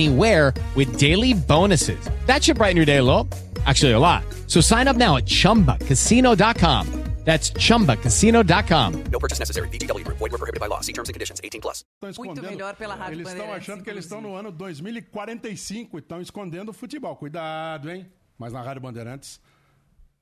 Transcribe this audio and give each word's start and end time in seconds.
anywhere 0.00 0.54
with 0.74 0.98
daily 0.98 1.34
bonuses. 1.34 2.00
That 2.26 2.42
should 2.42 2.56
brighten 2.56 2.76
your 2.76 2.86
day 2.86 2.98
a 2.98 3.02
little. 3.02 3.28
Actually, 3.66 3.92
a 3.92 3.98
lot. 3.98 4.24
So 4.46 4.60
sign 4.60 4.88
up 4.88 4.96
now 4.96 5.16
at 5.16 5.26
chumbacasino.com. 5.26 6.86
That's 7.24 7.52
chumbacasino.com. 7.52 9.04
No 9.12 9.18
purchase 9.18 9.38
necessary. 9.38 9.68
VGW 9.68 10.04
Group. 10.04 10.16
Void 10.18 10.32
were 10.32 10.38
prohibited 10.38 10.58
by 10.58 10.68
law. 10.68 10.80
See 10.80 10.94
terms 10.94 11.10
and 11.10 11.14
conditions. 11.14 11.38
18 11.44 11.60
plus. 11.60 11.84
Muito 12.16 12.42
melhor 12.42 12.74
pela 12.76 12.94
Rádio 12.94 13.16
Eles 13.16 13.28
estão 13.28 13.52
achando 13.52 13.84
que 13.84 13.90
eles 13.90 14.06
estão 14.06 14.22
no 14.22 14.34
ano 14.34 14.50
2045 14.50 15.98
e 15.98 16.00
estão 16.00 16.20
escondendo 16.22 16.70
o 16.70 16.72
futebol. 16.72 17.14
Cuidado, 17.16 17.90
hein? 17.90 18.10
Mas 18.38 18.54
na 18.54 18.62
Rádio 18.62 18.80
Bandeirantes, 18.80 19.38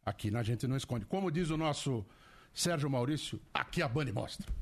aqui 0.05 0.37
a 0.37 0.43
gente 0.43 0.67
não 0.67 0.77
esconde. 0.77 1.07
Como 1.07 1.31
diz 1.31 1.51
o 1.51 1.57
nosso 1.57 2.05
Sérgio 2.53 2.91
Maurício, 2.91 3.41
aqui 3.55 3.81
a 3.81 3.87
Band 3.87 4.13
mostra. 4.13 4.53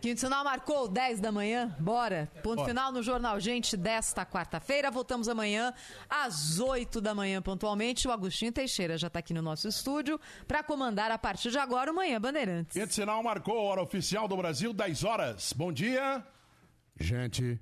Quinto 0.00 0.20
sinal 0.20 0.44
marcou 0.44 0.88
10 0.88 1.20
da 1.20 1.32
manhã. 1.32 1.74
Bora. 1.78 2.30
Ponto 2.42 2.56
Bora. 2.56 2.68
final 2.68 2.92
no 2.92 3.02
Jornal 3.02 3.38
Gente 3.40 3.76
desta 3.76 4.24
quarta-feira. 4.26 4.90
Voltamos 4.90 5.28
amanhã 5.28 5.72
às 6.08 6.58
8 6.60 7.00
da 7.00 7.14
manhã 7.14 7.40
pontualmente. 7.40 8.06
O 8.06 8.12
Agostinho 8.12 8.52
Teixeira 8.52 8.98
já 8.98 9.06
está 9.06 9.18
aqui 9.18 9.32
no 9.32 9.42
nosso 9.42 9.68
estúdio 9.68 10.20
para 10.46 10.62
comandar 10.62 11.10
a 11.10 11.18
partir 11.18 11.50
de 11.50 11.58
agora 11.58 11.90
o 11.90 11.94
Manhã 11.94 12.20
Bandeirantes. 12.20 12.76
Quinto 12.76 12.92
sinal 12.92 13.22
marcou 13.22 13.58
a 13.58 13.62
hora 13.62 13.82
oficial 13.82 14.28
do 14.28 14.36
Brasil, 14.36 14.72
10 14.72 15.04
horas. 15.04 15.52
Bom 15.52 15.72
dia, 15.72 16.24
gente. 16.98 17.58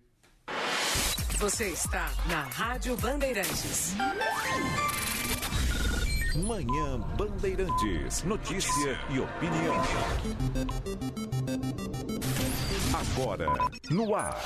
Você 1.38 1.68
está 1.70 2.12
na 2.28 2.42
Rádio 2.42 2.96
Bandeirantes. 2.98 3.94
Manhã 6.36 6.98
Bandeirantes. 7.16 8.22
Notícia 8.22 8.98
e 9.10 9.18
opinião. 9.18 9.74
Agora, 12.94 13.46
no 13.90 14.14
ar. 14.14 14.40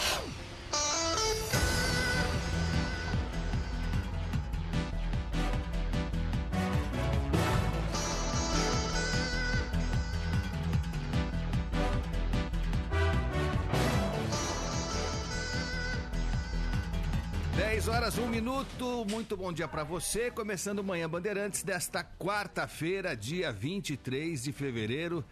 Dez 17.74 17.88
horas, 17.88 18.16
um 18.18 18.28
minuto. 18.28 19.04
Muito 19.10 19.36
bom 19.36 19.52
dia 19.52 19.66
pra 19.66 19.82
você. 19.82 20.30
Começando 20.30 20.84
Manhã 20.84 21.08
Bandeirantes 21.08 21.64
desta 21.64 22.04
quarta-feira, 22.04 23.16
dia 23.16 23.50
23 23.50 24.44
de 24.44 24.52
fevereiro 24.52 25.24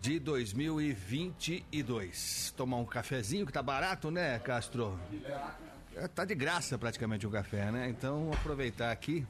de 0.00 0.18
2022. 0.18 2.52
Tomar 2.56 2.78
um 2.78 2.84
cafezinho 2.84 3.46
que 3.46 3.52
tá 3.52 3.62
barato, 3.62 4.10
né, 4.10 4.40
Castro? 4.40 4.98
É, 5.94 6.08
Tá 6.08 6.24
de 6.24 6.34
graça 6.34 6.76
praticamente 6.76 7.28
o 7.28 7.30
café, 7.30 7.70
né? 7.70 7.88
Então, 7.88 8.32
aproveitar 8.32 8.90
aqui. 8.90 9.24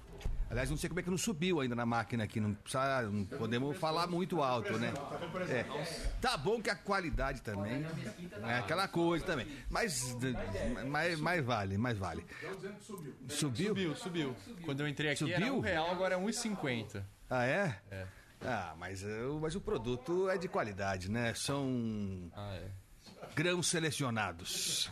Aliás, 0.50 0.70
não 0.70 0.76
sei 0.78 0.88
como 0.88 1.00
é 1.00 1.02
que 1.02 1.10
não 1.10 1.18
subiu 1.18 1.60
ainda 1.60 1.74
na 1.74 1.84
máquina 1.84 2.24
aqui. 2.24 2.40
Não, 2.40 2.54
precisa, 2.54 3.02
não 3.02 3.24
podemos 3.24 3.76
falar 3.76 4.06
muito 4.06 4.42
alto, 4.42 4.78
né? 4.78 4.92
É. 5.50 5.64
Tá 6.20 6.36
bom 6.38 6.62
que 6.62 6.70
a 6.70 6.74
qualidade 6.74 7.42
também 7.42 7.84
é 8.46 8.54
aquela 8.58 8.88
coisa 8.88 9.24
também. 9.26 9.46
Mas, 9.68 10.16
mas, 10.86 11.20
mas 11.20 11.44
vale, 11.44 11.76
mais 11.76 11.98
vale. 11.98 12.24
Subiu? 13.28 13.68
Subiu, 13.68 13.96
subiu. 13.96 14.36
Quando 14.64 14.80
eu 14.80 14.88
entrei 14.88 15.12
aqui 15.12 15.24
era 15.32 15.40
Subiu? 15.40 15.56
um 15.58 15.60
real, 15.60 15.90
agora 15.90 16.14
é 16.14 16.18
1,50. 16.18 17.02
Ah, 17.28 17.44
é? 17.44 17.78
É. 17.90 18.06
Ah, 18.40 18.74
mas, 18.78 19.02
eh, 19.02 19.24
o- 19.24 19.40
mas 19.40 19.54
o 19.54 19.60
produto 19.60 20.28
é 20.30 20.38
de 20.38 20.48
qualidade, 20.48 21.10
né? 21.10 21.34
São 21.34 22.30
Ah, 22.34 22.54
é. 22.54 22.68
grãos 23.34 23.66
selecionados. 23.66 24.90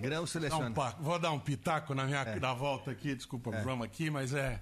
Grãos 0.00 0.30
selecionados. 0.30 0.94
Vou 1.00 1.18
dar 1.18 1.30
um 1.30 1.38
pitaco 1.38 1.94
na 1.94 2.04
minha 2.04 2.20
É. 2.22 2.38
na 2.40 2.52
volta 2.52 2.90
aqui, 2.90 3.14
desculpa, 3.14 3.50
vamos 3.62 3.86
aqui, 3.86 4.10
mas 4.10 4.34
é. 4.34 4.60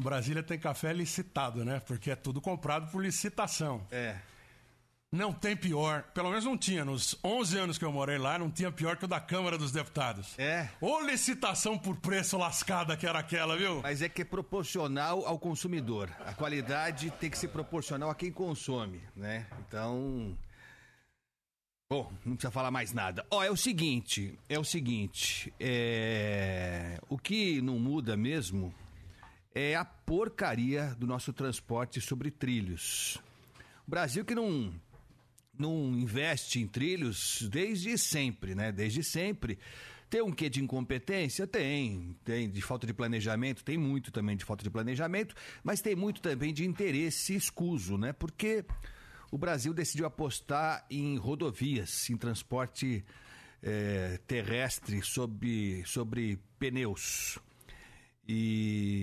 Brasília 0.00 0.42
tem 0.42 0.58
café 0.58 0.92
licitado, 0.92 1.64
né? 1.64 1.80
Porque 1.80 2.10
é 2.10 2.16
tudo 2.16 2.40
comprado 2.40 2.90
por 2.90 3.02
licitação. 3.02 3.86
É. 3.90 4.16
Não 5.12 5.32
tem 5.32 5.56
pior, 5.56 6.04
pelo 6.14 6.28
menos 6.30 6.44
não 6.44 6.56
tinha. 6.56 6.84
Nos 6.84 7.18
11 7.24 7.58
anos 7.58 7.78
que 7.78 7.84
eu 7.84 7.90
morei 7.90 8.16
lá, 8.16 8.38
não 8.38 8.48
tinha 8.48 8.70
pior 8.70 8.96
que 8.96 9.04
o 9.04 9.08
da 9.08 9.18
Câmara 9.18 9.58
dos 9.58 9.72
Deputados. 9.72 10.38
É. 10.38 10.68
Ô 10.80 11.00
licitação 11.00 11.76
por 11.76 11.96
preço 11.96 12.38
lascada 12.38 12.96
que 12.96 13.04
era 13.04 13.18
aquela, 13.18 13.56
viu? 13.56 13.80
Mas 13.82 14.02
é 14.02 14.08
que 14.08 14.22
é 14.22 14.24
proporcional 14.24 15.26
ao 15.26 15.36
consumidor. 15.36 16.08
A 16.24 16.32
qualidade 16.32 17.10
tem 17.18 17.28
que 17.28 17.36
ser 17.36 17.48
proporcional 17.48 18.08
a 18.08 18.14
quem 18.14 18.30
consome, 18.30 19.00
né? 19.16 19.48
Então. 19.66 20.38
Bom, 21.92 22.12
não 22.24 22.36
precisa 22.36 22.52
falar 22.52 22.70
mais 22.70 22.92
nada. 22.92 23.26
Ó, 23.32 23.42
é 23.42 23.50
o 23.50 23.56
seguinte, 23.56 24.38
é 24.48 24.60
o 24.60 24.64
seguinte, 24.64 25.52
é... 25.58 27.00
o 27.08 27.18
que 27.18 27.60
não 27.60 27.80
muda 27.80 28.16
mesmo 28.16 28.72
é 29.54 29.74
a 29.74 29.84
porcaria 29.84 30.94
do 30.98 31.06
nosso 31.06 31.32
transporte 31.32 32.00
sobre 32.00 32.30
trilhos. 32.30 33.18
O 33.86 33.90
Brasil 33.90 34.24
que 34.24 34.34
não 34.34 34.72
não 35.58 35.94
investe 35.94 36.58
em 36.58 36.66
trilhos 36.66 37.46
desde 37.50 37.98
sempre, 37.98 38.54
né? 38.54 38.72
Desde 38.72 39.04
sempre. 39.04 39.58
Tem 40.08 40.22
um 40.22 40.32
quê 40.32 40.48
de 40.48 40.62
incompetência? 40.62 41.46
Tem. 41.46 42.16
Tem 42.24 42.50
de 42.50 42.62
falta 42.62 42.86
de 42.86 42.94
planejamento? 42.94 43.62
Tem 43.62 43.76
muito 43.76 44.10
também 44.10 44.36
de 44.36 44.44
falta 44.44 44.64
de 44.64 44.70
planejamento, 44.70 45.34
mas 45.62 45.80
tem 45.80 45.94
muito 45.94 46.20
também 46.20 46.52
de 46.52 46.64
interesse 46.64 47.34
escuso, 47.34 47.98
né? 47.98 48.12
Porque 48.12 48.64
o 49.30 49.38
Brasil 49.38 49.72
decidiu 49.72 50.06
apostar 50.06 50.84
em 50.90 51.16
rodovias, 51.16 52.10
em 52.10 52.16
transporte 52.16 53.04
eh, 53.62 54.18
terrestre 54.26 55.02
sobre, 55.02 55.84
sobre 55.86 56.38
pneus. 56.58 57.38
E 58.26 58.99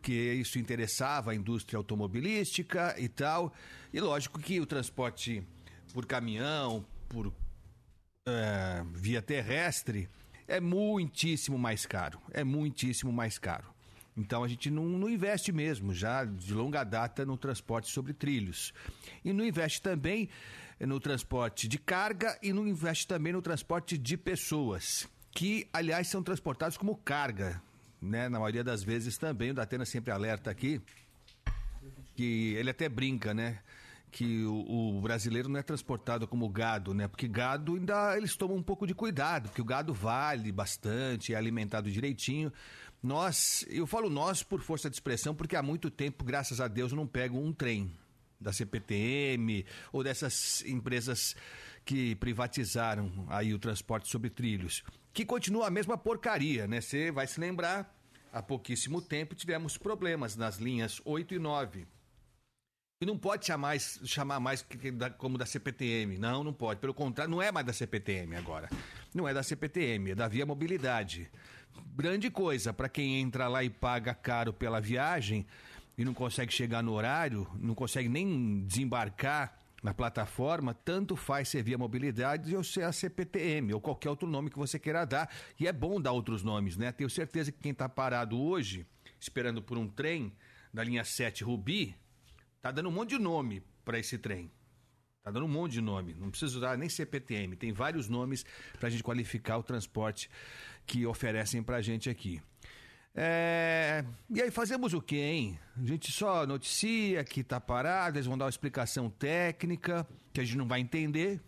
porque 0.00 0.14
isso 0.14 0.58
interessava 0.58 1.32
a 1.32 1.34
indústria 1.34 1.76
automobilística 1.76 2.94
e 2.98 3.06
tal. 3.06 3.52
E 3.92 4.00
lógico 4.00 4.40
que 4.40 4.58
o 4.58 4.64
transporte 4.64 5.46
por 5.92 6.06
caminhão, 6.06 6.84
por 7.06 7.30
é, 8.26 8.82
via 8.94 9.20
terrestre, 9.20 10.08
é 10.48 10.58
muitíssimo 10.58 11.58
mais 11.58 11.84
caro. 11.84 12.18
É 12.32 12.42
muitíssimo 12.42 13.12
mais 13.12 13.38
caro. 13.38 13.68
Então 14.16 14.42
a 14.42 14.48
gente 14.48 14.70
não, 14.70 14.84
não 14.84 15.08
investe 15.08 15.52
mesmo, 15.52 15.92
já 15.92 16.24
de 16.24 16.54
longa 16.54 16.82
data, 16.82 17.26
no 17.26 17.36
transporte 17.36 17.90
sobre 17.90 18.14
trilhos. 18.14 18.72
E 19.22 19.34
não 19.34 19.44
investe 19.44 19.82
também 19.82 20.30
no 20.80 20.98
transporte 20.98 21.68
de 21.68 21.78
carga 21.78 22.38
e 22.42 22.54
não 22.54 22.66
investe 22.66 23.06
também 23.06 23.34
no 23.34 23.42
transporte 23.42 23.98
de 23.98 24.16
pessoas, 24.16 25.06
que, 25.30 25.68
aliás, 25.74 26.08
são 26.08 26.22
transportados 26.22 26.78
como 26.78 26.96
carga. 26.96 27.62
Né? 28.00 28.28
Na 28.28 28.38
maioria 28.38 28.64
das 28.64 28.82
vezes 28.82 29.18
também, 29.18 29.50
o 29.50 29.54
Datena 29.54 29.84
sempre 29.84 30.10
alerta 30.10 30.50
aqui 30.50 30.80
que 32.20 32.54
ele 32.54 32.70
até 32.70 32.88
brinca, 32.88 33.32
né? 33.32 33.60
Que 34.10 34.44
o, 34.44 34.96
o 34.96 35.00
brasileiro 35.00 35.48
não 35.48 35.58
é 35.58 35.62
transportado 35.62 36.26
como 36.26 36.48
gado, 36.48 36.92
né? 36.92 37.08
Porque 37.08 37.28
gado 37.28 37.76
ainda 37.76 38.16
eles 38.16 38.36
tomam 38.36 38.56
um 38.56 38.62
pouco 38.62 38.86
de 38.86 38.94
cuidado, 38.94 39.48
porque 39.48 39.62
o 39.62 39.64
gado 39.64 39.94
vale 39.94 40.52
bastante, 40.52 41.32
é 41.32 41.36
alimentado 41.36 41.90
direitinho. 41.90 42.52
Nós, 43.02 43.64
eu 43.70 43.86
falo 43.86 44.10
nós 44.10 44.42
por 44.42 44.60
força 44.60 44.90
de 44.90 44.96
expressão, 44.96 45.34
porque 45.34 45.56
há 45.56 45.62
muito 45.62 45.90
tempo, 45.90 46.24
graças 46.24 46.60
a 46.60 46.68
Deus, 46.68 46.92
eu 46.92 46.96
não 46.96 47.06
pego 47.06 47.38
um 47.38 47.52
trem 47.52 47.90
da 48.40 48.52
CPTM 48.52 49.64
ou 49.92 50.02
dessas 50.02 50.62
empresas 50.64 51.36
que 51.84 52.14
privatizaram 52.16 53.26
aí 53.28 53.52
o 53.52 53.58
transporte 53.58 54.08
sobre 54.08 54.30
trilhos, 54.30 54.82
que 55.12 55.24
continua 55.24 55.66
a 55.66 55.70
mesma 55.70 55.98
porcaria, 55.98 56.66
né? 56.66 56.80
Você 56.80 57.10
vai 57.10 57.26
se 57.26 57.40
lembrar, 57.40 57.94
há 58.32 58.42
pouquíssimo 58.42 59.00
tempo 59.02 59.34
tivemos 59.34 59.76
problemas 59.76 60.36
nas 60.36 60.58
linhas 60.58 61.00
8 61.04 61.34
e 61.34 61.38
9 61.38 61.86
E 63.02 63.06
não 63.06 63.16
pode 63.16 63.46
chamar, 63.46 63.68
mais- 63.68 63.98
chamar 64.04 64.38
mais 64.40 64.64
como 65.16 65.38
da 65.38 65.46
CPTM. 65.46 66.18
Não, 66.18 66.44
não 66.44 66.52
pode. 66.52 66.80
Pelo 66.80 66.92
contrário, 66.92 67.30
não 67.30 67.40
é 67.40 67.50
mais 67.50 67.64
da 67.66 67.72
CPTM 67.72 68.36
agora. 68.36 68.68
Não 69.14 69.26
é 69.26 69.32
da 69.32 69.42
CPTM, 69.42 70.10
é 70.10 70.14
da 70.14 70.28
Via 70.28 70.44
Mobilidade. 70.44 71.30
Grande 71.96 72.30
coisa 72.30 72.74
para 72.74 72.90
quem 72.90 73.18
entra 73.18 73.48
lá 73.48 73.64
e 73.64 73.70
paga 73.70 74.12
caro 74.12 74.52
pela 74.52 74.80
viagem 74.82 75.46
e 76.00 76.04
não 76.04 76.14
consegue 76.14 76.50
chegar 76.50 76.82
no 76.82 76.92
horário, 76.92 77.46
não 77.58 77.74
consegue 77.74 78.08
nem 78.08 78.64
desembarcar 78.66 79.58
na 79.82 79.92
plataforma, 79.92 80.72
tanto 80.72 81.14
faz 81.14 81.48
ser 81.48 81.62
Via 81.62 81.76
Mobilidade 81.76 82.56
ou 82.56 82.64
ser 82.64 82.84
a 82.84 82.92
CPTM 82.92 83.74
ou 83.74 83.80
qualquer 83.80 84.08
outro 84.08 84.26
nome 84.26 84.48
que 84.48 84.58
você 84.58 84.78
queira 84.78 85.04
dar. 85.04 85.30
E 85.58 85.66
é 85.66 85.72
bom 85.72 86.00
dar 86.00 86.12
outros 86.12 86.42
nomes, 86.42 86.76
né? 86.76 86.90
Tenho 86.90 87.10
certeza 87.10 87.52
que 87.52 87.58
quem 87.58 87.72
está 87.72 87.86
parado 87.86 88.40
hoje, 88.40 88.86
esperando 89.20 89.60
por 89.60 89.76
um 89.76 89.86
trem 89.86 90.32
da 90.72 90.82
linha 90.82 91.04
7 91.04 91.44
Rubi, 91.44 91.94
Tá 92.62 92.70
dando 92.70 92.88
um 92.88 92.92
monte 92.92 93.10
de 93.10 93.18
nome 93.18 93.62
para 93.84 93.98
esse 93.98 94.18
trem. 94.18 94.50
Tá 95.22 95.30
dando 95.30 95.46
um 95.46 95.48
monte 95.48 95.72
de 95.72 95.80
nome. 95.80 96.14
Não 96.14 96.30
precisa 96.30 96.58
usar 96.58 96.76
nem 96.76 96.88
CPTM. 96.88 97.56
Tem 97.56 97.72
vários 97.72 98.08
nomes 98.08 98.44
para 98.78 98.88
a 98.88 98.90
gente 98.90 99.02
qualificar 99.02 99.58
o 99.58 99.62
transporte 99.62 100.30
que 100.86 101.06
oferecem 101.06 101.62
para 101.62 101.76
a 101.76 101.82
gente 101.82 102.08
aqui. 102.08 102.40
É, 103.14 104.04
E 104.28 104.40
aí 104.40 104.50
fazemos 104.50 104.94
o 104.94 105.00
quê, 105.00 105.16
hein? 105.16 105.58
A 105.76 105.84
gente 105.84 106.12
só 106.12 106.46
noticia 106.46 107.24
que 107.24 107.42
tá 107.42 107.60
parado, 107.60 108.16
eles 108.16 108.26
vão 108.26 108.38
dar 108.38 108.44
uma 108.44 108.50
explicação 108.50 109.10
técnica 109.10 110.06
que 110.32 110.40
a 110.40 110.44
gente 110.44 110.56
não 110.56 110.66
vai 110.66 110.80
entender, 110.80 111.40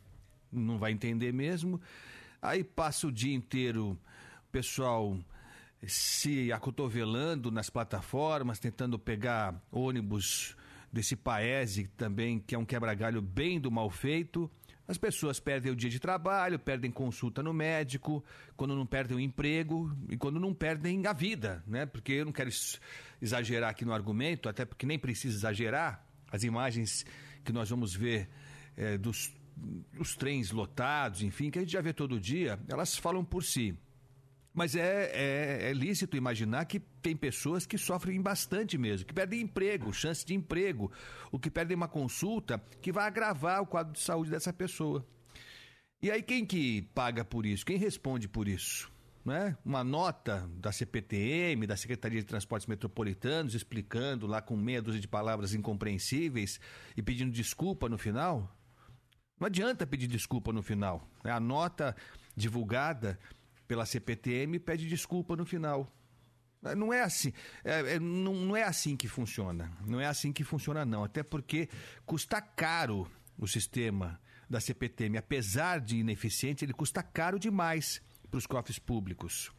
não 0.51 0.79
vai 0.79 0.93
entender 0.93 1.33
mesmo. 1.33 1.81
Aí 2.41 2.65
passa 2.65 3.07
o 3.07 3.13
dia 3.13 3.35
inteiro 3.35 3.91
o 3.93 4.51
pessoal 4.51 5.17
se 5.87 6.53
acotovelando 6.53 7.51
nas 7.51 7.71
plataformas, 7.71 8.59
tentando 8.59 8.99
pegar 8.99 9.55
ônibus 9.71 10.57
desse 10.93 11.17
Paese 11.17 11.87
também, 11.97 12.39
que 12.39 12.55
é 12.55 12.59
um 12.59 12.65
quebra-galho 12.65 13.23
bem 13.23 13.61
do 13.61 13.71
mal 13.71 13.89
feito. 13.91 14.51
As 14.93 14.99
pessoas 14.99 15.41
perdem 15.41 15.73
o 15.73 15.75
dia 15.75 15.89
de 15.89 15.99
trabalho, 15.99 16.59
perdem 16.59 16.91
consulta 16.91 17.43
no 17.43 17.55
médico, 17.55 18.23
quando 18.55 18.77
não 18.77 18.85
perdem 18.85 19.17
o 19.17 19.21
emprego 19.21 19.91
e 20.11 20.19
quando 20.19 20.39
não 20.39 20.53
perdem 20.53 21.07
a 21.07 21.15
vida, 21.15 21.65
né? 21.67 21.87
Porque 21.87 22.13
eu 22.13 22.27
não 22.27 22.33
quero 22.33 22.51
exagerar 23.19 23.71
aqui 23.71 23.87
no 23.87 23.95
argumento, 23.95 24.51
até 24.51 24.67
porque 24.67 24.85
nem 24.85 24.99
precisa 24.99 25.35
exagerar. 25.35 26.07
As 26.31 26.43
imagens 26.43 27.07
que 27.43 27.55
nós 27.55 27.71
vamos 27.71 27.95
ver 27.95 28.29
eh, 28.77 28.99
dos, 28.99 29.35
dos 29.95 30.15
trens 30.15 30.51
lotados, 30.51 31.23
enfim, 31.23 31.51
que 31.51 31.59
a 31.59 31.63
gente 31.63 31.73
já 31.73 31.81
vê 31.81 31.95
todo 31.95 32.21
dia, 32.21 32.61
elas 32.69 32.95
falam 32.95 33.25
por 33.25 33.43
si. 33.43 33.75
Mas 34.55 34.77
é, 34.77 35.11
é, 35.15 35.71
é 35.71 35.73
lícito 35.73 36.17
imaginar 36.17 36.67
que 36.67 36.79
tem 36.79 37.17
pessoas 37.17 37.65
que 37.65 37.79
sofrem 37.79 38.21
bastante 38.21 38.77
mesmo, 38.77 39.07
que 39.07 39.15
perdem 39.15 39.41
emprego, 39.41 39.93
chance 39.93 40.27
de 40.27 40.35
emprego, 40.35 40.93
o 41.31 41.39
que 41.39 41.51
perdem 41.51 41.75
uma 41.75 41.89
consulta 41.89 42.63
que 42.81 42.93
vai 42.93 43.07
agravar 43.07 43.63
o 43.63 43.67
quadro 43.67 43.95
de 43.95 44.01
saúde 44.01 44.31
dessa 44.31 44.53
pessoa. 44.53 45.07
E 46.03 46.11
aí 46.11 46.23
quem 46.23 46.45
que 46.45 46.83
paga 46.95 47.25
por 47.25 47.47
isso? 47.47 47.65
Quem 47.65 47.79
responde 47.79 48.29
por 48.29 48.47
isso? 48.47 48.93
Né? 49.25 49.57
Uma 49.65 49.85
nota 49.85 50.51
da 50.57 50.73
CPTM, 50.73 51.65
da 51.67 51.77
Secretaria 51.77 52.21
de 52.21 52.27
Transportes 52.27 52.67
Metropolitanos, 52.67 53.55
explicando 53.55 54.27
lá 54.27 54.43
com 54.43 54.57
meia 54.57 54.83
dúzia 54.83 55.01
de 55.01 55.07
palavras 55.07 55.55
incompreensíveis 55.55 56.61
e 56.97 57.03
pedindo 57.03 57.31
desculpa 57.31 57.89
no 57.89 57.97
final? 57.97 58.55
Não 59.39 59.47
adianta 59.47 59.87
pedir 59.87 60.09
desculpa 60.09 60.53
no 60.53 60.63
final. 60.63 61.09
né? 61.25 61.31
A 61.31 61.41
nota 61.41 61.97
divulgada 62.37 63.19
pela 63.73 63.87
CPTM 63.87 64.59
pede 64.59 64.87
desculpa 64.87 65.35
no 65.35 65.47
final. 65.47 65.91
É, 66.63 66.75
Não 66.75 66.93
é 66.93 67.01
assim. 67.01 67.33
É, 67.65 67.95
é, 67.95 67.99
não, 67.99 68.35
não 68.35 68.55
é 68.55 68.65
assim 68.65 68.99
que 68.99 69.09
funciona. 69.09 69.73
Não 69.87 69.99
é 69.99 70.05
assim 70.05 70.31
que 70.31 70.45
funciona, 70.45 70.85
não. 70.85 71.05
Até 71.05 71.23
porque 71.23 71.71
custa 72.05 72.43
caro 72.43 73.11
o 73.39 73.49
sistema 73.49 74.21
da 74.47 74.61
CPTM. 74.61 75.17
Apesar 75.17 75.81
de 75.81 75.97
ineficiente, 75.97 76.67
ele 76.67 76.75
custa 76.75 77.03
caro 77.03 77.39
demais 77.39 78.03
para 78.31 78.37
os 78.37 78.47
cofres 78.47 78.79
públicos. 78.79 79.51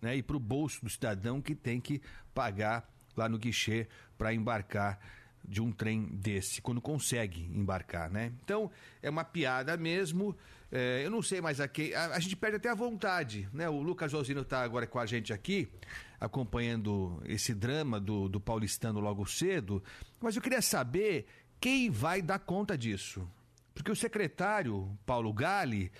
Né? 0.00 0.16
E 0.16 0.22
para 0.22 0.38
o 0.38 0.40
bolso 0.40 0.82
do 0.82 0.88
cidadão 0.88 1.42
que 1.42 1.54
tem 1.54 1.78
que 1.78 2.00
pagar 2.32 2.90
lá 3.14 3.28
no 3.28 3.36
guichê 3.36 3.86
para 4.16 4.32
embarcar 4.32 4.98
de 5.46 5.60
um 5.60 5.70
trem 5.70 6.06
desse, 6.06 6.62
quando 6.62 6.80
consegue 6.80 7.42
embarcar, 7.54 8.10
né? 8.10 8.32
Então, 8.42 8.70
é 9.02 9.10
uma 9.10 9.24
piada 9.24 9.76
mesmo. 9.76 10.34
É, 10.70 11.02
eu 11.04 11.10
não 11.10 11.22
sei 11.22 11.40
mais 11.40 11.60
a 11.60 11.68
quem. 11.68 11.94
A, 11.94 12.14
a 12.14 12.18
gente 12.18 12.36
perde 12.36 12.56
até 12.56 12.68
a 12.68 12.74
vontade, 12.74 13.48
né? 13.52 13.68
O 13.68 13.80
Lucas 13.80 14.12
Josino 14.12 14.42
está 14.42 14.62
agora 14.62 14.86
com 14.86 14.98
a 14.98 15.06
gente 15.06 15.32
aqui, 15.32 15.68
acompanhando 16.20 17.22
esse 17.24 17.54
drama 17.54 17.98
do, 17.98 18.28
do 18.28 18.40
paulistano 18.40 19.00
logo 19.00 19.24
cedo. 19.26 19.82
Mas 20.20 20.36
eu 20.36 20.42
queria 20.42 20.60
saber 20.60 21.26
quem 21.60 21.90
vai 21.90 22.20
dar 22.20 22.38
conta 22.38 22.76
disso. 22.76 23.28
Porque 23.74 23.90
o 23.90 23.96
secretário, 23.96 24.98
Paulo 25.06 25.32
Gali, 25.32 25.90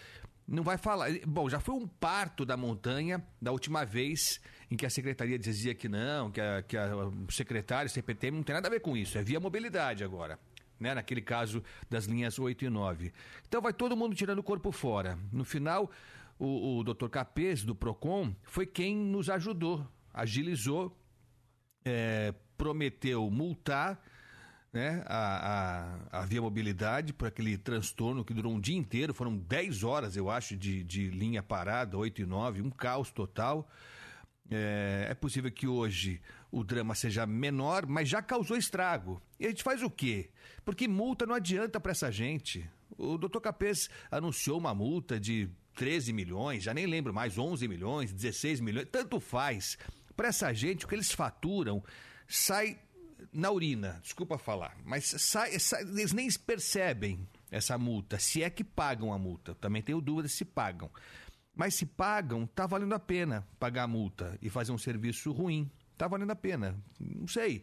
não 0.47 0.63
vai 0.63 0.77
falar. 0.77 1.09
Bom, 1.27 1.49
já 1.49 1.61
foi 1.61 1.75
um 1.75 1.87
parto 1.87 2.45
da 2.45 2.57
montanha 2.57 3.25
da 3.41 3.53
última 3.53 3.85
vez 3.85 4.41
em 4.71 4.77
que 4.77 4.85
a 4.85 4.91
secretaria 4.91 5.39
dizia 5.39 5.75
que 5.75 5.89
não, 5.89 6.31
que, 6.31 6.41
a, 6.41 6.63
que 6.63 6.77
a, 6.77 6.95
o 6.97 7.31
secretário, 7.31 7.91
CPTM, 7.91 8.39
não 8.39 8.43
tem 8.43 8.55
nada 8.55 8.69
a 8.69 8.71
ver 8.71 8.81
com 8.81 8.97
isso. 8.97 9.17
É 9.17 9.23
via 9.23 9.41
mobilidade 9.41 10.05
agora. 10.05 10.39
Né, 10.79 10.95
naquele 10.95 11.21
caso 11.21 11.63
das 11.91 12.05
linhas 12.05 12.39
8 12.39 12.65
e 12.65 12.71
9. 12.71 13.13
Então 13.49 13.61
vai 13.61 13.73
todo 13.73 13.97
mundo 13.97 14.15
tirando 14.15 14.39
o 14.39 14.45
corpo 14.45 14.71
fora. 14.71 15.19
No 15.33 15.45
final, 15.45 15.91
o, 16.39 16.79
o 16.79 16.85
doutor 16.85 17.11
Capês, 17.11 17.65
do 17.65 17.75
PROCON, 17.75 18.33
foi 18.45 18.65
quem 18.65 18.97
nos 18.97 19.29
ajudou, 19.29 19.85
agilizou, 20.15 20.97
é, 21.85 22.33
prometeu 22.57 23.29
multar 23.29 24.01
né, 24.73 25.03
a, 25.07 25.99
a, 26.13 26.21
a 26.21 26.27
Via 26.27 26.41
Mobilidade 26.41 27.13
por 27.13 27.27
aquele 27.27 27.57
transtorno 27.57 28.25
que 28.25 28.35
durou 28.35 28.53
um 28.53 28.61
dia 28.61 28.77
inteiro, 28.77 29.15
foram 29.15 29.37
10 29.37 29.83
horas, 29.83 30.17
eu 30.17 30.31
acho, 30.31 30.57
de, 30.57 30.85
de 30.85 31.09
linha 31.09 31.43
parada, 31.43 31.97
8 31.97 32.23
e 32.23 32.27
9, 32.27 32.63
um 32.63 32.71
caos 32.71 33.11
total. 33.11 33.69
É, 34.51 35.09
é 35.11 35.15
possível 35.15 35.51
que 35.51 35.67
hoje 35.67 36.21
o 36.51 36.65
drama 36.65 36.95
seja 36.95 37.27
menor, 37.27 37.87
mas 37.87 38.09
já 38.09 38.23
causou 38.23 38.57
estrago. 38.57 39.21
E 39.39 39.47
a 39.47 39.49
gente 39.51 39.63
faz 39.63 39.83
o 39.83 39.91
quê? 39.91 40.31
Porque 40.65 40.89
multa 40.89 41.27
não 41.27 41.35
adianta 41.35 41.79
para 41.81 41.93
essa 41.93 42.11
gente. 42.11 42.69
O 42.97 43.19
doutor 43.19 43.41
Capês 43.41 43.89
anunciou 44.11 44.59
uma 44.59 44.75
multa 44.75 45.21
de 45.21 45.49
13 45.75 46.13
milhões, 46.13 46.63
já 46.65 46.73
nem 46.75 46.87
lembro 46.87 47.13
mais, 47.15 47.39
11 47.39 47.69
milhões, 47.69 48.13
16 48.13 48.61
milhões, 48.61 48.89
tanto 48.91 49.21
faz. 49.21 49.79
Para 50.17 50.29
essa 50.29 50.53
gente, 50.53 50.85
o 50.85 50.89
que 50.89 50.95
eles 50.95 51.13
faturam 51.13 51.85
sai 52.27 52.79
na 53.33 53.51
urina, 53.51 53.99
desculpa 54.03 54.39
falar, 54.39 54.77
mas 54.85 55.05
sai, 55.05 55.59
sai- 55.59 55.83
eles 55.83 56.13
nem 56.13 56.29
percebem 56.33 57.29
essa 57.51 57.77
multa, 57.79 58.19
se 58.19 58.43
é 58.43 58.51
que 58.51 58.65
pagam 58.65 59.13
a 59.13 59.19
multa. 59.19 59.55
Também 59.55 59.83
tenho 59.83 60.01
dúvida 60.01 60.29
se 60.29 60.45
pagam. 60.45 60.91
Mas 61.55 61.75
se 61.75 61.87
pagam, 61.87 62.47
tá 62.47 62.67
valendo 62.67 62.95
a 62.95 62.99
pena 62.99 63.47
pagar 63.59 63.85
a 63.85 63.89
multa 63.89 64.39
e 64.41 64.49
fazer 64.49 64.71
um 64.73 64.79
serviço 64.79 65.33
ruim. 65.33 65.71
Tá 65.99 66.07
valendo 66.07 66.31
a 66.31 66.37
pena. 66.37 66.75
Não 66.99 67.27
sei. 67.27 67.63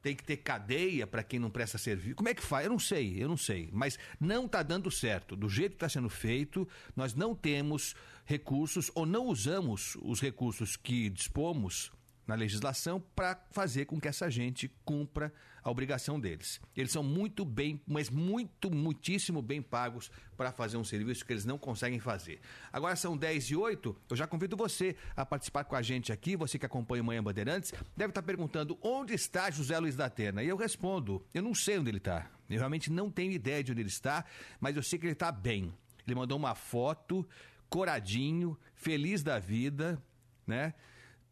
Tem 0.00 0.16
que 0.16 0.24
ter 0.24 0.38
cadeia 0.38 1.06
para 1.06 1.22
quem 1.22 1.38
não 1.38 1.50
presta 1.50 1.78
serviço. 1.78 2.16
Como 2.16 2.28
é 2.28 2.34
que 2.34 2.42
faz? 2.42 2.64
Eu 2.64 2.70
não 2.70 2.78
sei, 2.78 3.22
eu 3.22 3.28
não 3.28 3.36
sei. 3.36 3.68
Mas 3.72 3.98
não 4.18 4.46
está 4.46 4.62
dando 4.62 4.90
certo. 4.90 5.36
Do 5.36 5.48
jeito 5.48 5.72
que 5.72 5.76
está 5.76 5.88
sendo 5.88 6.08
feito, 6.08 6.66
nós 6.96 7.14
não 7.14 7.34
temos 7.34 7.94
recursos 8.24 8.90
ou 8.94 9.04
não 9.04 9.26
usamos 9.26 9.96
os 10.02 10.20
recursos 10.20 10.76
que 10.76 11.10
dispomos 11.10 11.92
na 12.26 12.34
legislação 12.34 13.02
para 13.14 13.40
fazer 13.50 13.86
com 13.86 14.00
que 14.00 14.08
essa 14.08 14.30
gente 14.30 14.68
cumpra 14.84 15.32
a 15.62 15.70
obrigação 15.70 16.18
deles. 16.18 16.60
Eles 16.76 16.90
são 16.90 17.02
muito 17.02 17.44
bem, 17.44 17.80
mas 17.86 18.10
muito, 18.10 18.70
muitíssimo 18.70 19.40
bem 19.40 19.62
pagos 19.62 20.10
para 20.36 20.50
fazer 20.50 20.76
um 20.76 20.84
serviço 20.84 21.24
que 21.24 21.32
eles 21.32 21.44
não 21.44 21.56
conseguem 21.56 22.00
fazer. 22.00 22.40
Agora 22.72 22.96
são 22.96 23.16
10 23.16 23.50
e 23.50 23.56
8, 23.56 23.96
eu 24.10 24.16
já 24.16 24.26
convido 24.26 24.56
você 24.56 24.96
a 25.16 25.24
participar 25.24 25.64
com 25.64 25.76
a 25.76 25.82
gente 25.82 26.12
aqui, 26.12 26.36
você 26.36 26.58
que 26.58 26.66
acompanha 26.66 27.02
o 27.02 27.06
Manhã 27.06 27.22
Bandeirantes, 27.22 27.72
deve 27.96 28.10
estar 28.10 28.22
perguntando 28.22 28.76
onde 28.82 29.14
está 29.14 29.50
José 29.50 29.78
Luiz 29.78 29.94
da 29.94 30.10
Terna. 30.10 30.42
E 30.42 30.48
eu 30.48 30.56
respondo, 30.56 31.24
eu 31.32 31.42
não 31.42 31.54
sei 31.54 31.78
onde 31.78 31.90
ele 31.90 31.98
está. 31.98 32.28
Eu 32.50 32.58
realmente 32.58 32.90
não 32.90 33.10
tenho 33.10 33.30
ideia 33.32 33.62
de 33.62 33.72
onde 33.72 33.82
ele 33.82 33.88
está, 33.88 34.24
mas 34.60 34.76
eu 34.76 34.82
sei 34.82 34.98
que 34.98 35.06
ele 35.06 35.12
está 35.12 35.30
bem. 35.30 35.72
Ele 36.06 36.16
mandou 36.16 36.36
uma 36.36 36.54
foto, 36.54 37.26
coradinho, 37.68 38.58
feliz 38.74 39.22
da 39.22 39.38
vida, 39.38 40.02
né? 40.46 40.74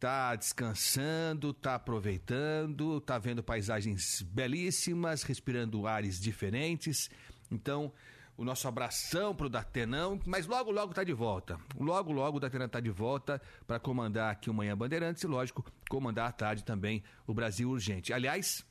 Tá 0.01 0.35
descansando, 0.35 1.53
tá 1.53 1.75
aproveitando, 1.75 2.99
tá 2.99 3.19
vendo 3.19 3.43
paisagens 3.43 4.23
belíssimas, 4.23 5.21
respirando 5.21 5.85
ares 5.85 6.19
diferentes. 6.19 7.07
Então, 7.51 7.93
o 8.35 8.43
nosso 8.43 8.67
abração 8.67 9.35
pro 9.35 9.47
Datenão, 9.47 10.19
mas 10.25 10.47
logo, 10.47 10.71
logo 10.71 10.91
tá 10.91 11.03
de 11.03 11.13
volta. 11.13 11.59
Logo, 11.79 12.11
logo 12.11 12.37
o 12.37 12.39
Datenão 12.39 12.67
tá 12.67 12.79
de 12.79 12.89
volta 12.89 13.39
para 13.67 13.79
comandar 13.79 14.31
aqui 14.31 14.49
o 14.49 14.53
Manhã 14.55 14.75
Bandeirantes 14.75 15.21
e, 15.21 15.27
lógico, 15.27 15.63
comandar 15.87 16.27
à 16.27 16.31
tarde 16.31 16.63
também 16.63 17.03
o 17.27 17.33
Brasil 17.35 17.69
Urgente. 17.69 18.11
Aliás, 18.11 18.65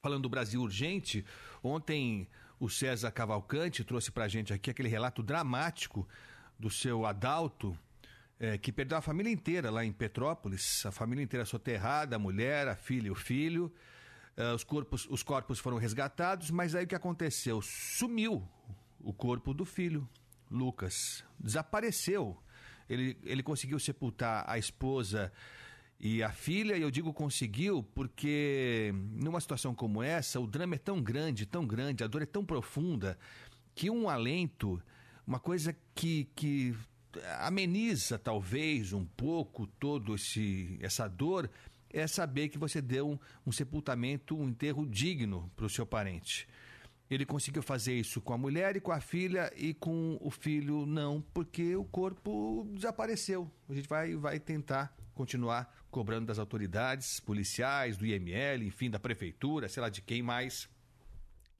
Falando 0.00 0.22
do 0.22 0.28
Brasil 0.28 0.62
Urgente, 0.62 1.24
ontem 1.60 2.28
o 2.60 2.70
César 2.70 3.10
Cavalcante 3.10 3.82
trouxe 3.82 4.12
pra 4.12 4.28
gente 4.28 4.52
aqui 4.52 4.70
aquele 4.70 4.88
relato 4.88 5.24
dramático 5.24 6.08
do 6.56 6.70
seu 6.70 7.04
Adalto, 7.04 7.76
eh, 8.40 8.58
que 8.58 8.72
perdeu 8.72 8.98
a 8.98 9.00
família 9.00 9.32
inteira 9.32 9.70
lá 9.70 9.84
em 9.84 9.92
Petrópolis, 9.92 10.84
a 10.86 10.92
família 10.92 11.22
inteira 11.22 11.44
soterrada, 11.44 12.16
a 12.16 12.18
mulher, 12.18 12.68
a 12.68 12.76
filha 12.76 13.08
e 13.08 13.10
o 13.10 13.14
filho. 13.14 13.72
eh, 14.36 14.52
os, 14.52 14.64
corpos, 14.64 15.06
os 15.10 15.22
corpos 15.22 15.58
foram 15.58 15.76
resgatados, 15.78 16.50
mas 16.50 16.74
aí 16.74 16.84
o 16.84 16.88
que 16.88 16.94
aconteceu? 16.94 17.60
Sumiu 17.60 18.48
o 19.00 19.12
corpo 19.12 19.52
do 19.52 19.64
filho, 19.64 20.08
Lucas. 20.50 21.24
Desapareceu. 21.38 22.36
Ele, 22.88 23.18
ele 23.24 23.42
conseguiu 23.42 23.78
sepultar 23.78 24.44
a 24.48 24.56
esposa 24.56 25.32
e 26.00 26.22
a 26.22 26.30
filha, 26.30 26.76
e 26.76 26.82
eu 26.82 26.90
digo 26.90 27.12
conseguiu 27.12 27.82
porque 27.82 28.94
numa 29.14 29.40
situação 29.40 29.74
como 29.74 30.00
essa, 30.00 30.38
o 30.38 30.46
drama 30.46 30.76
é 30.76 30.78
tão 30.78 31.02
grande, 31.02 31.44
tão 31.44 31.66
grande, 31.66 32.04
a 32.04 32.06
dor 32.06 32.22
é 32.22 32.26
tão 32.26 32.44
profunda, 32.44 33.18
que 33.74 33.90
um 33.90 34.08
alento, 34.08 34.80
uma 35.26 35.40
coisa 35.40 35.76
que, 35.94 36.28
que 36.36 36.74
ameniza 37.38 38.18
talvez 38.18 38.92
um 38.92 39.04
pouco 39.04 39.66
todo 39.66 40.14
esse 40.14 40.78
essa 40.80 41.08
dor 41.08 41.50
é 41.90 42.06
saber 42.06 42.48
que 42.48 42.58
você 42.58 42.82
deu 42.82 43.08
um, 43.08 43.18
um 43.46 43.52
sepultamento, 43.52 44.36
um 44.36 44.48
enterro 44.48 44.86
digno 44.86 45.50
para 45.56 45.66
o 45.66 45.70
seu 45.70 45.86
parente. 45.86 46.46
Ele 47.10 47.24
conseguiu 47.24 47.62
fazer 47.62 47.94
isso 47.94 48.20
com 48.20 48.34
a 48.34 48.38
mulher 48.38 48.76
e 48.76 48.80
com 48.80 48.92
a 48.92 49.00
filha 49.00 49.50
e 49.56 49.72
com 49.72 50.18
o 50.20 50.30
filho 50.30 50.84
não, 50.84 51.22
porque 51.32 51.74
o 51.74 51.84
corpo 51.84 52.68
desapareceu. 52.74 53.50
A 53.68 53.74
gente 53.74 53.88
vai, 53.88 54.14
vai 54.14 54.38
tentar 54.38 54.94
continuar 55.14 55.74
cobrando 55.90 56.26
das 56.26 56.38
autoridades 56.38 57.18
policiais, 57.18 57.96
do 57.96 58.04
IML, 58.04 58.62
enfim, 58.64 58.90
da 58.90 58.98
prefeitura, 58.98 59.68
sei 59.68 59.80
lá 59.80 59.88
de 59.88 60.02
quem 60.02 60.22
mais, 60.22 60.68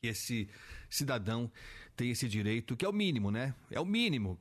que 0.03 0.09
esse 0.09 0.49
cidadão 0.91 1.51
tem 1.97 2.11
esse 2.11 2.29
direito, 2.29 2.77
que 2.77 2.85
é 2.85 2.89
o 2.89 2.93
mínimo, 2.93 3.31
né? 3.31 3.55
É 3.71 3.81
o 3.81 3.87
mínimo. 3.87 4.39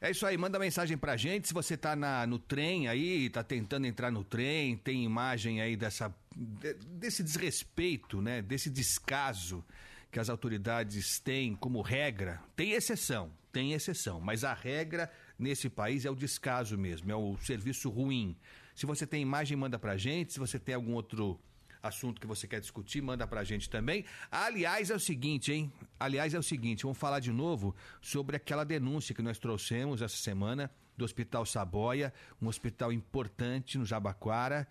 É 0.00 0.10
isso 0.10 0.26
aí, 0.26 0.36
manda 0.36 0.58
mensagem 0.58 0.98
pra 0.98 1.16
gente. 1.16 1.48
Se 1.48 1.54
você 1.54 1.74
tá 1.76 1.96
na, 1.96 2.26
no 2.26 2.38
trem 2.38 2.86
aí, 2.86 3.30
tá 3.30 3.42
tentando 3.42 3.86
entrar 3.86 4.10
no 4.10 4.22
trem, 4.22 4.76
tem 4.76 5.02
imagem 5.04 5.60
aí 5.62 5.74
dessa, 5.74 6.14
de- 6.34 6.74
desse 6.74 7.22
desrespeito, 7.22 8.20
né? 8.20 8.42
Desse 8.42 8.68
descaso 8.68 9.64
que 10.12 10.20
as 10.20 10.28
autoridades 10.28 11.18
têm 11.18 11.56
como 11.56 11.80
regra. 11.80 12.42
Tem 12.54 12.72
exceção, 12.72 13.32
tem 13.50 13.72
exceção, 13.72 14.20
mas 14.20 14.44
a 14.44 14.52
regra 14.52 15.10
nesse 15.38 15.70
país 15.70 16.04
é 16.04 16.10
o 16.10 16.14
descaso 16.14 16.76
mesmo, 16.76 17.10
é 17.10 17.16
o 17.16 17.38
serviço 17.38 17.88
ruim. 17.88 18.36
Se 18.74 18.84
você 18.84 19.06
tem 19.06 19.22
imagem, 19.22 19.56
manda 19.56 19.78
pra 19.78 19.96
gente. 19.96 20.34
Se 20.34 20.38
você 20.38 20.58
tem 20.58 20.74
algum 20.74 20.92
outro 20.92 21.40
assunto 21.86 22.20
que 22.20 22.26
você 22.26 22.46
quer 22.46 22.60
discutir, 22.60 23.00
manda 23.00 23.26
pra 23.26 23.44
gente 23.44 23.70
também. 23.70 24.04
Aliás, 24.30 24.90
é 24.90 24.94
o 24.94 25.00
seguinte, 25.00 25.52
hein? 25.52 25.72
Aliás, 25.98 26.34
é 26.34 26.38
o 26.38 26.42
seguinte, 26.42 26.82
vamos 26.82 26.98
falar 26.98 27.20
de 27.20 27.32
novo 27.32 27.74
sobre 28.00 28.36
aquela 28.36 28.64
denúncia 28.64 29.14
que 29.14 29.22
nós 29.22 29.38
trouxemos 29.38 30.02
essa 30.02 30.16
semana 30.16 30.70
do 30.96 31.04
Hospital 31.04 31.46
Saboia, 31.46 32.12
um 32.40 32.48
hospital 32.48 32.92
importante 32.92 33.78
no 33.78 33.84
Jabaquara, 33.84 34.66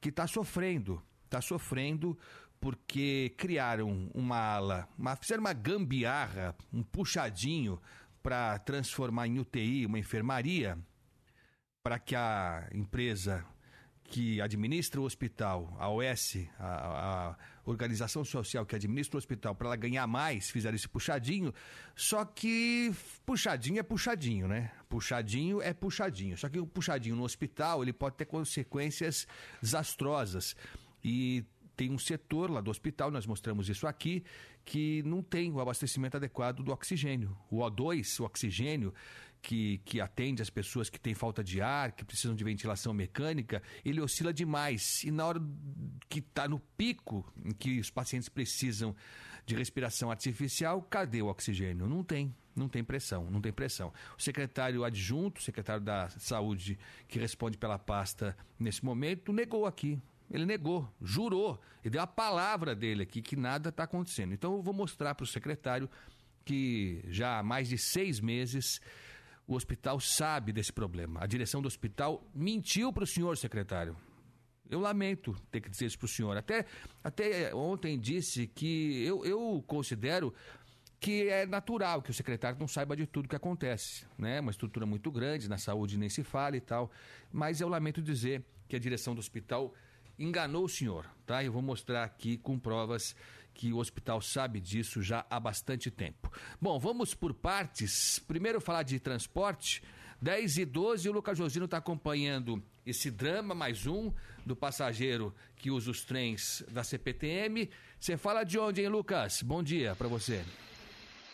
que 0.00 0.08
está 0.08 0.26
sofrendo, 0.26 1.02
está 1.24 1.40
sofrendo 1.40 2.18
porque 2.60 3.34
criaram 3.36 4.10
uma 4.14 4.38
ala, 4.38 4.88
uma, 4.96 5.16
fizeram 5.16 5.42
uma 5.42 5.52
gambiarra, 5.52 6.54
um 6.72 6.82
puxadinho 6.82 7.80
para 8.22 8.58
transformar 8.60 9.26
em 9.26 9.38
UTI 9.38 9.84
uma 9.84 9.98
enfermaria 9.98 10.78
para 11.82 11.98
que 11.98 12.16
a 12.16 12.66
empresa 12.72 13.44
que 14.04 14.40
administra 14.40 15.00
o 15.00 15.04
hospital, 15.04 15.74
a 15.78 15.88
OS, 15.88 16.36
a, 16.58 17.30
a 17.30 17.36
organização 17.64 18.24
social 18.24 18.64
que 18.66 18.76
administra 18.76 19.16
o 19.16 19.18
hospital, 19.18 19.54
para 19.54 19.68
ela 19.68 19.76
ganhar 19.76 20.06
mais, 20.06 20.50
fizeram 20.50 20.76
esse 20.76 20.88
puxadinho. 20.88 21.52
Só 21.96 22.24
que 22.24 22.92
puxadinho 23.24 23.80
é 23.80 23.82
puxadinho, 23.82 24.46
né? 24.46 24.70
Puxadinho 24.88 25.62
é 25.62 25.72
puxadinho. 25.72 26.36
Só 26.36 26.48
que 26.48 26.60
o 26.60 26.66
puxadinho 26.66 27.16
no 27.16 27.24
hospital 27.24 27.82
ele 27.82 27.92
pode 27.92 28.16
ter 28.16 28.26
consequências 28.26 29.26
desastrosas. 29.60 30.54
E 31.02 31.44
tem 31.76 31.90
um 31.90 31.98
setor 31.98 32.50
lá 32.50 32.60
do 32.60 32.70
hospital, 32.70 33.10
nós 33.10 33.26
mostramos 33.26 33.68
isso 33.68 33.86
aqui, 33.86 34.22
que 34.64 35.02
não 35.04 35.22
tem 35.22 35.50
o 35.50 35.60
abastecimento 35.60 36.16
adequado 36.16 36.62
do 36.62 36.72
oxigênio. 36.72 37.36
O 37.50 37.58
O2, 37.58 38.20
o 38.20 38.24
oxigênio, 38.24 38.94
que, 39.44 39.76
que 39.84 40.00
atende 40.00 40.40
as 40.40 40.48
pessoas 40.48 40.88
que 40.88 40.98
têm 40.98 41.12
falta 41.12 41.44
de 41.44 41.60
ar, 41.60 41.92
que 41.92 42.02
precisam 42.02 42.34
de 42.34 42.42
ventilação 42.42 42.94
mecânica, 42.94 43.62
ele 43.84 44.00
oscila 44.00 44.32
demais. 44.32 45.04
E 45.04 45.10
na 45.10 45.26
hora 45.26 45.42
que 46.08 46.20
está 46.20 46.48
no 46.48 46.58
pico 46.58 47.30
em 47.44 47.52
que 47.52 47.78
os 47.78 47.90
pacientes 47.90 48.30
precisam 48.30 48.96
de 49.44 49.54
respiração 49.54 50.10
artificial, 50.10 50.80
cadê 50.80 51.20
o 51.20 51.26
oxigênio? 51.26 51.86
Não 51.86 52.02
tem. 52.02 52.34
Não 52.56 52.68
tem 52.68 52.82
pressão, 52.82 53.28
não 53.30 53.40
tem 53.40 53.52
pressão. 53.52 53.92
O 54.16 54.22
secretário 54.22 54.82
adjunto, 54.82 55.42
secretário 55.42 55.82
da 55.82 56.08
Saúde, 56.08 56.78
que 57.06 57.18
responde 57.18 57.58
pela 57.58 57.78
pasta 57.78 58.34
nesse 58.58 58.82
momento, 58.82 59.30
negou 59.30 59.66
aqui. 59.66 60.00
Ele 60.30 60.46
negou, 60.46 60.88
jurou, 61.02 61.60
ele 61.82 61.90
deu 61.90 62.00
a 62.00 62.06
palavra 62.06 62.74
dele 62.74 63.02
aqui 63.02 63.20
que 63.20 63.36
nada 63.36 63.68
está 63.68 63.82
acontecendo. 63.82 64.32
Então 64.32 64.54
eu 64.54 64.62
vou 64.62 64.72
mostrar 64.72 65.14
para 65.14 65.24
o 65.24 65.26
secretário 65.26 65.90
que 66.44 67.04
já 67.08 67.40
há 67.40 67.42
mais 67.42 67.68
de 67.68 67.76
seis 67.76 68.20
meses 68.20 68.80
o 69.46 69.54
hospital 69.54 70.00
sabe 70.00 70.52
desse 70.52 70.72
problema. 70.72 71.22
A 71.22 71.26
direção 71.26 71.60
do 71.60 71.68
hospital 71.68 72.24
mentiu 72.34 72.92
para 72.92 73.04
o 73.04 73.06
senhor, 73.06 73.36
secretário. 73.36 73.96
Eu 74.68 74.80
lamento 74.80 75.36
ter 75.50 75.60
que 75.60 75.68
dizer 75.68 75.86
isso 75.86 75.98
para 75.98 76.06
o 76.06 76.08
senhor. 76.08 76.36
Até, 76.36 76.64
até 77.02 77.54
ontem 77.54 77.98
disse 77.98 78.46
que 78.46 79.04
eu, 79.04 79.24
eu 79.24 79.62
considero 79.66 80.32
que 80.98 81.28
é 81.28 81.44
natural 81.44 82.00
que 82.00 82.10
o 82.10 82.14
secretário 82.14 82.58
não 82.58 82.66
saiba 82.66 82.96
de 82.96 83.06
tudo 83.06 83.28
que 83.28 83.36
acontece, 83.36 84.06
né? 84.16 84.40
Uma 84.40 84.50
estrutura 84.50 84.86
muito 84.86 85.10
grande, 85.12 85.50
na 85.50 85.58
saúde 85.58 85.98
nem 85.98 86.08
se 86.08 86.24
fala 86.24 86.56
e 86.56 86.60
tal. 86.62 86.90
Mas 87.30 87.60
eu 87.60 87.68
lamento 87.68 88.00
dizer 88.00 88.42
que 88.66 88.74
a 88.74 88.78
direção 88.78 89.14
do 89.14 89.18
hospital 89.18 89.74
enganou 90.18 90.64
o 90.64 90.68
senhor, 90.68 91.04
tá? 91.26 91.44
Eu 91.44 91.52
vou 91.52 91.60
mostrar 91.60 92.04
aqui 92.04 92.38
com 92.38 92.58
provas 92.58 93.14
que 93.54 93.72
o 93.72 93.78
hospital 93.78 94.20
sabe 94.20 94.60
disso 94.60 95.00
já 95.00 95.24
há 95.30 95.38
bastante 95.38 95.90
tempo. 95.90 96.30
Bom, 96.60 96.78
vamos 96.78 97.14
por 97.14 97.32
partes. 97.32 98.18
Primeiro 98.18 98.60
falar 98.60 98.82
de 98.82 98.98
transporte. 98.98 99.82
10 100.20 100.58
e 100.58 100.64
12, 100.64 101.08
o 101.08 101.12
Lucas 101.12 101.38
Josino 101.38 101.66
está 101.66 101.76
acompanhando 101.76 102.62
esse 102.84 103.10
drama, 103.10 103.54
mais 103.54 103.86
um, 103.86 104.12
do 104.44 104.56
passageiro 104.56 105.34
que 105.56 105.70
usa 105.70 105.90
os 105.90 106.04
trens 106.04 106.64
da 106.68 106.82
CPTM. 106.82 107.70
Você 107.98 108.16
fala 108.16 108.44
de 108.44 108.58
onde, 108.58 108.82
hein, 108.82 108.88
Lucas? 108.88 109.42
Bom 109.42 109.62
dia 109.62 109.94
para 109.94 110.08
você. 110.08 110.44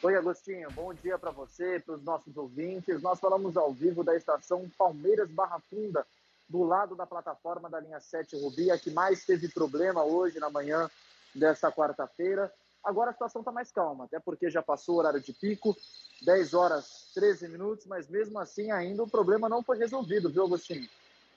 Oi, 0.03 0.17
Agostinho. 0.17 0.71
Bom 0.71 0.95
dia 0.95 1.19
para 1.19 1.31
você, 1.31 1.81
para 1.81 1.95
os 1.95 2.03
nossos 2.03 2.37
ouvintes. 2.37 3.03
Nós 3.03 3.21
falamos 3.21 3.57
ao 3.57 3.73
vivo 3.73 4.03
da 4.03 4.17
estação 4.17 4.71
Palmeiras 4.79 5.31
Barra 5.31 5.61
Funda, 5.69 6.07
do 6.49 6.65
lado 6.65 6.97
da 6.97 7.07
plataforma 7.07 7.69
da 7.69 7.79
linha 7.81 8.01
7 8.01 8.37
Rubi, 8.41 8.71
a 8.71 8.79
que 8.79 8.91
mais 8.91 9.25
teve 9.25 9.49
problema 9.49 10.03
hoje 10.03 10.39
na 10.39 10.51
manhã 10.51 10.91
dessa 11.35 11.71
quarta-feira. 11.71 12.53
Agora 12.83 13.11
a 13.11 13.13
situação 13.13 13.43
está 13.43 13.53
mais 13.53 13.71
calma, 13.71 14.05
até 14.05 14.19
porque 14.19 14.49
já 14.51 14.63
passou 14.63 14.97
o 14.97 14.99
horário 14.99 15.21
de 15.21 15.33
pico, 15.33 15.77
10 16.23 16.55
horas 16.55 17.11
13 17.15 17.49
minutos, 17.49 17.87
mas 17.87 18.09
mesmo 18.09 18.39
assim 18.39 18.71
ainda 18.71 19.03
o 19.03 19.11
problema 19.11 19.49
não 19.49 19.63
foi 19.63 19.77
resolvido, 19.79 20.31
viu, 20.31 20.45
Agostinho? 20.45 20.89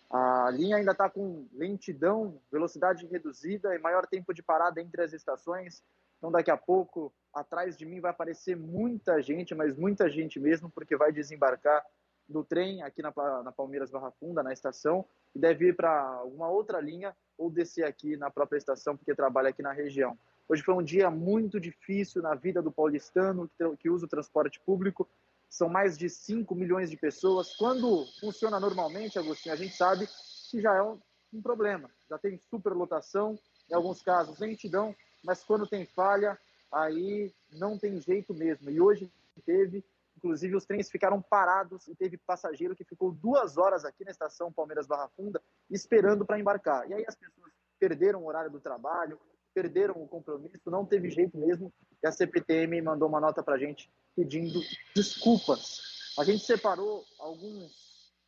A 0.10 0.50
linha 0.52 0.78
ainda 0.78 0.92
está 0.92 1.10
com 1.10 1.48
lentidão, 1.54 2.40
velocidade 2.52 3.06
reduzida 3.08 3.76
e 3.76 3.80
maior 3.80 4.06
tempo 4.06 4.34
de 4.34 4.44
parada 4.44 4.80
entre 4.80 5.02
as 5.02 5.12
estações. 5.12 5.84
Então, 6.18 6.32
daqui 6.32 6.52
a 6.52 6.56
pouco, 6.56 7.12
atrás 7.34 7.76
de 7.76 7.86
mim 7.86 8.00
vai 8.00 8.12
aparecer 8.12 8.56
muita 8.56 9.22
gente, 9.22 9.56
mas 9.56 9.76
muita 9.76 10.08
gente 10.10 10.40
mesmo, 10.40 10.70
porque 10.70 10.96
vai 10.96 11.12
desembarcar 11.12 11.84
do 12.30 12.44
trem 12.44 12.84
aqui 12.84 13.02
na, 13.02 13.12
na 13.44 13.52
Palmeiras 13.52 13.90
Barra 13.90 14.12
Funda, 14.12 14.44
na 14.44 14.54
estação, 14.54 15.04
e 15.36 15.40
deve 15.40 15.70
ir 15.70 15.76
para 15.76 15.92
alguma 15.92 16.48
outra 16.48 16.80
linha 16.80 17.16
ou 17.38 17.50
descer 17.50 17.86
aqui 17.86 18.16
na 18.18 18.30
própria 18.30 18.58
estação, 18.58 18.96
porque 18.96 19.16
trabalha 19.16 19.50
aqui 19.50 19.62
na 19.62 19.72
região. 19.72 20.18
Hoje 20.48 20.62
foi 20.62 20.74
um 20.74 20.84
dia 20.84 21.10
muito 21.10 21.60
difícil 21.60 22.22
na 22.22 22.36
vida 22.36 22.62
do 22.62 22.72
paulistano 22.72 23.50
que, 23.80 23.90
usa 23.90 24.06
o 24.06 24.10
transporte 24.10 24.60
público. 24.60 25.08
São 25.50 25.70
mais 25.70 25.98
de 25.98 26.10
5 26.10 26.54
milhões 26.56 26.90
de 26.90 26.98
pessoas. 26.98 27.56
Quando 27.56 28.06
funciona 28.20 28.60
normalmente, 28.60 29.18
Agostinho, 29.18 29.54
a 29.54 29.58
gente 29.58 29.76
sabe 29.76 30.08
que 30.50 30.62
já 30.62 30.76
é 30.76 30.82
um, 30.82 31.00
um 31.34 31.42
problema. 31.42 31.90
Já 32.10 32.18
tem 32.18 32.38
superlotação, 32.50 33.40
em 33.70 33.74
alguns 33.74 34.02
casos 34.02 34.40
lentidão, 34.40 34.96
mas 35.24 35.44
quando 35.44 35.68
tem 35.68 35.86
falha, 35.86 36.38
aí 36.72 37.34
não 37.52 37.78
tem 37.78 38.00
jeito 38.02 38.34
mesmo. 38.34 38.70
E 38.70 38.82
hoje 38.82 39.10
teve, 39.46 39.84
Inclusive, 40.24 40.56
os 40.56 40.66
trens 40.66 40.90
ficaram 40.90 41.22
parados 41.22 41.86
e 41.90 41.96
teve 41.96 42.18
passageiro 42.18 42.74
que 42.74 42.86
ficou 42.86 43.12
duas 43.12 43.58
horas 43.58 43.84
aqui 43.84 44.06
na 44.06 44.12
estação 44.12 44.54
Palmeiras 44.54 44.88
Barra 44.88 45.10
Funda 45.10 45.42
esperando 45.70 46.26
para 46.26 46.40
embarcar. 46.40 46.90
E 46.90 46.94
aí 46.94 47.04
as 47.06 47.14
pessoas 47.14 47.52
perderam 47.78 48.24
o 48.24 48.28
horário 48.28 48.50
do 48.50 48.62
trabalho, 48.62 49.20
perderam 49.54 50.02
o 50.02 50.08
compromisso, 50.08 50.72
não 50.72 50.86
teve 50.86 51.10
jeito 51.10 51.38
mesmo. 51.38 51.74
E 52.02 52.08
a 52.08 52.12
CPTM 52.12 52.82
mandou 52.82 53.10
uma 53.10 53.20
nota 53.20 53.44
para 53.44 53.56
a 53.56 53.58
gente 53.58 53.92
pedindo 54.16 54.62
desculpas. 54.96 55.82
A 56.18 56.24
gente 56.24 56.46
separou 56.46 57.04
alguns 57.20 57.74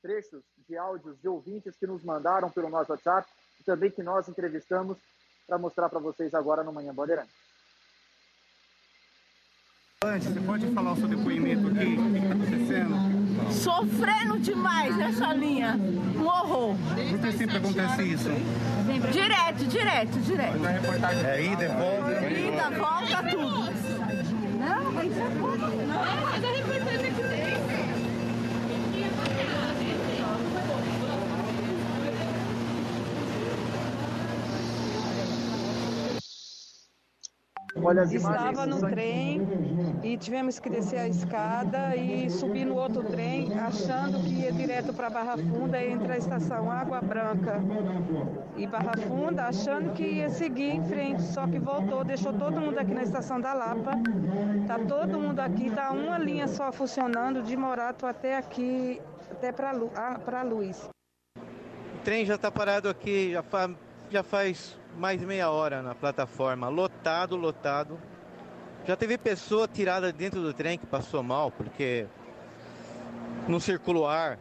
trechos 0.01 0.43
de 0.67 0.77
áudios 0.77 1.17
de 1.21 1.29
ouvintes 1.29 1.77
que 1.77 1.87
nos 1.87 2.03
mandaram 2.03 2.51
pelo 2.51 2.69
nosso 2.69 2.91
WhatsApp 2.91 3.25
e 3.61 3.63
também 3.63 3.89
que 3.89 4.03
nós 4.03 4.27
entrevistamos 4.27 4.97
para 5.47 5.57
mostrar 5.57 5.87
para 5.87 5.99
vocês 5.99 6.33
agora 6.33 6.61
no 6.61 6.73
Manhã 6.73 6.93
Bandeirante. 6.93 7.31
Você 10.23 10.39
pode 10.39 10.65
falar 10.67 10.93
o 10.93 10.95
seu 10.95 11.09
depoimento 11.09 11.67
aqui? 11.67 11.97
O 11.99 12.11
que 12.11 12.17
está 12.17 12.33
acontecendo? 12.33 13.51
Sofrendo 13.51 14.39
demais 14.39 14.95
nessa 14.95 15.33
linha. 15.33 15.77
Um 16.15 16.25
horror. 16.25 16.75
Por 17.09 17.19
que 17.19 17.31
sempre 17.33 17.57
acontece 17.57 18.03
isso? 18.03 18.29
Direto, 19.11 19.65
direto, 19.65 20.19
direto. 20.19 20.65
É 21.25 21.43
ida, 21.43 21.65
é 21.65 21.67
volta? 21.67 22.29
Ida, 22.29 22.69
volta, 22.71 23.23
tudo. 23.29 23.65
Não, 24.57 24.91
mas 24.93 25.11
isso 25.11 25.19
é 25.19 25.29
tudo. 25.29 25.67
Não, 25.85 26.21
mas 26.23 26.43
a 26.43 26.47
reportagem 26.47 27.13
que 27.13 27.23
tem. 27.23 27.85
Olha 37.83 38.01
as 38.01 38.11
Estava 38.11 38.65
no 38.65 38.79
trem 38.79 39.41
e 40.05 40.15
tivemos 40.17 40.59
que 40.59 40.69
descer 40.69 40.99
a 40.99 41.07
escada 41.07 41.95
e 41.95 42.29
subir 42.29 42.63
no 42.63 42.75
outro 42.75 43.03
trem, 43.03 43.51
achando 43.57 44.21
que 44.21 44.35
ia 44.35 44.51
direto 44.51 44.93
para 44.93 45.09
Barra 45.09 45.35
Funda 45.35 45.83
entre 45.83 46.13
a 46.13 46.17
estação 46.17 46.69
Água 46.71 47.01
Branca 47.01 47.59
e 48.55 48.67
Barra 48.67 48.95
Funda, 49.07 49.45
achando 49.45 49.93
que 49.93 50.03
ia 50.03 50.29
seguir 50.29 50.75
em 50.75 50.83
frente, 50.83 51.23
só 51.23 51.47
que 51.47 51.57
voltou, 51.57 52.03
deixou 52.03 52.31
todo 52.33 52.61
mundo 52.61 52.77
aqui 52.77 52.93
na 52.93 53.01
estação 53.01 53.41
da 53.41 53.51
Lapa. 53.55 53.93
Tá 54.67 54.77
todo 54.77 55.17
mundo 55.17 55.39
aqui, 55.39 55.71
tá 55.71 55.89
uma 55.89 56.19
linha 56.19 56.47
só 56.47 56.71
funcionando 56.71 57.41
de 57.41 57.57
Morato 57.57 58.05
até 58.05 58.37
aqui, 58.37 59.01
até 59.31 59.51
para 59.51 59.73
para 60.19 60.43
Luz. 60.43 60.87
O 61.35 62.03
trem 62.03 62.27
já 62.27 62.35
está 62.35 62.51
parado 62.51 62.87
aqui, 62.87 63.31
já, 63.31 63.43
já 64.11 64.21
faz 64.21 64.77
mais 64.95 65.19
meia 65.23 65.49
hora 65.49 65.81
na 65.81 65.95
plataforma, 65.95 66.69
lotado, 66.69 67.35
lotado. 67.35 67.97
Já 68.87 68.95
teve 68.95 69.17
pessoa 69.17 69.67
tirada 69.67 70.13
dentro 70.13 70.41
do 70.41 70.53
trem 70.53 70.77
que 70.77 70.85
passou 70.85 71.23
mal, 71.23 71.49
porque 71.49 72.05
não 73.47 73.59
circula 73.59 73.99
o 73.99 74.05
ar. 74.05 74.37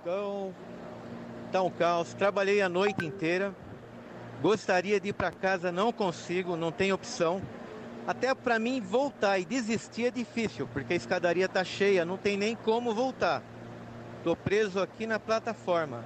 Então, 0.00 0.52
tá 1.52 1.62
um 1.62 1.70
caos. 1.70 2.12
Trabalhei 2.12 2.60
a 2.60 2.68
noite 2.68 3.06
inteira. 3.06 3.54
Gostaria 4.42 4.98
de 4.98 5.10
ir 5.10 5.12
para 5.12 5.30
casa, 5.30 5.70
não 5.70 5.92
consigo, 5.92 6.56
não 6.56 6.72
tem 6.72 6.92
opção. 6.92 7.40
Até 8.04 8.34
para 8.34 8.58
mim 8.58 8.80
voltar 8.80 9.38
e 9.38 9.44
desistir 9.44 10.06
é 10.06 10.10
difícil, 10.10 10.68
porque 10.72 10.94
a 10.94 10.96
escadaria 10.96 11.48
tá 11.48 11.62
cheia, 11.62 12.04
não 12.04 12.16
tem 12.16 12.36
nem 12.36 12.56
como 12.56 12.92
voltar. 12.92 13.42
Tô 14.24 14.34
preso 14.34 14.80
aqui 14.80 15.06
na 15.06 15.20
plataforma. 15.20 16.04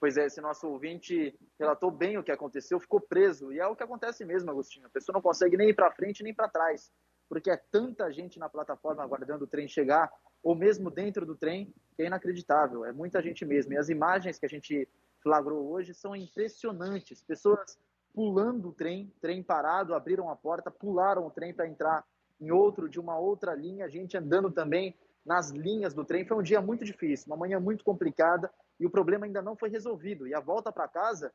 Pois 0.00 0.16
é, 0.16 0.24
esse 0.24 0.40
nosso 0.40 0.66
ouvinte 0.66 1.38
relatou 1.58 1.90
bem 1.90 2.16
o 2.16 2.24
que 2.24 2.32
aconteceu, 2.32 2.80
ficou 2.80 2.98
preso. 2.98 3.52
E 3.52 3.60
é 3.60 3.66
o 3.66 3.76
que 3.76 3.82
acontece 3.82 4.24
mesmo, 4.24 4.50
Agostinho. 4.50 4.86
A 4.86 4.90
pessoa 4.90 5.12
não 5.12 5.20
consegue 5.20 5.58
nem 5.58 5.68
ir 5.68 5.74
para 5.74 5.90
frente 5.90 6.22
nem 6.22 6.32
para 6.32 6.48
trás, 6.48 6.90
porque 7.28 7.50
é 7.50 7.56
tanta 7.70 8.10
gente 8.10 8.38
na 8.38 8.48
plataforma 8.48 9.02
aguardando 9.02 9.44
o 9.44 9.46
trem 9.46 9.68
chegar, 9.68 10.10
ou 10.42 10.54
mesmo 10.54 10.90
dentro 10.90 11.26
do 11.26 11.36
trem, 11.36 11.74
que 11.94 12.02
é 12.02 12.06
inacreditável. 12.06 12.86
É 12.86 12.92
muita 12.92 13.20
gente 13.20 13.44
mesmo. 13.44 13.74
E 13.74 13.76
as 13.76 13.90
imagens 13.90 14.38
que 14.38 14.46
a 14.46 14.48
gente 14.48 14.88
flagrou 15.22 15.70
hoje 15.70 15.92
são 15.92 16.16
impressionantes. 16.16 17.22
Pessoas 17.22 17.78
pulando 18.14 18.70
o 18.70 18.72
trem, 18.72 19.12
trem 19.20 19.42
parado, 19.42 19.94
abriram 19.94 20.30
a 20.30 20.34
porta, 20.34 20.70
pularam 20.70 21.26
o 21.26 21.30
trem 21.30 21.52
para 21.52 21.68
entrar 21.68 22.06
em 22.40 22.50
outro 22.50 22.88
de 22.88 22.98
uma 22.98 23.18
outra 23.18 23.54
linha, 23.54 23.86
gente 23.86 24.16
andando 24.16 24.50
também 24.50 24.96
nas 25.26 25.50
linhas 25.50 25.92
do 25.92 26.06
trem. 26.06 26.24
Foi 26.24 26.38
um 26.38 26.42
dia 26.42 26.62
muito 26.62 26.86
difícil, 26.86 27.26
uma 27.26 27.36
manhã 27.36 27.60
muito 27.60 27.84
complicada 27.84 28.50
e 28.80 28.86
o 28.86 28.90
problema 28.90 29.26
ainda 29.26 29.42
não 29.42 29.54
foi 29.54 29.68
resolvido. 29.68 30.26
E 30.26 30.34
a 30.34 30.40
volta 30.40 30.72
para 30.72 30.88
casa, 30.88 31.32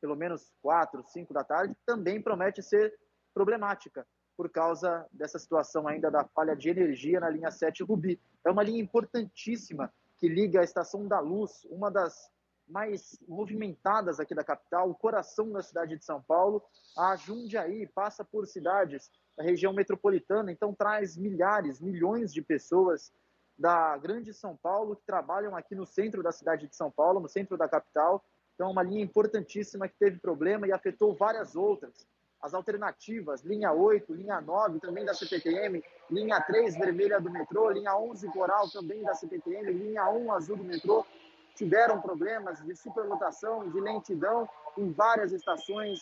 pelo 0.00 0.14
menos 0.14 0.52
quatro, 0.60 1.02
cinco 1.08 1.32
da 1.32 1.42
tarde, 1.42 1.74
também 1.86 2.20
promete 2.20 2.62
ser 2.62 2.94
problemática 3.32 4.06
por 4.36 4.50
causa 4.50 5.06
dessa 5.10 5.38
situação 5.38 5.88
ainda 5.88 6.10
da 6.10 6.24
falha 6.24 6.54
de 6.54 6.68
energia 6.68 7.20
na 7.20 7.30
linha 7.30 7.50
7 7.50 7.82
Rubi. 7.82 8.20
É 8.44 8.50
uma 8.50 8.62
linha 8.62 8.82
importantíssima 8.82 9.92
que 10.18 10.28
liga 10.28 10.60
a 10.60 10.64
Estação 10.64 11.08
da 11.08 11.20
Luz, 11.20 11.64
uma 11.70 11.90
das 11.90 12.30
mais 12.66 13.18
movimentadas 13.28 14.18
aqui 14.18 14.34
da 14.34 14.42
capital, 14.42 14.90
o 14.90 14.94
coração 14.94 15.52
da 15.52 15.62
cidade 15.62 15.96
de 15.96 16.04
São 16.04 16.22
Paulo, 16.22 16.62
a 16.96 17.14
Jundiaí, 17.16 17.86
passa 17.86 18.24
por 18.24 18.46
cidades 18.46 19.10
da 19.36 19.44
região 19.44 19.72
metropolitana, 19.72 20.50
então 20.50 20.74
traz 20.74 21.16
milhares, 21.16 21.80
milhões 21.80 22.32
de 22.32 22.40
pessoas 22.40 23.12
da 23.58 23.96
grande 23.96 24.32
São 24.32 24.56
Paulo 24.56 24.96
que 24.96 25.06
trabalham 25.06 25.56
aqui 25.56 25.74
no 25.74 25.86
centro 25.86 26.22
da 26.22 26.32
cidade 26.32 26.66
de 26.66 26.76
São 26.76 26.90
Paulo, 26.90 27.20
no 27.20 27.28
centro 27.28 27.56
da 27.56 27.68
capital. 27.68 28.24
Então, 28.54 28.70
uma 28.70 28.82
linha 28.82 29.02
importantíssima 29.02 29.88
que 29.88 29.96
teve 29.98 30.18
problema 30.18 30.66
e 30.66 30.72
afetou 30.72 31.14
várias 31.14 31.56
outras. 31.56 32.06
As 32.40 32.52
alternativas, 32.52 33.42
linha 33.42 33.72
8, 33.72 34.12
linha 34.12 34.40
9, 34.40 34.78
também 34.78 35.04
da 35.04 35.14
CPTM, 35.14 35.82
linha 36.10 36.40
3, 36.40 36.76
vermelha 36.76 37.18
do 37.18 37.30
metrô, 37.30 37.70
linha 37.70 37.96
11, 37.96 38.28
coral, 38.32 38.68
também 38.70 39.02
da 39.02 39.14
CPTM, 39.14 39.72
linha 39.72 40.08
1, 40.10 40.32
azul 40.32 40.56
do 40.56 40.64
metrô, 40.64 41.06
tiveram 41.54 42.00
problemas 42.02 42.60
de 42.62 42.76
superlotação, 42.76 43.70
de 43.70 43.80
lentidão 43.80 44.48
em 44.76 44.92
várias 44.92 45.32
estações, 45.32 46.00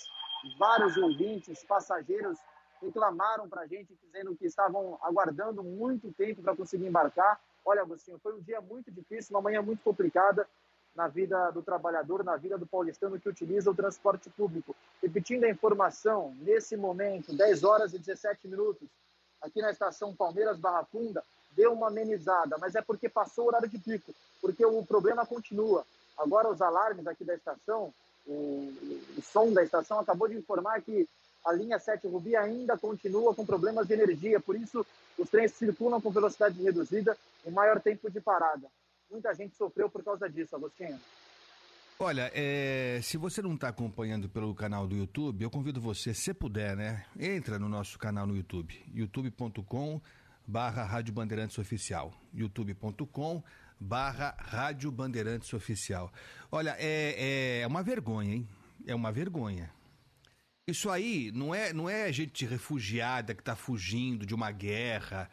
vários 0.59 0.97
ouvintes, 0.97 1.63
passageiros 1.65 2.39
reclamaram 2.83 3.49
para 3.49 3.63
a 3.63 3.67
gente, 3.67 3.97
dizendo 4.05 4.35
que 4.35 4.47
estavam 4.47 4.99
aguardando 5.03 5.63
muito 5.63 6.13
tempo 6.13 6.43
para 6.43 6.57
conseguir 6.57 6.87
embarcar. 6.87 7.41
Olha, 7.65 7.83
Agostinho, 7.83 8.19
foi 8.19 8.35
um 8.35 8.41
dia 8.41 8.61
muito 8.61 8.91
difícil, 8.91 9.35
uma 9.37 9.43
manhã 9.43 9.63
muito 9.63 9.83
complicada 9.83 10.47
na 10.95 11.09
vida 11.09 11.51
do 11.51 11.63
trabalhador, 11.63 12.23
na 12.23 12.37
vida 12.37 12.59
do 12.59 12.67
paulistano 12.67 13.19
que 13.19 13.29
utiliza 13.29 13.71
o 13.71 13.75
transporte 13.75 14.29
público. 14.31 14.77
Repetindo 15.03 15.45
a 15.45 15.51
informação, 15.51 16.35
nesse 16.41 16.77
momento, 16.77 17.35
10 17.35 17.65
horas 17.65 17.95
e 17.95 17.99
17 17.99 18.47
minutos, 18.47 18.89
aqui 19.41 19.63
na 19.63 19.71
estação 19.71 20.15
Palmeiras 20.15 20.59
Barra 20.59 20.85
Funda, 20.85 21.25
deu 21.53 21.73
uma 21.73 21.89
amenizada, 21.89 22.59
mas 22.59 22.75
é 22.75 22.83
porque 22.83 23.09
passou 23.09 23.45
o 23.45 23.49
horário 23.49 23.69
de 23.69 23.79
pico, 23.79 24.13
porque 24.41 24.65
o 24.65 24.85
problema 24.85 25.25
continua. 25.25 25.85
Agora 26.19 26.49
os 26.49 26.61
alarmes 26.61 27.07
aqui 27.07 27.25
da 27.25 27.35
estação, 27.35 27.93
o, 28.27 28.73
o 29.17 29.23
som 29.23 29.53
da 29.53 29.63
estação 29.63 29.99
acabou 29.99 30.29
de 30.29 30.37
informar 30.37 30.81
que 30.83 31.09
a 31.45 31.53
linha 31.53 31.79
7 31.79 32.07
Rubi 32.07 32.37
ainda 32.37 32.77
continua 32.79 33.35
com 33.35 33.45
problemas 33.45 33.87
de 33.87 33.95
energia, 33.95 34.41
por 34.41 34.57
isso 34.57 34.87
os 35.19 35.29
trens 35.29 35.53
circulam 35.53 36.01
com 36.01 36.11
velocidade 36.11 36.63
reduzida 36.63 37.17
e 37.45 37.51
maior 37.51 37.81
tempo 37.81 38.11
de 38.11 38.21
parada. 38.21 38.69
Muita 39.11 39.35
gente 39.35 39.55
sofreu 39.57 39.91
por 39.91 40.03
causa 40.03 40.29
disso, 40.29 40.57
Agostinho. 40.57 40.99
Olha, 41.99 42.33
é, 42.35 42.99
se 43.03 43.17
você 43.17 43.43
não 43.43 43.55
está 43.55 43.69
acompanhando 43.69 44.29
pelo 44.29 44.55
canal 44.55 44.87
do 44.87 44.97
YouTube, 44.97 45.45
eu 45.45 45.51
convido 45.51 45.81
você, 45.81 46.13
se 46.15 46.33
puder, 46.33 46.77
né? 46.77 47.05
Entra 47.19 47.59
no 47.59 47.69
nosso 47.69 47.99
canal 47.99 48.27
no 48.27 48.35
YouTube, 48.35 48.83
youtube.com 48.93 50.01
barra 50.47 50.83
Rádio 50.83 51.13
Bandeirantes 51.13 51.59
Oficial, 51.59 52.13
youtube.com 52.35 53.43
barra 53.79 54.35
Rádio 54.39 54.91
Bandeirantes 54.91 55.53
Oficial. 55.53 56.13
Olha, 56.51 56.75
é, 56.79 57.61
é 57.61 57.67
uma 57.67 57.83
vergonha, 57.83 58.35
hein? 58.35 58.49
É 58.87 58.95
uma 58.95 59.13
vergonha. 59.13 59.71
Isso 60.67 60.89
aí 60.91 61.33
não 61.35 61.53
é, 61.53 61.73
não 61.73 61.91
é 61.91 62.13
gente 62.13 62.47
refugiada 62.47 63.35
que 63.35 63.41
está 63.43 63.57
fugindo 63.57 64.25
de 64.25 64.33
uma 64.33 64.53
guerra, 64.53 65.29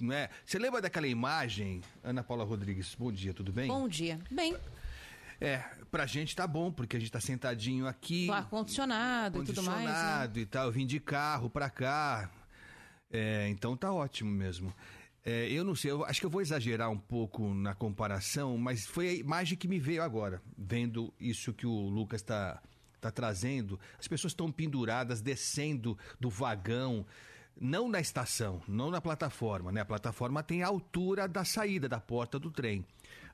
não 0.00 0.14
é? 0.14 0.30
Você 0.44 0.58
lembra 0.58 0.80
daquela 0.80 1.06
imagem, 1.06 1.82
Ana 2.02 2.24
Paula 2.24 2.44
Rodrigues? 2.44 2.94
Bom 2.94 3.12
dia, 3.12 3.34
tudo 3.34 3.52
bem? 3.52 3.68
Bom 3.68 3.86
dia. 3.86 4.18
Bem, 4.30 4.56
É, 5.38 5.58
pra 5.90 6.06
gente 6.06 6.34
tá 6.34 6.46
bom, 6.46 6.72
porque 6.72 6.96
a 6.96 7.00
gente 7.00 7.12
tá 7.12 7.20
sentadinho 7.20 7.86
aqui. 7.86 8.26
com 8.26 8.32
ar-condicionado 8.32 9.42
e 9.42 9.46
tudo 9.46 9.62
mais. 9.62 9.80
né? 9.80 9.84
condicionado 9.86 10.38
e 10.40 10.46
tal. 10.46 10.66
Eu 10.66 10.72
vim 10.72 10.86
de 10.86 10.98
carro 10.98 11.50
pra 11.50 11.68
cá. 11.68 12.30
É, 13.12 13.48
então 13.50 13.76
tá 13.76 13.92
ótimo 13.92 14.30
mesmo. 14.30 14.72
É, 15.22 15.46
eu 15.50 15.62
não 15.62 15.74
sei, 15.74 15.90
eu 15.90 16.06
acho 16.06 16.20
que 16.20 16.24
eu 16.26 16.30
vou 16.30 16.40
exagerar 16.40 16.90
um 16.90 16.98
pouco 16.98 17.52
na 17.52 17.74
comparação, 17.74 18.56
mas 18.56 18.86
foi 18.86 19.08
a 19.10 19.12
imagem 19.12 19.58
que 19.58 19.68
me 19.68 19.78
veio 19.78 20.02
agora, 20.02 20.40
vendo 20.56 21.12
isso 21.20 21.52
que 21.52 21.66
o 21.66 21.88
Lucas 21.90 22.22
está 22.22 22.62
tá 23.00 23.10
trazendo. 23.10 23.78
As 23.98 24.06
pessoas 24.06 24.32
estão 24.32 24.50
penduradas, 24.50 25.20
descendo 25.20 25.96
do 26.18 26.28
vagão, 26.28 27.06
não 27.60 27.88
na 27.88 28.00
estação, 28.00 28.62
não 28.66 28.90
na 28.90 29.00
plataforma, 29.00 29.70
né? 29.70 29.80
A 29.82 29.84
plataforma 29.84 30.42
tem 30.42 30.62
a 30.62 30.68
altura 30.68 31.28
da 31.28 31.44
saída 31.44 31.88
da 31.88 32.00
porta 32.00 32.38
do 32.38 32.50
trem. 32.50 32.84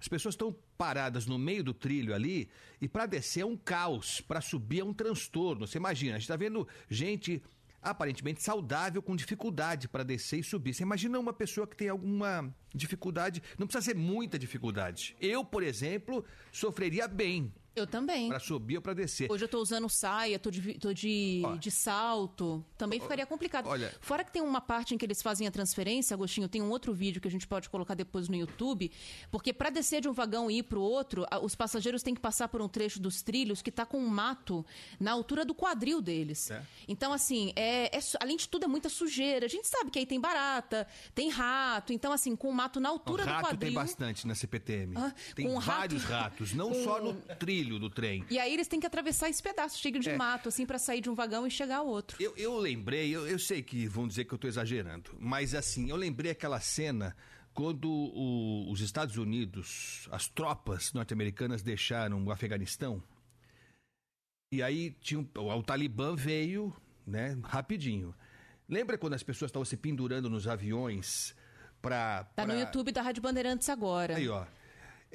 As 0.00 0.08
pessoas 0.08 0.34
estão 0.34 0.54
paradas 0.76 1.26
no 1.26 1.38
meio 1.38 1.62
do 1.62 1.72
trilho 1.72 2.14
ali 2.14 2.48
e 2.80 2.88
para 2.88 3.06
descer 3.06 3.40
é 3.40 3.46
um 3.46 3.56
caos, 3.56 4.20
para 4.20 4.40
subir 4.40 4.80
é 4.80 4.84
um 4.84 4.92
transtorno. 4.92 5.66
Você 5.66 5.78
imagina, 5.78 6.12
a 6.12 6.18
gente 6.18 6.24
está 6.24 6.36
vendo 6.36 6.66
gente 6.88 7.42
aparentemente 7.80 8.42
saudável 8.42 9.00
com 9.00 9.14
dificuldade 9.14 9.88
para 9.88 10.02
descer 10.02 10.40
e 10.40 10.42
subir. 10.42 10.74
Você 10.74 10.82
imagina 10.82 11.18
uma 11.18 11.32
pessoa 11.32 11.66
que 11.66 11.76
tem 11.76 11.88
alguma 11.88 12.52
dificuldade, 12.74 13.42
não 13.58 13.66
precisa 13.66 13.92
ser 13.92 13.96
muita 13.96 14.38
dificuldade. 14.38 15.16
Eu, 15.20 15.44
por 15.44 15.62
exemplo, 15.62 16.24
sofreria 16.50 17.06
bem 17.06 17.52
Eu 17.76 17.86
também. 17.86 18.28
para 18.30 18.40
subir 18.40 18.76
ou 18.76 18.82
para 18.82 18.94
descer. 18.94 19.30
Hoje 19.30 19.44
eu 19.44 19.48
tô 19.48 19.60
usando 19.60 19.86
saia, 19.88 20.38
tô 20.38 20.50
de, 20.50 20.74
tô 20.78 20.94
de, 20.94 21.42
de 21.60 21.70
salto. 21.70 22.64
Também 22.78 22.98
ficaria 22.98 23.26
complicado. 23.26 23.66
olha- 23.68 23.94
Fora 24.00 24.24
que 24.24 24.32
tem 24.32 24.40
uma 24.40 24.62
parte 24.62 24.94
em 24.94 24.98
que 24.98 25.04
eles 25.04 25.20
fazem 25.20 25.46
a 25.46 25.50
transferência, 25.50 26.14
Agostinho, 26.14 26.48
tem 26.48 26.62
um 26.62 26.70
outro 26.70 26.94
vídeo 26.94 27.20
que 27.20 27.28
a 27.28 27.30
gente 27.30 27.46
pode 27.46 27.68
colocar 27.68 27.94
depois 27.94 28.28
no 28.30 28.34
YouTube, 28.34 28.90
porque 29.30 29.52
para 29.52 29.68
descer 29.68 30.00
de 30.00 30.08
um 30.08 30.12
vagão 30.14 30.50
e 30.50 30.58
ir 30.58 30.62
pro 30.62 30.80
outro, 30.80 31.26
a- 31.30 31.38
os 31.38 31.54
passageiros 31.54 32.02
têm 32.02 32.14
que 32.14 32.20
passar 32.20 32.48
por 32.48 32.62
um 32.62 32.68
trecho 32.68 32.98
dos 32.98 33.20
trilhos 33.20 33.60
que 33.60 33.70
tá 33.70 33.84
com 33.84 33.98
um 33.98 34.08
mato 34.08 34.64
na 34.98 35.12
altura 35.12 35.44
do 35.44 35.54
quadril 35.54 36.00
deles. 36.00 36.50
Então, 36.88 37.12
assim, 37.12 37.52
é, 37.54 37.94
é 37.94 38.00
su- 38.00 38.16
além 38.20 38.38
de 38.38 38.48
tudo, 38.48 38.64
é 38.64 38.68
muita 38.68 38.88
sujeira. 38.88 39.44
A 39.44 39.48
gente 39.50 39.68
sabe 39.68 39.90
que 39.90 39.98
aí 39.98 40.06
tem 40.06 40.18
barata, 40.18 40.86
tem 41.14 41.28
rato. 41.28 41.92
Então, 41.92 42.10
assim, 42.10 42.34
com 42.34 42.48
o 42.48 42.54
mato 42.54 42.80
na 42.80 42.88
altura 42.88 43.24
do 43.24 43.28
rato 43.28 43.42
quadril. 43.48 43.58
tem 43.58 43.72
bastante 43.74 44.26
na 44.26 44.34
CPTM. 44.34 44.94
Ah, 44.96 45.12
tem 45.34 45.46
com 45.46 45.56
rato- 45.58 45.76
vários 45.78 46.04
ratos, 46.04 46.52
não 46.54 46.70
com- 46.70 46.84
só 46.84 47.02
no 47.02 47.14
trilho 47.66 47.78
do 47.78 47.90
trem. 47.90 48.24
E 48.30 48.38
aí 48.38 48.52
eles 48.52 48.68
têm 48.68 48.78
que 48.80 48.86
atravessar 48.86 49.28
esse 49.28 49.42
pedaço 49.42 49.78
cheio 49.78 49.98
de 49.98 50.08
É. 50.08 50.16
mato, 50.16 50.48
assim, 50.48 50.64
para 50.64 50.78
sair 50.78 51.00
de 51.00 51.10
um 51.10 51.14
vagão 51.14 51.46
e 51.46 51.50
chegar 51.50 51.78
ao 51.78 51.86
outro. 51.86 52.16
Eu, 52.22 52.34
eu 52.36 52.56
lembrei, 52.58 53.10
eu, 53.14 53.26
eu 53.26 53.38
sei 53.38 53.62
que 53.62 53.86
vão 53.86 54.06
dizer 54.06 54.24
que 54.24 54.32
eu 54.32 54.36
estou 54.36 54.48
exagerando, 54.48 55.10
mas 55.18 55.54
assim, 55.54 55.90
eu 55.90 55.96
lembrei 55.96 56.30
aquela 56.30 56.60
cena 56.60 57.16
quando 57.52 57.88
o- 57.90 58.70
os 58.70 58.80
Estados 58.80 59.16
Unidos, 59.16 60.08
as 60.12 60.28
tropas 60.28 60.92
norte-americanas 60.92 61.62
deixaram 61.62 62.22
o 62.24 62.30
Afeganistão. 62.30 63.02
E 64.52 64.62
aí 64.62 64.90
tinha 65.00 65.20
um- 65.20 65.28
o, 65.38 65.50
o 65.58 65.62
Talibã 65.62 66.14
veio, 66.14 66.72
né, 67.06 67.36
rapidinho. 67.42 68.14
Lembra 68.68 68.98
quando 68.98 69.14
as 69.14 69.22
pessoas 69.22 69.48
estavam 69.48 69.64
se 69.64 69.76
pendurando 69.76 70.28
nos 70.28 70.46
aviões 70.46 71.34
para 71.80 72.24
Tá 72.34 72.46
no 72.46 72.58
YouTube 72.58 72.90
da 72.92 73.00
Rádio 73.02 73.22
Bandeirantes 73.22 73.68
agora. 73.68 74.16
Aí, 74.16 74.28
ó. 74.28 74.44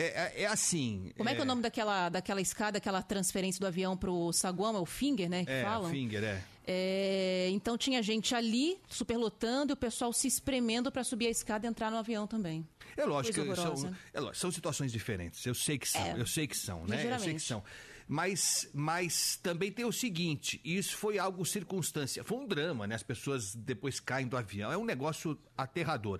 É, 0.01 0.33
é- 0.35 0.41
é 0.43 0.45
assim. 0.47 1.11
Como 1.17 1.29
é, 1.29 1.33
que 1.35 1.39
é 1.39 1.43
o 1.43 1.47
nome 1.47 1.61
daquela, 1.61 2.09
daquela 2.09 2.41
escada, 2.41 2.77
aquela 2.77 3.01
transferência 3.01 3.59
do 3.59 3.67
avião 3.67 3.95
pro 3.95 4.31
saguão? 4.33 4.75
É 4.75 4.79
o 4.79 4.85
Finger, 4.85 5.29
né? 5.29 5.45
Que 5.45 5.51
É, 5.51 5.63
falam? 5.63 5.89
Finger, 5.91 6.23
é. 6.23 6.43
É, 6.65 7.49
então 7.51 7.77
tinha 7.77 8.01
gente 8.03 8.33
ali, 8.35 8.77
superlotando, 8.87 9.71
e 9.71 9.73
o 9.73 9.77
pessoal 9.77 10.13
se 10.13 10.27
espremendo 10.27 10.91
para 10.91 11.03
subir 11.03 11.27
a 11.27 11.29
escada 11.29 11.65
e 11.65 11.69
entrar 11.69 11.89
no 11.91 11.97
avião 11.97 12.25
também. 12.27 12.67
É 12.95 13.03
lógico, 13.05 13.33
são, 13.35 13.43
horrorosa. 13.51 13.97
é 14.13 14.19
lógico, 14.19 14.37
são 14.37 14.51
situações 14.51 14.91
diferentes. 14.91 15.45
Eu 15.45 15.55
sei 15.55 15.77
que 15.77 15.87
são, 15.89 16.01
É. 16.01 16.19
eu 16.19 16.25
sei 16.27 16.47
que 16.47 16.55
são, 16.57 16.85
né? 16.85 17.13
Eu 17.13 17.19
sei 17.19 17.33
que 17.33 17.39
são. 17.39 17.63
Mas, 18.07 18.69
mas 18.73 19.39
também 19.41 19.71
tem 19.71 19.85
o 19.85 19.91
seguinte: 19.91 20.59
isso 20.65 20.97
foi 20.97 21.17
algo 21.17 21.45
circunstância. 21.45 22.23
Foi 22.23 22.37
um 22.39 22.45
drama, 22.47 22.85
né? 22.85 22.95
As 22.95 23.03
pessoas 23.03 23.55
depois 23.55 23.99
caem 24.01 24.27
do 24.27 24.35
avião. 24.35 24.71
É 24.71 24.77
um 24.77 24.83
negócio 24.85 25.37
aterrador. 25.57 26.19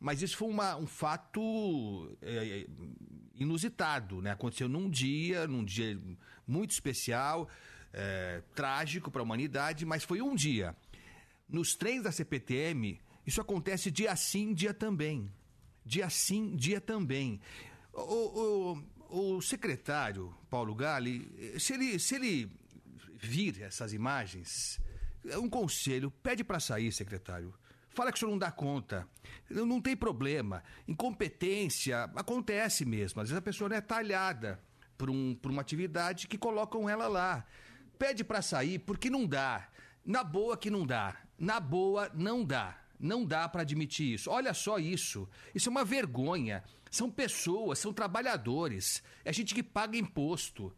Mas 0.00 0.20
isso 0.22 0.36
foi 0.36 0.48
uma- 0.48 0.76
um 0.76 0.86
fato 0.86 2.16
é, 2.20 2.60
é, 2.60 2.66
inusitado, 3.36 4.20
né? 4.20 4.32
Aconteceu 4.32 4.68
num 4.68 4.88
dia, 4.90 5.46
num 5.46 5.64
dia 5.64 5.98
muito 6.46 6.70
especial, 6.72 7.48
é, 7.92 8.42
trágico 8.54 9.10
para 9.10 9.22
a 9.22 9.24
humanidade, 9.24 9.84
mas 9.86 10.04
foi 10.04 10.20
um 10.20 10.34
dia. 10.34 10.76
Nos 11.48 11.74
trens 11.74 12.02
da 12.02 12.12
CPTM, 12.12 13.00
isso 13.26 13.40
acontece 13.40 13.90
dia 13.90 14.14
sim, 14.16 14.52
dia 14.52 14.74
também. 14.74 15.30
Dia 15.84 16.08
sim, 16.10 16.54
dia 16.56 16.80
também. 16.80 17.40
O, 17.92 18.74
o- 19.10 19.36
o 19.36 19.40
secretário 19.42 20.34
Paulo 20.50 20.74
Gali, 20.74 21.30
se 21.60 21.74
ele, 21.74 21.98
se 21.98 22.16
ele 22.16 22.50
vir 23.14 23.62
essas 23.62 23.92
imagens, 23.92 24.80
um 25.40 25.48
conselho, 25.48 26.10
pede 26.10 26.42
para 26.42 26.58
sair, 26.58 26.90
secretário. 26.92 27.54
Fala 27.94 28.10
que 28.10 28.16
o 28.16 28.20
senhor 28.20 28.30
não 28.30 28.38
dá 28.38 28.50
conta. 28.50 29.08
Não 29.48 29.80
tem 29.80 29.96
problema. 29.96 30.62
Incompetência 30.86 32.04
acontece 32.16 32.84
mesmo. 32.84 33.20
Às 33.20 33.28
vezes 33.28 33.38
a 33.38 33.42
pessoa 33.42 33.68
não 33.68 33.76
é 33.76 33.80
talhada 33.80 34.60
por, 34.98 35.08
um, 35.08 35.34
por 35.34 35.50
uma 35.50 35.62
atividade 35.62 36.26
que 36.26 36.36
colocam 36.36 36.88
ela 36.88 37.06
lá. 37.06 37.46
Pede 37.98 38.24
para 38.24 38.42
sair 38.42 38.80
porque 38.80 39.08
não 39.08 39.26
dá. 39.26 39.68
Na 40.04 40.24
boa 40.24 40.56
que 40.56 40.70
não 40.70 40.84
dá. 40.84 41.16
Na 41.38 41.60
boa 41.60 42.10
não 42.14 42.44
dá. 42.44 42.78
Não 42.98 43.24
dá 43.24 43.48
para 43.48 43.62
admitir 43.62 44.14
isso. 44.14 44.30
Olha 44.30 44.52
só 44.52 44.78
isso. 44.78 45.28
Isso 45.54 45.68
é 45.68 45.70
uma 45.70 45.84
vergonha. 45.84 46.64
São 46.90 47.10
pessoas, 47.10 47.78
são 47.78 47.92
trabalhadores. 47.92 49.02
É 49.24 49.32
gente 49.32 49.54
que 49.54 49.62
paga 49.62 49.96
imposto. 49.96 50.74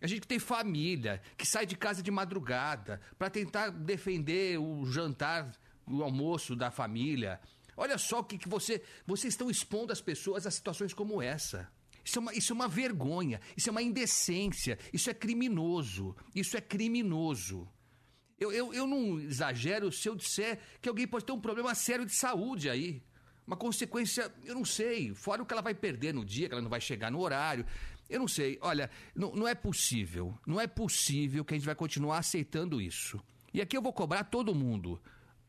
É 0.00 0.06
gente 0.06 0.20
que 0.20 0.28
tem 0.28 0.38
família, 0.38 1.22
que 1.36 1.46
sai 1.46 1.64
de 1.64 1.74
casa 1.74 2.02
de 2.02 2.10
madrugada 2.10 3.00
para 3.18 3.30
tentar 3.30 3.70
defender 3.70 4.58
o 4.58 4.84
jantar, 4.86 5.50
o 5.86 6.02
almoço 6.02 6.56
da 6.56 6.70
família. 6.70 7.40
Olha 7.76 7.98
só 7.98 8.20
o 8.20 8.24
que, 8.24 8.38
que 8.38 8.48
você. 8.48 8.82
Vocês 9.06 9.34
estão 9.34 9.50
expondo 9.50 9.92
as 9.92 10.00
pessoas 10.00 10.46
a 10.46 10.50
situações 10.50 10.94
como 10.94 11.20
essa. 11.20 11.70
Isso 12.04 12.18
é, 12.18 12.22
uma, 12.22 12.34
isso 12.34 12.52
é 12.52 12.54
uma 12.54 12.68
vergonha, 12.68 13.40
isso 13.56 13.68
é 13.68 13.72
uma 13.72 13.82
indecência, 13.82 14.78
isso 14.92 15.10
é 15.10 15.14
criminoso. 15.14 16.14
Isso 16.34 16.56
é 16.56 16.60
criminoso. 16.60 17.68
Eu, 18.38 18.52
eu, 18.52 18.72
eu 18.72 18.86
não 18.86 19.18
exagero 19.18 19.90
se 19.90 20.08
eu 20.08 20.14
disser 20.14 20.60
que 20.80 20.88
alguém 20.88 21.06
pode 21.06 21.24
ter 21.24 21.32
um 21.32 21.40
problema 21.40 21.74
sério 21.74 22.06
de 22.06 22.14
saúde 22.14 22.70
aí. 22.70 23.02
Uma 23.46 23.56
consequência, 23.56 24.32
eu 24.44 24.54
não 24.54 24.64
sei, 24.64 25.14
fora 25.14 25.42
o 25.42 25.46
que 25.46 25.52
ela 25.52 25.62
vai 25.62 25.74
perder 25.74 26.12
no 26.12 26.24
dia, 26.24 26.48
que 26.48 26.54
ela 26.54 26.62
não 26.62 26.70
vai 26.70 26.80
chegar 26.80 27.10
no 27.10 27.20
horário. 27.20 27.66
Eu 28.08 28.20
não 28.20 28.28
sei. 28.28 28.58
Olha, 28.60 28.90
não, 29.14 29.32
não 29.32 29.48
é 29.48 29.54
possível. 29.54 30.36
Não 30.46 30.60
é 30.60 30.66
possível 30.66 31.44
que 31.44 31.54
a 31.54 31.56
gente 31.56 31.66
vai 31.66 31.74
continuar 31.74 32.18
aceitando 32.18 32.80
isso. 32.80 33.20
E 33.52 33.60
aqui 33.60 33.76
eu 33.76 33.82
vou 33.82 33.92
cobrar 33.92 34.24
todo 34.24 34.54
mundo. 34.54 35.00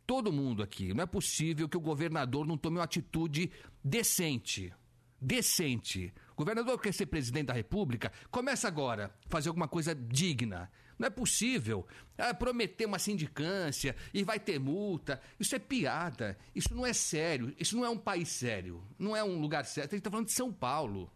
Todo 0.07 0.31
mundo 0.31 0.63
aqui. 0.63 0.93
Não 0.93 1.03
é 1.03 1.05
possível 1.05 1.67
que 1.67 1.75
o 1.75 1.81
governador 1.81 2.47
não 2.47 2.57
tome 2.57 2.77
uma 2.77 2.85
atitude 2.85 3.51
decente. 3.83 4.73
Decente. 5.21 6.13
O 6.31 6.37
governador 6.37 6.79
quer 6.79 6.93
ser 6.93 7.07
presidente 7.07 7.47
da 7.47 7.53
República, 7.53 8.11
começa 8.31 8.67
agora 8.69 9.13
a 9.25 9.29
fazer 9.29 9.49
alguma 9.49 9.67
coisa 9.67 9.93
digna. 9.93 10.71
Não 10.97 11.07
é 11.07 11.09
possível 11.09 11.85
ah, 12.17 12.33
prometer 12.33 12.85
uma 12.85 12.97
sindicância 12.97 13.95
e 14.13 14.23
vai 14.23 14.39
ter 14.39 14.59
multa. 14.59 15.21
Isso 15.39 15.55
é 15.55 15.59
piada. 15.59 16.37
Isso 16.55 16.73
não 16.73 16.85
é 16.85 16.93
sério. 16.93 17.53
Isso 17.59 17.75
não 17.75 17.85
é 17.85 17.89
um 17.89 17.97
país 17.97 18.29
sério. 18.29 18.81
Não 18.97 19.15
é 19.15 19.23
um 19.23 19.39
lugar 19.39 19.65
sério. 19.65 19.89
A 19.89 19.91
gente 19.91 19.99
está 19.99 20.09
falando 20.09 20.27
de 20.27 20.33
São 20.33 20.51
Paulo. 20.51 21.11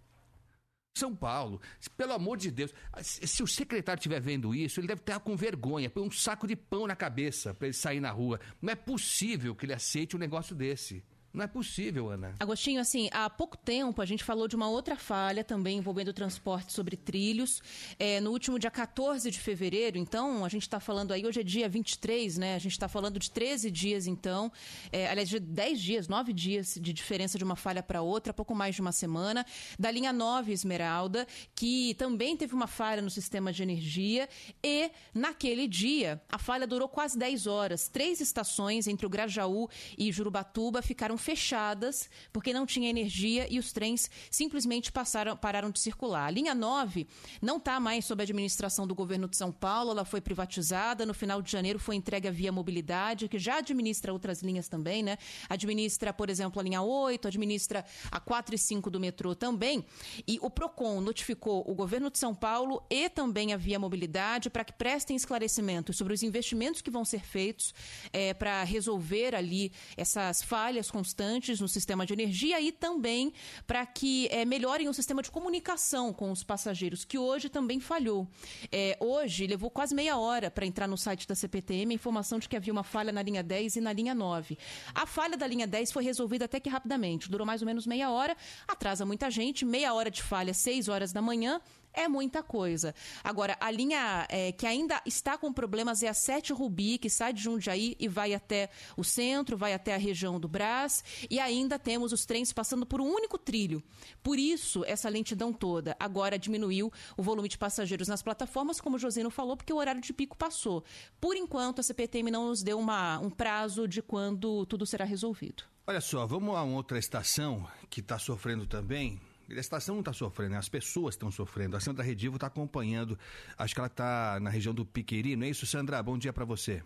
São 0.94 1.16
Paulo, 1.16 1.62
pelo 1.96 2.14
amor 2.14 2.38
de 2.38 2.52
Deus, 2.52 2.74
se 3.02 3.42
o 3.42 3.48
secretário 3.48 4.00
estiver 4.00 4.20
vendo 4.20 4.54
isso, 4.54 4.80
ele 4.80 4.88
deve 4.88 5.02
estar 5.02 5.20
com 5.20 5.36
vergonha, 5.38 5.90
põe 5.90 6.04
um 6.04 6.12
saco 6.12 6.46
de 6.46 6.56
pão 6.56 6.86
na 6.86 6.96
cabeça 6.96 7.54
para 7.54 7.68
ele 7.68 7.74
sair 7.74 8.00
na 8.02 8.12
rua. 8.12 8.40
Não 8.62 8.72
é 8.72 8.76
possível 8.76 9.56
que 9.56 9.66
ele 9.66 9.74
aceite 9.74 10.16
um 10.16 10.20
negócio 10.20 10.54
desse. 10.54 11.04
Não 11.34 11.46
é 11.46 11.48
possível, 11.48 12.10
Ana. 12.10 12.36
Agostinho, 12.40 12.82
assim, 12.82 13.10
há 13.14 13.30
pouco 13.30 13.56
tempo 13.56 14.02
a 14.02 14.06
gente 14.06 14.22
falou 14.22 14.50
de 14.50 14.56
uma 14.56 14.68
outra 14.68 14.98
falha 14.98 15.46
também 15.46 15.78
envolvendo 15.78 16.10
o 16.10 16.14
transporte 16.14 16.74
sobre 16.74 16.98
trilhos. 16.98 17.62
É, 17.98 18.20
no 18.20 18.32
último 18.32 18.60
dia 18.60 18.70
14 18.70 19.32
de 19.32 19.40
fevereiro, 19.40 19.98
então, 19.98 20.44
a 20.44 20.50
gente 20.50 20.64
está 20.64 20.80
falando 20.80 21.14
aí, 21.14 21.26
hoje 21.26 21.40
é 21.40 21.44
dia 21.44 21.70
23, 21.70 22.38
né? 22.38 22.56
A 22.56 22.60
gente 22.60 22.74
está 22.74 22.90
falando 22.90 23.18
de 23.18 23.32
13 23.32 23.72
dias, 23.72 24.08
então. 24.08 24.52
É, 24.92 25.08
aliás, 25.08 25.30
de 25.30 25.40
10 25.40 25.80
dias, 25.80 26.08
9 26.10 26.34
dias 26.34 26.78
de 26.82 26.92
diferença 26.92 27.38
de 27.38 27.46
uma 27.46 27.56
falha 27.56 27.82
para 27.82 28.02
outra, 28.02 28.34
pouco 28.34 28.54
mais 28.54 28.76
de 28.76 28.82
uma 28.82 28.92
semana. 28.92 29.46
Da 29.80 29.90
linha 29.90 30.12
9 30.12 30.52
Esmeralda, 30.52 31.26
que 31.56 31.94
também 31.94 32.36
teve 32.36 32.54
uma 32.54 32.68
falha 32.68 33.02
no 33.02 33.10
sistema 33.10 33.54
de 33.54 33.64
energia. 33.64 34.28
E, 34.62 34.92
naquele 35.14 35.66
dia, 35.66 36.22
a 36.30 36.38
falha 36.38 36.68
durou 36.68 36.90
quase 36.90 37.18
10 37.18 37.48
horas. 37.48 37.88
Três 37.88 38.20
estações 38.20 38.86
entre 38.86 39.06
o 39.06 39.10
Grajaú 39.10 39.70
e 39.98 40.12
Jurubatuba 40.12 40.82
ficaram 40.82 41.21
fechadas 41.22 42.10
porque 42.34 42.54
não 42.54 42.66
tinha 42.66 42.90
energia 42.90 43.48
e 43.50 43.60
os 43.60 43.72
trens 43.72 44.10
simplesmente 44.30 44.92
passaram, 44.92 45.38
pararam 45.38 45.72
de 45.72 45.80
circular. 45.80 46.28
A 46.28 46.32
linha 46.32 46.54
9 46.54 47.08
não 47.42 47.58
está 47.58 47.80
mais 47.80 48.06
sob 48.06 48.22
a 48.22 48.26
administração 48.26 48.86
do 48.86 48.96
governo 48.96 49.28
de 49.28 49.38
São 49.38 49.52
Paulo, 49.52 49.92
ela 49.92 50.06
foi 50.06 50.20
privatizada. 50.20 51.06
No 51.06 51.14
final 51.14 51.42
de 51.42 51.52
janeiro 51.52 51.80
foi 51.80 51.96
entregue 51.96 52.28
à 52.28 52.32
Via 52.32 52.52
Mobilidade, 52.52 53.28
que 53.28 53.40
já 53.40 53.58
administra 53.58 54.12
outras 54.12 54.42
linhas 54.42 54.68
também, 54.68 55.04
né? 55.04 55.18
Administra, 55.50 56.12
por 56.12 56.30
exemplo, 56.30 56.60
a 56.60 56.64
linha 56.64 56.82
8, 56.82 57.28
administra 57.28 57.86
a 58.12 58.20
4 58.20 58.56
e 58.56 58.58
5 58.58 58.90
do 58.90 59.00
metrô 59.00 59.36
também. 59.36 59.86
E 60.28 60.38
o 60.42 60.50
PROCON 60.50 61.02
notificou 61.02 61.64
o 61.68 61.74
governo 61.74 62.10
de 62.10 62.18
São 62.18 62.34
Paulo 62.34 62.84
e 62.90 63.10
também 63.10 63.54
a 63.54 63.58
Via 63.58 63.80
Mobilidade 63.80 64.50
para 64.50 64.64
que 64.64 64.74
prestem 64.74 65.16
esclarecimentos 65.16 65.98
sobre 65.98 66.14
os 66.14 66.24
investimentos 66.24 66.82
que 66.82 66.90
vão 66.90 67.06
ser 67.06 67.22
feitos 67.22 67.74
eh, 68.12 68.34
para 68.34 68.64
resolver 68.64 69.36
ali 69.36 69.72
essas 69.96 70.42
falhas 70.42 70.90
constantes 71.12 71.60
no 71.60 71.68
sistema 71.68 72.06
de 72.06 72.14
energia 72.14 72.62
e 72.62 72.72
também 72.72 73.34
para 73.68 73.86
que 73.86 74.28
eh, 74.32 74.46
melhorem 74.46 74.88
o 74.88 74.94
sistema 74.94 75.22
de 75.22 75.30
comunicação 75.30 76.14
com 76.14 76.32
os 76.32 76.42
passageiros, 76.44 77.04
que 77.04 77.18
hoje 77.18 77.50
também 77.50 77.80
falhou. 77.80 78.28
Eh, 78.72 78.98
hoje 79.00 79.46
levou 79.46 79.70
quase 79.70 79.94
meia 79.94 80.18
hora 80.18 80.50
para 80.50 80.66
entrar 80.66 80.88
no 80.88 80.98
site 80.98 81.28
da 81.28 81.36
CPTM 81.36 81.94
a 81.94 81.96
informação 81.96 82.40
de 82.40 82.48
que 82.48 82.56
havia 82.56 82.72
uma 82.72 82.84
falha 82.84 83.12
na 83.12 83.22
linha 83.22 83.44
10 83.44 83.76
e 83.76 83.82
na 83.82 83.92
linha 83.92 84.16
9. 84.16 84.58
A 84.96 85.06
falha 85.06 85.36
da 85.36 85.46
linha 85.46 85.68
10 85.68 85.92
foi 85.92 86.04
resolvida 86.04 86.46
até 86.46 86.60
que 86.60 86.70
rapidamente, 86.70 87.30
durou 87.30 87.46
mais 87.46 87.62
ou 87.62 87.66
menos 87.66 87.86
meia 87.86 88.10
hora, 88.10 88.36
atrasa 88.68 89.06
muita 89.06 89.30
gente, 89.30 89.66
meia 89.66 89.94
hora 89.94 90.10
de 90.10 90.24
falha, 90.24 90.54
seis 90.54 90.88
horas 90.88 91.12
da 91.12 91.22
manhã, 91.22 91.60
é 91.94 92.08
muita 92.08 92.42
coisa. 92.44 92.94
Agora, 93.24 93.58
a 93.60 93.70
linha 93.70 94.26
é, 94.30 94.52
que 94.52 94.66
ainda 94.66 95.02
está 95.06 95.38
com 95.38 95.52
problemas 95.52 96.04
é 96.04 96.08
a 96.08 96.14
7 96.14 96.54
Rubi, 96.54 96.98
que 96.98 97.10
sai 97.10 97.34
de 97.34 97.42
Jundiaí 97.42 97.96
e 98.00 98.08
vai 98.08 98.34
até 98.34 98.70
o 98.96 99.04
centro, 99.04 99.58
vai 99.58 99.74
até 99.74 99.94
a 99.94 99.98
região 99.98 100.40
do 100.40 100.48
Brás, 100.48 101.04
e 101.30 101.40
ainda 101.40 101.78
temos 101.78 102.12
os 102.12 102.26
trens 102.26 102.54
passando 102.54 102.86
por 102.86 103.02
um 103.02 103.08
único 103.08 103.38
trilho. 103.38 103.84
Por 104.24 104.38
isso, 104.38 104.84
essa 104.86 105.10
lentidão 105.10 105.52
toda. 105.52 105.96
Agora 106.00 106.38
diminuiu 106.38 106.92
o 107.18 107.24
volume 107.24 107.50
de 107.50 107.58
passageiros 107.58 108.08
nas 108.08 108.22
plataformas, 108.22 108.80
como 108.80 108.96
o 108.96 109.00
Josino 109.00 109.30
falou, 109.30 109.58
porque 109.58 109.74
o 109.74 109.78
horário 109.78 110.02
de 110.02 110.14
pico 110.14 110.38
passou. 110.38 110.84
Por 111.20 111.36
enquanto, 111.36 111.80
a 111.80 111.84
CPTM 111.84 112.32
não 112.32 112.48
nos 112.48 112.64
deu 112.64 112.80
uma, 112.80 113.20
um 113.20 113.30
prazo 113.30 113.88
de 113.88 114.02
quando 114.02 114.66
tudo 114.66 114.86
será 114.86 115.06
resolvido. 115.06 115.64
Olha 115.86 116.02
só, 116.02 116.26
vamos 116.26 116.56
a 116.56 116.64
outra 116.64 117.00
estação 117.00 117.68
que 117.90 118.00
está 118.00 118.18
sofrendo 118.18 118.66
também. 118.66 119.20
A 119.58 119.60
estação 119.60 119.96
não 119.96 120.02
está 120.02 120.14
sofrendo, 120.14 120.52
né? 120.52 120.58
as 120.58 120.70
pessoas 120.70 121.16
estão 121.16 121.32
sofrendo. 121.32 121.76
A 121.76 121.80
Sandra 121.80 122.04
Redivo 122.04 122.36
está 122.36 122.48
acompanhando. 122.48 123.18
Acho 123.58 123.74
que 123.74 123.80
ela 123.80 123.88
está 123.88 124.40
na 124.40 124.50
região 124.50 124.74
do 124.74 124.86
Piqueri, 124.86 125.36
não 125.36 125.46
é 125.46 125.50
isso, 125.50 125.66
Sandra? 125.66 126.02
Bom 126.02 126.18
dia 126.18 126.32
para 126.32 126.46
você. 126.46 126.84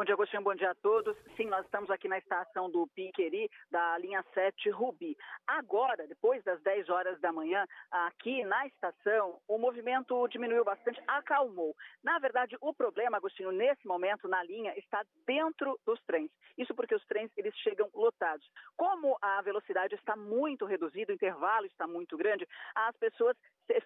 Bom 0.00 0.04
dia, 0.04 0.14
Agostinho. 0.14 0.42
Bom 0.42 0.54
dia 0.54 0.70
a 0.70 0.74
todos. 0.76 1.14
Sim, 1.36 1.44
nós 1.48 1.62
estamos 1.66 1.90
aqui 1.90 2.08
na 2.08 2.16
estação 2.16 2.70
do 2.70 2.86
Piqueri, 2.86 3.50
da 3.70 3.98
linha 3.98 4.24
7 4.32 4.70
Rubi. 4.70 5.14
Agora, 5.46 6.06
depois 6.06 6.42
das 6.42 6.58
10 6.62 6.88
horas 6.88 7.20
da 7.20 7.30
manhã, 7.30 7.66
aqui 7.90 8.42
na 8.44 8.66
estação, 8.66 9.38
o 9.46 9.58
movimento 9.58 10.26
diminuiu 10.28 10.64
bastante, 10.64 10.98
acalmou. 11.06 11.76
Na 12.02 12.18
verdade, 12.18 12.56
o 12.62 12.72
problema, 12.72 13.18
Agostinho, 13.18 13.52
nesse 13.52 13.86
momento, 13.86 14.26
na 14.26 14.42
linha, 14.42 14.72
está 14.78 15.04
dentro 15.26 15.78
dos 15.84 16.00
trens. 16.04 16.30
Isso 16.56 16.74
porque 16.74 16.94
os 16.94 17.04
trens, 17.04 17.30
eles 17.36 17.54
chegam 17.58 17.90
lotados. 17.92 18.50
Como 18.78 19.18
a 19.20 19.42
velocidade 19.42 19.96
está 19.96 20.16
muito 20.16 20.64
reduzida, 20.64 21.12
o 21.12 21.14
intervalo 21.14 21.66
está 21.66 21.86
muito 21.86 22.16
grande, 22.16 22.48
as 22.74 22.96
pessoas 22.96 23.36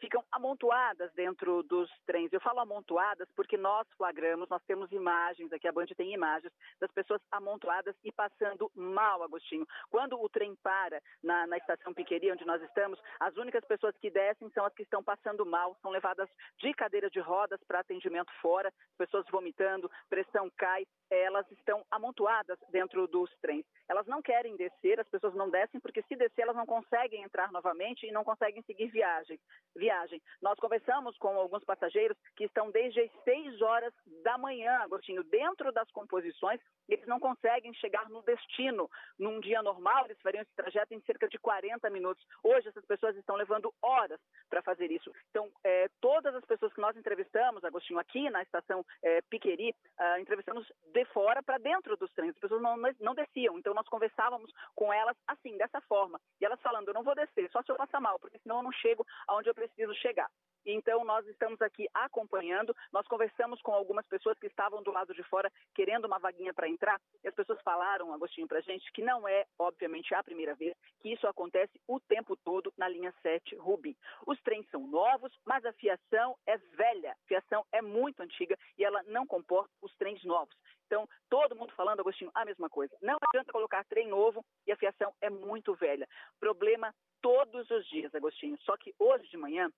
ficam 0.00 0.24
amontoadas 0.32 1.12
dentro 1.12 1.62
dos 1.64 1.90
trens. 2.06 2.32
Eu 2.32 2.40
falo 2.40 2.60
amontoadas 2.60 3.28
porque 3.36 3.56
nós 3.56 3.86
flagramos, 3.96 4.48
nós 4.48 4.62
temos 4.64 4.90
imagens 4.92 5.52
aqui, 5.52 5.68
a 5.68 5.72
Band 5.72 5.86
tem 5.96 6.03
imagens 6.12 6.52
das 6.80 6.90
pessoas 6.92 7.20
amontoadas 7.30 7.94
e 8.04 8.12
passando 8.12 8.70
mal, 8.74 9.22
Agostinho. 9.22 9.66
Quando 9.90 10.20
o 10.20 10.28
trem 10.28 10.54
para 10.62 11.00
na, 11.22 11.46
na 11.46 11.56
estação 11.56 11.94
Piqueri, 11.94 12.32
onde 12.32 12.44
nós 12.44 12.62
estamos, 12.62 13.00
as 13.20 13.36
únicas 13.36 13.64
pessoas 13.64 13.96
que 13.98 14.10
descem 14.10 14.50
são 14.50 14.64
as 14.64 14.74
que 14.74 14.82
estão 14.82 15.02
passando 15.02 15.46
mal, 15.46 15.76
são 15.80 15.90
levadas 15.90 16.28
de 16.58 16.72
cadeira 16.74 17.08
de 17.08 17.20
rodas 17.20 17.60
para 17.66 17.80
atendimento 17.80 18.32
fora, 18.40 18.72
pessoas 18.98 19.24
vomitando, 19.30 19.90
pressão 20.08 20.50
cai, 20.56 20.84
elas 21.10 21.48
estão 21.52 21.84
amontoadas 21.90 22.58
dentro 22.70 23.06
dos 23.06 23.30
trens. 23.40 23.64
Elas 23.88 24.06
não 24.06 24.22
querem 24.22 24.56
descer, 24.56 24.98
as 24.98 25.08
pessoas 25.08 25.34
não 25.34 25.50
descem, 25.50 25.80
porque 25.80 26.02
se 26.02 26.16
descer 26.16 26.42
elas 26.42 26.56
não 26.56 26.66
conseguem 26.66 27.22
entrar 27.22 27.50
novamente 27.52 28.06
e 28.06 28.12
não 28.12 28.24
conseguem 28.24 28.62
seguir 28.62 28.88
viagem. 28.88 29.38
viagem. 29.74 30.20
Nós 30.42 30.58
conversamos 30.58 31.16
com 31.18 31.38
alguns 31.38 31.64
passageiros 31.64 32.16
que 32.36 32.44
estão 32.44 32.70
desde 32.70 33.00
as 33.00 33.10
6 33.24 33.62
horas 33.62 33.92
da 34.22 34.36
manhã, 34.38 34.78
Agostinho, 34.78 35.22
dentro 35.24 35.72
das 35.84 35.92
composições, 35.92 36.60
eles 36.88 37.06
não 37.06 37.20
conseguem 37.20 37.72
chegar 37.74 38.08
no 38.08 38.22
destino. 38.22 38.90
Num 39.18 39.40
dia 39.40 39.62
normal, 39.62 40.06
eles 40.06 40.20
fariam 40.20 40.42
esse 40.42 40.54
trajeto 40.54 40.94
em 40.94 41.00
cerca 41.02 41.28
de 41.28 41.38
40 41.38 41.88
minutos. 41.90 42.24
Hoje, 42.42 42.68
essas 42.68 42.84
pessoas 42.84 43.16
estão 43.16 43.36
levando 43.36 43.72
horas 43.82 44.20
para 44.48 44.62
fazer 44.62 44.90
isso. 44.90 45.12
Então, 45.30 45.50
é, 45.62 45.88
todas 46.00 46.34
as 46.34 46.44
pessoas 46.44 46.72
que 46.72 46.80
nós 46.80 46.96
entrevistamos, 46.96 47.64
Agostinho, 47.64 47.98
aqui 47.98 48.28
na 48.30 48.42
estação 48.42 48.84
é, 49.02 49.20
Piqueri, 49.22 49.70
uh, 49.70 50.18
entrevistamos 50.18 50.70
de 50.92 51.04
fora 51.06 51.42
para 51.42 51.58
dentro 51.58 51.96
dos 51.96 52.12
trens. 52.12 52.30
As 52.30 52.38
pessoas 52.38 52.62
não, 52.62 52.76
não 53.00 53.14
desciam. 53.14 53.58
Então, 53.58 53.74
nós 53.74 53.88
conversávamos 53.88 54.50
com 54.74 54.92
elas 54.92 55.16
assim, 55.26 55.56
dessa 55.56 55.80
forma. 55.82 56.20
E 56.40 56.44
elas 56.44 56.60
falando: 56.60 56.88
eu 56.88 56.94
não 56.94 57.02
vou 57.02 57.14
descer, 57.14 57.50
só 57.50 57.62
se 57.62 57.70
eu 57.70 57.76
passar 57.76 58.00
mal, 58.00 58.18
porque 58.18 58.38
senão 58.38 58.56
eu 58.56 58.62
não 58.62 58.72
chego 58.72 59.06
aonde 59.28 59.48
eu 59.48 59.54
preciso 59.54 59.94
chegar. 59.94 60.30
Então, 60.64 61.04
nós 61.04 61.26
estamos 61.26 61.60
aqui 61.60 61.88
acompanhando. 61.92 62.74
Nós 62.92 63.06
conversamos 63.06 63.60
com 63.62 63.72
algumas 63.72 64.06
pessoas 64.06 64.38
que 64.38 64.46
estavam 64.46 64.82
do 64.82 64.90
lado 64.90 65.14
de 65.14 65.22
fora 65.24 65.50
querendo 65.74 66.06
uma 66.06 66.18
vaguinha 66.18 66.54
para 66.54 66.68
entrar. 66.68 67.00
E 67.22 67.28
as 67.28 67.34
pessoas 67.34 67.60
falaram, 67.62 68.12
Agostinho, 68.12 68.48
para 68.48 68.58
a 68.58 68.62
gente 68.62 68.90
que 68.92 69.02
não 69.02 69.26
é, 69.28 69.44
obviamente, 69.58 70.14
a 70.14 70.22
primeira 70.22 70.54
vez 70.54 70.74
que 71.00 71.12
isso 71.12 71.26
acontece 71.26 71.80
o 71.86 72.00
tempo 72.00 72.36
todo 72.36 72.72
na 72.76 72.88
linha 72.88 73.12
7 73.22 73.56
Rubi. 73.56 73.96
Os 74.26 74.40
trens 74.42 74.68
são 74.70 74.86
novos, 74.86 75.32
mas 75.44 75.64
a 75.64 75.72
fiação 75.74 76.36
é 76.46 76.56
velha. 76.56 77.12
A 77.12 77.26
fiação 77.26 77.64
é 77.72 77.82
muito 77.82 78.22
antiga 78.22 78.56
e 78.78 78.84
ela 78.84 79.02
não 79.04 79.26
comporta 79.26 79.70
os 79.82 79.94
trens 79.96 80.22
novos. 80.24 80.54
Então, 80.86 81.08
todo 81.28 81.56
mundo 81.56 81.72
falando, 81.74 82.00
Agostinho, 82.00 82.30
a 82.34 82.44
mesma 82.44 82.68
coisa. 82.68 82.96
Não 83.02 83.18
adianta 83.28 83.52
colocar 83.52 83.84
trem 83.84 84.08
novo 84.08 84.44
e 84.66 84.72
a 84.72 84.76
fiação 84.76 85.12
é 85.20 85.30
muito 85.30 85.74
velha. 85.74 86.06
Problema 86.38 86.94
todos 87.20 87.70
os 87.70 87.86
dias, 87.88 88.14
Agostinho. 88.14 88.58
Só 88.62 88.76
que 88.76 88.94
hoje 88.98 89.28
de 89.28 89.36
manhã, 89.36 89.70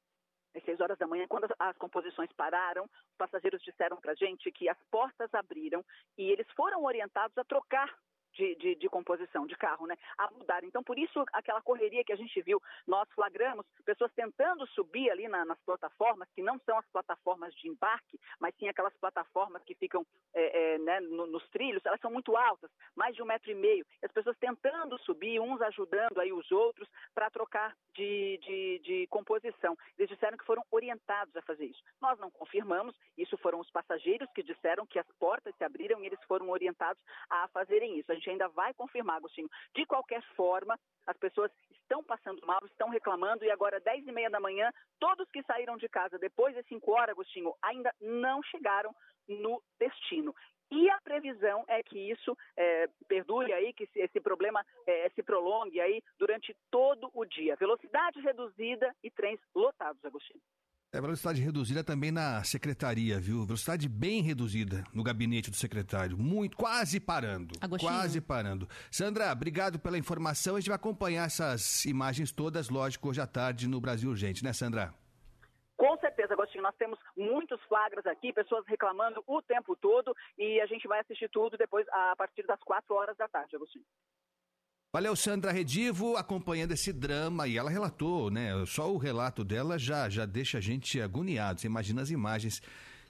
às 0.57 0.65
seis 0.65 0.81
horas 0.81 0.99
da 0.99 1.07
manhã, 1.07 1.27
quando 1.29 1.47
as 1.59 1.77
composições 1.77 2.33
pararam, 2.33 2.85
os 2.85 3.17
passageiros 3.17 3.63
disseram 3.63 3.97
para 3.99 4.13
a 4.13 4.15
gente 4.15 4.51
que 4.51 4.69
as 4.69 4.79
portas 4.91 5.33
abriram 5.35 5.85
e 6.17 6.31
eles 6.31 6.47
foram 6.57 6.85
orientados 6.85 7.37
a 7.39 7.45
trocar 7.45 7.95
de, 8.37 8.55
de, 8.57 8.75
de, 8.75 8.89
composição 8.89 9.47
de 9.47 9.57
carro, 9.57 9.87
né? 9.87 9.97
A 10.19 10.31
mudar. 10.31 10.63
Então, 10.63 10.83
por 10.83 10.99
isso, 10.99 11.25
aquela 11.33 11.63
correria 11.63 12.05
que 12.05 12.13
a 12.13 12.17
gente 12.17 12.41
viu, 12.43 12.63
nós 12.87 13.09
flagramos 13.15 13.67
pessoas 13.85 14.13
tentando 14.13 14.67
subir 14.69 15.11
ali 15.11 15.27
na, 15.29 15.45
nas 15.45 15.59
plataformas, 15.63 16.29
que 16.35 16.43
não 16.43 16.59
são 16.61 16.79
as 16.79 16.87
plataformas 16.89 17.55
de 17.55 17.69
embarque, 17.69 18.21
mas 18.39 18.55
sim 18.57 18.69
aquelas 18.69 18.95
plataformas 18.99 19.63
que 19.65 19.75
ficam 19.75 20.07
é, 20.35 20.75
é, 20.75 20.79
né, 20.79 21.01
no, 21.01 21.27
nos 21.27 21.49
trilhos, 21.49 21.85
elas 21.85 22.01
são 22.01 22.11
muito 22.11 22.37
altas, 22.37 22.71
mais 22.95 23.15
de 23.15 23.23
um 23.23 23.27
metro 23.27 23.51
e 23.51 23.55
meio. 23.55 23.87
E 24.03 24.07
as 24.07 24.13
pessoas 24.13 24.37
tentando 24.39 24.99
subir, 24.99 25.41
uns 25.41 25.61
ajudando 25.63 26.21
aí 26.21 26.33
os 26.33 26.51
outros 26.53 26.89
para 27.15 27.31
trocar 27.31 27.75
de, 27.95 28.39
de, 28.43 28.79
de 28.81 29.07
composição. 29.09 29.77
Eles 29.99 30.11
disseram 30.11 30.37
que 30.37 30.45
foram 30.45 30.63
orientados 30.71 31.35
a 31.37 31.43
fazer 31.43 31.65
isso. 31.65 31.83
Nós 32.01 32.19
não 32.19 32.31
confirmamos, 32.31 32.95
isso 33.17 33.37
foram 33.39 33.61
os 33.61 33.71
passageiros 33.71 34.29
que 34.35 34.43
disseram 34.43 34.87
que 34.87 34.99
as 34.99 35.07
portas 35.19 35.55
se 35.57 35.65
abriram 35.65 36.03
e 36.03 36.07
eles 36.07 36.23
foram 36.25 36.51
orientados 36.51 37.03
a 37.31 37.49
fazerem 37.49 37.99
isso. 37.99 38.13
A 38.13 38.15
gente 38.15 38.26
gente 38.27 38.31
ainda 38.31 38.49
vai 38.49 38.75
confirmar, 38.75 39.17
Agostinho. 39.17 39.49
De 39.75 39.87
qualquer 39.87 40.23
forma, 40.35 40.79
as 41.07 41.17
pessoas 41.17 41.51
estão 41.71 42.03
passando 42.03 42.45
mal, 42.45 42.61
estão 42.67 42.89
reclamando 42.89 43.45
e 43.45 43.51
agora, 43.51 43.81
10 43.81 44.07
e 44.07 44.13
meia 44.13 44.29
da 44.29 44.41
manhã, 44.41 44.71
todos 44.99 45.31
que 45.31 45.43
saíram 45.45 45.77
de 45.77 45.89
casa 45.89 46.19
depois 46.19 46.55
das 46.55 46.67
5 46.67 46.91
horas, 46.91 47.11
Agostinho, 47.11 47.55
ainda 47.63 47.93
não 48.01 48.43
chegaram 48.43 48.95
no 49.29 49.63
destino. 49.79 50.35
E 50.69 50.91
a 50.91 51.01
previsão 51.01 51.65
é 51.69 51.81
que 51.81 52.11
isso 52.11 52.37
é, 52.57 52.89
perdure 53.07 53.53
aí, 53.53 53.73
que 53.73 53.89
esse 53.95 54.21
problema 54.21 54.65
é, 54.85 55.09
se 55.11 55.23
prolongue 55.23 55.81
aí 55.81 56.03
durante 56.19 56.57
todo 56.73 57.09
o 57.15 57.25
dia. 57.25 57.55
Velocidade 57.55 58.21
reduzida 58.21 58.93
e 59.03 59.09
trens 59.09 59.39
lotados, 59.55 60.05
Agostinho. 60.05 60.43
É 60.97 61.01
velocidade 61.01 61.43
reduzida 61.43 61.85
também 61.85 62.11
na 62.11 62.43
secretaria, 62.43 63.21
viu? 63.21 63.45
Velocidade 63.45 63.87
bem 63.87 64.23
reduzida 64.23 64.83
no 64.95 65.03
gabinete 65.03 65.51
do 65.51 65.57
secretário. 65.57 66.17
Muito, 66.17 66.57
quase 66.57 66.99
parando. 66.99 67.55
Agostinho. 67.61 67.93
Quase 67.93 68.19
parando. 68.19 68.67
Sandra, 68.91 69.31
obrigado 69.31 69.79
pela 69.79 69.99
informação. 69.99 70.57
A 70.57 70.59
gente 70.59 70.71
vai 70.71 70.77
acompanhar 70.77 71.27
essas 71.27 71.85
imagens 71.85 72.33
todas, 72.33 72.71
lógico, 72.71 73.11
hoje 73.11 73.21
à 73.21 73.27
tarde 73.27 73.69
no 73.69 73.79
Brasil 73.79 74.09
Urgente, 74.09 74.43
né, 74.43 74.55
Sandra? 74.55 74.95
Com 75.77 75.99
certeza, 75.99 76.33
Agostinho. 76.33 76.63
Nós 76.63 76.75
temos 76.77 76.99
muitos 77.15 77.61
flagras 77.65 78.07
aqui, 78.07 78.33
pessoas 78.33 78.65
reclamando 78.67 79.23
o 79.27 79.43
tempo 79.43 79.77
todo 79.77 80.17
e 80.39 80.59
a 80.63 80.67
gente 80.67 80.89
vai 80.89 81.01
assistir 81.01 81.29
tudo 81.29 81.59
depois 81.59 81.87
a 81.91 82.17
partir 82.17 82.47
das 82.47 82.61
quatro 82.61 82.95
horas 82.95 83.15
da 83.19 83.29
tarde, 83.29 83.55
Agostinho. 83.55 83.85
Valeu, 84.97 85.15
Sandra 85.15 85.53
Redivo, 85.53 86.17
acompanhando 86.17 86.73
esse 86.73 86.91
drama. 86.91 87.47
E 87.47 87.59
ela 87.59 87.69
relatou, 87.69 88.31
né? 88.31 88.53
Só 88.67 88.91
o 88.91 88.97
relato 88.97 89.45
dela 89.45 89.79
já, 89.79 90.09
já 90.09 90.25
deixa 90.25 90.57
a 90.57 90.61
gente 90.63 90.99
agoniado. 90.99 91.61
Você 91.61 91.67
imagina 91.67 92.01
as 92.01 92.11
imagens 92.11 92.63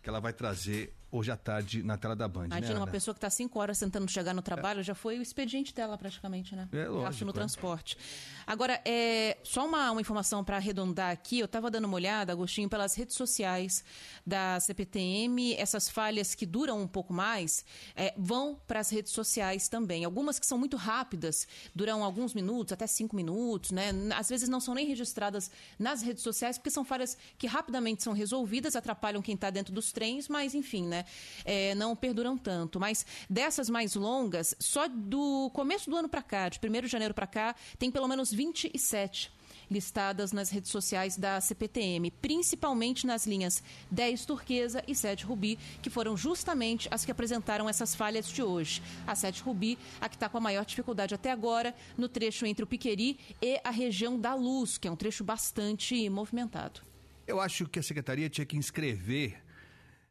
que 0.03 0.09
ela 0.09 0.19
vai 0.19 0.33
trazer 0.33 0.93
hoje 1.17 1.31
à 1.31 1.37
tarde 1.37 1.83
na 1.83 1.97
tela 1.97 2.15
da 2.15 2.29
Band. 2.29 2.47
Imagina, 2.47 2.75
né, 2.75 2.81
uma 2.81 2.87
pessoa 2.87 3.15
que 3.15 3.19
está 3.19 3.31
cinco 3.31 3.59
horas 3.59 3.79
tentando 3.79 4.11
chegar 4.11 4.35
no 4.35 4.43
trabalho, 4.43 4.81
é. 4.81 4.83
já 4.83 4.95
foi 4.95 5.19
o 5.19 5.23
expediente 5.23 5.75
dela 5.75 5.97
praticamente, 5.97 6.55
né? 6.55 6.69
É 6.73 6.89
lógico. 6.89 7.03
Gasto 7.03 7.25
no 7.25 7.31
é. 7.31 7.35
transporte. 7.35 7.99
Agora, 8.47 8.81
é, 8.85 9.39
só 9.43 9.67
uma, 9.67 9.91
uma 9.91 10.01
informação 10.01 10.45
para 10.45 10.57
arredondar 10.57 11.11
aqui, 11.11 11.39
eu 11.39 11.47
estava 11.47 11.71
dando 11.71 11.87
uma 11.87 11.95
olhada, 11.95 12.33
Agostinho, 12.33 12.69
pelas 12.69 12.95
redes 12.95 13.17
sociais 13.17 13.85
da 14.25 14.61
CPTM, 14.61 15.55
essas 15.55 15.89
falhas 15.89 16.35
que 16.35 16.47
duram 16.47 16.81
um 16.81 16.87
pouco 16.87 17.13
mais 17.13 17.65
é, 17.95 18.15
vão 18.17 18.61
para 18.67 18.81
as 18.81 18.91
redes 18.91 19.13
sociais 19.13 19.69
também. 19.69 20.05
Algumas 20.05 20.39
que 20.39 20.47
são 20.47 20.59
muito 20.59 20.77
rápidas, 20.77 21.49
duram 21.75 22.05
alguns 22.05 22.35
minutos, 22.35 22.73
até 22.73 22.87
cinco 22.87 23.17
minutos, 23.17 23.71
né? 23.71 23.91
Às 24.15 24.29
vezes 24.29 24.49
não 24.49 24.61
são 24.61 24.75
nem 24.75 24.87
registradas 24.87 25.51
nas 25.79 26.03
redes 26.03 26.23
sociais, 26.23 26.59
porque 26.59 26.71
são 26.71 26.85
falhas 26.85 27.17
que 27.39 27.47
rapidamente 27.47 28.03
são 28.03 28.13
resolvidas, 28.13 28.77
atrapalham 28.77 29.23
quem 29.23 29.35
está 29.35 29.51
dentro 29.51 29.73
dos 29.73 29.93
trens, 29.93 30.29
mas 30.29 30.55
enfim, 30.55 30.87
né? 30.87 31.06
É, 31.45 31.75
não 31.75 31.95
perduram 31.95 32.37
tanto. 32.37 32.79
Mas 32.81 33.05
dessas 33.29 33.69
mais 33.69 33.95
longas, 33.95 34.55
só 34.59 34.89
do 34.89 35.51
começo 35.53 35.89
do 35.91 35.97
ano 35.97 36.09
para 36.09 36.23
cá, 36.23 36.49
de 36.49 36.59
1 36.59 36.83
de 36.83 36.89
janeiro 36.89 37.15
para 37.15 37.27
cá, 37.27 37.55
tem 37.79 37.91
pelo 37.91 38.09
menos 38.09 38.33
27 38.33 39.37
listadas 39.71 40.33
nas 40.33 40.51
redes 40.51 40.71
sociais 40.71 41.17
da 41.17 41.41
CPTM, 41.41 42.11
principalmente 42.11 43.07
nas 43.07 43.27
linhas 43.27 43.63
10 43.91 44.25
Turquesa 44.27 44.83
e 44.87 44.95
7 44.95 45.25
Rubi, 45.25 45.59
que 45.83 45.91
foram 45.91 46.17
justamente 46.17 46.89
as 46.91 47.05
que 47.05 47.11
apresentaram 47.11 47.69
essas 47.69 47.95
falhas 47.95 48.29
de 48.29 48.43
hoje. 48.43 48.83
A 49.07 49.15
7 49.15 49.43
Rubi, 49.43 49.79
a 50.01 50.09
que 50.09 50.17
está 50.17 50.29
com 50.29 50.39
a 50.39 50.41
maior 50.41 50.65
dificuldade 50.65 51.15
até 51.15 51.31
agora, 51.31 51.75
no 51.97 52.09
trecho 52.09 52.47
entre 52.47 52.65
o 52.65 52.67
Piqueri 52.67 53.19
e 53.43 53.61
a 53.65 53.71
região 53.71 54.19
da 54.19 54.35
Luz, 54.35 54.79
que 54.79 54.89
é 54.89 54.91
um 54.91 54.97
trecho 54.97 55.25
bastante 55.25 56.09
movimentado. 56.09 56.81
Eu 57.27 57.41
acho 57.41 57.67
que 57.67 57.79
a 57.79 57.83
secretaria 57.83 58.31
tinha 58.31 58.47
que 58.47 58.57
inscrever 58.57 59.43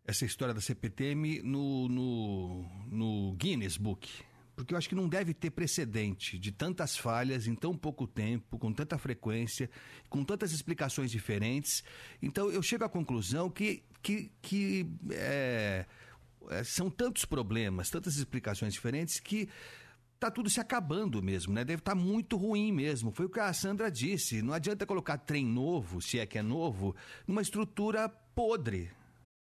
essa 0.08 0.26
história 0.26 0.54
da 0.54 0.62
CPTM 0.62 1.41
no, 1.41 1.89
no, 1.89 2.65
no 2.91 3.34
Guinness 3.34 3.78
Book. 3.78 4.10
Porque 4.56 4.74
eu 4.74 4.78
acho 4.78 4.88
que 4.88 4.96
não 4.96 5.10
deve 5.10 5.34
ter 5.34 5.50
precedente 5.52 6.39
de 6.39 6.52
tantas 6.52 6.98
falhas 6.98 7.46
em 7.46 7.56
tão 7.56 7.76
pouco 7.76 8.08
tempo, 8.08 8.58
com 8.58 8.72
tanta 8.72 8.98
frequência, 8.98 9.70
com 10.10 10.24
tantas 10.24 10.54
explicações 10.54 11.12
diferentes. 11.12 11.84
Então 12.22 12.50
eu 12.50 12.63
chego 12.63 12.86
à 12.86 12.89
conclusão 12.89 13.50
que, 13.50 13.84
que, 14.02 14.32
que 14.41 14.88
é, 15.12 15.86
é, 16.50 16.63
são 16.63 16.89
tantos 16.89 17.26
problemas, 17.26 17.89
tantas 17.89 18.15
explicações 18.15 18.74
diferentes 18.74 19.20
que 19.20 19.50
tá 20.18 20.32
tudo 20.32 20.50
se 20.50 20.62
acabando 20.62 21.22
mesmo, 21.22 21.54
né? 21.54 21.65
Deve 21.65 21.82
estar 21.82 21.96
muito 21.96 22.38
ruim 22.38 22.72
mesmo. 22.72 23.12
Foi 23.12 23.26
o 23.26 23.30
que 23.30 23.41
a 23.41 23.52
Sandra 23.52 23.91
disse. 23.91 24.41
Não 24.41 24.54
adianta 24.54 24.86
colocar 24.86 25.18
trem 25.18 25.46
novo, 25.46 26.02
se 26.02 26.18
é 26.18 26.26
que 26.26 26.38
é 26.38 26.41
novo, 26.41 26.96
numa 27.28 27.41
estrutura 27.41 28.08
podre. 28.08 28.89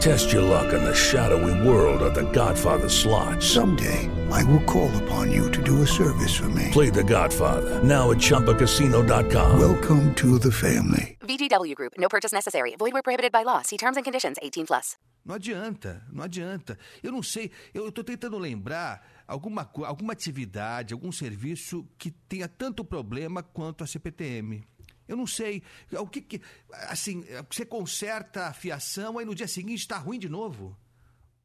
Test 0.00 0.32
your 0.32 0.40
luck 0.40 0.72
in 0.72 0.82
the 0.82 0.94
shadowy 0.94 1.52
world 1.60 2.00
of 2.00 2.14
The 2.14 2.24
Godfather 2.32 2.88
slot. 2.88 3.42
Someday, 3.42 4.08
I 4.30 4.42
will 4.44 4.64
call 4.64 4.90
upon 5.04 5.30
you 5.30 5.50
to 5.50 5.62
do 5.62 5.82
a 5.82 5.86
service 5.86 6.34
for 6.34 6.48
me. 6.48 6.70
Play 6.72 6.88
The 6.88 7.04
Godfather 7.04 7.84
now 7.84 8.10
at 8.10 8.16
ChumbaCasino.com. 8.16 9.60
Welcome 9.60 10.14
to 10.14 10.38
the 10.38 10.50
family. 10.50 11.18
VGW 11.20 11.74
Group. 11.74 11.92
No 11.98 12.08
purchase 12.08 12.32
necessary. 12.32 12.76
Void 12.76 12.94
where 12.94 13.02
prohibited 13.02 13.30
by 13.30 13.42
law. 13.42 13.60
See 13.60 13.76
terms 13.76 13.98
and 13.98 14.04
conditions. 14.04 14.38
18 14.40 14.68
plus. 14.68 14.96
Não 15.22 15.34
adianta, 15.34 16.02
não 16.10 16.24
adianta. 16.24 16.78
Eu 17.02 17.12
não 17.12 17.22
sei, 17.22 17.50
eu 17.74 17.86
estou 17.86 18.02
tentando 18.02 18.38
lembrar 18.38 19.06
alguma, 19.28 19.70
alguma 19.84 20.14
atividade, 20.14 20.94
algum 20.94 21.12
serviço 21.12 21.86
que 21.98 22.10
tenha 22.10 22.48
tanto 22.48 22.82
problema 22.82 23.42
quanto 23.42 23.84
a 23.84 23.86
CPTM. 23.86 24.64
Eu 25.10 25.16
não 25.16 25.26
sei. 25.26 25.60
O 25.92 26.06
que, 26.06 26.20
que 26.20 26.40
assim, 26.88 27.24
você 27.50 27.64
conserta 27.66 28.46
a 28.46 28.52
fiação, 28.52 29.18
aí 29.18 29.24
no 29.26 29.34
dia 29.34 29.48
seguinte 29.48 29.80
está 29.80 29.98
ruim 29.98 30.20
de 30.20 30.28
novo. 30.28 30.76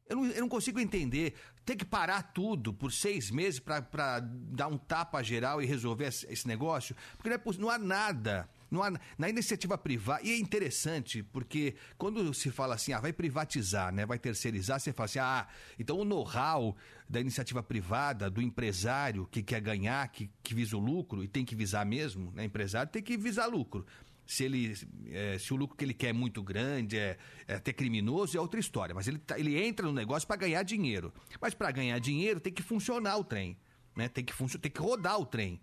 Eu 0.08 0.16
não, 0.16 0.26
eu 0.26 0.40
não 0.42 0.48
consigo 0.48 0.78
entender. 0.78 1.34
Tem 1.64 1.76
que 1.76 1.84
parar 1.84 2.22
tudo 2.32 2.72
por 2.72 2.92
seis 2.92 3.28
meses 3.28 3.58
para 3.58 4.20
dar 4.20 4.68
um 4.68 4.78
tapa 4.78 5.20
geral 5.20 5.60
e 5.60 5.66
resolver 5.66 6.06
esse, 6.06 6.46
negócio? 6.46 6.94
Porque 7.16 7.28
não, 7.28 7.36
é 7.36 7.58
não 7.58 7.70
há 7.70 7.76
nada. 7.76 8.48
Não 8.70 8.82
há, 8.82 8.92
na 9.16 9.28
iniciativa 9.28 9.78
privada, 9.78 10.22
e 10.24 10.32
é 10.32 10.38
interessante, 10.38 11.22
porque 11.22 11.74
quando 11.96 12.32
se 12.34 12.50
fala 12.50 12.74
assim, 12.74 12.92
ah, 12.92 13.00
vai 13.00 13.12
privatizar, 13.12 13.92
né, 13.92 14.04
vai 14.04 14.18
terceirizar, 14.18 14.80
você 14.80 14.92
fala 14.92 15.04
assim, 15.04 15.18
ah, 15.18 15.46
então 15.78 15.98
o 15.98 16.04
know-how 16.04 16.76
da 17.08 17.20
iniciativa 17.20 17.62
privada, 17.62 18.28
do 18.28 18.42
empresário 18.42 19.26
que 19.30 19.42
quer 19.42 19.60
ganhar, 19.60 20.08
que, 20.08 20.30
que 20.42 20.54
visa 20.54 20.76
o 20.76 20.80
lucro, 20.80 21.22
e 21.22 21.28
tem 21.28 21.44
que 21.44 21.54
visar 21.54 21.86
mesmo, 21.86 22.32
né, 22.34 22.44
empresário 22.44 22.90
tem 22.90 23.02
que 23.02 23.16
visar 23.16 23.46
lucro. 23.46 23.86
Se, 24.26 24.42
ele, 24.42 24.74
é, 25.12 25.38
se 25.38 25.54
o 25.54 25.56
lucro 25.56 25.76
que 25.76 25.84
ele 25.84 25.94
quer 25.94 26.08
é 26.08 26.12
muito 26.12 26.42
grande, 26.42 26.98
é, 26.98 27.16
é 27.46 27.54
até 27.54 27.72
criminoso, 27.72 28.36
é 28.36 28.40
outra 28.40 28.58
história. 28.58 28.92
Mas 28.92 29.06
ele, 29.06 29.18
tá- 29.18 29.38
ele 29.38 29.56
entra 29.56 29.86
no 29.86 29.92
negócio 29.92 30.26
para 30.26 30.34
ganhar 30.34 30.64
dinheiro. 30.64 31.14
Mas 31.40 31.54
para 31.54 31.70
ganhar 31.70 31.96
dinheiro 32.00 32.40
tem 32.40 32.52
que 32.52 32.60
funcionar 32.60 33.16
o 33.18 33.22
trem. 33.22 33.56
Né? 33.94 34.08
Tem, 34.08 34.24
que 34.24 34.34
tem 34.58 34.70
que 34.70 34.80
rodar 34.80 35.20
o 35.20 35.24
trem. 35.24 35.60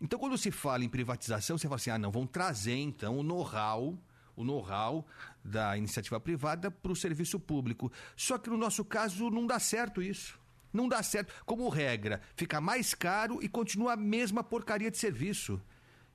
Então, 0.00 0.18
quando 0.18 0.36
se 0.36 0.50
fala 0.50 0.84
em 0.84 0.88
privatização, 0.88 1.56
você 1.56 1.66
fala 1.66 1.76
assim: 1.76 1.90
ah, 1.90 1.98
não, 1.98 2.10
vamos 2.10 2.30
trazer 2.30 2.76
então 2.76 3.18
o 3.18 3.22
know-how, 3.22 3.98
o 4.36 4.44
know-how 4.44 5.06
da 5.44 5.76
iniciativa 5.76 6.18
privada 6.20 6.70
para 6.70 6.92
o 6.92 6.96
serviço 6.96 7.38
público. 7.38 7.90
Só 8.16 8.38
que 8.38 8.50
no 8.50 8.56
nosso 8.56 8.84
caso 8.84 9.30
não 9.30 9.46
dá 9.46 9.58
certo 9.58 10.02
isso. 10.02 10.38
Não 10.72 10.88
dá 10.88 11.02
certo. 11.02 11.32
Como 11.44 11.68
regra, 11.68 12.20
fica 12.34 12.60
mais 12.60 12.94
caro 12.94 13.38
e 13.40 13.48
continua 13.48 13.92
a 13.92 13.96
mesma 13.96 14.42
porcaria 14.42 14.90
de 14.90 14.98
serviço. 14.98 15.60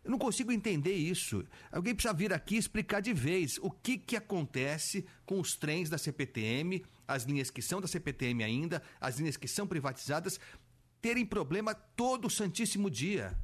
Eu 0.04 0.12
não 0.12 0.18
consigo 0.18 0.52
entender 0.52 0.94
isso. 0.94 1.46
Alguém 1.72 1.94
precisa 1.94 2.14
vir 2.14 2.34
aqui 2.34 2.58
explicar 2.58 3.02
de 3.02 3.14
vez 3.14 3.58
o 3.60 3.70
que, 3.70 3.98
que 3.98 4.16
acontece 4.16 5.06
com 5.26 5.40
os 5.40 5.56
trens 5.56 5.90
da 5.90 5.98
CPTM, 5.98 6.84
as 7.08 7.24
linhas 7.24 7.50
que 7.50 7.62
são 7.62 7.80
da 7.80 7.88
CPTM 7.88 8.44
ainda, 8.44 8.82
as 9.00 9.18
linhas 9.18 9.38
que 9.38 9.48
são 9.48 9.66
privatizadas, 9.66 10.40
terem 11.02 11.26
problema 11.26 11.74
todo 11.74 12.30
santíssimo 12.30 12.90
dia. 12.90 13.38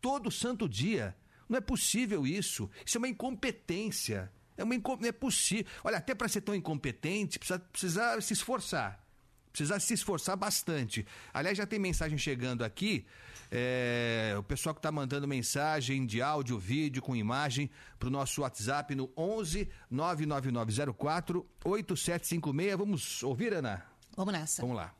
Todo 0.00 0.30
santo 0.30 0.68
dia. 0.68 1.16
Não 1.48 1.58
é 1.58 1.60
possível 1.60 2.26
isso. 2.26 2.70
Isso 2.84 2.96
é 2.96 3.00
uma 3.00 3.08
incompetência. 3.08 4.30
É 4.56 4.64
uma 4.64 4.74
incom... 4.74 4.96
Não 4.96 5.08
é 5.08 5.12
possível. 5.12 5.66
Olha, 5.82 5.98
até 5.98 6.14
para 6.14 6.28
ser 6.28 6.42
tão 6.42 6.54
incompetente, 6.54 7.38
precisa, 7.38 7.58
precisa 7.58 8.20
se 8.20 8.32
esforçar. 8.32 9.04
Precisa 9.52 9.80
se 9.80 9.94
esforçar 9.94 10.36
bastante. 10.36 11.04
Aliás, 11.34 11.58
já 11.58 11.66
tem 11.66 11.78
mensagem 11.78 12.16
chegando 12.16 12.62
aqui. 12.62 13.04
É, 13.50 14.36
o 14.38 14.44
pessoal 14.44 14.74
que 14.74 14.78
está 14.78 14.92
mandando 14.92 15.26
mensagem 15.26 16.06
de 16.06 16.22
áudio, 16.22 16.56
vídeo, 16.56 17.02
com 17.02 17.16
imagem 17.16 17.68
para 17.98 18.06
o 18.06 18.10
nosso 18.10 18.42
WhatsApp 18.42 18.94
no 18.94 19.10
11 19.16 19.68
99904 19.90 21.44
8756. 21.64 22.76
Vamos 22.78 23.22
ouvir, 23.24 23.54
Ana? 23.54 23.84
Vamos 24.16 24.32
nessa. 24.32 24.62
Vamos 24.62 24.76
lá. 24.76 24.94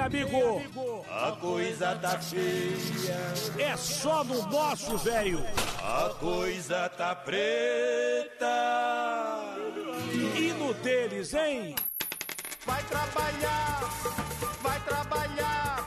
Amigo! 0.00 1.04
A 1.10 1.32
coisa 1.32 1.94
tá 1.96 2.18
feia. 2.18 2.42
É 3.58 3.76
só 3.76 4.24
no 4.24 4.46
nosso, 4.48 4.96
velho! 4.98 5.40
A 5.82 6.10
coisa 6.18 6.88
tá 6.88 7.14
preta. 7.14 8.46
E 10.36 10.52
no 10.52 10.74
deles, 10.74 11.34
hein? 11.34 11.74
Vai 12.66 12.82
trabalhar, 12.84 13.80
vai 14.62 14.80
trabalhar, 14.84 15.86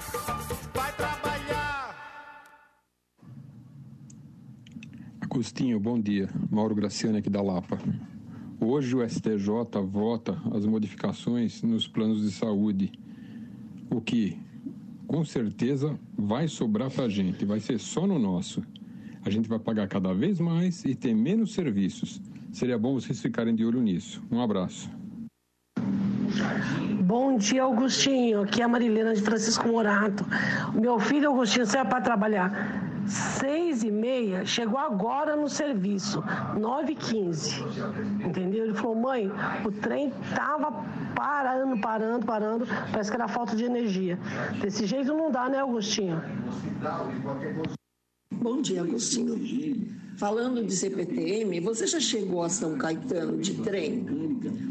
vai 0.74 0.92
trabalhar. 0.94 1.96
Agostinho, 5.22 5.80
bom 5.80 6.00
dia. 6.00 6.30
Mauro 6.52 6.76
Graciano 6.76 7.18
aqui 7.18 7.30
da 7.30 7.42
Lapa. 7.42 7.80
Hoje 8.60 8.96
o 8.96 9.08
STJ 9.08 9.48
vota 9.86 10.42
as 10.56 10.66
modificações 10.66 11.62
nos 11.62 11.88
planos 11.88 12.22
de 12.22 12.32
saúde, 12.32 12.92
o 13.94 14.02
que 14.02 14.38
com 15.08 15.24
certeza 15.24 15.98
vai 16.18 16.48
sobrar 16.48 16.90
para 16.90 17.06
a 17.06 17.10
gente, 17.10 17.46
vai 17.46 17.60
ser 17.60 17.80
só 17.80 18.08
no 18.08 18.18
nosso. 18.18 18.64
A 19.24 19.30
gente 19.30 19.48
vai 19.48 19.60
pagar 19.60 19.88
cada 19.88 20.14
vez 20.14 20.40
mais 20.40 20.84
e 20.84 20.96
ter 20.96 21.14
menos 21.14 21.54
serviços. 21.54 22.20
Seria 22.52 22.78
bom 22.78 22.94
vocês 22.96 23.22
ficarem 23.22 23.56
de 23.56 23.64
olho 23.64 23.82
nisso. 23.82 24.22
Um 24.32 24.42
abraço. 24.42 24.90
Bom 27.02 27.38
dia, 27.38 27.64
Augustinho. 27.64 28.42
Aqui 28.42 28.62
é 28.62 28.66
a 28.66 28.68
Marilena 28.68 29.14
de 29.14 29.22
Francisco 29.22 29.68
Morato. 29.68 30.26
Meu 30.74 31.00
filho, 31.00 31.30
Augustinho, 31.30 31.66
saiu 31.66 31.86
para 31.86 32.02
trabalhar 32.02 32.93
seis 33.08 33.84
e 33.84 33.92
meia, 33.92 34.46
chegou 34.46 34.80
agora 34.80 35.36
no 35.36 35.50
serviço, 35.50 36.24
nove 36.58 36.94
e 36.94 36.96
quinze. 36.96 37.64
Entendeu? 38.24 38.66
Ele 38.66 38.74
falou, 38.74 38.96
mãe, 38.96 39.32
o 39.66 39.72
trem 39.72 40.12
tava 40.36 40.84
parando, 41.16 41.80
parando, 41.80 42.26
parando. 42.26 42.68
Parece 42.92 43.10
que 43.12 43.16
era 43.16 43.28
falta 43.28 43.56
de 43.56 43.66
energia. 43.66 44.18
Desse 44.62 44.86
jeito 44.86 45.14
não 45.14 45.32
dá, 45.32 45.50
né, 45.50 45.60
Augustinho? 45.60 46.22
Bom 48.42 48.62
dia, 48.62 48.82
Agostinho. 48.82 49.94
Falando 50.18 50.64
de 50.64 50.76
CPTM, 50.76 51.60
você 51.60 51.88
já 51.88 52.00
chegou 52.00 52.44
a 52.44 52.50
São 52.50 52.78
Caetano 52.78 53.38
de 53.42 53.56
trem? 53.56 54.06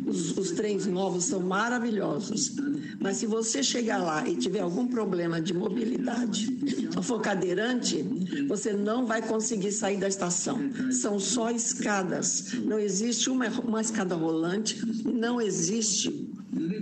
Os, 0.06 0.36
os 0.36 0.52
trens 0.52 0.86
novos 0.86 1.24
são 1.24 1.40
maravilhosos. 1.40 2.56
Mas 3.00 3.16
se 3.16 3.26
você 3.26 3.62
chegar 3.62 3.98
lá 3.98 4.26
e 4.28 4.36
tiver 4.36 4.60
algum 4.60 4.86
problema 4.86 5.40
de 5.40 5.52
mobilidade 5.52 6.58
ou 6.96 7.02
for 7.02 7.20
cadeirante, 7.20 8.02
você 8.48 8.72
não 8.72 9.04
vai 9.06 9.20
conseguir 9.20 9.72
sair 9.72 9.98
da 9.98 10.06
estação. 10.06 10.58
São 10.92 11.18
só 11.18 11.50
escadas. 11.50 12.52
Não 12.64 12.78
existe 12.78 13.28
uma, 13.28 13.48
uma 13.60 13.80
escada 13.80 14.14
rolante, 14.14 14.80
não 15.04 15.40
existe 15.40 16.31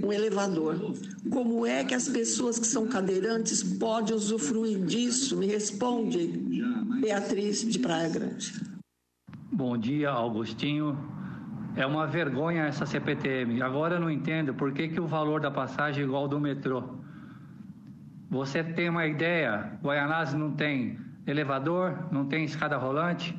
um 0.03 0.13
elevador. 0.13 0.95
Como 1.31 1.65
é 1.65 1.85
que 1.85 1.95
as 1.95 2.09
pessoas 2.09 2.59
que 2.59 2.67
são 2.67 2.89
cadeirantes 2.89 3.63
podem 3.63 4.15
usufruir 4.15 4.79
disso? 4.85 5.37
Me 5.37 5.47
responde, 5.47 6.27
Beatriz 7.01 7.61
de 7.65 7.79
Praia 7.79 8.09
Grande. 8.09 8.53
Bom 9.53 9.77
dia, 9.79 10.11
Augustinho. 10.11 10.99
É 11.77 11.87
uma 11.87 12.07
vergonha 12.07 12.65
essa 12.65 12.85
CPTM. 12.85 13.63
Agora 13.63 13.97
eu 13.97 14.01
não 14.01 14.11
entendo 14.11 14.53
por 14.55 14.73
que, 14.73 14.89
que 14.89 15.01
o 15.01 15.07
valor 15.07 15.41
da 15.41 15.51
passagem 15.51 16.03
é 16.03 16.07
igual 16.07 16.23
ao 16.23 16.29
do 16.29 16.41
metrô. 16.41 16.83
Você 18.29 18.63
tem 18.65 18.89
uma 18.89 19.07
ideia? 19.07 19.79
Guaianazes 19.83 20.35
não 20.35 20.53
tem 20.53 20.99
elevador, 21.27 22.09
não 22.11 22.27
tem 22.27 22.45
escada 22.45 22.77
rolante. 22.77 23.37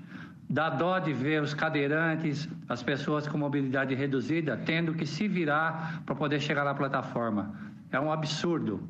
Dá 0.52 0.70
dó 0.70 1.00
de 1.00 1.14
ver 1.14 1.42
os 1.42 1.54
cadeirantes, 1.54 2.50
as 2.68 2.84
pessoas 2.84 3.26
com 3.26 3.38
mobilidade 3.38 3.96
reduzida, 3.96 4.58
tendo 4.58 4.94
que 4.94 5.06
se 5.06 5.26
virar 5.26 6.04
para 6.06 6.14
poder 6.14 6.42
chegar 6.42 6.66
na 6.66 6.74
plataforma. 6.76 7.56
É 7.90 7.98
um 7.98 8.12
absurdo. 8.12 8.86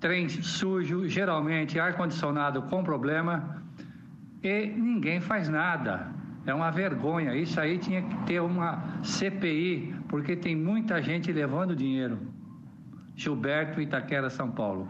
Trem 0.00 0.28
sujo, 0.28 1.08
geralmente 1.08 1.80
ar-condicionado 1.80 2.60
com 2.64 2.84
problema, 2.84 3.62
e 4.42 4.66
ninguém 4.66 5.18
faz 5.18 5.48
nada. 5.48 6.12
É 6.44 6.52
uma 6.52 6.70
vergonha. 6.70 7.34
Isso 7.34 7.58
aí 7.58 7.78
tinha 7.78 8.02
que 8.02 8.16
ter 8.26 8.40
uma 8.40 8.84
CPI, 9.02 9.94
porque 10.10 10.36
tem 10.36 10.54
muita 10.54 11.00
gente 11.00 11.32
levando 11.32 11.74
dinheiro. 11.74 12.18
Gilberto, 13.16 13.80
Itaquera, 13.80 14.28
São 14.28 14.50
Paulo. 14.50 14.86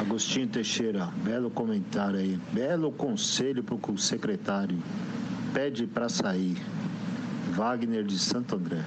Agostinho 0.00 0.48
Teixeira, 0.48 1.12
belo 1.22 1.50
comentário 1.50 2.18
aí. 2.18 2.40
Belo 2.54 2.90
conselho 2.90 3.62
para 3.62 3.92
o 3.92 3.98
secretário. 3.98 4.82
Pede 5.52 5.86
para 5.86 6.08
sair. 6.08 6.56
Wagner 7.50 8.02
de 8.02 8.18
Santo 8.18 8.56
André. 8.56 8.82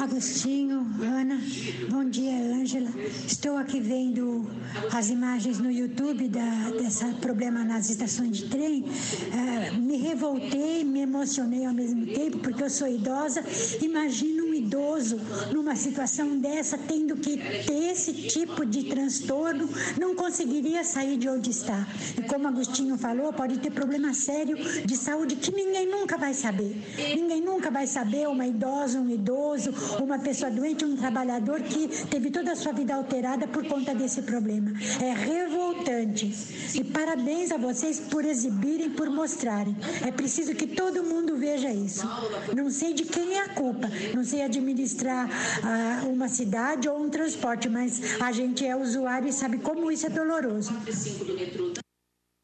Agostinho, 0.00 0.80
Ana, 1.00 1.40
bom 1.88 2.04
dia, 2.04 2.32
Ângela. 2.32 2.90
Estou 3.24 3.56
aqui 3.56 3.78
vendo 3.78 4.50
as 4.92 5.10
imagens 5.10 5.60
no 5.60 5.70
YouTube 5.70 6.26
da, 6.26 6.70
desse 6.70 7.04
problema 7.20 7.62
nas 7.62 7.88
estações 7.88 8.38
de 8.38 8.48
trem. 8.48 8.82
Uh, 8.82 9.78
me 9.78 9.98
revoltei, 9.98 10.82
me 10.82 11.02
emocionei 11.02 11.64
ao 11.66 11.72
mesmo 11.72 12.04
tempo, 12.06 12.38
porque 12.38 12.64
eu 12.64 12.70
sou 12.70 12.88
idosa. 12.88 13.44
Imagino 13.80 14.51
um 14.52 14.54
idoso 14.54 15.18
numa 15.50 15.74
situação 15.74 16.38
dessa, 16.38 16.76
tendo 16.76 17.16
que 17.16 17.38
ter 17.38 17.90
esse 17.90 18.12
tipo 18.12 18.66
de 18.66 18.84
transtorno, 18.84 19.68
não 19.98 20.14
conseguiria 20.14 20.84
sair 20.84 21.16
de 21.16 21.28
onde 21.28 21.50
está. 21.50 21.86
E 22.18 22.22
como 22.22 22.46
Agostinho 22.46 22.98
falou, 22.98 23.32
pode 23.32 23.58
ter 23.58 23.70
problema 23.70 24.12
sério 24.12 24.56
de 24.84 24.96
saúde 24.96 25.36
que 25.36 25.50
ninguém 25.50 25.86
nunca 25.90 26.18
vai 26.18 26.34
saber. 26.34 26.76
Ninguém 27.14 27.40
nunca 27.40 27.70
vai 27.70 27.86
saber, 27.86 28.28
uma 28.28 28.46
idosa, 28.46 29.00
um 29.00 29.08
idoso 29.08 29.72
uma 30.00 30.18
pessoa 30.18 30.50
doente, 30.50 30.84
um 30.84 30.96
trabalhador 30.96 31.60
que 31.62 31.88
teve 32.06 32.30
toda 32.30 32.52
a 32.52 32.56
sua 32.56 32.72
vida 32.72 32.94
alterada 32.94 33.46
por 33.46 33.66
conta 33.66 33.94
desse 33.94 34.22
problema. 34.22 34.72
É 35.00 35.12
revoltante. 35.12 36.32
E 36.74 36.84
parabéns 36.84 37.50
a 37.50 37.56
vocês 37.56 37.98
por 38.00 38.24
exibirem, 38.24 38.90
por 38.90 39.08
mostrarem. 39.08 39.76
É 40.06 40.10
preciso 40.10 40.54
que 40.54 40.66
todo 40.66 41.02
mundo 41.02 41.36
veja 41.36 41.70
isso. 41.70 42.06
Não 42.54 42.70
sei 42.70 42.92
de 42.92 43.04
quem 43.04 43.34
é 43.34 43.40
a 43.40 43.48
culpa, 43.50 43.88
não 44.14 44.24
sei 44.24 44.42
administrar 44.58 45.28
ah, 45.62 46.02
uma 46.06 46.28
cidade 46.28 46.88
ou 46.88 47.02
um 47.02 47.08
transporte, 47.08 47.68
mas 47.68 48.20
a 48.20 48.32
gente 48.32 48.64
é 48.64 48.76
usuário 48.76 49.28
e 49.28 49.32
sabe 49.32 49.58
como 49.58 49.90
isso 49.90 50.06
é 50.06 50.10
doloroso. 50.10 50.72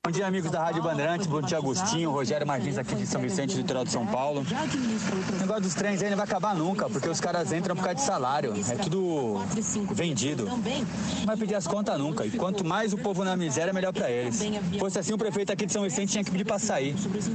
Bom 0.07 0.13
dia, 0.13 0.27
amigos 0.27 0.51
da 0.51 0.63
Rádio 0.63 0.83
Bandeirantes. 0.83 1.27
Bom 1.27 1.43
dia, 1.43 1.59
Agostinho, 1.59 2.11
Rogério 2.11 2.47
Martins 2.47 2.79
aqui 2.79 2.95
de 2.95 3.07
São 3.07 3.21
Vicente, 3.21 3.55
do 3.55 3.61
litoral 3.61 3.85
de 3.85 3.91
São 3.91 4.07
Paulo. 4.07 4.41
O 4.41 5.37
negócio 5.39 5.63
dos 5.63 5.75
trens 5.75 6.01
aí 6.03 6.09
não 6.09 6.17
vai 6.17 6.25
acabar 6.25 6.55
nunca, 6.55 6.89
porque 6.89 7.09
os 7.09 7.21
caras 7.21 7.53
entram 7.53 7.77
por 7.77 7.83
causa 7.83 7.97
de 7.97 8.03
salário. 8.03 8.55
É 8.71 8.77
tudo 8.77 9.43
vendido. 9.91 10.47
Não 10.47 11.27
vai 11.27 11.37
pedir 11.37 11.57
as 11.57 11.67
contas 11.67 11.99
nunca. 11.99 12.25
E 12.25 12.31
quanto 12.31 12.65
mais 12.65 12.95
o 12.95 12.97
povo 12.97 13.23
na 13.23 13.37
miséria, 13.37 13.73
melhor 13.73 13.93
para 13.93 14.11
eles. 14.11 14.41
Fosse 14.79 14.99
assim, 14.99 15.13
o 15.13 15.19
prefeito 15.19 15.53
aqui 15.53 15.67
de 15.67 15.73
São 15.73 15.83
Vicente 15.83 16.13
tinha 16.13 16.25
que 16.25 16.31
pedir 16.31 16.45
para 16.45 16.59
sair. 16.59 16.95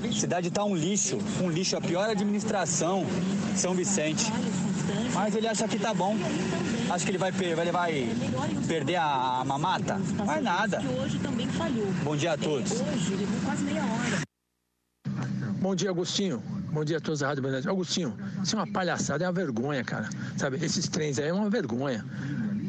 A 0.09 0.11
cidade 0.13 0.49
tá 0.49 0.63
um 0.63 0.75
lixo, 0.75 1.19
um 1.41 1.49
lixo, 1.49 1.77
a 1.77 1.81
pior 1.81 2.09
administração 2.09 3.05
São 3.55 3.75
Vicente. 3.75 4.31
Mas 5.13 5.35
ele 5.35 5.47
acha 5.47 5.67
que 5.67 5.79
tá 5.79 5.93
bom. 5.93 6.15
Acho 6.89 7.05
que 7.05 7.11
ele 7.11 7.17
vai, 7.17 7.31
vai, 7.31 7.71
vai 7.71 8.15
perder 8.67 8.95
a, 8.97 9.43
mamata? 9.45 9.97
Vai 10.25 10.41
nada. 10.41 10.79
Bom 12.03 12.15
dia 12.15 12.33
a 12.33 12.37
todos. 12.37 12.81
Bom 15.59 15.75
dia, 15.75 15.89
Agostinho. 15.89 16.43
Bom 16.73 16.83
dia 16.83 16.97
a 16.97 16.99
todos 16.99 17.19
da 17.19 17.27
Rádio 17.27 17.43
Bandeirantes. 17.43 17.69
Agostinho, 17.69 18.17
isso 18.43 18.55
é 18.55 18.59
uma 18.59 18.71
palhaçada, 18.71 19.23
é 19.23 19.27
uma 19.27 19.33
vergonha, 19.33 19.83
cara. 19.83 20.09
Sabe, 20.37 20.57
esses 20.57 20.87
trens 20.87 21.19
aí 21.19 21.27
é 21.27 21.33
uma 21.33 21.49
vergonha. 21.49 22.03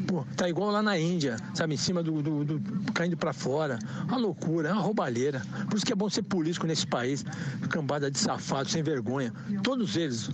Pô, 0.07 0.23
tá 0.37 0.47
igual 0.47 0.69
lá 0.69 0.83
na 0.83 0.97
Índia, 0.97 1.37
sabe, 1.55 1.73
em 1.73 1.77
cima 1.77 2.03
do, 2.03 2.21
do, 2.21 2.45
do 2.45 2.93
caindo 2.93 3.17
para 3.17 3.33
fora. 3.33 3.79
Uma 4.07 4.17
loucura, 4.17 4.69
é 4.69 4.71
uma 4.71 4.81
roubalheira. 4.81 5.41
Por 5.67 5.75
isso 5.75 5.85
que 5.85 5.91
é 5.91 5.95
bom 5.95 6.07
ser 6.07 6.21
político 6.21 6.67
nesse 6.67 6.85
país. 6.85 7.25
Cambada 7.69 8.11
de 8.11 8.19
safados, 8.19 8.71
sem 8.71 8.83
vergonha. 8.83 9.33
Todos 9.63 9.97
eles, 9.97 10.29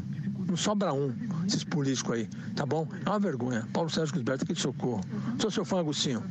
não 0.51 0.57
sobra 0.57 0.93
um, 0.93 1.15
esses 1.47 1.63
políticos 1.63 2.11
aí, 2.11 2.29
tá 2.57 2.65
bom? 2.65 2.85
É 3.05 3.09
uma 3.09 3.19
vergonha. 3.19 3.65
Paulo 3.71 3.89
Sérgio 3.89 4.15
Cusberto, 4.15 4.43
aqui 4.43 4.53
de 4.53 4.59
socorro. 4.59 5.01
Sou 5.39 5.49
seu 5.49 5.63
fã, 5.63 5.79
Agostinho. 5.79 6.21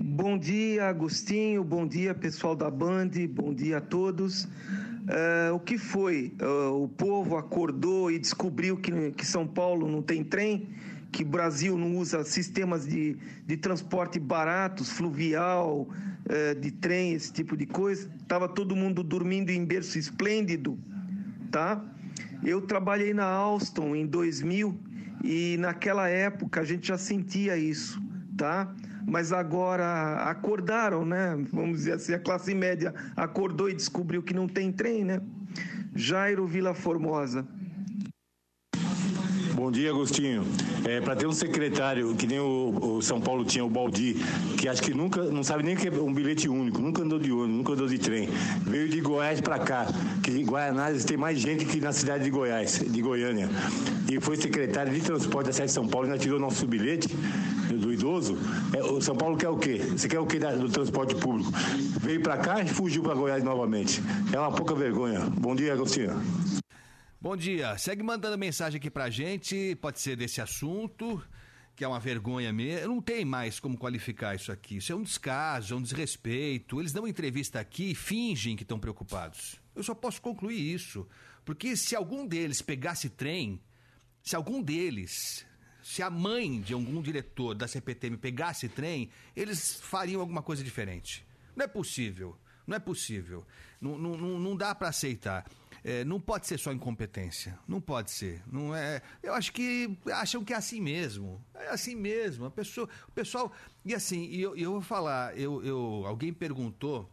Bom 0.00 0.38
dia, 0.38 0.88
Agostinho. 0.88 1.62
Bom 1.62 1.86
dia, 1.86 2.14
pessoal 2.14 2.56
da 2.56 2.70
Band. 2.70 3.10
Bom 3.30 3.52
dia 3.52 3.76
a 3.76 3.80
todos. 3.82 4.44
Uh, 4.44 5.54
o 5.54 5.60
que 5.60 5.76
foi? 5.76 6.34
Uh, 6.40 6.82
o 6.82 6.88
povo 6.88 7.36
acordou 7.36 8.10
e 8.10 8.18
descobriu 8.18 8.78
que, 8.78 9.10
que 9.10 9.26
São 9.26 9.46
Paulo 9.46 9.90
não 9.90 10.00
tem 10.00 10.24
trem, 10.24 10.68
que 11.10 11.24
o 11.24 11.26
Brasil 11.26 11.76
não 11.76 11.96
usa 11.98 12.24
sistemas 12.24 12.86
de, 12.86 13.18
de 13.46 13.56
transporte 13.58 14.18
baratos, 14.18 14.90
fluvial, 14.90 15.80
uh, 15.80 16.58
de 16.58 16.70
trem, 16.70 17.12
esse 17.12 17.30
tipo 17.32 17.54
de 17.54 17.66
coisa. 17.66 18.08
Estava 18.22 18.48
todo 18.48 18.74
mundo 18.74 19.02
dormindo 19.02 19.50
em 19.50 19.62
berço 19.62 19.98
esplêndido, 19.98 20.78
tá? 21.52 21.80
Eu 22.42 22.62
trabalhei 22.62 23.14
na 23.14 23.26
Alstom 23.26 23.94
em 23.94 24.04
2000 24.04 24.76
e 25.22 25.56
naquela 25.60 26.08
época 26.08 26.62
a 26.62 26.64
gente 26.64 26.88
já 26.88 26.98
sentia 26.98 27.56
isso, 27.56 28.02
tá? 28.36 28.74
mas 29.06 29.32
agora 29.32 30.16
acordaram, 30.24 31.04
né? 31.04 31.36
Vamos 31.52 31.78
dizer 31.78 31.92
assim, 31.94 32.14
a 32.14 32.18
classe 32.18 32.54
média 32.54 32.94
acordou 33.16 33.68
e 33.68 33.74
descobriu 33.74 34.22
que 34.22 34.32
não 34.32 34.48
tem 34.48 34.72
trem, 34.72 35.04
né? 35.04 35.20
Jairo 35.94 36.46
Vila 36.46 36.72
Formosa. 36.72 37.46
Bom 39.62 39.70
dia, 39.70 39.90
Agostinho. 39.90 40.44
É, 40.84 41.00
para 41.00 41.14
ter 41.14 41.28
um 41.28 41.32
secretário 41.32 42.16
que 42.16 42.26
nem 42.26 42.40
o, 42.40 42.96
o, 42.96 43.00
São 43.00 43.20
Paulo 43.20 43.44
tinha, 43.44 43.64
o 43.64 43.70
Baldi, 43.70 44.16
que 44.58 44.68
acho 44.68 44.82
que 44.82 44.92
nunca, 44.92 45.22
não 45.22 45.44
sabe 45.44 45.62
nem 45.62 45.76
que 45.76 45.86
é 45.86 45.90
um 45.92 46.12
bilhete 46.12 46.48
único, 46.48 46.82
nunca 46.82 47.02
andou 47.02 47.16
de 47.16 47.30
ônibus, 47.30 47.56
nunca 47.58 47.72
andou 47.74 47.86
de 47.86 47.96
trem. 47.96 48.28
Veio 48.66 48.88
de 48.88 49.00
Goiás 49.00 49.40
para 49.40 49.60
cá, 49.60 49.86
que 50.20 50.32
em 50.32 50.44
Guaianazes 50.44 51.04
tem 51.04 51.16
mais 51.16 51.38
gente 51.38 51.64
que 51.64 51.80
na 51.80 51.92
cidade 51.92 52.24
de 52.24 52.30
Goiás, 52.30 52.80
de 52.84 53.00
Goiânia. 53.00 53.48
E 54.10 54.18
foi 54.18 54.36
secretário 54.36 54.92
de 54.92 55.00
transporte 55.00 55.46
da 55.46 55.52
cidade 55.52 55.68
de 55.68 55.74
São 55.74 55.86
Paulo 55.86 56.08
ainda 56.08 56.18
tirou 56.18 56.40
nosso 56.40 56.66
bilhete 56.66 57.06
do 57.70 57.92
idoso. 57.92 58.36
É, 58.74 58.82
o 58.82 59.00
São 59.00 59.14
Paulo 59.14 59.36
quer 59.36 59.48
o 59.48 59.58
quê? 59.58 59.80
Você 59.96 60.08
quer 60.08 60.18
o 60.18 60.26
quê 60.26 60.40
do 60.40 60.68
transporte 60.70 61.14
público? 61.14 61.52
Veio 62.00 62.20
para 62.20 62.36
cá 62.36 62.60
e 62.60 62.66
fugiu 62.66 63.04
para 63.04 63.14
Goiás 63.14 63.44
novamente. 63.44 64.02
É 64.32 64.40
uma 64.40 64.50
pouca 64.50 64.74
vergonha. 64.74 65.20
Bom 65.38 65.54
dia, 65.54 65.72
Agostinho. 65.72 66.20
Bom 67.22 67.36
dia. 67.36 67.78
Segue 67.78 68.02
mandando 68.02 68.36
mensagem 68.36 68.78
aqui 68.78 68.90
pra 68.90 69.08
gente, 69.08 69.76
pode 69.76 70.00
ser 70.00 70.16
desse 70.16 70.40
assunto, 70.40 71.24
que 71.76 71.84
é 71.84 71.86
uma 71.86 72.00
vergonha 72.00 72.52
mesmo. 72.52 72.96
Não 72.96 73.00
tem 73.00 73.24
mais 73.24 73.60
como 73.60 73.78
qualificar 73.78 74.34
isso 74.34 74.50
aqui. 74.50 74.78
Isso 74.78 74.90
é 74.90 74.96
um 74.96 75.04
descaso, 75.04 75.72
é 75.72 75.76
um 75.76 75.82
desrespeito. 75.82 76.80
Eles 76.80 76.92
dão 76.92 77.06
entrevista 77.06 77.60
aqui 77.60 77.92
e 77.92 77.94
fingem 77.94 78.56
que 78.56 78.64
estão 78.64 78.76
preocupados. 78.76 79.54
Eu 79.72 79.84
só 79.84 79.94
posso 79.94 80.20
concluir 80.20 80.74
isso. 80.74 81.06
Porque 81.44 81.76
se 81.76 81.94
algum 81.94 82.26
deles 82.26 82.60
pegasse 82.60 83.08
trem, 83.08 83.60
se 84.20 84.34
algum 84.34 84.60
deles, 84.60 85.46
se 85.80 86.02
a 86.02 86.10
mãe 86.10 86.60
de 86.60 86.74
algum 86.74 87.00
diretor 87.00 87.54
da 87.54 87.68
CPTM 87.68 88.16
pegasse 88.16 88.68
trem, 88.68 89.10
eles 89.36 89.74
fariam 89.80 90.20
alguma 90.20 90.42
coisa 90.42 90.64
diferente. 90.64 91.24
Não 91.54 91.66
é 91.66 91.68
possível. 91.68 92.36
Não 92.66 92.76
é 92.76 92.80
possível. 92.80 93.46
Não, 93.80 93.96
não, 93.96 94.16
não 94.40 94.56
dá 94.56 94.74
para 94.74 94.88
aceitar. 94.88 95.46
É, 95.84 96.04
não 96.04 96.20
pode 96.20 96.46
ser 96.46 96.58
só 96.58 96.72
incompetência. 96.72 97.58
Não 97.66 97.80
pode 97.80 98.10
ser. 98.10 98.42
Não 98.46 98.74
é. 98.74 99.02
Eu 99.22 99.34
acho 99.34 99.52
que 99.52 99.98
acham 100.12 100.44
que 100.44 100.52
é 100.52 100.56
assim 100.56 100.80
mesmo. 100.80 101.44
É 101.54 101.68
assim 101.70 101.96
mesmo. 101.96 102.44
A 102.44 102.50
pessoa, 102.50 102.88
o 103.08 103.12
pessoal. 103.12 103.52
E 103.84 103.94
assim, 103.94 104.24
e 104.26 104.40
eu, 104.40 104.56
eu 104.56 104.72
vou 104.72 104.80
falar. 104.80 105.36
Eu, 105.36 105.64
eu, 105.64 106.04
alguém 106.06 106.32
perguntou 106.32 107.10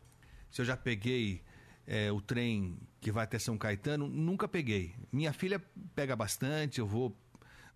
se 0.52 0.62
eu 0.62 0.66
já 0.66 0.78
peguei 0.78 1.42
é, 1.88 2.12
o 2.12 2.22
trem 2.22 2.78
que 3.02 3.12
vai 3.12 3.24
até 3.24 3.40
São 3.40 3.58
Caetano. 3.58 4.08
Nunca 4.08 4.48
peguei. 4.48 4.94
Minha 5.12 5.34
filha 5.34 5.60
pega 5.96 6.16
bastante. 6.16 6.80
Eu 6.80 6.86
vou 6.86 7.18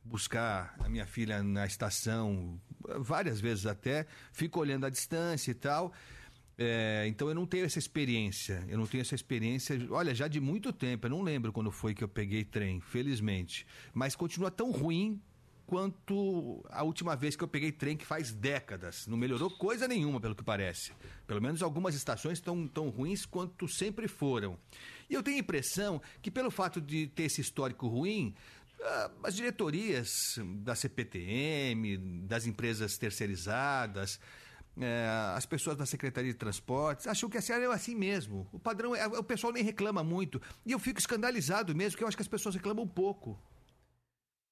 buscar 0.03 0.75
a 0.79 0.87
minha 0.87 1.07
filha 1.07 1.41
na 1.41 1.65
estação 1.65 2.59
várias 2.99 3.41
vezes 3.41 3.65
até. 3.65 4.05
Fico 4.31 4.59
olhando 4.59 4.85
a 4.85 4.89
distância 4.89 5.49
e 5.49 5.55
tal. 5.55 5.91
É, 6.57 7.05
então 7.07 7.27
eu 7.29 7.35
não 7.35 7.45
tenho 7.45 7.65
essa 7.65 7.79
experiência. 7.79 8.63
Eu 8.67 8.77
não 8.77 8.85
tenho 8.85 9.01
essa 9.01 9.15
experiência, 9.15 9.77
olha, 9.89 10.13
já 10.13 10.27
de 10.27 10.39
muito 10.39 10.71
tempo. 10.71 11.05
Eu 11.07 11.11
não 11.11 11.21
lembro 11.21 11.51
quando 11.51 11.71
foi 11.71 11.93
que 11.93 12.03
eu 12.03 12.07
peguei 12.07 12.43
trem, 12.43 12.79
felizmente. 12.79 13.65
Mas 13.93 14.15
continua 14.15 14.51
tão 14.51 14.71
ruim 14.71 15.21
quanto 15.65 16.63
a 16.69 16.83
última 16.83 17.15
vez 17.15 17.35
que 17.35 17.43
eu 17.43 17.47
peguei 17.47 17.71
trem, 17.71 17.97
que 17.97 18.05
faz 18.05 18.31
décadas. 18.31 19.07
Não 19.07 19.17
melhorou 19.17 19.49
coisa 19.49 19.87
nenhuma, 19.87 20.19
pelo 20.19 20.35
que 20.35 20.43
parece. 20.43 20.91
Pelo 21.25 21.41
menos 21.41 21.63
algumas 21.63 21.95
estações 21.95 22.37
estão 22.37 22.67
tão 22.67 22.89
ruins 22.89 23.25
quanto 23.25 23.67
sempre 23.67 24.07
foram. 24.07 24.57
E 25.09 25.13
eu 25.13 25.23
tenho 25.23 25.37
a 25.37 25.39
impressão 25.39 26.01
que, 26.21 26.29
pelo 26.29 26.51
fato 26.51 26.79
de 26.79 27.07
ter 27.07 27.23
esse 27.23 27.41
histórico 27.41 27.87
ruim, 27.87 28.35
ah, 28.81 29.11
as 29.23 29.35
diretorias 29.35 30.37
da 30.57 30.75
CPTM, 30.75 31.97
das 32.27 32.45
empresas 32.45 32.97
terceirizadas, 32.97 34.19
é, 34.79 35.07
as 35.35 35.45
pessoas 35.45 35.77
da 35.77 35.85
Secretaria 35.85 36.31
de 36.31 36.37
Transportes 36.37 37.07
acham 37.07 37.29
que 37.29 37.37
assim, 37.37 37.53
é 37.53 37.65
assim 37.65 37.95
mesmo. 37.95 38.47
O 38.51 38.59
padrão 38.59 38.95
é. 38.95 39.05
O 39.05 39.23
pessoal 39.23 39.53
nem 39.53 39.63
reclama 39.63 40.03
muito. 40.03 40.41
E 40.65 40.71
eu 40.71 40.79
fico 40.79 40.99
escandalizado 40.99 41.75
mesmo, 41.75 41.91
porque 41.91 42.03
eu 42.03 42.07
acho 42.07 42.17
que 42.17 42.23
as 42.23 42.27
pessoas 42.27 42.55
reclamam 42.55 42.87
pouco. 42.87 43.39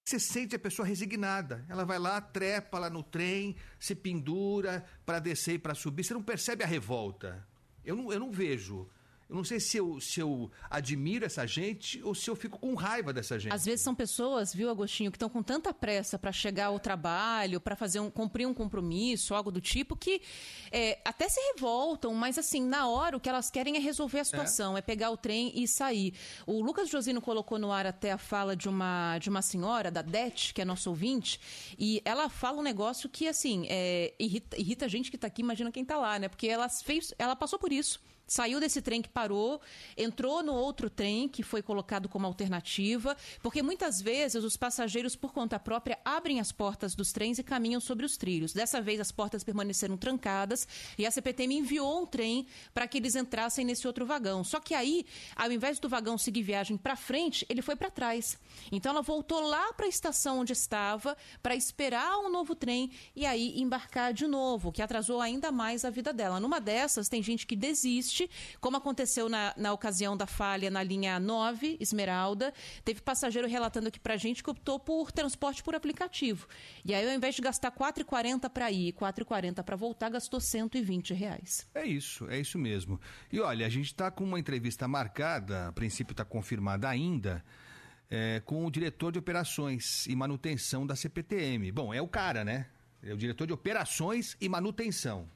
Você 0.06 0.20
sente 0.20 0.56
a 0.56 0.60
pessoa 0.60 0.88
resignada. 0.88 1.66
Ela 1.70 1.86
vai 1.86 1.98
lá, 1.98 2.20
trepa 2.20 2.78
lá 2.78 2.90
no 2.90 3.04
trem, 3.04 3.56
se 3.80 3.96
pendura 3.96 4.86
para 5.06 5.20
descer 5.20 5.54
e 5.54 5.60
para 5.60 5.74
subir. 5.74 6.04
Você 6.04 6.14
não 6.14 6.24
percebe 6.24 6.64
a 6.64 6.68
revolta. 6.68 7.48
Eu 7.84 7.96
não, 7.96 8.12
eu 8.12 8.20
não 8.20 8.32
vejo. 8.32 8.90
Eu 9.32 9.38
não 9.38 9.46
sei 9.46 9.62
se 9.62 9.78
eu, 9.78 9.98
se 10.02 10.20
eu 10.20 10.52
admiro 10.70 11.26
essa 11.26 11.48
gente 11.48 12.04
ou 12.04 12.14
se 12.14 12.30
eu 12.30 12.36
fico 12.36 12.60
com 12.60 12.76
raiva 12.76 13.14
dessa 13.14 13.40
gente. 13.40 13.54
Às 13.54 13.64
vezes 13.64 13.80
são 13.80 13.96
pessoas, 13.96 14.54
viu, 14.54 14.70
Agostinho, 14.70 15.10
que 15.10 15.16
estão 15.16 15.30
com 15.30 15.42
tanta 15.42 15.74
pressa 15.74 16.20
para 16.20 16.34
chegar 16.34 16.66
ao 16.66 16.78
trabalho, 16.78 17.62
para 17.62 17.74
fazer 17.74 18.02
um, 18.02 18.12
cumprir 18.12 18.46
um 18.46 18.54
compromisso, 18.54 19.34
algo 19.34 19.50
do 19.50 19.62
tipo, 19.62 19.96
que 19.96 20.22
é, 20.70 21.00
até 21.06 21.30
se 21.30 21.40
revoltam, 21.54 22.14
mas 22.14 22.38
assim, 22.38 22.62
na 22.62 22.90
hora 22.90 23.16
o 23.16 23.22
que 23.22 23.30
elas 23.30 23.50
querem 23.50 23.78
é 23.78 23.80
resolver 23.80 24.20
a 24.20 24.26
situação, 24.26 24.76
é, 24.76 24.80
é 24.80 24.82
pegar 24.82 25.12
o 25.12 25.16
trem 25.16 25.54
e 25.56 25.66
sair. 25.66 26.14
O 26.46 26.62
Lucas 26.62 26.90
Josino 26.90 27.22
colocou 27.22 27.58
no 27.58 27.72
ar 27.72 27.88
até 27.88 28.12
a 28.12 28.18
fala 28.18 28.54
de 28.54 28.68
uma, 28.68 29.18
de 29.18 29.30
uma 29.30 29.42
senhora, 29.42 29.90
da 29.90 30.02
Det, 30.02 30.54
que 30.54 30.62
é 30.62 30.66
nosso 30.66 30.90
ouvinte, 30.90 31.40
e 31.80 32.02
ela 32.04 32.28
fala 32.28 32.60
um 32.60 32.64
negócio 32.64 33.08
que, 33.08 33.30
assim, 33.30 33.66
é, 33.70 34.14
irrita, 34.20 34.60
irrita 34.60 34.84
a 34.84 34.90
gente 34.90 35.10
que 35.10 35.16
está 35.16 35.28
aqui, 35.28 35.42
imagina 35.42 35.72
quem 35.72 35.84
está 35.84 35.96
lá, 35.96 36.20
né? 36.20 36.28
Porque 36.28 36.48
ela 36.48 36.68
fez, 36.68 37.14
ela 37.18 37.34
passou 37.34 37.58
por 37.58 37.72
isso 37.72 37.98
saiu 38.28 38.60
desse 38.60 38.82
trem 38.82 39.02
que 39.02 39.10
parou, 39.10 39.62
entrou 39.98 40.42
no 40.42 40.54
outro 40.54 40.90
trem 40.90 41.28
que 41.28 41.44
foi 41.44 41.62
colocado 41.62 42.08
como 42.08 42.26
alternativa, 42.26 43.16
porque 43.42 43.62
muitas 43.62 44.02
vezes 44.02 44.44
os 44.44 44.56
passageiros, 44.56 45.16
por 45.16 45.34
conta 45.34 45.60
própria, 45.60 46.00
abrem 46.06 46.40
as 46.40 46.52
portas 46.52 46.96
dos 46.96 47.12
trens 47.12 47.40
e 47.40 47.44
caminham 47.44 47.82
sobre 47.82 48.06
os 48.06 48.18
trilhos. 48.18 48.54
Dessa 48.54 48.82
vez, 48.82 49.00
as 49.00 49.12
portas 49.12 49.44
permaneceram 49.44 49.98
trancadas 49.98 50.68
e 50.98 51.06
a 51.06 51.12
CPTM 51.12 51.58
enviou 51.58 52.02
um 52.02 52.06
trem 52.06 52.48
para 52.74 52.88
que 52.88 52.98
eles 52.98 53.16
entrassem 53.16 53.66
nesse 53.66 53.88
outro 53.88 54.06
vagão. 54.06 54.44
Só 54.44 54.60
que 54.60 54.74
aí, 54.74 55.06
ao 55.36 55.52
invés 55.52 55.80
do 55.80 55.90
vagão 55.90 56.18
seguir 56.18 56.44
viagem 56.44 56.78
para 56.78 56.96
frente, 56.96 57.46
ele 57.50 57.62
foi 57.62 57.76
para 57.76 57.90
trás. 57.90 58.40
Então, 58.72 58.92
ela 58.92 59.02
voltou 59.02 59.42
lá 59.42 59.74
para 59.74 59.86
a 59.86 59.90
estação 59.90 60.40
onde 60.40 60.54
estava 60.54 61.18
para 61.42 61.56
esperar 61.56 62.18
um 62.20 62.30
novo 62.30 62.56
trem 62.56 62.92
e 63.16 63.26
aí 63.26 63.60
embarcar 63.60 64.14
de 64.14 64.28
novo, 64.28 64.72
que 64.72 64.82
atrasou 64.82 65.20
ainda 65.20 65.52
mais 65.52 65.84
a 65.84 65.90
vida 65.90 66.14
dela. 66.14 66.40
Numa 66.40 66.60
dessas, 66.60 67.10
tem 67.10 67.22
gente 67.22 67.46
que 67.46 67.56
desiste 67.56 68.11
como 68.60 68.78
aconteceu 68.78 69.30
na, 69.30 69.54
na 69.58 69.74
ocasião 69.74 70.16
da 70.16 70.26
falha 70.26 70.70
na 70.70 70.84
linha 70.84 71.20
9, 71.20 71.78
Esmeralda. 71.80 72.54
Teve 72.84 73.02
passageiro 73.02 73.48
relatando 73.48 73.88
aqui 73.88 74.00
pra 74.00 74.18
gente 74.18 74.44
que 74.44 74.50
optou 74.50 74.80
por 74.80 75.12
transporte 75.12 75.64
por 75.64 75.76
aplicativo. 75.76 76.48
E 76.84 76.94
aí, 76.94 77.08
ao 77.08 77.14
invés 77.14 77.36
de 77.36 77.42
gastar 77.42 77.70
R$ 77.70 77.78
4,40 77.78 78.50
para 78.50 78.72
ir 78.72 78.88
e 78.88 78.92
R$ 78.92 78.94
4,40 78.94 79.64
para 79.64 79.76
voltar, 79.76 80.10
gastou 80.10 80.40
120 80.40 81.14
reais. 81.14 81.68
É 81.74 81.86
isso, 81.86 82.30
é 82.30 82.40
isso 82.40 82.58
mesmo. 82.58 83.00
E 83.32 83.40
olha, 83.40 83.66
a 83.66 83.70
gente 83.70 83.88
está 83.88 84.10
com 84.12 84.24
uma 84.24 84.40
entrevista 84.40 84.88
marcada, 84.88 85.68
a 85.68 85.72
princípio 85.72 86.14
está 86.14 86.26
confirmada 86.26 86.90
ainda. 86.90 87.44
É, 88.14 88.42
com 88.42 88.66
o 88.66 88.72
diretor 88.72 89.14
de 89.14 89.20
operações 89.20 90.06
e 90.06 90.14
manutenção 90.18 90.86
da 90.86 90.98
CPTM. 90.98 91.72
Bom, 91.72 91.94
é 91.94 92.02
o 92.02 92.08
cara, 92.10 92.44
né? 92.44 92.68
É 93.02 93.14
o 93.14 93.18
diretor 93.18 93.48
de 93.48 93.54
operações 93.54 94.36
e 94.42 94.50
manutenção. 94.50 95.30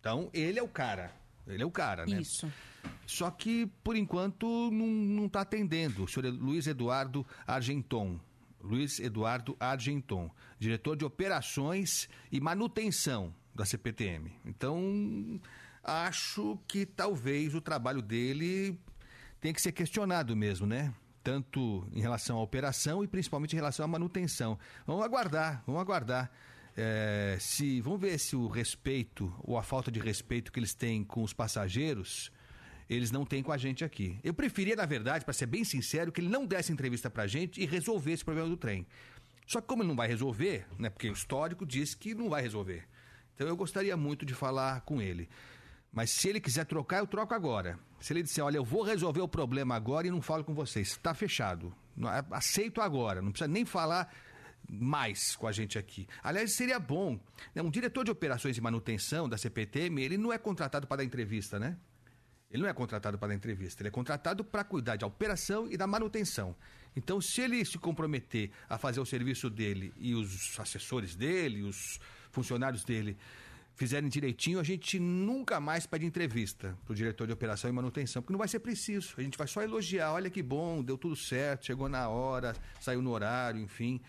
Então, 0.00 0.30
ele 0.32 0.58
é 0.58 0.62
o 0.62 0.68
cara. 0.68 1.12
Ele 1.46 1.62
é 1.62 1.66
o 1.66 1.70
cara, 1.70 2.06
né? 2.06 2.20
Isso. 2.20 2.50
Só 3.06 3.30
que, 3.30 3.66
por 3.82 3.96
enquanto, 3.96 4.46
não, 4.70 4.86
não 4.86 5.28
tá 5.28 5.42
atendendo. 5.42 6.04
O 6.04 6.08
senhor 6.08 6.32
Luiz 6.32 6.66
Eduardo 6.66 7.26
Argenton. 7.46 8.18
Luiz 8.64 8.98
Eduardo 8.98 9.54
Argenton, 9.60 10.30
diretor 10.58 10.96
de 10.96 11.04
operações 11.04 12.08
e 12.32 12.40
manutenção 12.40 13.34
da 13.54 13.66
CPTM. 13.66 14.32
Então, 14.42 15.38
acho 15.82 16.58
que 16.66 16.86
talvez 16.86 17.54
o 17.54 17.60
trabalho 17.60 18.00
dele 18.00 18.78
tenha 19.38 19.52
que 19.52 19.60
ser 19.60 19.72
questionado 19.72 20.34
mesmo, 20.34 20.66
né? 20.66 20.94
Tanto 21.22 21.86
em 21.92 22.00
relação 22.00 22.38
à 22.38 22.42
operação 22.42 23.04
e 23.04 23.06
principalmente 23.06 23.52
em 23.52 23.56
relação 23.56 23.84
à 23.84 23.88
manutenção. 23.88 24.58
Vamos 24.86 25.04
aguardar, 25.04 25.62
vamos 25.66 25.80
aguardar. 25.82 26.30
É, 26.76 27.36
se 27.40 27.80
vamos 27.80 28.00
ver 28.00 28.18
se 28.18 28.34
o 28.34 28.48
respeito 28.48 29.32
ou 29.42 29.56
a 29.56 29.62
falta 29.62 29.90
de 29.90 30.00
respeito 30.00 30.50
que 30.50 30.58
eles 30.58 30.74
têm 30.74 31.04
com 31.04 31.22
os 31.22 31.32
passageiros 31.32 32.32
eles 32.88 33.10
não 33.10 33.24
têm 33.24 33.42
com 33.42 33.52
a 33.52 33.56
gente 33.56 33.84
aqui. 33.84 34.18
Eu 34.22 34.34
preferia, 34.34 34.76
na 34.76 34.86
verdade, 34.86 35.24
para 35.24 35.32
ser 35.32 35.46
bem 35.46 35.64
sincero, 35.64 36.12
que 36.12 36.20
ele 36.20 36.28
não 36.28 36.46
desse 36.46 36.72
entrevista 36.72 37.08
para 37.08 37.24
a 37.24 37.26
gente 37.26 37.60
e 37.60 37.66
resolvesse 37.66 38.22
o 38.22 38.26
problema 38.26 38.48
do 38.48 38.56
trem. 38.56 38.86
Só 39.46 39.60
que 39.60 39.66
como 39.66 39.82
ele 39.82 39.88
não 39.88 39.96
vai 39.96 40.08
resolver, 40.08 40.66
né, 40.78 40.90
porque 40.90 41.08
o 41.08 41.12
histórico 41.12 41.66
diz 41.66 41.94
que 41.94 42.14
não 42.14 42.28
vai 42.28 42.42
resolver. 42.42 42.86
Então 43.34 43.46
eu 43.46 43.56
gostaria 43.56 43.96
muito 43.96 44.24
de 44.24 44.34
falar 44.34 44.82
com 44.82 45.00
ele. 45.02 45.28
Mas 45.92 46.10
se 46.10 46.28
ele 46.28 46.40
quiser 46.40 46.64
trocar, 46.66 46.98
eu 46.98 47.06
troco 47.06 47.34
agora. 47.34 47.78
Se 48.00 48.12
ele 48.12 48.22
disser, 48.22 48.44
olha, 48.44 48.56
eu 48.56 48.64
vou 48.64 48.82
resolver 48.82 49.20
o 49.20 49.28
problema 49.28 49.74
agora 49.76 50.06
e 50.06 50.10
não 50.10 50.20
falo 50.20 50.44
com 50.44 50.54
vocês, 50.54 50.88
está 50.88 51.14
fechado. 51.14 51.74
Aceito 52.30 52.80
agora, 52.80 53.22
não 53.22 53.30
precisa 53.30 53.48
nem 53.48 53.64
falar 53.64 54.12
mais 54.68 55.36
com 55.36 55.46
a 55.46 55.52
gente 55.52 55.78
aqui. 55.78 56.06
Aliás, 56.22 56.52
seria 56.52 56.78
bom. 56.78 57.18
Né? 57.54 57.62
Um 57.62 57.70
diretor 57.70 58.04
de 58.04 58.10
operações 58.10 58.56
e 58.56 58.60
manutenção 58.60 59.28
da 59.28 59.36
CPTM, 59.36 60.02
ele 60.02 60.16
não 60.16 60.32
é 60.32 60.38
contratado 60.38 60.86
para 60.86 60.98
dar 60.98 61.04
entrevista, 61.04 61.58
né? 61.58 61.76
Ele 62.50 62.62
não 62.62 62.68
é 62.68 62.72
contratado 62.72 63.18
para 63.18 63.28
dar 63.28 63.34
entrevista, 63.34 63.82
ele 63.82 63.88
é 63.88 63.90
contratado 63.90 64.44
para 64.44 64.62
cuidar 64.62 64.96
da 64.96 65.06
operação 65.06 65.68
e 65.68 65.76
da 65.76 65.88
manutenção. 65.88 66.54
Então, 66.94 67.20
se 67.20 67.40
ele 67.40 67.64
se 67.64 67.78
comprometer 67.78 68.52
a 68.68 68.78
fazer 68.78 69.00
o 69.00 69.04
serviço 69.04 69.50
dele 69.50 69.92
e 69.96 70.14
os 70.14 70.58
assessores 70.60 71.16
dele, 71.16 71.62
os 71.62 71.98
funcionários 72.30 72.84
dele 72.84 73.16
fizerem 73.74 74.08
direitinho, 74.08 74.60
a 74.60 74.62
gente 74.62 75.00
nunca 75.00 75.58
mais 75.58 75.86
pede 75.86 76.06
entrevista 76.06 76.78
para 76.84 76.92
o 76.92 76.94
diretor 76.94 77.26
de 77.26 77.32
operação 77.32 77.68
e 77.68 77.72
manutenção, 77.72 78.22
porque 78.22 78.32
não 78.32 78.38
vai 78.38 78.46
ser 78.46 78.60
preciso. 78.60 79.14
A 79.18 79.22
gente 79.22 79.36
vai 79.36 79.48
só 79.48 79.62
elogiar, 79.62 80.12
olha 80.12 80.30
que 80.30 80.42
bom, 80.42 80.82
deu 80.82 80.96
tudo 80.96 81.16
certo, 81.16 81.66
chegou 81.66 81.88
na 81.88 82.08
hora, 82.08 82.54
saiu 82.80 83.02
no 83.02 83.10
horário, 83.10 83.60
enfim. 83.60 84.00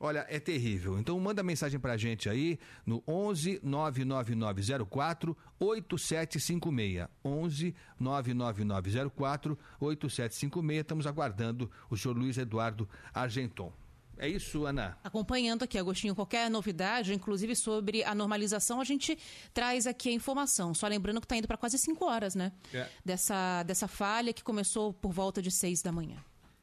Olha, 0.00 0.24
é 0.28 0.38
terrível. 0.38 0.98
Então 0.98 1.18
manda 1.18 1.42
mensagem 1.42 1.80
pra 1.80 1.96
gente 1.96 2.28
aí 2.28 2.58
no 2.86 3.02
11 3.06 3.60
99904 3.62 5.36
8756. 5.58 7.08
11 7.24 7.74
99904 7.98 9.58
8756. 9.80 10.80
Estamos 10.80 11.06
aguardando 11.06 11.70
o 11.90 11.96
senhor 11.96 12.16
Luiz 12.16 12.38
Eduardo 12.38 12.88
Argenton. 13.12 13.72
É 14.20 14.28
isso, 14.28 14.66
Ana. 14.66 14.98
Acompanhando 15.04 15.62
aqui, 15.62 15.78
Agostinho, 15.78 16.14
qualquer 16.14 16.50
novidade, 16.50 17.14
inclusive 17.14 17.54
sobre 17.54 18.02
a 18.02 18.14
normalização, 18.14 18.80
a 18.80 18.84
gente 18.84 19.16
traz 19.54 19.86
aqui 19.86 20.08
a 20.08 20.12
informação. 20.12 20.74
Só 20.74 20.88
lembrando 20.88 21.20
que 21.20 21.24
está 21.24 21.36
indo 21.36 21.46
para 21.46 21.56
quase 21.56 21.78
5 21.78 22.04
horas, 22.04 22.34
né? 22.34 22.52
É. 22.74 22.88
Dessa, 23.04 23.62
dessa 23.62 23.86
falha 23.86 24.32
que 24.32 24.42
começou 24.42 24.92
por 24.92 25.12
volta 25.12 25.40
de 25.40 25.52
6 25.52 25.82
da 25.82 25.92
manhã. 25.92 26.16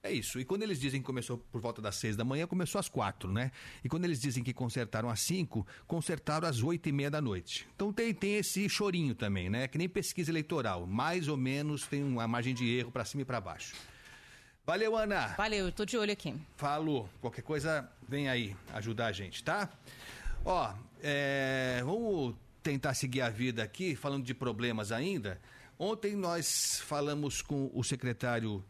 É 0.06 0.12
isso. 0.12 0.40
E 0.40 0.46
quando 0.46 0.62
eles 0.62 0.80
dizem 0.80 1.02
que 1.02 1.06
começou 1.06 1.40
por 1.52 1.60
volta 1.60 1.82
das 1.82 1.96
seis 1.96 2.16
da 2.16 2.24
manhã, 2.24 2.46
começou 2.46 2.78
às 2.78 2.88
quatro, 2.88 3.34
né? 3.34 3.52
E 3.84 3.90
quando 3.90 4.06
eles 4.06 4.22
dizem 4.22 4.44
que 4.44 4.54
consertaram 4.54 5.10
às 5.10 5.20
cinco, 5.20 5.66
consertaram 5.88 6.48
às 6.48 6.62
oito 6.62 6.88
e 6.88 6.92
meia 6.92 7.10
da 7.10 7.20
noite. 7.20 7.68
Então 7.76 7.92
tem, 7.92 8.14
tem 8.14 8.36
esse 8.36 8.70
chorinho 8.70 9.16
também, 9.16 9.50
né? 9.50 9.68
Que 9.68 9.80
nem 9.80 9.90
pesquisa 9.90 10.30
eleitoral. 10.30 10.86
Mais 10.86 11.28
ou 11.28 11.36
menos 11.36 11.88
tem 11.88 12.04
uma 12.04 12.28
margem 12.28 12.54
de 12.54 12.70
erro 12.70 12.92
para 12.92 13.04
cima 13.04 13.24
e 13.24 13.26
para 13.26 13.42
baixo. 13.42 13.74
Valeu, 14.64 14.96
Ana. 14.96 15.30
Valeu, 15.30 15.66
eu 15.66 15.72
tô 15.72 15.84
de 15.84 15.98
olho 15.98 16.14
aqui. 16.14 16.36
Falou. 16.56 17.10
Qualquer 17.20 17.42
coisa, 17.42 17.90
vem 18.08 18.30
aí 18.30 18.56
ajudar 18.76 19.08
a 19.08 19.12
gente, 19.12 19.44
tá? 19.44 19.68
Ó, 20.46 20.72
é, 21.02 21.82
vamos 21.84 22.36
tentar 22.62 22.94
seguir 22.94 23.22
a 23.22 23.30
vida 23.32 23.64
aqui, 23.64 23.96
falando 23.96 24.24
de 24.24 24.36
problemas 24.36 24.92
ainda. 24.92 25.42
Ontem 25.80 26.16
nós 26.16 26.80
falamos 26.86 27.42
com 27.42 27.72
o 27.74 27.84
secretário 27.84 28.64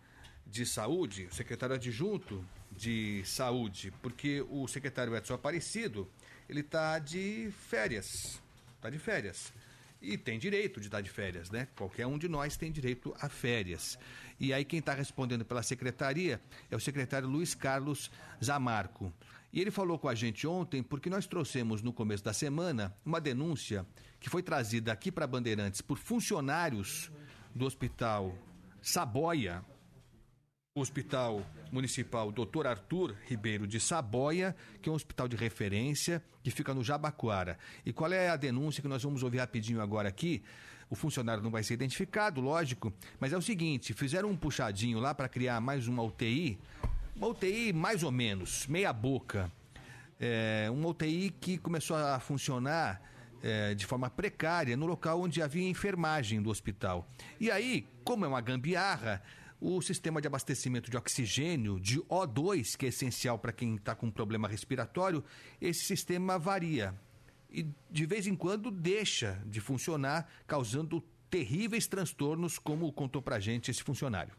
de 0.46 0.66
Saúde, 0.66 1.28
o 1.32 1.34
secretário 1.34 1.76
adjunto 1.76 2.46
de 2.72 3.24
Saúde, 3.26 3.92
porque 4.02 4.46
o 4.50 4.68
secretário 4.68 5.16
Edson 5.16 5.34
Aparecido, 5.34 6.10
ele 6.48 6.60
está 6.60 7.00
de 7.00 7.52
férias, 7.68 8.42
está 8.76 8.90
de 8.90 9.00
férias. 9.00 9.54
E 10.02 10.18
tem 10.18 10.38
direito 10.38 10.80
de 10.80 10.88
estar 10.88 11.02
de 11.02 11.10
férias, 11.10 11.50
né? 11.50 11.68
Qualquer 11.76 12.06
um 12.06 12.18
de 12.18 12.28
nós 12.28 12.56
tem 12.56 12.72
direito 12.72 13.16
a 13.20 13.28
férias. 13.28 13.98
E 14.40 14.54
aí 14.54 14.64
quem 14.64 14.80
está 14.80 14.94
respondendo 14.94 15.44
pela 15.44 15.64
secretaria 15.64 16.40
é 16.70 16.76
o 16.76 16.80
secretário 16.80 17.28
Luiz 17.28 17.56
Carlos 17.56 18.12
Zamarco. 18.44 19.12
E 19.52 19.62
ele 19.62 19.72
falou 19.72 19.98
com 19.98 20.10
a 20.10 20.14
gente 20.14 20.46
ontem 20.46 20.84
porque 20.84 21.10
nós 21.10 21.26
trouxemos 21.26 21.82
no 21.82 21.94
começo 21.94 22.24
da 22.24 22.34
semana 22.34 22.96
uma 23.06 23.22
denúncia 23.22 23.86
que 24.20 24.30
foi 24.30 24.44
trazida 24.44 24.92
aqui 24.92 25.12
para 25.12 25.26
Bandeirantes 25.26 25.82
por 25.82 25.98
funcionários 25.98 27.10
do 27.54 27.66
Hospital 27.66 28.38
Saboia, 28.82 29.64
o 30.78 30.82
Hospital 30.82 31.42
Municipal 31.72 32.34
Dr. 32.34 32.68
Arthur 32.68 33.16
Ribeiro 33.30 33.66
de 33.66 33.80
Saboia, 33.80 34.54
que 34.82 34.90
é 34.90 34.92
um 34.92 34.96
hospital 34.96 35.26
de 35.26 35.38
referência 35.38 36.22
que 36.44 36.52
fica 36.52 36.74
no 36.74 36.84
Jabaquara. 36.84 37.58
E 37.86 37.94
qual 37.94 38.12
é 38.12 38.28
a 38.28 38.36
denúncia 38.36 38.82
que 38.82 38.88
nós 38.90 39.02
vamos 39.02 39.24
ouvir 39.24 39.38
rapidinho 39.38 39.82
agora 39.82 40.10
aqui? 40.10 40.44
O 40.90 40.96
funcionário 40.96 41.42
não 41.42 41.50
vai 41.50 41.64
ser 41.64 41.76
identificado, 41.76 42.42
lógico, 42.42 42.94
mas 43.22 43.32
é 43.32 43.38
o 43.38 43.42
seguinte: 43.42 43.94
fizeram 43.94 44.30
um 44.30 44.36
puxadinho 44.36 45.00
lá 45.00 45.16
para 45.16 45.30
criar 45.30 45.62
mais 45.62 45.88
uma 45.88 46.04
UTI, 46.04 46.60
uma 47.16 47.28
UTI 47.28 47.72
mais 47.72 48.04
ou 48.04 48.12
menos, 48.12 48.68
meia 48.68 48.92
boca. 48.92 49.50
É, 50.20 50.68
uma 50.70 50.90
UTI 50.90 51.34
que 51.40 51.58
começou 51.58 51.96
a 51.96 52.20
funcionar 52.20 53.02
é, 53.42 53.74
de 53.74 53.86
forma 53.86 54.10
precária 54.10 54.76
no 54.76 54.86
local 54.86 55.22
onde 55.22 55.42
havia 55.42 55.70
enfermagem 55.70 56.42
do 56.42 56.50
hospital. 56.50 57.08
E 57.40 57.50
aí, 57.50 57.88
como 58.04 58.26
é 58.26 58.28
uma 58.28 58.42
gambiarra, 58.42 59.24
o 59.60 59.82
sistema 59.82 60.22
de 60.22 60.28
abastecimento 60.28 60.92
de 60.92 60.98
oxigênio, 60.98 61.80
de 61.80 62.00
O2, 62.02 62.76
que 62.78 62.86
é 62.86 62.90
essencial 62.90 63.40
para 63.40 63.54
quem 63.54 63.76
está 63.76 63.96
com 63.96 64.12
problema 64.12 64.48
respiratório, 64.48 65.24
esse 65.62 65.86
sistema 65.86 66.38
varia. 66.38 66.94
E 67.50 67.66
de 67.90 68.06
vez 68.06 68.28
em 68.28 68.36
quando 68.36 68.70
deixa 68.70 69.42
de 69.46 69.62
funcionar, 69.62 70.30
causando 70.46 71.02
terríveis 71.30 71.88
transtornos, 71.88 72.60
como 72.60 72.92
contou 72.92 73.22
para 73.22 73.40
gente 73.40 73.72
esse 73.72 73.84
funcionário. 73.84 74.36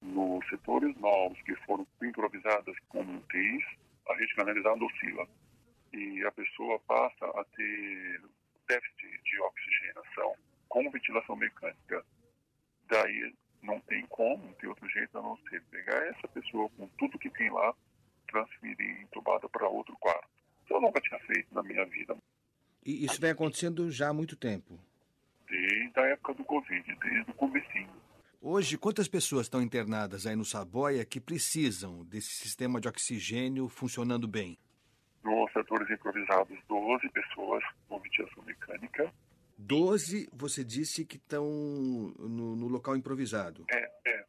Nos 0.00 0.46
setores 0.48 0.96
novos 0.96 1.40
que 1.42 1.54
foram 1.66 1.86
improvisadas 2.02 2.74
com 2.88 3.00
UTIs, 3.00 3.64
a 4.08 4.14
rede 4.14 4.34
canalizada 4.34 4.84
oscila 4.84 5.28
e 5.92 6.24
a 6.24 6.32
pessoa 6.32 6.78
passa 6.80 7.26
a 7.26 7.44
ter 7.56 8.20
déficit 8.66 9.22
de 9.24 9.40
oxigenação 9.40 10.34
com 10.68 10.90
ventilação 10.90 11.36
mecânica. 11.36 12.04
Daí 12.88 13.34
não 13.62 13.80
tem 13.80 14.04
como, 14.06 14.44
não 14.44 14.52
tem 14.54 14.68
outro 14.68 14.88
jeito 14.88 15.16
a 15.16 15.22
não 15.22 15.36
ser 15.48 15.62
pegar 15.70 16.06
essa 16.08 16.28
pessoa 16.28 16.68
com 16.70 16.86
tudo 16.98 17.18
que 17.18 17.30
tem 17.30 17.50
lá, 17.50 17.74
transferir 18.28 19.00
entubada 19.02 19.48
para 19.48 19.68
outro 19.68 19.96
quarto. 19.98 20.28
Eu 20.68 20.80
nunca 20.80 21.00
tinha 21.00 21.20
feito 21.20 21.54
na 21.54 21.62
minha 21.62 21.84
vida. 21.86 22.16
E 22.84 23.04
isso 23.04 23.20
vem 23.20 23.30
acontecendo 23.30 23.90
já 23.90 24.08
há 24.08 24.12
muito 24.12 24.36
tempo? 24.36 24.78
Desde 25.48 26.00
a 26.00 26.06
época 26.08 26.34
do 26.34 26.44
Covid, 26.44 26.94
desde 26.96 27.30
o 27.30 27.34
comecinho. 27.34 28.02
Hoje, 28.40 28.76
quantas 28.76 29.06
pessoas 29.06 29.46
estão 29.46 29.62
internadas 29.62 30.26
aí 30.26 30.34
no 30.34 30.44
Saboia 30.44 31.04
que 31.04 31.20
precisam 31.20 32.04
desse 32.04 32.32
sistema 32.32 32.80
de 32.80 32.88
oxigênio 32.88 33.68
funcionando 33.68 34.26
bem? 34.26 34.58
Nos 35.22 35.52
setores 35.52 35.88
improvisados, 35.88 36.58
12 36.66 37.08
pessoas 37.10 37.62
com 37.88 38.00
ventilação 38.00 38.42
mecânica. 38.44 39.12
12, 39.62 40.28
você 40.32 40.64
disse 40.64 41.04
que 41.04 41.16
estão 41.16 41.44
no, 41.46 42.56
no 42.56 42.68
local 42.68 42.96
improvisado. 42.96 43.64
É, 43.70 43.90
é. 44.06 44.24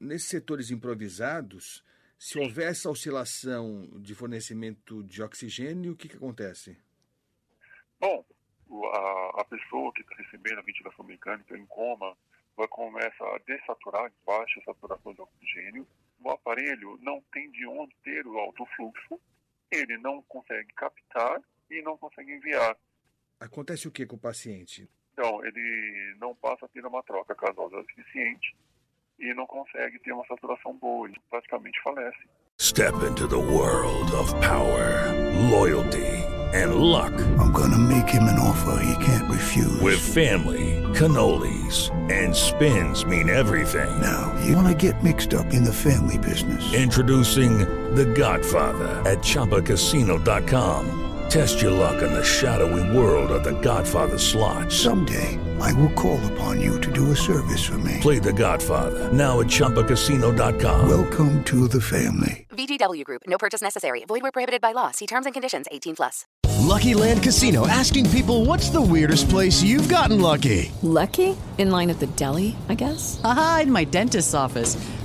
Nesses 0.00 0.28
setores 0.28 0.70
improvisados, 0.70 1.84
se 2.18 2.38
houver 2.38 2.70
essa 2.70 2.90
oscilação 2.90 3.88
de 4.00 4.14
fornecimento 4.14 5.02
de 5.04 5.22
oxigênio, 5.22 5.92
o 5.92 5.96
que, 5.96 6.08
que 6.08 6.16
acontece? 6.16 6.76
Bom, 8.00 8.24
a, 8.92 9.40
a 9.40 9.44
pessoa 9.44 9.92
que 9.92 10.02
está 10.02 10.16
recebendo 10.16 10.58
a 10.58 10.62
ventilação 10.62 11.04
mecânica 11.04 11.56
em 11.56 11.66
coma 11.66 12.16
vai 12.56 12.66
começar 12.68 13.34
a 13.34 13.38
dessaturar, 13.46 14.12
baixa 14.26 14.60
saturação 14.64 15.14
de 15.14 15.20
oxigênio. 15.20 15.86
O 16.20 16.30
aparelho 16.30 16.98
não 17.02 17.20
tem 17.32 17.50
de 17.52 17.66
onde 17.66 17.94
ter 18.02 18.26
o 18.26 18.38
alto 18.38 18.66
fluxo, 18.76 19.20
ele 19.70 19.96
não 19.98 20.22
consegue 20.22 20.72
captar 20.74 21.40
e 21.70 21.80
não 21.82 21.96
consegue 21.96 22.32
enviar. 22.32 22.76
Acontece 23.42 23.88
o 23.88 23.90
que 23.90 24.06
com 24.06 24.14
o 24.14 24.18
paciente? 24.18 24.88
Então, 25.12 25.44
ele 25.44 26.14
não 26.20 26.32
passa 26.36 26.64
a 26.64 26.68
ter 26.68 26.86
uma 26.86 27.02
troca 27.02 27.34
casosa 27.34 27.82
suficiente 27.90 28.56
e 29.18 29.34
não 29.34 29.46
consegue 29.46 29.98
ter 29.98 30.12
uma 30.12 30.24
saturação 30.26 30.76
boa, 30.76 31.08
ele 31.08 31.16
praticamente 31.28 31.80
falece. 31.82 32.18
Step 32.60 32.94
into 33.02 33.26
the 33.26 33.36
world 33.36 34.14
of 34.14 34.32
power, 34.40 35.12
loyalty, 35.50 36.22
and 36.54 36.76
luck. 36.76 37.12
I'm 37.40 37.52
gonna 37.52 37.78
make 37.78 38.08
him 38.08 38.22
an 38.24 38.38
offer 38.38 38.78
he 38.84 38.94
can't 39.04 39.28
refuse. 39.28 39.80
With 39.80 39.98
family, 39.98 40.80
cannolis, 40.94 41.90
and 42.10 42.34
spins 42.34 43.04
mean 43.04 43.28
everything. 43.28 43.90
Now, 44.00 44.32
you 44.44 44.54
wanna 44.54 44.74
get 44.74 45.02
mixed 45.02 45.34
up 45.34 45.52
in 45.52 45.64
the 45.64 45.72
family 45.72 46.18
business. 46.18 46.72
Introducing 46.72 47.58
The 47.96 48.06
Godfather 48.06 49.02
at 49.04 49.18
ChumbaCasino.com. 49.18 51.01
Test 51.28 51.62
your 51.62 51.70
luck 51.70 52.02
in 52.02 52.12
the 52.12 52.24
shadowy 52.24 52.96
world 52.96 53.30
of 53.30 53.42
The 53.44 53.58
Godfather 53.60 54.18
slot. 54.18 54.70
Someday, 54.70 55.38
I 55.60 55.72
will 55.72 55.90
call 55.90 56.20
upon 56.32 56.60
you 56.60 56.80
to 56.80 56.92
do 56.92 57.10
a 57.10 57.16
service 57.16 57.64
for 57.64 57.78
me. 57.78 57.98
Play 58.00 58.18
The 58.18 58.32
Godfather 58.32 59.10
now 59.12 59.40
at 59.40 59.46
ChumbaCasino.com. 59.46 60.88
Welcome 60.88 61.42
to 61.44 61.68
the 61.68 61.80
family. 61.80 62.46
VGW 62.50 63.04
Group. 63.04 63.22
No 63.26 63.38
purchase 63.38 63.62
necessary. 63.62 64.04
Void 64.06 64.22
where 64.22 64.32
prohibited 64.32 64.60
by 64.60 64.72
law. 64.72 64.90
See 64.90 65.06
terms 65.06 65.26
and 65.26 65.32
conditions. 65.32 65.66
18 65.70 65.96
plus. 65.96 66.26
Lucky 66.58 66.94
Land 66.94 67.22
Casino 67.22 67.66
asking 67.66 68.10
people, 68.10 68.44
"What's 68.44 68.70
the 68.70 68.80
weirdest 68.80 69.28
place 69.28 69.62
you've 69.62 69.88
gotten 69.88 70.20
lucky?" 70.20 70.70
Lucky? 70.82 71.36
In 71.58 71.70
line 71.70 71.90
at 71.90 71.98
the 71.98 72.06
deli, 72.06 72.56
I 72.68 72.74
guess. 72.74 73.20
Aha, 73.24 73.60
in 73.62 73.72
my 73.72 73.84
dentist's 73.84 74.34
office. 74.34 74.76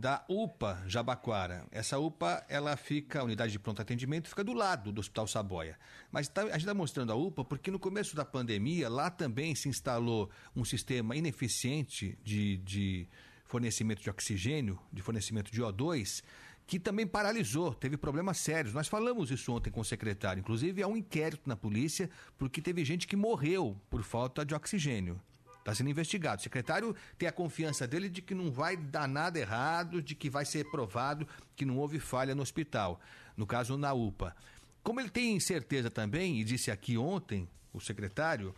da 0.00 0.24
UPA 0.28 0.82
Jabaquara. 0.86 1.66
Essa 1.70 1.98
UPA, 1.98 2.44
ela 2.48 2.74
fica, 2.76 3.20
a 3.20 3.24
unidade 3.24 3.52
de 3.52 3.58
pronto 3.58 3.82
atendimento, 3.82 4.28
fica 4.28 4.42
do 4.42 4.54
lado 4.54 4.90
do 4.90 4.98
Hospital 4.98 5.26
Saboia. 5.26 5.78
Mas 6.10 6.26
tá, 6.26 6.40
a 6.40 6.44
gente 6.46 6.60
está 6.60 6.72
mostrando 6.72 7.12
a 7.12 7.14
UPA 7.14 7.44
porque 7.44 7.70
no 7.70 7.78
começo 7.78 8.16
da 8.16 8.24
pandemia, 8.24 8.88
lá 8.88 9.10
também 9.10 9.54
se 9.54 9.68
instalou 9.68 10.30
um 10.56 10.64
sistema 10.64 11.14
ineficiente 11.14 12.18
de, 12.24 12.56
de 12.56 13.08
fornecimento 13.44 14.02
de 14.02 14.08
oxigênio, 14.08 14.80
de 14.90 15.02
fornecimento 15.02 15.52
de 15.52 15.60
O2, 15.60 16.22
que 16.66 16.78
também 16.78 17.06
paralisou, 17.06 17.74
teve 17.74 17.98
problemas 17.98 18.38
sérios. 18.38 18.72
Nós 18.72 18.88
falamos 18.88 19.30
isso 19.30 19.52
ontem 19.52 19.70
com 19.70 19.80
o 19.80 19.84
secretário. 19.84 20.40
Inclusive, 20.40 20.82
há 20.82 20.88
um 20.88 20.96
inquérito 20.96 21.46
na 21.46 21.56
polícia 21.56 22.08
porque 22.38 22.62
teve 22.62 22.84
gente 22.86 23.06
que 23.06 23.16
morreu 23.16 23.78
por 23.90 24.02
falta 24.02 24.46
de 24.46 24.54
oxigênio. 24.54 25.20
Está 25.70 25.76
sendo 25.76 25.90
investigado. 25.90 26.40
O 26.40 26.42
secretário 26.42 26.96
tem 27.16 27.28
a 27.28 27.32
confiança 27.32 27.86
dele 27.86 28.08
de 28.08 28.20
que 28.20 28.34
não 28.34 28.50
vai 28.50 28.76
dar 28.76 29.06
nada 29.06 29.38
errado, 29.38 30.02
de 30.02 30.16
que 30.16 30.28
vai 30.28 30.44
ser 30.44 30.68
provado 30.68 31.28
que 31.54 31.64
não 31.64 31.78
houve 31.78 32.00
falha 32.00 32.34
no 32.34 32.42
hospital, 32.42 33.00
no 33.36 33.46
caso 33.46 33.78
na 33.78 33.92
UPA. 33.92 34.34
Como 34.82 35.00
ele 35.00 35.10
tem 35.10 35.38
certeza 35.38 35.88
também, 35.88 36.40
e 36.40 36.44
disse 36.44 36.72
aqui 36.72 36.98
ontem 36.98 37.48
o 37.72 37.78
secretário, 37.78 38.52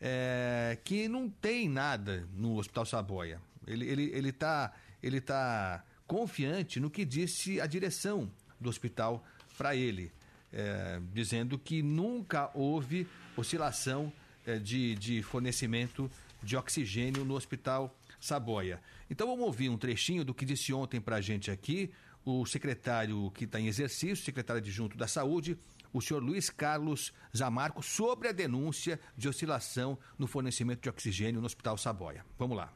é, 0.00 0.78
que 0.82 1.06
não 1.06 1.28
tem 1.28 1.68
nada 1.68 2.26
no 2.32 2.56
Hospital 2.56 2.86
Saboia. 2.86 3.42
Ele 3.66 3.84
está 3.84 3.92
ele, 3.92 4.16
ele 4.16 4.32
tá, 4.32 4.72
ele 5.02 5.20
tá 5.20 5.84
confiante 6.06 6.80
no 6.80 6.88
que 6.88 7.04
disse 7.04 7.60
a 7.60 7.66
direção 7.66 8.30
do 8.58 8.70
hospital 8.70 9.22
para 9.58 9.76
ele, 9.76 10.10
é, 10.50 10.98
dizendo 11.12 11.58
que 11.58 11.82
nunca 11.82 12.50
houve 12.54 13.06
oscilação 13.36 14.10
é, 14.46 14.58
de, 14.58 14.94
de 14.94 15.22
fornecimento 15.22 16.10
de 16.44 16.56
oxigênio 16.56 17.24
no 17.24 17.34
Hospital 17.34 17.96
Saboia. 18.20 18.80
Então 19.10 19.26
vamos 19.26 19.44
ouvir 19.44 19.68
um 19.68 19.78
trechinho 19.78 20.24
do 20.24 20.34
que 20.34 20.44
disse 20.44 20.72
ontem 20.72 21.00
para 21.00 21.16
a 21.16 21.20
gente 21.20 21.50
aqui 21.50 21.90
o 22.24 22.46
secretário 22.46 23.30
que 23.32 23.44
está 23.44 23.60
em 23.60 23.66
exercício, 23.66 24.24
secretário 24.24 24.60
adjunto 24.60 24.96
da 24.96 25.06
Saúde, 25.06 25.58
o 25.92 26.00
senhor 26.00 26.22
Luiz 26.22 26.48
Carlos 26.50 27.12
Zamarco, 27.36 27.82
sobre 27.82 28.28
a 28.28 28.32
denúncia 28.32 28.98
de 29.16 29.28
oscilação 29.28 29.98
no 30.18 30.26
fornecimento 30.26 30.80
de 30.80 30.88
oxigênio 30.88 31.40
no 31.40 31.46
Hospital 31.46 31.76
Saboia. 31.76 32.24
Vamos 32.38 32.56
lá. 32.56 32.72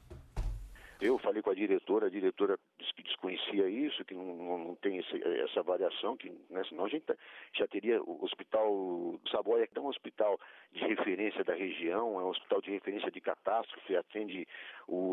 Eu 1.00 1.18
falei 1.18 1.40
com 1.42 1.50
a 1.50 1.54
diretora, 1.54 2.06
a 2.06 2.10
diretora 2.10 2.58
que 2.98 3.02
desconhecia 3.04 3.68
isso, 3.68 4.04
que 4.04 4.12
não, 4.12 4.58
não, 4.58 4.74
tem 4.74 4.98
esse, 4.98 5.22
essa 5.44 5.62
variação, 5.62 6.16
que 6.16 6.30
né, 6.50 6.64
senão 6.68 6.84
a 6.84 6.88
gente 6.88 7.04
tá, 7.04 7.14
já 7.52 7.64
teria 7.68 8.02
o 8.02 8.24
Hospital 8.24 9.20
Saboia, 9.30 9.68
que 9.68 9.78
é 9.78 9.80
um 9.80 9.86
hospital 9.86 10.38
de 10.72 10.80
referência 10.84 11.44
da 11.44 11.54
região, 11.54 12.18
é 12.18 12.24
um 12.24 12.28
hospital 12.28 12.60
de 12.60 12.72
referência 12.72 13.08
de 13.08 13.20
catástrofe, 13.20 13.96
atende, 13.96 14.48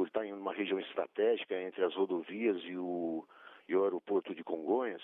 está 0.04 0.26
em 0.26 0.34
uma 0.34 0.52
região 0.52 0.80
estratégica 0.80 1.62
entre 1.62 1.84
as 1.84 1.94
rodovias 1.94 2.60
e 2.64 2.76
o, 2.76 3.24
e 3.70 3.76
o 3.76 3.84
aeroporto 3.84 4.34
de 4.34 4.44
Congonhas. 4.44 5.04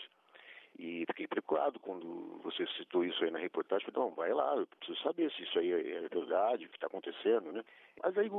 E 0.79 1.05
fiquei 1.05 1.27
preocupado 1.27 1.79
quando 1.79 2.39
você 2.43 2.65
citou 2.77 3.05
isso 3.05 3.23
aí 3.23 3.29
na 3.29 3.37
reportagem. 3.37 3.85
Falei, 3.91 4.09
não, 4.09 4.15
vai 4.15 4.33
lá, 4.33 4.55
eu 4.55 4.65
preciso 4.65 4.99
saber 5.03 5.31
se 5.33 5.43
isso 5.43 5.59
aí 5.59 5.71
é 5.71 6.07
verdade, 6.07 6.65
o 6.65 6.69
que 6.69 6.77
está 6.77 6.87
acontecendo, 6.87 7.51
né? 7.51 7.63
Mas 8.01 8.17
aí 8.17 8.31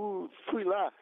fui 0.51 0.65
lá. 0.65 0.93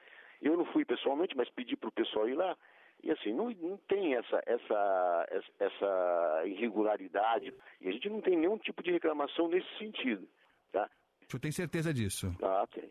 Eu 0.42 0.58
não 0.58 0.66
fui 0.66 0.84
pessoalmente, 0.84 1.34
mas 1.34 1.48
pedi 1.48 1.74
para 1.74 1.88
o 1.88 1.92
pessoal 1.92 2.28
ir 2.28 2.34
lá. 2.34 2.54
E 3.02 3.10
assim, 3.10 3.32
não, 3.32 3.50
não 3.50 3.76
tem 3.88 4.14
essa, 4.14 4.42
essa, 4.46 5.44
essa 5.58 6.42
irregularidade. 6.46 7.52
E 7.80 7.88
a 7.88 7.92
gente 7.92 8.08
não 8.08 8.20
tem 8.20 8.36
nenhum 8.36 8.58
tipo 8.58 8.82
de 8.82 8.90
reclamação 8.92 9.48
nesse 9.48 9.68
sentido. 9.78 10.28
Tá? 10.70 10.88
O 11.22 11.30
senhor 11.30 11.40
tem 11.40 11.52
certeza 11.52 11.94
disso? 11.94 12.34
Ah, 12.42 12.66
tem. 12.72 12.90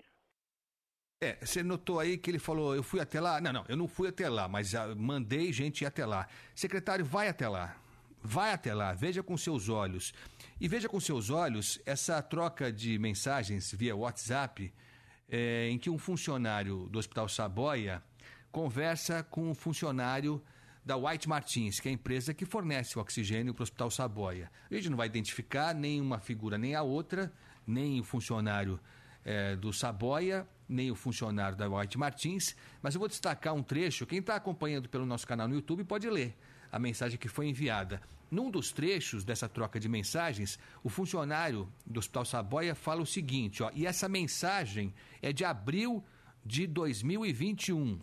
É, 1.22 1.36
você 1.46 1.62
notou 1.62 2.00
aí 2.00 2.18
que 2.18 2.32
ele 2.32 2.40
falou, 2.40 2.74
eu 2.74 2.82
fui 2.82 3.02
até 3.02 3.20
lá? 3.20 3.42
Não, 3.42 3.52
não, 3.52 3.66
eu 3.68 3.76
não 3.76 3.90
fui 3.90 4.08
até 4.08 4.30
lá, 4.30 4.48
mas 4.48 4.70
já 4.70 4.96
mandei 4.96 5.52
gente 5.52 5.82
ir 5.82 5.86
até 5.86 6.06
lá. 6.06 6.28
Secretário, 6.56 7.04
vai 7.04 7.28
até 7.28 7.48
lá. 7.48 7.76
Vai 8.22 8.54
até 8.54 8.74
lá, 8.74 8.94
veja 8.94 9.22
com 9.22 9.38
seus 9.38 9.70
olhos. 9.70 10.14
E 10.60 10.68
veja 10.68 10.90
com 10.90 11.00
seus 11.00 11.30
olhos 11.30 11.82
essa 11.86 12.22
troca 12.22 12.72
de 12.72 12.98
mensagens 12.98 13.72
via 13.74 13.96
WhatsApp, 13.96 14.74
é, 15.30 15.70
em 15.70 15.78
que 15.78 15.90
um 15.90 15.98
funcionário 15.98 16.88
do 16.90 16.98
Hospital 17.00 17.30
Saboia 17.30 18.04
conversa 18.52 19.24
com 19.24 19.50
um 19.50 19.56
funcionário 19.56 20.42
da 20.86 20.96
White 20.96 21.28
Martins, 21.30 21.80
que 21.80 21.88
é 21.88 21.92
a 21.92 21.94
empresa 21.94 22.34
que 22.34 22.46
fornece 22.46 22.98
o 22.98 23.02
oxigênio 23.02 23.54
para 23.54 23.62
o 23.62 23.64
Hospital 23.64 23.92
Saboia. 23.92 24.52
A 24.70 24.74
gente 24.74 24.90
não 24.90 24.98
vai 24.98 25.08
identificar 25.08 25.74
nem 25.74 26.02
uma 26.02 26.20
figura 26.20 26.58
nem 26.58 26.74
a 26.74 26.82
outra, 26.82 27.32
nem 27.68 28.00
o 28.00 28.04
funcionário 28.04 28.80
é, 29.24 29.56
do 29.56 29.72
Saboia, 29.72 30.48
nem 30.68 30.90
o 30.90 30.96
funcionário 30.96 31.58
da 31.58 31.68
White 31.70 31.98
Martins, 31.98 32.56
mas 32.82 32.96
eu 32.96 33.00
vou 33.00 33.08
destacar 33.08 33.54
um 33.54 33.62
trecho. 33.62 34.06
Quem 34.06 34.20
está 34.20 34.36
acompanhando 34.36 34.90
pelo 34.90 35.06
nosso 35.06 35.28
canal 35.28 35.48
no 35.48 35.56
YouTube 35.56 35.84
pode 35.84 36.10
ler 36.10 36.36
a 36.72 36.80
mensagem 36.80 37.18
que 37.18 37.28
foi 37.28 37.48
enviada. 37.48 38.02
Num 38.32 38.52
dos 38.52 38.72
trechos 38.72 39.24
dessa 39.24 39.50
troca 39.50 39.80
de 39.80 39.90
mensagens, 39.90 40.60
o 40.84 40.90
funcionário 40.90 41.68
do 41.86 42.00
Hospital 42.00 42.26
Saboia 42.26 42.76
fala 42.76 43.02
o 43.02 43.06
seguinte, 43.06 43.64
ó, 43.64 43.72
e 43.74 43.88
essa 43.88 44.08
mensagem 44.08 44.94
é 45.22 45.34
de 45.34 45.44
abril 45.44 46.04
de 46.46 46.68
2021. 46.68 48.00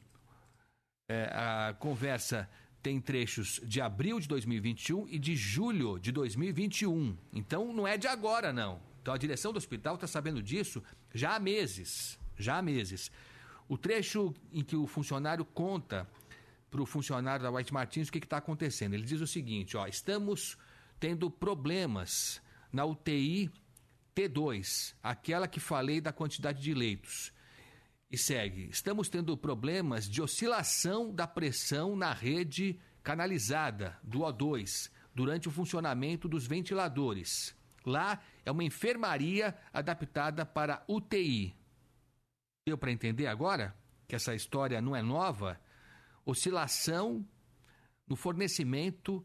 É, 1.08 1.30
a 1.32 1.74
conversa 1.78 2.48
tem 2.82 3.00
trechos 3.00 3.60
de 3.64 3.80
abril 3.80 4.20
de 4.20 4.28
2021 4.28 5.08
e 5.08 5.18
de 5.18 5.36
julho 5.36 5.98
de 5.98 6.12
2021. 6.12 7.16
Então 7.32 7.72
não 7.72 7.86
é 7.86 7.96
de 7.96 8.06
agora, 8.06 8.52
não. 8.52 8.80
Então 9.02 9.14
a 9.14 9.18
direção 9.18 9.52
do 9.52 9.56
hospital 9.56 9.94
está 9.94 10.06
sabendo 10.06 10.42
disso 10.42 10.82
já 11.14 11.36
há 11.36 11.40
meses. 11.40 12.18
Já 12.36 12.58
há 12.58 12.62
meses. 12.62 13.10
O 13.68 13.78
trecho 13.78 14.34
em 14.52 14.62
que 14.62 14.76
o 14.76 14.86
funcionário 14.86 15.44
conta 15.44 16.08
para 16.70 16.82
o 16.82 16.86
funcionário 16.86 17.42
da 17.42 17.50
White 17.50 17.72
Martins 17.72 18.08
o 18.08 18.12
que 18.12 18.18
está 18.18 18.38
acontecendo. 18.38 18.94
Ele 18.94 19.04
diz 19.04 19.20
o 19.20 19.26
seguinte: 19.26 19.76
ó, 19.76 19.86
estamos 19.86 20.56
tendo 20.98 21.30
problemas 21.30 22.40
na 22.72 22.84
UTI 22.84 23.50
T2, 24.14 24.94
aquela 25.02 25.46
que 25.46 25.60
falei 25.60 26.00
da 26.00 26.12
quantidade 26.12 26.62
de 26.62 26.72
leitos. 26.74 27.32
E 28.16 28.18
segue: 28.18 28.70
estamos 28.70 29.10
tendo 29.10 29.36
problemas 29.36 30.08
de 30.08 30.22
oscilação 30.22 31.14
da 31.14 31.26
pressão 31.26 31.94
na 31.94 32.14
rede 32.14 32.80
canalizada 33.02 33.98
do 34.02 34.20
O2 34.20 34.90
durante 35.14 35.48
o 35.48 35.50
funcionamento 35.50 36.26
dos 36.26 36.46
ventiladores. 36.46 37.54
Lá 37.84 38.18
é 38.42 38.50
uma 38.50 38.64
enfermaria 38.64 39.54
adaptada 39.70 40.46
para 40.46 40.82
UTI. 40.88 41.54
Deu 42.66 42.78
para 42.78 42.90
entender 42.90 43.26
agora 43.26 43.76
que 44.08 44.16
essa 44.16 44.34
história 44.34 44.80
não 44.80 44.96
é 44.96 45.02
nova? 45.02 45.60
Oscilação 46.24 47.22
no 48.08 48.16
fornecimento 48.16 49.22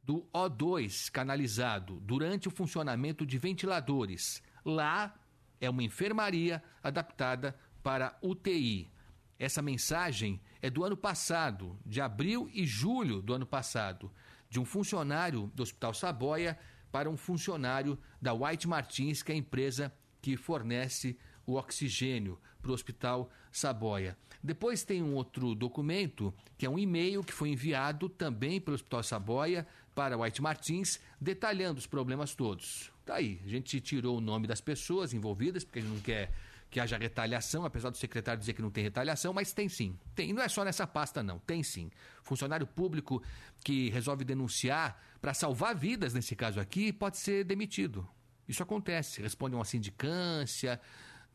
do 0.00 0.28
O2 0.32 1.10
canalizado 1.10 1.98
durante 1.98 2.46
o 2.46 2.52
funcionamento 2.52 3.26
de 3.26 3.36
ventiladores. 3.36 4.40
Lá 4.64 5.12
é 5.60 5.68
uma 5.68 5.82
enfermaria 5.82 6.62
adaptada 6.80 7.58
para 7.82 8.16
UTI. 8.22 8.90
Essa 9.38 9.60
mensagem 9.60 10.40
é 10.60 10.70
do 10.70 10.84
ano 10.84 10.96
passado, 10.96 11.76
de 11.84 12.00
abril 12.00 12.48
e 12.52 12.64
julho 12.64 13.20
do 13.20 13.34
ano 13.34 13.46
passado, 13.46 14.10
de 14.48 14.60
um 14.60 14.64
funcionário 14.64 15.50
do 15.54 15.62
Hospital 15.62 15.92
Saboia 15.92 16.58
para 16.92 17.10
um 17.10 17.16
funcionário 17.16 17.98
da 18.20 18.32
White 18.32 18.68
Martins, 18.68 19.22
que 19.22 19.32
é 19.32 19.34
a 19.34 19.38
empresa 19.38 19.92
que 20.20 20.36
fornece 20.36 21.18
o 21.44 21.54
oxigênio 21.54 22.38
para 22.60 22.70
o 22.70 22.74
Hospital 22.74 23.30
Saboia. 23.50 24.16
Depois 24.42 24.84
tem 24.84 25.02
um 25.02 25.14
outro 25.14 25.54
documento, 25.54 26.32
que 26.56 26.66
é 26.66 26.70
um 26.70 26.78
e-mail 26.78 27.24
que 27.24 27.32
foi 27.32 27.48
enviado 27.48 28.08
também 28.08 28.60
pelo 28.60 28.74
Hospital 28.74 29.02
Saboia 29.02 29.66
para 29.94 30.16
White 30.16 30.42
Martins, 30.42 31.00
detalhando 31.20 31.78
os 31.78 31.86
problemas 31.86 32.34
todos. 32.34 32.92
Tá 33.04 33.16
aí, 33.16 33.40
a 33.44 33.48
gente 33.48 33.80
tirou 33.80 34.18
o 34.18 34.20
nome 34.20 34.46
das 34.46 34.60
pessoas 34.60 35.12
envolvidas, 35.12 35.64
porque 35.64 35.80
a 35.80 35.82
gente 35.82 35.92
não 35.92 36.00
quer 36.00 36.32
que 36.72 36.80
haja 36.80 36.96
retaliação, 36.96 37.66
apesar 37.66 37.90
do 37.90 37.98
secretário 37.98 38.40
dizer 38.40 38.54
que 38.54 38.62
não 38.62 38.70
tem 38.70 38.82
retaliação, 38.82 39.34
mas 39.34 39.52
tem 39.52 39.68
sim. 39.68 39.94
Tem, 40.14 40.32
não 40.32 40.42
é 40.42 40.48
só 40.48 40.64
nessa 40.64 40.86
pasta 40.86 41.22
não, 41.22 41.38
tem 41.38 41.62
sim. 41.62 41.90
Funcionário 42.22 42.66
público 42.66 43.22
que 43.62 43.90
resolve 43.90 44.24
denunciar 44.24 44.98
para 45.20 45.34
salvar 45.34 45.76
vidas 45.76 46.14
nesse 46.14 46.34
caso 46.34 46.58
aqui 46.58 46.90
pode 46.90 47.18
ser 47.18 47.44
demitido. 47.44 48.08
Isso 48.48 48.62
acontece, 48.62 49.20
responde 49.20 49.54
a 49.54 49.58
uma 49.58 49.66
sindicância, 49.66 50.80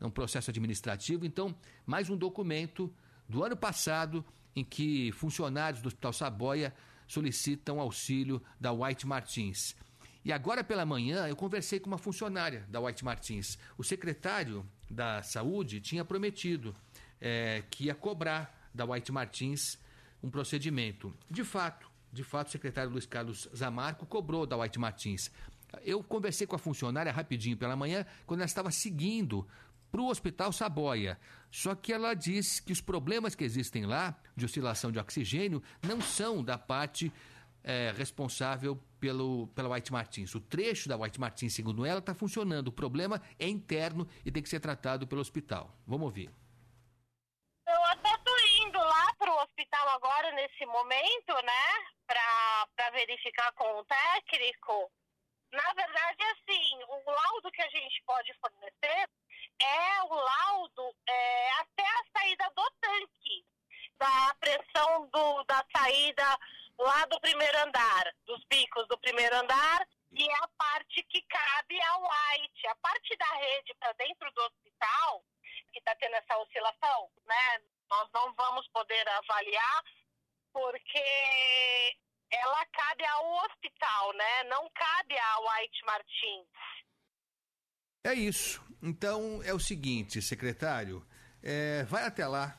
um 0.00 0.10
processo 0.10 0.50
administrativo. 0.50 1.24
Então, 1.24 1.54
mais 1.86 2.10
um 2.10 2.16
documento 2.16 2.92
do 3.28 3.44
ano 3.44 3.56
passado 3.56 4.24
em 4.56 4.64
que 4.64 5.12
funcionários 5.12 5.80
do 5.80 5.86
Hospital 5.86 6.12
Saboia 6.12 6.74
solicitam 7.06 7.78
auxílio 7.78 8.42
da 8.60 8.72
White 8.72 9.06
Martins. 9.06 9.76
E 10.24 10.32
agora 10.32 10.62
pela 10.62 10.84
manhã 10.84 11.26
eu 11.26 11.36
conversei 11.36 11.80
com 11.80 11.88
uma 11.88 11.98
funcionária 11.98 12.66
da 12.68 12.80
White 12.80 13.04
Martins. 13.04 13.58
O 13.76 13.84
secretário 13.84 14.66
da 14.90 15.22
Saúde 15.22 15.80
tinha 15.80 16.04
prometido 16.04 16.74
é, 17.20 17.62
que 17.70 17.84
ia 17.84 17.94
cobrar 17.94 18.68
da 18.74 18.84
White 18.84 19.12
Martins 19.12 19.78
um 20.22 20.30
procedimento. 20.30 21.14
De 21.30 21.44
fato, 21.44 21.88
de 22.12 22.24
fato, 22.24 22.48
o 22.48 22.50
secretário 22.50 22.90
Luiz 22.90 23.06
Carlos 23.06 23.48
Zamarco 23.54 24.06
cobrou 24.06 24.46
da 24.46 24.56
White 24.56 24.78
Martins. 24.78 25.30
Eu 25.82 26.02
conversei 26.02 26.46
com 26.46 26.56
a 26.56 26.58
funcionária 26.58 27.12
rapidinho 27.12 27.56
pela 27.56 27.76
manhã, 27.76 28.06
quando 28.26 28.40
ela 28.40 28.46
estava 28.46 28.70
seguindo 28.70 29.46
para 29.90 30.00
o 30.00 30.08
Hospital 30.08 30.52
Saboia. 30.52 31.18
Só 31.50 31.74
que 31.74 31.92
ela 31.92 32.14
diz 32.14 32.60
que 32.60 32.72
os 32.72 32.80
problemas 32.80 33.34
que 33.34 33.44
existem 33.44 33.86
lá, 33.86 34.18
de 34.36 34.44
oscilação 34.44 34.90
de 34.90 34.98
oxigênio, 34.98 35.62
não 35.82 36.00
são 36.00 36.42
da 36.42 36.58
parte 36.58 37.12
é, 37.62 37.92
responsável 37.96 38.76
pelo, 39.00 39.46
pela 39.48 39.68
White 39.74 39.92
Martins. 39.92 40.34
O 40.34 40.40
trecho 40.40 40.88
da 40.88 40.96
White 40.96 41.20
Martins, 41.20 41.54
segundo 41.54 41.84
ela, 41.84 42.00
está 42.00 42.14
funcionando. 42.14 42.68
O 42.68 42.72
problema 42.72 43.22
é 43.38 43.46
interno 43.46 44.08
e 44.24 44.30
tem 44.30 44.42
que 44.42 44.48
ser 44.48 44.60
tratado 44.60 45.06
pelo 45.06 45.20
hospital. 45.20 45.70
Vamos 45.86 46.06
ouvir. 46.06 46.30
Eu 47.66 47.84
até 47.84 48.14
estou 48.14 48.38
indo 48.66 48.78
lá 48.78 49.14
para 49.18 49.30
o 49.30 49.42
hospital 49.42 49.88
agora, 49.90 50.32
nesse 50.32 50.64
momento, 50.66 51.34
né? 51.44 51.92
Para 52.06 52.90
verificar 52.92 53.52
com 53.52 53.80
o 53.80 53.84
técnico. 53.84 54.90
Na 55.52 55.72
verdade, 55.72 56.22
assim, 56.24 56.78
o 56.88 57.10
laudo 57.10 57.50
que 57.52 57.62
a 57.62 57.68
gente 57.68 58.02
pode 58.04 58.34
fornecer 58.34 59.08
é 59.60 60.02
o 60.02 60.14
laudo 60.14 60.94
é, 61.08 61.50
até 61.60 61.82
a 61.82 62.18
saída 62.18 62.50
do 62.54 62.70
tanque, 62.80 63.44
da 63.98 64.34
pressão 64.40 65.08
do, 65.12 65.44
da 65.44 65.64
saída 65.74 66.38
lá 66.78 67.04
do 67.06 67.20
primeiro 67.20 67.58
andar, 67.58 68.14
dos 68.24 68.44
picos 68.44 68.86
do 68.88 68.98
primeiro 68.98 69.34
andar, 69.36 69.86
e 70.12 70.28
é 70.28 70.34
a 70.36 70.48
parte 70.56 71.02
que 71.04 71.22
cabe 71.22 71.82
ao 71.82 72.02
White. 72.02 72.66
A 72.68 72.74
parte 72.76 73.16
da 73.16 73.34
rede 73.34 73.74
para 73.78 73.92
dentro 73.94 74.30
do 74.32 74.40
hospital, 74.42 75.24
que 75.72 75.78
está 75.78 75.94
tendo 75.96 76.14
essa 76.14 76.38
oscilação, 76.38 77.10
né? 77.26 77.60
Nós 77.90 78.08
não 78.12 78.32
vamos 78.34 78.66
poder 78.68 79.08
avaliar, 79.08 79.82
porque 80.52 81.96
ela 82.30 82.66
cabe 82.66 83.04
ao 83.06 83.44
hospital, 83.44 84.12
né? 84.14 84.44
Não 84.44 84.70
cabe 84.70 85.18
ao 85.18 85.42
White 85.48 85.84
Martins. 85.84 86.48
É 88.04 88.14
isso. 88.14 88.62
Então 88.82 89.42
é 89.42 89.52
o 89.52 89.60
seguinte, 89.60 90.22
secretário, 90.22 91.06
é, 91.42 91.82
vai 91.84 92.04
até 92.04 92.26
lá, 92.26 92.56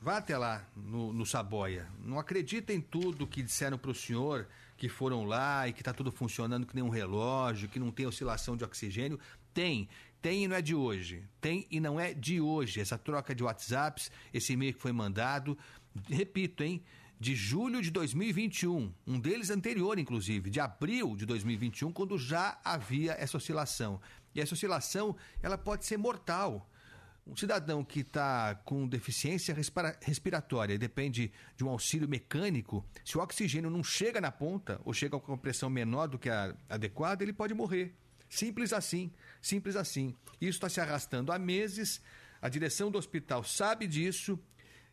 vá 0.00 0.16
até 0.16 0.36
lá 0.38 0.66
no, 0.74 1.12
no 1.12 1.26
Saboia. 1.26 1.86
Não 2.02 2.18
acredita 2.18 2.72
em 2.72 2.80
tudo 2.80 3.26
que 3.26 3.42
disseram 3.42 3.76
para 3.76 3.90
o 3.90 3.94
senhor 3.94 4.48
que 4.76 4.88
foram 4.88 5.24
lá 5.24 5.68
e 5.68 5.72
que 5.74 5.82
está 5.82 5.92
tudo 5.92 6.10
funcionando 6.10 6.66
que 6.66 6.74
nem 6.74 6.82
um 6.82 6.88
relógio, 6.88 7.68
que 7.68 7.78
não 7.78 7.90
tem 7.90 8.06
oscilação 8.06 8.56
de 8.56 8.64
oxigênio. 8.64 9.20
Tem, 9.52 9.88
tem 10.22 10.44
e 10.44 10.48
não 10.48 10.56
é 10.56 10.62
de 10.62 10.74
hoje. 10.74 11.22
Tem 11.38 11.66
e 11.70 11.78
não 11.78 12.00
é 12.00 12.14
de 12.14 12.40
hoje. 12.40 12.80
Essa 12.80 12.96
troca 12.96 13.34
de 13.34 13.42
WhatsApps, 13.42 14.10
esse 14.32 14.54
e-mail 14.54 14.72
que 14.72 14.80
foi 14.80 14.92
mandado, 14.92 15.56
repito, 16.08 16.62
hein? 16.62 16.82
De 17.18 17.34
julho 17.34 17.82
de 17.82 17.90
2021, 17.90 18.94
um 19.06 19.20
deles 19.20 19.50
anterior, 19.50 19.98
inclusive, 19.98 20.48
de 20.48 20.58
abril 20.58 21.14
de 21.14 21.26
2021, 21.26 21.92
quando 21.92 22.16
já 22.16 22.58
havia 22.64 23.12
essa 23.12 23.36
oscilação. 23.36 24.00
E 24.34 24.40
essa 24.40 24.54
oscilação, 24.54 25.14
ela 25.42 25.58
pode 25.58 25.84
ser 25.84 25.98
mortal 25.98 26.69
um 27.30 27.36
cidadão 27.36 27.84
que 27.84 28.00
está 28.00 28.56
com 28.64 28.88
deficiência 28.88 29.54
respira 29.54 29.96
respiratória 30.02 30.74
e 30.74 30.78
depende 30.78 31.30
de 31.56 31.62
um 31.62 31.68
auxílio 31.68 32.08
mecânico, 32.08 32.84
se 33.04 33.16
o 33.16 33.20
oxigênio 33.20 33.70
não 33.70 33.84
chega 33.84 34.20
na 34.20 34.32
ponta 34.32 34.80
ou 34.84 34.92
chega 34.92 35.18
com 35.20 35.30
uma 35.30 35.38
pressão 35.38 35.70
menor 35.70 36.08
do 36.08 36.18
que 36.18 36.28
a 36.28 36.56
adequada, 36.68 37.22
ele 37.22 37.32
pode 37.32 37.54
morrer. 37.54 37.94
Simples 38.28 38.72
assim, 38.72 39.12
simples 39.40 39.76
assim. 39.76 40.12
Isso 40.40 40.56
está 40.56 40.68
se 40.68 40.80
arrastando 40.80 41.30
há 41.30 41.38
meses. 41.38 42.00
A 42.42 42.48
direção 42.48 42.90
do 42.90 42.98
hospital 42.98 43.44
sabe 43.44 43.86
disso, 43.86 44.36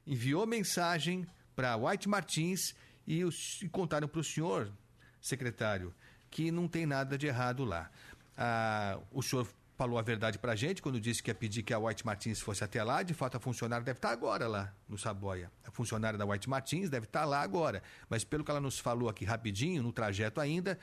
enviou 0.05 0.45
mensagem 0.45 1.25
para 1.55 1.75
White 1.75 2.07
Martins 2.07 2.75
e, 3.07 3.23
os, 3.23 3.63
e 3.63 3.69
contaram 3.69 4.07
para 4.07 4.21
o 4.21 4.23
senhor, 4.23 4.71
secretário, 5.19 5.91
que 6.29 6.51
não 6.51 6.67
tem 6.67 6.85
nada 6.85 7.17
de 7.17 7.25
errado 7.25 7.65
lá. 7.65 7.89
Ah, 8.37 8.99
o 9.11 9.23
senhor 9.23 9.47
falou 9.77 9.99
a 9.99 10.01
verdade 10.01 10.39
para 10.39 10.53
a 10.53 10.55
gente 10.55 10.81
quando 10.81 10.99
disse 10.99 11.21
que 11.21 11.29
ia 11.29 11.35
pedir 11.35 11.61
que 11.61 11.71
a 11.71 11.77
White 11.77 12.03
Martins 12.03 12.41
fosse 12.41 12.63
até 12.63 12.83
lá. 12.83 13.03
De 13.03 13.13
fato, 13.13 13.37
a 13.37 13.39
funcionária 13.39 13.85
deve 13.85 13.99
estar 13.99 14.09
agora 14.09 14.47
lá 14.47 14.73
no 14.89 14.97
Saboia. 14.97 15.51
A 15.63 15.69
funcionária 15.69 16.17
da 16.17 16.25
White 16.25 16.49
Martins 16.49 16.89
deve 16.89 17.05
estar 17.05 17.25
lá 17.25 17.41
agora. 17.41 17.83
Mas 18.09 18.23
pelo 18.23 18.43
que 18.43 18.49
ela 18.49 18.59
nos 18.59 18.79
falou 18.79 19.07
aqui 19.07 19.23
rapidinho, 19.23 19.83
no 19.83 19.93
trajeto 19.93 20.41
ainda, 20.41 20.79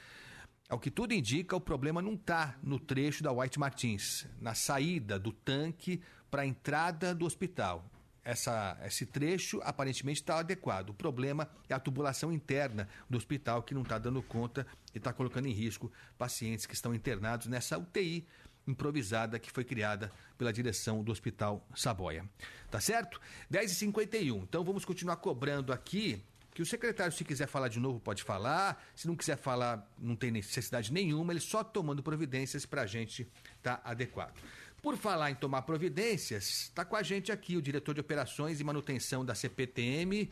ao 0.69 0.79
que 0.79 0.93
tudo 0.93 1.13
indica, 1.13 1.57
o 1.57 1.61
problema 1.61 2.01
não 2.01 2.15
está 2.15 2.57
no 2.63 2.79
trecho 2.79 3.25
da 3.25 3.33
White 3.33 3.59
Martins, 3.59 4.27
na 4.41 4.55
saída 4.55 5.19
do 5.19 5.33
tanque 5.33 6.01
para 6.31 6.43
a 6.43 6.47
entrada 6.47 7.13
do 7.13 7.27
hospital. 7.27 7.85
Essa, 8.23 8.79
esse 8.87 9.05
trecho 9.05 9.61
aparentemente 9.65 10.21
está 10.21 10.39
adequado. 10.39 10.91
O 10.91 10.95
problema 10.95 11.51
é 11.69 11.75
a 11.75 11.81
tubulação 11.81 12.33
interna 12.33 12.89
do 13.11 13.19
hospital 13.19 13.63
que 13.63 13.75
não 13.75 13.83
está 13.83 13.99
dando 13.99 14.23
conta 14.23 14.67
e 14.95 14.99
está 14.99 15.13
colocando 15.13 15.47
em 15.47 15.53
risco 15.53 15.93
pacientes 16.17 16.65
que 16.65 16.75
estão 16.75 16.95
internados 16.95 17.49
nessa 17.49 17.77
UTI 17.77 18.27
improvisada 18.67 19.39
que 19.39 19.51
foi 19.51 19.65
criada 19.65 20.11
pela 20.39 20.53
direção 20.53 21.03
do 21.03 21.13
Hospital 21.13 21.67
Saboia. 21.75 22.25
Tá 22.71 22.81
certo? 22.81 23.21
10h51. 23.53 24.43
Então 24.43 24.65
vamos 24.65 24.85
continuar 24.85 25.17
cobrando 25.17 25.73
aqui. 25.73 26.23
Que 26.53 26.63
o 26.63 26.67
secretário, 26.67 27.13
se 27.13 27.25
quiser 27.25 27.49
falar 27.49 27.67
de 27.67 27.81
novo, 27.81 27.99
pode 27.99 28.23
falar. 28.23 28.81
Se 28.95 29.09
não 29.09 29.17
quiser 29.17 29.37
falar, 29.37 29.91
não 29.99 30.15
tem 30.15 30.31
necessidade 30.31 30.93
nenhuma. 30.93 31.33
Ele 31.33 31.41
só 31.41 31.65
tomando 31.65 32.01
providências 32.01 32.65
para 32.65 32.83
a 32.83 32.87
gente 32.87 33.29
tá 33.61 33.81
adequado. 33.85 34.41
Por 34.81 34.97
falar 34.97 35.31
em 35.31 35.35
tomar 35.35 35.63
providências, 35.63 36.65
está 36.65 36.85
com 36.85 36.95
a 36.95 37.03
gente 37.03 37.33
aqui 37.33 37.57
o 37.57 37.63
diretor 37.63 37.95
de 37.95 38.01
operações 38.01 38.61
e 38.61 38.65
manutenção 38.65 39.25
da 39.25 39.35
CPTM, 39.35 40.31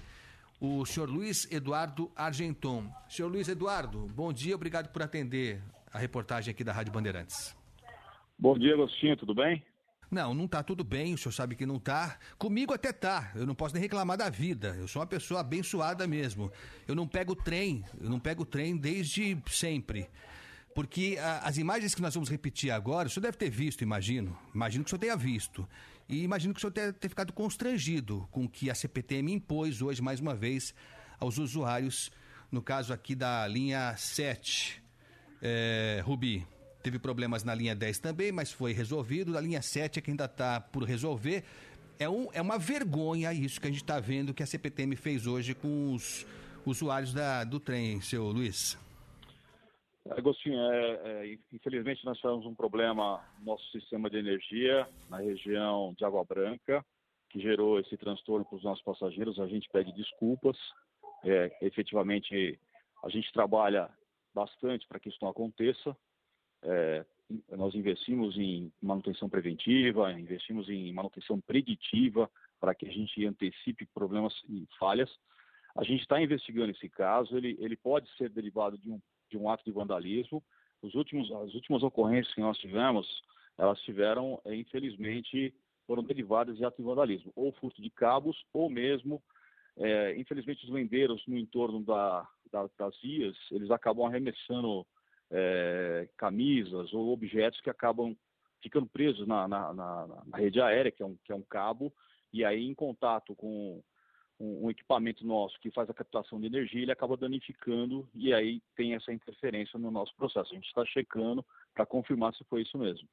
o 0.61 0.85
senhor 0.85 1.09
Luiz 1.09 1.51
Eduardo 1.51 2.13
Argenton. 2.15 2.87
Senhor 3.09 3.29
Luiz 3.29 3.49
Eduardo, 3.49 4.07
bom 4.09 4.31
dia, 4.31 4.55
obrigado 4.55 4.91
por 4.93 5.03
atender 5.03 5.63
a 5.91 5.99
reportagem 5.99 6.53
aqui 6.53 6.63
da 6.63 6.73
Rádio 6.73 6.93
Bandeirantes. 6.93 7.62
Bom 8.43 8.59
dia, 8.59 8.75
Agostinho, 8.75 9.17
tudo 9.17 9.37
bem? 9.37 9.65
Não, 10.11 10.35
não 10.35 10.49
tá 10.49 10.65
tudo 10.65 10.83
bem, 10.83 11.15
o 11.15 11.17
senhor 11.17 11.31
sabe 11.31 11.55
que 11.55 11.65
não 11.65 11.79
tá. 11.79 12.19
Comigo 12.37 12.75
até 12.75 12.93
tá, 12.93 13.31
eu 13.37 13.47
não 13.47 13.55
posso 13.55 13.73
nem 13.73 13.81
reclamar 13.81 14.19
da 14.19 14.29
vida. 14.29 14.75
Eu 14.81 14.89
sou 14.89 15.01
uma 15.01 15.07
pessoa 15.07 15.39
abençoada 15.39 16.09
mesmo. 16.09 16.51
Eu 16.89 16.97
não 16.97 17.07
pego 17.07 17.37
trem, 17.37 17.85
eu 18.01 18.11
não 18.11 18.19
pego 18.19 18.45
trem 18.45 18.77
desde 18.77 19.41
sempre. 19.47 20.09
Porque 20.75 21.17
a, 21.21 21.47
as 21.47 21.57
imagens 21.57 21.95
que 21.95 22.03
nós 22.03 22.15
vamos 22.15 22.29
repetir 22.29 22.73
agora, 22.73 23.07
o 23.07 23.11
senhor 23.13 23.23
deve 23.23 23.37
ter 23.37 23.49
visto, 23.49 23.83
imagino. 23.83 24.37
Imagino 24.53 24.83
que 24.83 24.89
o 24.89 24.91
senhor 24.91 24.99
tenha 24.99 25.17
visto. 25.17 25.65
E 26.09 26.25
imagino 26.25 26.53
que 26.53 26.59
o 26.59 26.63
senhor 26.63 26.73
tenha, 26.73 26.93
tenha 26.93 27.11
ficado 27.11 27.33
constrangido 27.33 28.27
com 28.33 28.47
o 28.47 28.49
que 28.49 28.69
a 28.71 28.75
CPTM 28.75 29.35
impôs 29.35 29.81
hoje, 29.81 30.03
mais 30.03 30.19
uma 30.19 30.35
vez, 30.35 30.75
aos 31.21 31.39
usuários, 31.39 32.11
no 32.51 32.61
caso 32.61 32.93
aqui 32.93 33.15
da 33.15 33.47
linha 33.47 33.95
7, 33.97 34.83
é, 35.41 36.03
Rubi. 36.05 36.45
Teve 36.83 36.99
problemas 36.99 37.45
na 37.45 37.55
linha 37.55 37.75
10 37.75 37.99
também, 37.99 38.33
mas 38.33 38.51
foi 38.51 38.73
resolvido. 38.73 39.37
A 39.39 39.41
linha 39.41 39.63
7 39.63 39.99
é 39.99 40.03
que 40.03 40.11
ainda 40.11 40.25
está 40.25 40.61
por 40.61 40.83
resolver. 40.83 41.45
É, 41.99 42.09
um, 42.09 42.29
é 42.33 42.43
uma 42.43 42.59
vergonha 42.59 43.33
isso 43.33 43.61
que 43.61 43.69
a 43.69 43.71
gente 43.71 43.83
está 43.83 44.01
vendo 44.01 44.35
que 44.35 44.43
a 44.43 44.47
CPTM 44.47 44.97
fez 44.97 45.27
hoje 45.27 45.55
com 45.55 45.95
os 45.95 46.27
usuários 46.67 47.15
da, 47.15 47.45
do 47.45 47.61
trem, 47.61 48.01
seu 48.01 48.25
Luiz. 48.25 48.77
Agostinho, 50.11 50.59
é, 50.59 50.91
é, 51.05 51.39
infelizmente 51.53 52.05
nós 52.05 52.19
tivemos 52.19 52.45
um 52.45 52.55
problema 52.55 53.23
no 53.39 53.53
nosso 53.53 53.71
sistema 53.71 54.11
de 54.11 54.17
energia 54.17 54.89
na 55.09 55.19
região 55.19 55.95
de 55.97 56.05
Água 56.05 56.25
Branca, 56.25 56.85
que 57.31 57.41
gerou 57.41 57.79
esse 57.79 57.97
transtorno 57.97 58.45
para 58.45 58.57
os 58.57 58.65
nossos 58.65 58.83
passageiros. 58.83 59.39
A 59.39 59.47
gente 59.47 59.69
pede 59.71 59.93
desculpas. 59.93 60.57
É, 61.25 61.57
efetivamente, 61.63 62.59
a 63.05 63.09
gente 63.09 63.33
trabalha 63.33 63.89
bastante 64.35 64.87
para 64.89 64.99
que 64.99 65.09
isso 65.09 65.19
não 65.23 65.29
aconteça. 65.29 65.97
É, 66.65 67.05
nós 67.57 67.75
investimos 67.75 68.37
em 68.37 68.73
manutenção 68.81 69.29
preventiva, 69.29 70.13
investimos 70.13 70.69
em 70.69 70.93
manutenção 70.93 71.41
preditiva 71.41 72.31
para 72.61 72.75
que 72.75 72.87
a 72.87 72.91
gente 72.91 73.25
antecipe 73.27 73.87
problemas 73.87 74.35
e 74.49 74.67
falhas. 74.79 75.11
A 75.75 75.83
gente 75.83 76.03
está 76.03 76.21
investigando 76.21 76.71
esse 76.71 76.89
caso, 76.89 77.37
ele, 77.37 77.57
ele 77.59 77.77
pode 77.77 78.09
ser 78.17 78.29
derivado 78.29 78.77
de 78.77 78.91
um, 78.91 79.01
de 79.31 79.39
um 79.39 79.49
ato 79.49 79.65
de 79.65 79.73
vandalismo. 79.73 80.43
Os 80.83 80.95
últimos, 80.95 81.31
as 81.33 81.55
últimas 81.55 81.83
ocorrências 81.83 82.35
que 82.35 82.41
nós 82.41 82.59
tivemos, 82.59 83.07
elas 83.57 83.81
tiveram, 83.81 84.41
é, 84.45 84.55
infelizmente, 84.55 85.55
foram 85.87 86.03
derivadas 86.03 86.57
de 86.57 86.65
ato 86.65 86.77
de 86.77 86.83
vandalismo, 86.83 87.33
ou 87.35 87.53
furto 87.53 87.81
de 87.81 87.91
cabos, 87.91 88.37
ou 88.53 88.69
mesmo, 88.69 89.23
é, 89.79 90.17
infelizmente, 90.19 90.65
os 90.65 90.71
vendeiros 90.71 91.23
no 91.27 91.39
entorno 91.39 91.83
da, 91.83 92.29
da, 92.51 92.69
das 92.79 93.01
vias, 93.01 93.37
eles 93.51 93.71
acabam 93.71 94.07
arremessando 94.07 94.87
é, 95.33 96.09
camisas 96.17 96.93
ou 96.93 97.13
objetos 97.13 97.61
que 97.61 97.71
acabam 97.71 98.15
ficando 98.63 98.87
presos 98.87 99.27
na, 99.27 99.49
na, 99.49 99.73
na, 99.73 100.07
na, 100.27 100.37
rede 100.37 100.61
aérea, 100.61 100.93
que 100.93 101.03
é, 101.03 101.07
um, 101.07 101.17
que 101.25 101.33
é 101.33 101.35
um 101.35 101.43
cabo, 101.43 101.93
e 102.33 102.45
aí 102.45 102.65
em 102.65 102.75
contato 102.75 103.35
com 103.35 103.83
um, 104.39 104.67
um, 104.67 104.71
equipamento 104.71 105.27
nosso 105.27 105.59
que 105.61 105.71
faz 105.73 105.91
a 105.91 105.95
captação 105.95 106.41
de 106.41 106.47
energia, 106.47 106.83
ele 106.83 106.93
acaba 106.93 107.17
danificando 107.17 108.09
e 108.15 108.33
aí 108.33 108.63
tem 108.77 108.95
essa 108.95 109.13
interferência 109.13 109.79
no 109.79 109.91
nosso 109.91 110.15
processo. 110.17 110.53
A 110.53 110.55
gente 110.55 110.67
está 110.67 110.85
checando 110.87 111.45
para 111.75 111.87
confirmar 111.87 112.35
se 112.35 112.45
foi 112.45 112.63
isso 112.63 112.79
mesmo. 112.79 113.09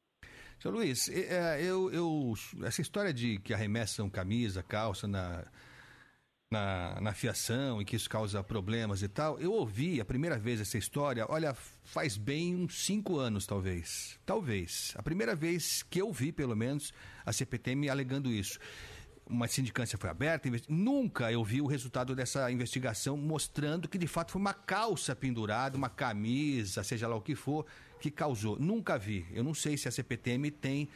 Seu 0.59 0.72
Luiz, 0.72 1.07
é, 1.09 1.63
eu, 1.63 1.91
eu, 1.91 2.34
essa 2.63 2.82
história 2.82 3.13
de 3.13 3.39
que 3.39 3.53
arremessam 3.53 4.09
camisa, 4.09 4.61
calça 4.61 5.07
na, 5.07 5.45
na, 6.52 7.00
na 7.00 7.14
fiação 7.14 7.80
e 7.80 7.86
que 7.86 7.95
isso 7.95 8.10
causa 8.10 8.43
problemas 8.43 9.04
e 9.04 9.08
tal. 9.08 9.39
Eu 9.39 9.54
ouvi 9.54 10.02
a 10.02 10.06
primeira 10.06 10.38
vez 10.38 10.60
essa 10.60 10.78
história, 10.78 11.26
olha, 11.30 11.56
faz 11.84 12.18
bem 12.18 12.56
uns 12.56 12.86
cinco 12.86 13.18
anos, 13.18 13.45
talvez. 13.45 14.20
Talvez. 14.26 14.93
A 14.97 15.04
primeira 15.04 15.36
vez 15.36 15.84
que 15.84 16.02
eu 16.02 16.12
vi, 16.12 16.32
pelo 16.32 16.56
menos, 16.56 16.91
a 17.24 17.32
CPTM 17.32 17.88
alegando 17.88 18.32
isso. 18.32 18.60
Uma 19.28 19.47
sindicância 19.47 19.95
foi 19.95 20.10
aberta, 20.10 20.50
nunca 20.68 21.32
eu 21.32 21.43
vi 21.43 21.62
o 21.62 21.68
resultado 21.68 22.16
dessa 22.16 22.52
investigação 22.52 23.16
mostrando 23.16 23.88
que 23.88 24.00
de 24.00 24.08
fato 24.08 24.32
foi 24.32 24.41
uma 24.41 24.56
calça 24.56 25.16
pendurada, 25.16 25.78
uma 25.78 25.88
camisa, 25.88 26.84
seja 26.84 27.08
lá 27.08 27.16
o 27.16 27.22
que 27.22 27.36
for, 27.36 27.64
que 28.00 28.10
causou. 28.10 28.58
Nunca 28.58 28.97
vi. 28.97 29.28
Eu 29.32 29.43
não 29.43 29.54
sei 29.54 29.78
se 29.78 29.88
a 29.88 29.91
CPTM 29.91 30.50
tem 30.50 30.89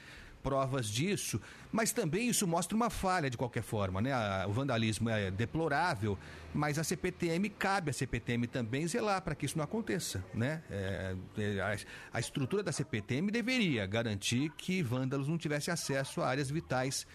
provas 0.43 0.87
disso, 0.87 1.41
mas 1.71 1.91
também 1.91 2.27
isso 2.27 2.45
mostra 2.45 2.75
uma 2.75 2.89
falha 2.89 3.29
de 3.29 3.37
qualquer 3.37 3.63
forma, 3.63 4.01
né? 4.01 4.11
O 4.45 4.51
vandalismo 4.51 5.09
é 5.09 5.31
deplorável, 5.31 6.19
mas 6.53 6.77
a 6.77 6.83
CPTM 6.83 7.49
cabe 7.49 7.89
a 7.89 7.93
CPTM 7.93 8.45
também 8.47 8.85
zelar 8.85 9.21
para 9.21 9.33
que 9.33 9.45
isso 9.45 9.57
não 9.57 9.63
aconteça, 9.63 10.23
né? 10.33 10.61
É, 10.69 11.15
é, 11.37 11.61
a, 11.61 12.17
a 12.17 12.19
estrutura 12.19 12.61
da 12.61 12.71
CPTM 12.71 13.31
deveria 13.31 13.85
garantir 13.87 14.51
que 14.57 14.83
vândalos 14.83 15.27
não 15.27 15.37
tivessem 15.37 15.73
acesso 15.73 16.21
a 16.21 16.27
áreas 16.27 16.51
vitais 16.51 17.07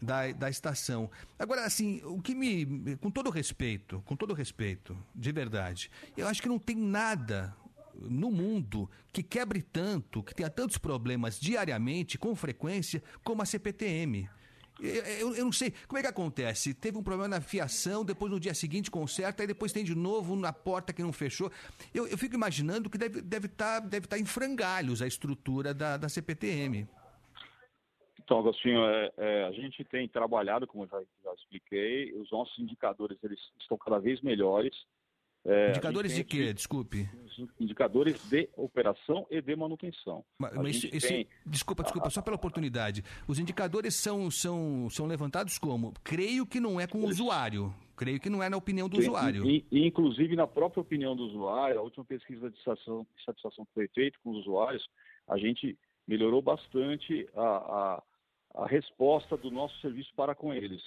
da, 0.00 0.30
da 0.32 0.48
estação. 0.48 1.10
Agora, 1.38 1.64
assim, 1.64 2.00
o 2.04 2.20
que 2.20 2.34
me. 2.34 2.96
Com 2.96 3.10
todo 3.10 3.30
respeito, 3.30 4.02
com 4.06 4.14
todo 4.14 4.32
respeito, 4.34 4.96
de 5.14 5.32
verdade, 5.32 5.90
eu 6.16 6.28
acho 6.28 6.40
que 6.40 6.48
não 6.48 6.58
tem 6.58 6.76
nada 6.76 7.54
no 8.02 8.30
mundo 8.30 8.90
que 9.12 9.22
quebre 9.22 9.62
tanto, 9.62 10.22
que 10.22 10.34
tenha 10.34 10.50
tantos 10.50 10.78
problemas 10.78 11.40
diariamente, 11.40 12.18
com 12.18 12.34
frequência, 12.34 13.02
como 13.22 13.42
a 13.42 13.46
CPTM. 13.46 14.28
Eu, 14.78 15.34
eu, 15.34 15.44
não 15.44 15.52
sei, 15.52 15.72
como 15.88 15.98
é 15.98 16.02
que 16.02 16.08
acontece? 16.08 16.74
Teve 16.74 16.98
um 16.98 17.02
problema 17.02 17.28
na 17.28 17.40
fiação, 17.40 18.04
depois 18.04 18.30
no 18.30 18.38
dia 18.38 18.52
seguinte 18.52 18.90
conserta, 18.90 19.42
aí 19.42 19.46
depois 19.46 19.72
tem 19.72 19.82
de 19.82 19.94
novo 19.94 20.36
na 20.36 20.52
porta 20.52 20.92
que 20.92 21.02
não 21.02 21.12
fechou. 21.12 21.50
Eu, 21.94 22.06
eu 22.06 22.18
fico 22.18 22.34
imaginando 22.34 22.90
que 22.90 22.98
deve 22.98 23.20
estar 23.20 23.28
deve 23.28 23.48
tá, 23.48 23.80
deve 23.80 24.06
tá 24.06 24.18
em 24.18 24.26
frangalhos 24.26 25.00
a 25.00 25.06
estrutura 25.06 25.72
da, 25.72 25.96
da 25.96 26.08
CPTM. 26.08 26.86
Então, 28.22 28.40
Agostinho, 28.40 28.84
é, 28.84 29.12
é, 29.16 29.44
a 29.44 29.52
gente 29.52 29.84
tem 29.84 30.08
trabalhado, 30.08 30.66
como 30.66 30.84
eu 30.84 30.88
já, 30.88 31.00
já 31.24 31.32
expliquei, 31.34 32.12
os 32.14 32.30
nossos 32.30 32.58
indicadores 32.58 33.16
eles 33.22 33.38
estão 33.60 33.78
cada 33.78 33.98
vez 33.98 34.20
melhores. 34.20 34.74
É, 35.46 35.70
indicadores 35.70 36.14
de 36.14 36.24
quê? 36.24 36.52
Desculpe. 36.52 37.08
Indicadores 37.60 38.18
de 38.28 38.48
operação 38.56 39.26
e 39.30 39.40
de 39.40 39.54
manutenção. 39.54 40.24
Mas, 40.38 40.54
mas 40.54 40.80
tem... 40.80 41.28
Desculpa, 41.44 41.82
desculpa, 41.82 42.10
só 42.10 42.20
pela 42.20 42.36
oportunidade. 42.36 43.04
Os 43.28 43.38
indicadores 43.38 43.94
são, 43.94 44.30
são, 44.30 44.88
são 44.90 45.06
levantados 45.06 45.58
como? 45.58 45.92
Creio 46.02 46.46
que 46.46 46.58
não 46.58 46.80
é 46.80 46.86
com 46.86 46.98
o 46.98 47.06
usuário. 47.06 47.72
Creio 47.94 48.18
que 48.18 48.28
não 48.28 48.42
é 48.42 48.48
na 48.48 48.56
opinião 48.56 48.88
do 48.88 48.98
usuário. 48.98 49.48
E, 49.48 49.64
e, 49.70 49.86
inclusive, 49.86 50.34
na 50.34 50.46
própria 50.46 50.80
opinião 50.80 51.14
do 51.14 51.24
usuário, 51.24 51.78
a 51.78 51.82
última 51.82 52.04
pesquisa 52.04 52.50
de 52.50 52.56
satisfação, 52.62 53.06
de 53.16 53.24
satisfação 53.24 53.64
que 53.66 53.72
foi 53.72 53.88
feita 53.88 54.18
com 54.24 54.30
os 54.30 54.38
usuários, 54.40 54.86
a 55.28 55.38
gente 55.38 55.78
melhorou 56.06 56.42
bastante 56.42 57.28
a, 57.34 57.42
a, 57.42 58.02
a 58.62 58.66
resposta 58.66 59.36
do 59.36 59.50
nosso 59.50 59.78
serviço 59.80 60.10
para 60.16 60.34
com 60.34 60.52
eles. 60.52 60.82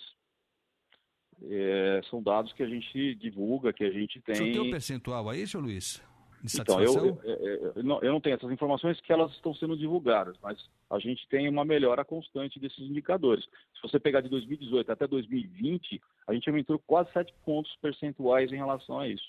É, 1.43 2.01
são 2.09 2.21
dados 2.21 2.51
que 2.53 2.63
a 2.63 2.67
gente 2.67 3.15
divulga, 3.15 3.71
que 3.71 3.83
a 3.83 3.91
gente 3.91 4.19
tem. 4.21 4.35
Você 4.35 4.51
tem 4.51 4.59
um 4.59 4.71
percentual 4.71 5.29
aí, 5.29 5.47
seu 5.47 5.59
Luiz? 5.59 6.01
De 6.41 6.61
Então, 6.61 6.81
eu, 6.81 7.19
eu, 7.23 7.73
eu 7.75 7.83
não, 7.83 8.01
eu 8.01 8.13
não 8.13 8.21
tenho 8.21 8.35
essas 8.35 8.49
informações 8.49 8.99
que 9.01 9.11
elas 9.11 9.29
estão 9.33 9.53
sendo 9.53 9.77
divulgadas, 9.77 10.37
mas 10.41 10.57
a 10.89 10.97
gente 10.97 11.27
tem 11.27 11.49
uma 11.49 11.65
melhora 11.65 12.05
constante 12.05 12.59
desses 12.59 12.79
indicadores. 12.79 13.43
Se 13.75 13.81
você 13.81 13.99
pegar 13.99 14.21
de 14.21 14.29
2018 14.29 14.89
até 14.89 15.05
2020, 15.05 16.01
a 16.27 16.33
gente 16.33 16.49
aumentou 16.49 16.79
quase 16.79 17.11
7 17.11 17.33
pontos 17.43 17.75
percentuais 17.81 18.53
em 18.53 18.55
relação 18.55 18.99
a 18.99 19.07
isso. 19.07 19.27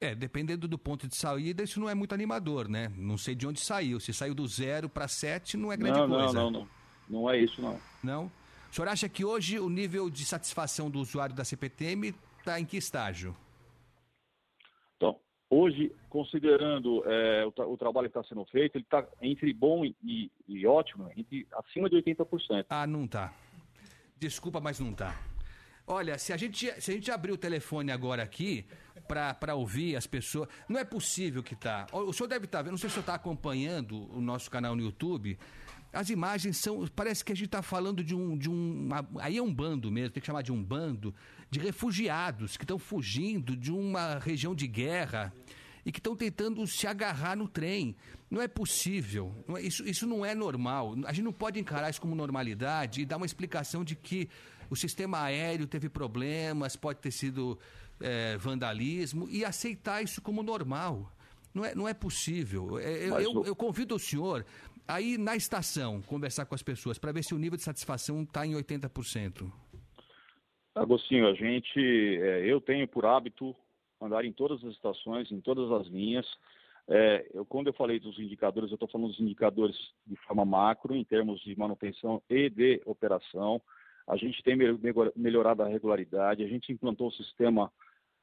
É, 0.00 0.14
dependendo 0.14 0.66
do 0.66 0.78
ponto 0.78 1.06
de 1.06 1.14
saída, 1.14 1.62
isso 1.62 1.78
não 1.78 1.90
é 1.90 1.94
muito 1.94 2.14
animador, 2.14 2.66
né? 2.66 2.90
Não 2.96 3.18
sei 3.18 3.34
de 3.34 3.46
onde 3.46 3.60
saiu. 3.60 4.00
Se 4.00 4.14
saiu 4.14 4.34
do 4.34 4.46
zero 4.46 4.88
para 4.88 5.06
sete, 5.06 5.58
não 5.58 5.70
é 5.70 5.76
grande 5.76 5.98
não, 5.98 6.08
coisa. 6.08 6.32
não, 6.32 6.50
não, 6.50 6.60
não. 6.60 6.68
Não 7.10 7.28
é 7.28 7.38
isso, 7.38 7.60
não. 7.60 7.78
Não? 8.02 8.32
O 8.70 8.74
senhor 8.74 8.88
acha 8.88 9.08
que 9.08 9.24
hoje 9.24 9.58
o 9.58 9.68
nível 9.68 10.08
de 10.08 10.24
satisfação 10.24 10.90
do 10.90 11.00
usuário 11.00 11.34
da 11.34 11.44
CPTM 11.44 12.14
está 12.38 12.60
em 12.60 12.64
que 12.64 12.76
estágio? 12.76 13.36
Então, 14.96 15.18
hoje, 15.48 15.92
considerando 16.08 17.02
é, 17.04 17.44
o, 17.44 17.52
tra- 17.52 17.66
o 17.66 17.76
trabalho 17.76 18.08
que 18.10 18.16
está 18.16 18.28
sendo 18.28 18.44
feito, 18.46 18.76
ele 18.76 18.84
está 18.84 19.04
entre 19.20 19.52
bom 19.52 19.84
e, 19.84 20.30
e- 20.48 20.66
ótimo, 20.66 21.10
entre 21.16 21.46
acima 21.52 21.88
de 21.90 21.96
80%. 21.96 22.66
Ah, 22.70 22.86
não 22.86 23.06
tá. 23.06 23.32
Desculpa, 24.16 24.60
mas 24.60 24.78
não 24.78 24.92
tá. 24.92 25.18
Olha, 25.86 26.16
se 26.18 26.32
a 26.32 26.36
gente, 26.36 26.70
se 26.80 26.90
a 26.92 26.94
gente 26.94 27.10
abrir 27.10 27.32
o 27.32 27.36
telefone 27.38 27.90
agora 27.90 28.22
aqui 28.22 28.64
para 29.08 29.54
ouvir 29.56 29.96
as 29.96 30.06
pessoas, 30.06 30.48
não 30.68 30.78
é 30.78 30.84
possível 30.84 31.42
que 31.42 31.56
tá. 31.56 31.86
O 31.92 32.12
senhor 32.12 32.28
deve 32.28 32.44
estar 32.44 32.62
vendo, 32.62 32.72
não 32.72 32.78
sei 32.78 32.88
se 32.88 32.92
o 32.92 32.94
senhor 32.94 33.02
está 33.02 33.14
acompanhando 33.14 34.08
o 34.14 34.20
nosso 34.20 34.48
canal 34.48 34.76
no 34.76 34.82
YouTube. 34.82 35.36
As 35.92 36.08
imagens 36.10 36.56
são, 36.58 36.86
parece 36.94 37.24
que 37.24 37.32
a 37.32 37.34
gente 37.34 37.46
está 37.46 37.62
falando 37.62 38.02
de 38.04 38.14
um, 38.14 38.36
de 38.38 38.48
um, 38.48 38.88
aí 39.18 39.36
é 39.38 39.42
um 39.42 39.52
bando 39.52 39.90
mesmo, 39.90 40.10
tem 40.10 40.20
que 40.20 40.26
chamar 40.26 40.42
de 40.42 40.52
um 40.52 40.62
bando 40.62 41.12
de 41.50 41.58
refugiados 41.58 42.56
que 42.56 42.62
estão 42.64 42.78
fugindo 42.78 43.56
de 43.56 43.72
uma 43.72 44.18
região 44.18 44.54
de 44.54 44.66
guerra 44.68 45.32
e 45.84 45.90
que 45.90 45.98
estão 45.98 46.14
tentando 46.14 46.64
se 46.66 46.86
agarrar 46.86 47.34
no 47.36 47.48
trem. 47.48 47.96
Não 48.30 48.40
é 48.40 48.46
possível. 48.46 49.34
Não 49.48 49.56
é- 49.56 49.62
isso, 49.62 49.82
isso 49.88 50.06
não 50.06 50.24
é 50.24 50.34
normal. 50.34 50.94
A 51.06 51.12
gente 51.12 51.24
não 51.24 51.32
pode 51.32 51.58
encarar 51.58 51.90
isso 51.90 52.00
como 52.00 52.14
normalidade 52.14 53.00
e 53.00 53.04
dar 53.04 53.16
uma 53.16 53.26
explicação 53.26 53.82
de 53.82 53.96
que 53.96 54.28
o 54.68 54.76
sistema 54.76 55.20
aéreo 55.22 55.66
teve 55.66 55.88
problemas, 55.88 56.76
pode 56.76 57.00
ter 57.00 57.10
sido 57.10 57.58
é, 58.02 58.36
vandalismo 58.38 59.28
e 59.28 59.44
aceitar 59.44 60.02
isso 60.02 60.22
como 60.22 60.42
normal. 60.42 61.12
Não 61.52 61.64
é, 61.64 61.74
não 61.74 61.88
é 61.88 61.92
possível. 61.92 62.78
É, 62.78 63.08
eu, 63.08 63.20
eu- 63.20 63.44
eu 63.46 63.56
convido 63.56 63.96
o 63.96 63.98
senhor 63.98 64.46
a 64.94 65.00
ir 65.00 65.18
na 65.18 65.36
estação 65.36 66.02
conversar 66.02 66.46
com 66.46 66.54
as 66.54 66.62
pessoas 66.62 66.98
para 66.98 67.12
ver 67.12 67.22
se 67.22 67.34
o 67.34 67.38
nível 67.38 67.56
de 67.56 67.62
satisfação 67.62 68.22
está 68.22 68.44
em 68.46 68.54
80%. 68.54 69.50
Agostinho, 70.74 71.26
a 71.28 71.34
gente, 71.34 71.78
é, 71.78 72.44
eu 72.44 72.60
tenho 72.60 72.86
por 72.88 73.04
hábito 73.06 73.54
andar 74.00 74.24
em 74.24 74.32
todas 74.32 74.64
as 74.64 74.72
estações, 74.72 75.30
em 75.30 75.40
todas 75.40 75.70
as 75.72 75.86
linhas. 75.88 76.26
É, 76.88 77.26
eu, 77.34 77.44
quando 77.44 77.68
eu 77.68 77.72
falei 77.74 78.00
dos 78.00 78.18
indicadores, 78.18 78.70
eu 78.70 78.74
estou 78.74 78.88
falando 78.88 79.08
dos 79.10 79.20
indicadores 79.20 79.76
de 80.06 80.16
forma 80.16 80.44
macro, 80.44 80.94
em 80.94 81.04
termos 81.04 81.40
de 81.42 81.56
manutenção 81.56 82.22
e 82.28 82.50
de 82.50 82.80
operação. 82.84 83.60
A 84.08 84.16
gente 84.16 84.42
tem 84.42 84.56
mel- 84.56 84.78
melhor- 84.78 85.12
melhorado 85.14 85.62
a 85.62 85.68
regularidade, 85.68 86.42
a 86.42 86.48
gente 86.48 86.72
implantou 86.72 87.08
o 87.08 87.12
sistema 87.12 87.70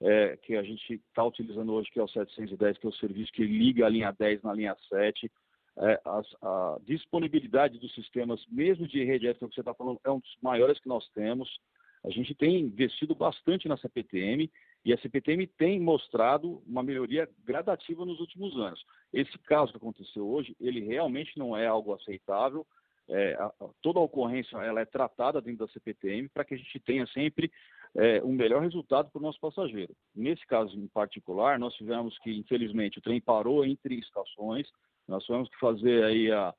é, 0.02 0.38
que 0.38 0.56
a 0.56 0.64
gente 0.64 0.94
está 1.10 1.24
utilizando 1.24 1.72
hoje, 1.74 1.90
que 1.92 2.00
é 2.00 2.04
o 2.04 2.08
710, 2.08 2.78
que 2.78 2.86
é 2.86 2.90
o 2.90 2.94
serviço 2.94 3.32
que 3.32 3.44
liga 3.44 3.86
a 3.86 3.90
linha 3.90 4.12
10 4.12 4.42
na 4.44 4.54
linha 4.54 4.76
7. 4.90 5.32
É, 5.80 6.02
as- 6.06 6.36
a 6.42 6.78
disponibilidade 6.86 7.78
dos 7.80 7.94
sistemas, 7.94 8.44
mesmo 8.50 8.88
de 8.88 9.04
rede 9.04 9.26
elétrica 9.26 9.48
que 9.48 9.54
você 9.56 9.62
está 9.62 9.74
falando, 9.74 10.00
é 10.04 10.10
um 10.12 10.20
dos 10.20 10.36
maiores 10.42 10.80
que 10.80 10.88
nós 10.88 11.08
temos. 11.10 11.60
A 12.04 12.10
gente 12.10 12.34
tem 12.34 12.60
investido 12.60 13.14
bastante 13.14 13.68
na 13.68 13.78
CPTM 13.78 14.50
e 14.86 14.94
a 14.94 14.98
CPTM 14.98 15.46
tem 15.48 15.80
mostrado 15.80 16.64
uma 16.66 16.82
melhoria 16.82 17.30
gradativa 17.44 18.06
nos 18.06 18.20
últimos 18.20 18.56
anos. 18.58 18.84
Esse 19.14 19.38
caso 19.40 19.72
que 19.72 19.78
aconteceu 19.78 20.28
hoje, 20.28 20.56
ele 20.60 20.80
realmente 20.82 21.38
não 21.38 21.56
é 21.56 21.68
algo 21.68 21.94
aceitável. 21.94 22.66
É, 23.10 23.34
a- 23.36 23.46
a- 23.60 23.70
toda 23.82 24.00
a 24.00 24.04
ocorrência 24.04 24.58
ela 24.58 24.82
é 24.82 24.86
tratada 24.86 25.42
dentro 25.42 25.66
da 25.66 25.72
CPTM 25.72 26.28
para 26.30 26.44
que 26.44 26.54
a 26.54 26.58
gente 26.58 26.80
tenha 26.80 27.06
sempre 27.08 27.52
é, 27.96 28.22
um 28.24 28.34
melhor 28.34 28.62
resultado 28.62 29.10
para 29.10 29.18
o 29.18 29.22
nosso 29.22 29.40
passageiro. 29.40 29.96
Nesse 30.14 30.46
caso 30.46 30.78
em 30.78 30.88
particular, 30.88 31.58
nós 31.58 31.74
tivemos 31.76 32.18
que, 32.20 32.32
infelizmente, 32.32 33.00
o 33.00 33.02
trem 33.02 33.20
parou 33.20 33.66
entre 33.66 33.96
estações, 33.96 34.68
nós 35.08 35.24
tivemos 35.24 35.50
que 35.50 35.60
fazer 35.60 36.04
aí 36.04 36.32
a, 36.32 36.54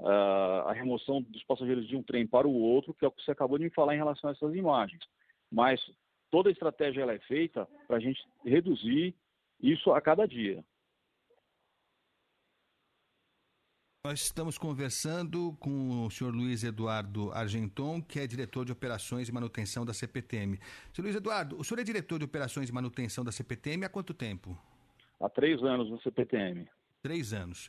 a, 0.00 0.70
a 0.70 0.72
remoção 0.72 1.22
dos 1.22 1.42
passageiros 1.44 1.86
de 1.88 1.96
um 1.96 2.02
trem 2.02 2.26
para 2.26 2.46
o 2.46 2.54
outro, 2.54 2.94
que 2.94 3.04
é 3.04 3.08
o 3.08 3.12
que 3.12 3.22
você 3.22 3.30
acabou 3.30 3.58
de 3.58 3.64
me 3.64 3.70
falar 3.70 3.94
em 3.94 3.98
relação 3.98 4.28
a 4.28 4.32
essas 4.32 4.54
imagens. 4.54 5.02
Mas 5.50 5.80
toda 6.30 6.48
a 6.48 6.52
estratégia 6.52 7.02
ela 7.02 7.12
é 7.12 7.18
feita 7.20 7.66
para 7.86 7.96
a 7.96 8.00
gente 8.00 8.20
reduzir 8.44 9.14
isso 9.60 9.92
a 9.92 10.00
cada 10.00 10.26
dia. 10.26 10.64
Nós 14.06 14.20
estamos 14.20 14.58
conversando 14.58 15.56
com 15.58 16.04
o 16.04 16.10
senhor 16.10 16.34
Luiz 16.34 16.62
Eduardo 16.62 17.32
Argenton, 17.32 18.02
que 18.02 18.20
é 18.20 18.26
diretor 18.26 18.66
de 18.66 18.70
operações 18.70 19.30
e 19.30 19.32
manutenção 19.32 19.82
da 19.86 19.94
CPTM. 19.94 20.58
Senhor 20.92 21.06
Luiz 21.06 21.16
Eduardo, 21.16 21.58
o 21.58 21.64
senhor 21.64 21.80
é 21.80 21.84
diretor 21.84 22.18
de 22.18 22.26
operações 22.26 22.68
e 22.68 22.72
manutenção 22.72 23.24
da 23.24 23.32
CPTM 23.32 23.86
há 23.86 23.88
quanto 23.88 24.12
tempo? 24.12 24.58
Há 25.18 25.30
três 25.30 25.62
anos 25.62 25.88
no 25.88 25.98
CPTM. 26.02 26.68
Três 27.04 27.34
anos. 27.34 27.68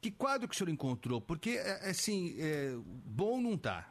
Que 0.00 0.08
quadro 0.08 0.46
que 0.46 0.54
o 0.54 0.56
senhor 0.56 0.70
encontrou? 0.70 1.20
Porque, 1.20 1.50
é, 1.50 1.90
assim, 1.90 2.36
é, 2.38 2.76
bom 3.04 3.40
não 3.40 3.54
está. 3.54 3.88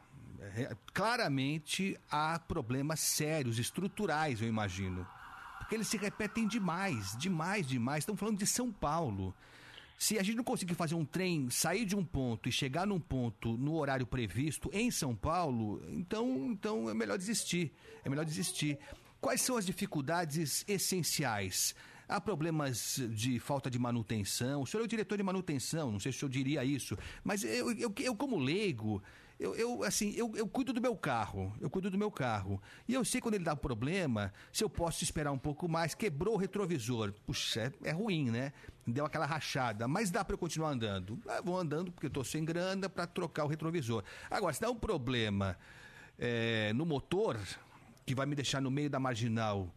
claramente 0.94 1.94
há 2.10 2.38
problemas 2.38 2.98
sérios, 3.00 3.58
estruturais, 3.58 4.40
eu 4.40 4.48
imagino. 4.48 5.06
Porque 5.58 5.74
eles 5.74 5.88
se 5.88 5.98
repetem 5.98 6.48
demais, 6.48 7.14
demais, 7.18 7.68
demais. 7.68 7.98
Estamos 7.98 8.18
falando 8.18 8.38
de 8.38 8.46
São 8.46 8.72
Paulo. 8.72 9.34
Se 9.98 10.18
a 10.18 10.22
gente 10.22 10.36
não 10.38 10.44
conseguir 10.44 10.74
fazer 10.74 10.94
um 10.94 11.04
trem 11.04 11.50
sair 11.50 11.84
de 11.84 11.94
um 11.94 12.02
ponto 12.02 12.48
e 12.48 12.52
chegar 12.52 12.86
num 12.86 12.98
ponto 12.98 13.58
no 13.58 13.74
horário 13.76 14.06
previsto 14.06 14.70
em 14.72 14.90
São 14.90 15.14
Paulo, 15.14 15.82
então, 15.90 16.50
então 16.50 16.88
é 16.88 16.94
melhor 16.94 17.18
desistir. 17.18 17.74
É 18.02 18.08
melhor 18.08 18.24
desistir. 18.24 18.78
Quais 19.20 19.42
são 19.42 19.58
as 19.58 19.66
dificuldades 19.66 20.64
essenciais? 20.66 21.74
Há 22.08 22.20
problemas 22.20 23.00
de 23.10 23.38
falta 23.38 23.70
de 23.70 23.78
manutenção. 23.78 24.62
O 24.62 24.66
senhor 24.66 24.82
é 24.82 24.84
o 24.84 24.88
diretor 24.88 25.16
de 25.16 25.22
manutenção, 25.22 25.92
não 25.92 26.00
sei 26.00 26.10
se 26.10 26.16
o 26.16 26.20
senhor 26.20 26.30
diria 26.30 26.64
isso, 26.64 26.96
mas 27.22 27.44
eu, 27.44 27.70
eu, 27.72 27.92
eu 27.98 28.16
como 28.16 28.38
leigo, 28.38 29.02
eu, 29.38 29.54
eu, 29.54 29.84
assim, 29.84 30.12
eu, 30.16 30.32
eu 30.34 30.48
cuido 30.48 30.72
do 30.72 30.80
meu 30.80 30.96
carro, 30.96 31.52
eu 31.60 31.70
cuido 31.70 31.90
do 31.90 31.96
meu 31.96 32.10
carro. 32.10 32.60
E 32.88 32.94
eu 32.94 33.04
sei 33.04 33.20
quando 33.20 33.34
ele 33.34 33.44
dá 33.44 33.54
problema, 33.54 34.32
se 34.52 34.64
eu 34.64 34.68
posso 34.68 35.04
esperar 35.04 35.30
um 35.30 35.38
pouco 35.38 35.68
mais, 35.68 35.94
quebrou 35.94 36.34
o 36.34 36.36
retrovisor. 36.36 37.12
Puxa, 37.24 37.72
é, 37.84 37.90
é 37.90 37.92
ruim, 37.92 38.30
né? 38.30 38.52
Deu 38.84 39.04
aquela 39.04 39.26
rachada, 39.26 39.86
mas 39.86 40.10
dá 40.10 40.24
para 40.24 40.34
eu 40.34 40.38
continuar 40.38 40.70
andando. 40.70 41.20
Ah, 41.28 41.40
vou 41.40 41.56
andando 41.56 41.92
porque 41.92 42.10
tô 42.10 42.24
sem 42.24 42.44
grana 42.44 42.88
para 42.88 43.06
trocar 43.06 43.44
o 43.44 43.48
retrovisor. 43.48 44.02
Agora, 44.28 44.52
se 44.52 44.60
dá 44.60 44.70
um 44.70 44.76
problema 44.76 45.56
é, 46.18 46.72
no 46.72 46.84
motor, 46.84 47.38
que 48.04 48.14
vai 48.14 48.26
me 48.26 48.34
deixar 48.34 48.60
no 48.60 48.72
meio 48.72 48.90
da 48.90 48.98
marginal 48.98 49.72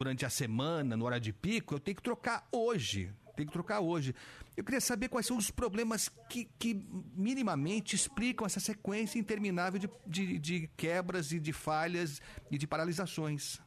durante 0.00 0.24
a 0.24 0.30
semana, 0.30 0.96
no 0.96 1.04
hora 1.06 1.18
de 1.18 1.32
pico, 1.32 1.74
eu 1.74 1.80
tenho 1.80 1.96
que 1.96 2.02
trocar 2.02 2.46
hoje. 2.52 3.10
Tenho 3.34 3.48
que 3.48 3.52
trocar 3.52 3.80
hoje. 3.80 4.14
Eu 4.56 4.64
queria 4.64 4.80
saber 4.80 5.08
quais 5.08 5.26
são 5.26 5.36
os 5.36 5.50
problemas 5.50 6.08
que, 6.30 6.44
que 6.58 6.74
minimamente 7.16 7.96
explicam 7.96 8.46
essa 8.46 8.60
sequência 8.60 9.18
interminável 9.18 9.80
de, 9.80 9.88
de, 10.06 10.38
de 10.38 10.68
quebras 10.76 11.32
e 11.32 11.40
de 11.40 11.52
falhas 11.52 12.20
e 12.50 12.56
de 12.56 12.66
paralisações. 12.66 13.60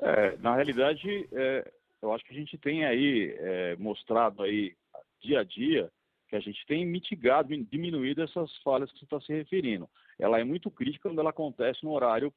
É, 0.00 0.36
na 0.38 0.54
realidade, 0.54 1.28
é, 1.32 1.72
eu 2.02 2.12
acho 2.12 2.24
que 2.24 2.32
a 2.32 2.38
gente 2.38 2.56
tem 2.58 2.84
aí 2.84 3.34
é, 3.38 3.76
mostrado 3.76 4.42
aí 4.42 4.76
dia 5.20 5.40
a 5.40 5.44
dia 5.44 5.90
que 6.28 6.36
a 6.36 6.40
gente 6.40 6.64
tem 6.66 6.84
mitigado, 6.84 7.56
diminuído 7.64 8.22
essas 8.22 8.54
falhas 8.58 8.90
que 8.92 8.98
você 8.98 9.04
está 9.04 9.20
se 9.20 9.32
referindo. 9.32 9.88
Ela 10.18 10.40
é 10.40 10.44
muito 10.44 10.70
crítica 10.70 11.08
quando 11.08 11.20
ela 11.20 11.30
acontece 11.30 11.84
no 11.84 11.92
horário 11.92 12.32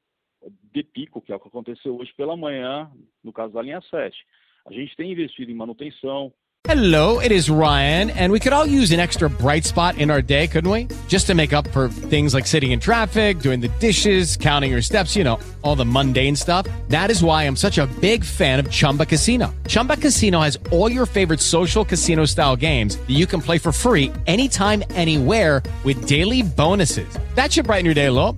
de 0.74 0.84
pico, 0.84 1.22
que 1.22 1.32
é 1.32 1.36
o 1.36 1.40
que 1.40 1.48
aconteceu 1.48 1.98
hoje 1.98 2.14
pela 2.16 2.38
manhã, 2.38 2.90
no 3.24 3.34
caso 3.34 3.54
da 3.54 3.62
linha 3.62 3.82
7. 3.90 4.16
A 4.66 4.74
gente 4.74 4.96
tem 4.96 5.12
investido 5.12 5.52
em 5.52 5.56
manutenção, 5.56 6.34
Hello, 6.66 7.20
it 7.20 7.32
is 7.32 7.50
Ryan, 7.50 8.10
and 8.12 8.34
we 8.34 8.40
could 8.40 8.52
all 8.52 8.66
use 8.66 8.92
an 8.92 9.00
extra 9.00 9.30
bright 9.30 9.64
spot 9.64 9.98
in 9.98 10.12
our 10.12 10.22
day, 10.22 10.46
couldn't 10.46 10.70
we? 10.70 10.88
Just 11.08 11.26
to 11.28 11.34
make 11.34 11.54
up 11.54 11.66
for 11.70 11.88
things 11.88 12.34
like 12.34 12.46
sitting 12.46 12.72
in 12.72 12.82
traffic, 12.82 13.40
doing 13.40 13.62
the 13.62 13.70
dishes, 13.80 14.36
counting 14.36 14.70
your 14.70 14.82
steps, 14.82 15.16
you 15.16 15.24
know, 15.24 15.40
all 15.64 15.78
the 15.78 15.86
mundane 15.86 16.36
stuff. 16.36 16.68
That 16.90 17.10
is 17.10 17.24
why 17.24 17.44
I'm 17.44 17.56
such 17.56 17.78
a 17.78 17.88
big 18.02 18.26
fan 18.26 18.60
of 18.60 18.70
Chumba 18.70 19.06
Casino. 19.06 19.56
Chumba 19.68 19.96
Casino 19.96 20.42
has 20.42 20.60
all 20.70 20.92
your 20.92 21.06
favorite 21.06 21.40
social 21.40 21.86
casino 21.86 22.26
style 22.26 22.58
games 22.58 22.98
that 22.98 23.16
you 23.16 23.26
can 23.26 23.42
play 23.42 23.58
for 23.58 23.72
free 23.72 24.12
anytime, 24.28 24.84
anywhere 24.90 25.64
with 25.86 26.08
daily 26.10 26.42
bonuses. 26.44 27.18
That 27.36 27.54
should 27.54 27.68
brighten 27.68 27.86
your 27.86 27.96
day 27.96 28.08
a 28.08 28.12
little. 28.12 28.38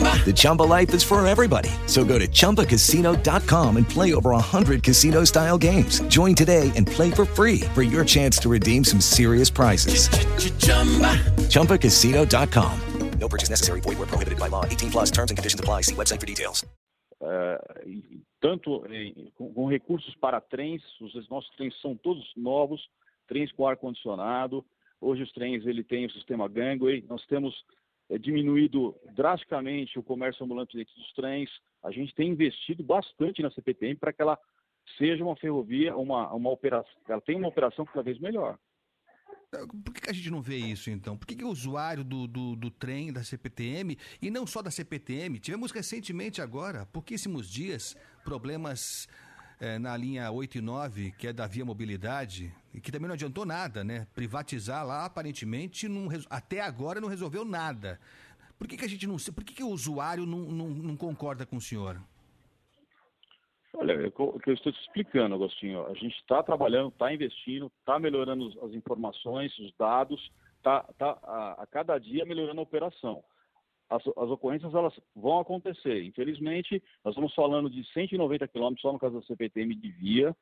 The 0.00 0.32
Chumba 0.34 0.62
life 0.62 0.92
is 0.94 1.02
for 1.04 1.24
everybody. 1.26 1.68
So 1.86 2.04
go 2.04 2.18
to 2.18 2.26
ChumbaCasino.com 2.26 3.76
and 3.76 3.86
play 3.88 4.14
over 4.14 4.30
100 4.30 4.82
casino-style 4.82 5.58
games. 5.58 6.00
Join 6.08 6.34
today 6.34 6.72
and 6.76 6.86
play 6.86 7.10
for 7.10 7.26
free 7.26 7.60
for 7.74 7.82
your 7.82 8.04
chance 8.04 8.38
to 8.38 8.48
redeem 8.48 8.84
some 8.84 9.00
serious 9.00 9.50
prizes. 9.50 10.08
ChumbaCasino.com. 11.48 12.80
No 13.20 13.28
purchase 13.28 13.50
necessary. 13.50 13.80
Void 13.80 13.98
were 13.98 14.06
prohibited 14.06 14.38
by 14.38 14.48
law. 14.48 14.64
18 14.66 14.90
plus 14.90 15.10
terms 15.10 15.30
and 15.30 15.36
conditions 15.38 15.60
apply. 15.60 15.82
See 15.82 15.94
website 15.94 16.20
for 16.20 16.26
details. 16.26 16.64
É, 17.22 17.58
e 17.86 18.20
tanto 18.40 18.84
em- 18.92 19.30
com, 19.36 19.52
com 19.54 19.66
recursos 19.68 20.14
para 20.20 20.40
trens, 20.40 20.82
os 21.00 21.28
nossos 21.30 21.48
trens 21.56 21.72
são 21.80 21.96
todos 21.96 22.24
novos, 22.36 22.80
trens 23.28 23.50
com 23.52 23.66
ar-condicionado. 23.66 24.64
Hoje 25.00 25.22
os 25.22 25.32
trens 25.32 25.64
ele 25.66 25.82
tem 25.84 26.04
o 26.06 26.10
sistema 26.10 26.48
gangway. 26.48 27.04
Nós 27.08 27.24
temos 27.26 27.54
é, 28.10 28.18
diminuído 28.18 28.94
drasticamente 29.14 29.98
o 29.98 30.02
comércio 30.02 30.44
ambulante 30.44 30.76
dentro 30.76 30.94
dos 30.94 31.12
trens. 31.12 31.50
A 31.82 31.90
gente 31.90 32.14
tem 32.14 32.30
investido 32.30 32.82
bastante 32.82 33.42
na 33.42 33.50
CPTM 33.50 33.96
para 33.96 34.12
que 34.12 34.22
ela 34.22 34.38
seja 34.98 35.24
uma 35.24 35.36
ferrovia, 35.36 35.96
uma, 35.96 36.32
uma 36.32 36.50
operação, 36.50 36.92
ela 37.08 37.20
tenha 37.20 37.38
uma 37.38 37.48
operação 37.48 37.84
cada 37.84 38.02
vez 38.02 38.18
melhor. 38.18 38.58
Por 39.84 39.94
que, 39.94 40.10
a 40.10 40.12
gente 40.12 40.30
não 40.30 40.42
vê 40.42 40.56
isso, 40.56 40.90
então? 40.90 41.16
Por 41.16 41.26
que, 41.26 41.36
que 41.36 41.44
o 41.44 41.48
usuário 41.48 42.02
do, 42.02 42.26
do, 42.26 42.56
do 42.56 42.70
trem, 42.70 43.12
da 43.12 43.22
CPTM, 43.22 43.96
e 44.20 44.30
não 44.30 44.46
só 44.46 44.60
da 44.60 44.70
CPTM, 44.70 45.38
tivemos 45.38 45.70
recentemente 45.70 46.42
agora, 46.42 46.86
pouquíssimos 46.86 47.48
dias, 47.48 47.96
problemas 48.24 49.08
eh, 49.60 49.78
na 49.78 49.96
linha 49.96 50.30
8 50.30 50.58
e 50.58 50.60
9, 50.60 51.12
que 51.12 51.28
é 51.28 51.32
da 51.32 51.46
Via 51.46 51.64
Mobilidade, 51.64 52.54
e 52.72 52.80
que 52.80 52.92
também 52.92 53.08
não 53.08 53.14
adiantou 53.14 53.44
nada, 53.44 53.82
né? 53.84 54.06
Privatizar 54.14 54.86
lá, 54.86 55.04
aparentemente, 55.04 55.88
não 55.88 56.08
até 56.30 56.60
agora 56.60 57.00
não 57.00 57.08
resolveu 57.08 57.44
nada. 57.44 58.00
Por 58.58 58.68
que, 58.68 58.76
que 58.76 58.84
a 58.84 58.88
gente 58.88 59.06
não... 59.06 59.16
Por 59.16 59.44
que, 59.44 59.54
que 59.54 59.62
o 59.64 59.68
usuário 59.68 60.24
não, 60.24 60.38
não, 60.40 60.68
não 60.70 60.96
concorda 60.96 61.44
com 61.44 61.56
o 61.56 61.60
senhor? 61.60 62.00
Olha, 63.74 63.92
é 63.92 64.06
o 64.06 64.10
que 64.12 64.50
eu- 64.50 64.54
estou 64.54 64.72
te 64.72 64.80
explicando, 64.82 65.34
Agostinho. 65.34 65.84
A 65.86 65.94
gente 65.94 66.16
está 66.16 66.42
trabalhando, 66.42 66.88
está 66.88 67.12
investindo, 67.12 67.70
está 67.80 67.98
melhorando 67.98 68.46
as 68.64 68.72
informações, 68.72 69.56
os 69.58 69.72
dados, 69.76 70.30
está 70.58 70.84
a, 71.00 71.62
a 71.62 71.66
cada 71.66 71.98
dia 71.98 72.24
melhorando 72.24 72.60
a 72.60 72.62
operação. 72.62 73.24
As, 73.94 74.02
as 74.06 74.30
ocorrências 74.30 74.74
elas 74.74 74.92
vão 75.14 75.38
acontecer. 75.38 76.02
Infelizmente, 76.02 76.82
nós 77.04 77.12
estamos 77.12 77.32
falando 77.34 77.70
de 77.70 77.84
190 77.92 78.48
quilômetros 78.48 78.82
só 78.82 78.92
no 78.92 78.98
caso 78.98 79.20
da 79.20 79.26
CPTM 79.26 79.74
de 79.76 79.90
via. 79.92 80.36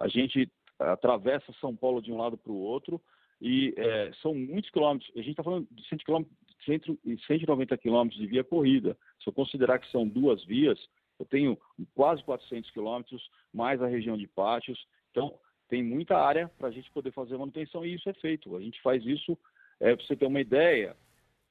A 0.00 0.08
gente 0.08 0.50
eh, 0.80 0.84
atravessa 0.84 1.52
São 1.60 1.76
Paulo 1.76 2.00
de 2.00 2.10
um 2.10 2.16
lado 2.16 2.38
para 2.38 2.52
o 2.52 2.58
outro 2.58 3.00
e 3.40 3.74
eh, 3.76 4.10
são 4.22 4.34
muitos 4.34 4.70
quilômetros. 4.70 5.10
A 5.14 5.18
gente 5.18 5.30
está 5.30 5.42
falando 5.42 5.66
de 5.70 5.86
100 5.88 5.98
quilômetros, 5.98 6.36
100 6.64 6.98
e 7.04 7.18
190 7.26 7.76
quilômetros 7.76 8.20
de 8.20 8.26
via 8.26 8.42
corrida. 8.42 8.96
Se 9.22 9.28
eu 9.28 9.32
considerar 9.32 9.78
que 9.78 9.90
são 9.90 10.08
duas 10.08 10.42
vias, 10.44 10.78
eu 11.18 11.26
tenho 11.26 11.58
quase 11.94 12.22
400 12.24 12.70
quilômetros, 12.70 13.28
mais 13.52 13.82
a 13.82 13.86
região 13.86 14.16
de 14.16 14.26
pátios. 14.26 14.86
Então, 15.10 15.38
tem 15.68 15.82
muita 15.82 16.16
área 16.16 16.48
para 16.58 16.68
a 16.68 16.70
gente 16.70 16.90
poder 16.92 17.12
fazer 17.12 17.36
manutenção 17.36 17.84
e 17.84 17.94
isso 17.94 18.08
é 18.08 18.14
feito. 18.14 18.56
A 18.56 18.60
gente 18.60 18.80
faz 18.80 19.04
isso, 19.04 19.36
é, 19.80 19.94
para 19.94 20.06
você 20.06 20.16
ter 20.16 20.26
uma 20.26 20.40
ideia, 20.40 20.96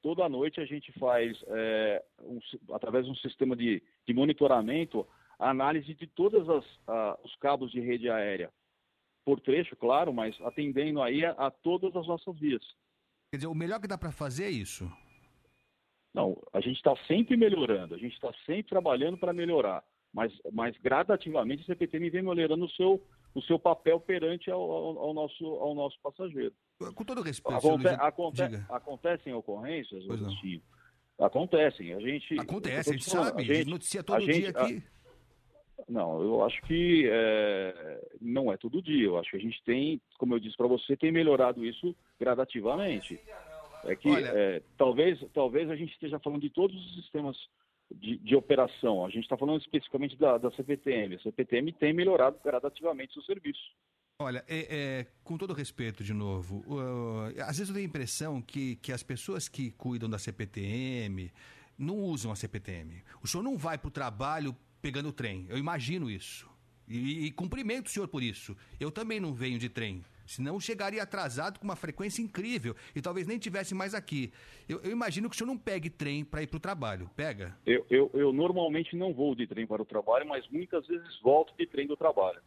toda 0.06 0.28
noite 0.28 0.60
a 0.60 0.64
gente 0.64 0.92
faz, 1.00 1.36
é, 1.48 2.04
um 2.20 2.38
através 2.72 3.06
de 3.06 3.10
um 3.10 3.14
sistema 3.16 3.56
de, 3.56 3.82
de 4.06 4.14
monitoramento, 4.14 5.04
a 5.36 5.50
análise 5.50 5.92
de 5.94 6.06
todos 6.06 6.46
os 7.24 7.34
cabos 7.40 7.72
de 7.72 7.80
rede 7.80 8.08
aérea. 8.08 8.52
Por 9.24 9.40
trecho, 9.40 9.74
claro, 9.74 10.12
mas 10.14 10.40
atendendo 10.42 11.02
aí 11.02 11.24
a, 11.24 11.32
a 11.32 11.50
todas 11.50 11.96
as 11.96 12.06
nossas 12.06 12.38
vias. 12.38 12.62
Quer 13.32 13.38
dizer, 13.38 13.48
o 13.48 13.54
melhor 13.54 13.80
que 13.80 13.88
dá 13.88 13.98
para 13.98 14.12
fazer 14.12 14.44
é 14.44 14.50
isso. 14.50 14.84
Não, 16.14 16.40
a 16.52 16.60
gente 16.60 16.76
está 16.76 16.94
sempre 17.08 17.36
melhorando, 17.36 17.96
a 17.96 17.98
gente 17.98 18.14
está 18.14 18.32
sempre 18.46 18.68
trabalhando 18.70 19.18
para 19.18 19.32
melhorar, 19.32 19.82
mas, 20.14 20.32
mas 20.52 20.76
gradativamente 20.78 21.62
a 21.62 21.66
CPTM 21.66 22.10
vem 22.10 22.22
melhorando 22.22 22.64
o 22.64 22.70
seu, 22.70 23.02
o 23.34 23.42
seu 23.42 23.58
papel 23.58 23.98
perante 23.98 24.52
ao, 24.52 24.60
ao- 24.60 24.98
ao 25.00 25.12
nosso, 25.12 25.44
ao 25.44 25.74
nosso 25.74 25.98
passageiro. 26.00 26.54
Com 26.78 27.04
todo 27.04 27.22
respeito, 27.22 27.56
Aconte, 27.56 27.86
aconte- 27.88 28.42
diga. 28.48 28.66
acontecem 28.68 29.32
ocorrências. 29.32 30.04
Agostinho? 30.10 30.60
Acontecem. 31.18 31.94
A 31.94 32.00
gente. 32.00 32.38
Acontece, 32.38 32.90
a 32.90 32.92
gente 32.92 33.04
te 33.04 33.10
falando, 33.10 33.28
sabe, 33.28 33.42
a 33.42 33.54
gente 33.54 33.70
noticia 33.70 34.02
todo 34.02 34.24
dia 34.26 34.50
aqui. 34.50 34.82
Não, 35.88 36.20
eu 36.22 36.44
acho 36.44 36.60
que 36.62 37.08
é, 37.10 38.00
não 38.20 38.52
é 38.52 38.56
todo 38.56 38.82
dia. 38.82 39.04
Eu 39.06 39.18
acho 39.18 39.30
que 39.30 39.36
a 39.36 39.40
gente 39.40 39.62
tem, 39.64 40.00
como 40.18 40.34
eu 40.34 40.38
disse 40.38 40.56
para 40.56 40.66
você, 40.66 40.96
tem 40.96 41.10
melhorado 41.12 41.64
isso 41.64 41.94
gradativamente. 42.20 43.18
É 43.84 43.94
que 43.94 44.08
Olha- 44.10 44.26
é, 44.34 44.62
talvez, 44.76 45.18
talvez 45.32 45.70
a 45.70 45.76
gente 45.76 45.92
esteja 45.92 46.18
falando 46.18 46.40
de 46.42 46.50
todos 46.50 46.76
os 46.76 46.94
sistemas 46.96 47.36
de, 47.94 48.18
de 48.18 48.34
operação. 48.34 49.04
A 49.04 49.08
gente 49.10 49.22
está 49.22 49.36
falando 49.36 49.60
especificamente 49.60 50.16
da, 50.16 50.38
da 50.38 50.50
CPTM. 50.50 51.14
A 51.14 51.20
CPTM 51.20 51.72
tem 51.72 51.92
melhorado 51.92 52.38
gradativamente 52.44 53.12
seu 53.14 53.22
serviço. 53.22 53.60
Olha, 54.18 54.42
é, 54.48 54.66
é, 54.70 55.06
com 55.22 55.36
todo 55.36 55.52
respeito, 55.52 56.02
de 56.02 56.14
novo, 56.14 56.64
uh, 56.66 57.28
às 57.42 57.58
vezes 57.58 57.68
eu 57.68 57.74
tenho 57.74 57.84
a 57.84 57.88
impressão 57.88 58.40
que, 58.40 58.76
que 58.76 58.90
as 58.90 59.02
pessoas 59.02 59.46
que 59.46 59.70
cuidam 59.72 60.08
da 60.08 60.18
CPTM 60.18 61.30
não 61.78 61.98
usam 61.98 62.32
a 62.32 62.36
CPTM. 62.36 63.04
O 63.22 63.28
senhor 63.28 63.42
não 63.42 63.58
vai 63.58 63.76
para 63.76 63.88
o 63.88 63.90
trabalho 63.90 64.56
pegando 64.80 65.10
o 65.10 65.12
trem, 65.12 65.44
eu 65.50 65.58
imagino 65.58 66.10
isso. 66.10 66.48
E, 66.88 67.26
e 67.26 67.30
cumprimento 67.30 67.88
o 67.88 67.90
senhor 67.90 68.08
por 68.08 68.22
isso. 68.22 68.56
Eu 68.80 68.90
também 68.90 69.20
não 69.20 69.34
venho 69.34 69.58
de 69.58 69.68
trem. 69.68 70.02
Senão 70.26 70.58
chegaria 70.58 71.02
atrasado 71.02 71.58
com 71.58 71.66
uma 71.66 71.76
frequência 71.76 72.22
incrível 72.22 72.74
e 72.94 73.02
talvez 73.02 73.26
nem 73.26 73.38
tivesse 73.38 73.74
mais 73.74 73.92
aqui. 73.92 74.32
Eu, 74.66 74.80
eu 74.80 74.90
imagino 74.90 75.28
que 75.28 75.36
o 75.36 75.38
senhor 75.38 75.48
não 75.48 75.58
pegue 75.58 75.90
trem 75.90 76.24
para 76.24 76.42
ir 76.42 76.46
para 76.46 76.56
o 76.56 76.60
trabalho. 76.60 77.10
Pega? 77.14 77.54
Eu, 77.66 77.84
eu, 77.90 78.10
eu 78.14 78.32
normalmente 78.32 78.96
não 78.96 79.12
vou 79.12 79.34
de 79.34 79.46
trem 79.46 79.66
para 79.66 79.82
o 79.82 79.84
trabalho, 79.84 80.26
mas 80.26 80.48
muitas 80.48 80.86
vezes 80.86 81.20
volto 81.20 81.54
de 81.58 81.66
trem 81.66 81.86
do 81.86 81.98
trabalho. 81.98 82.40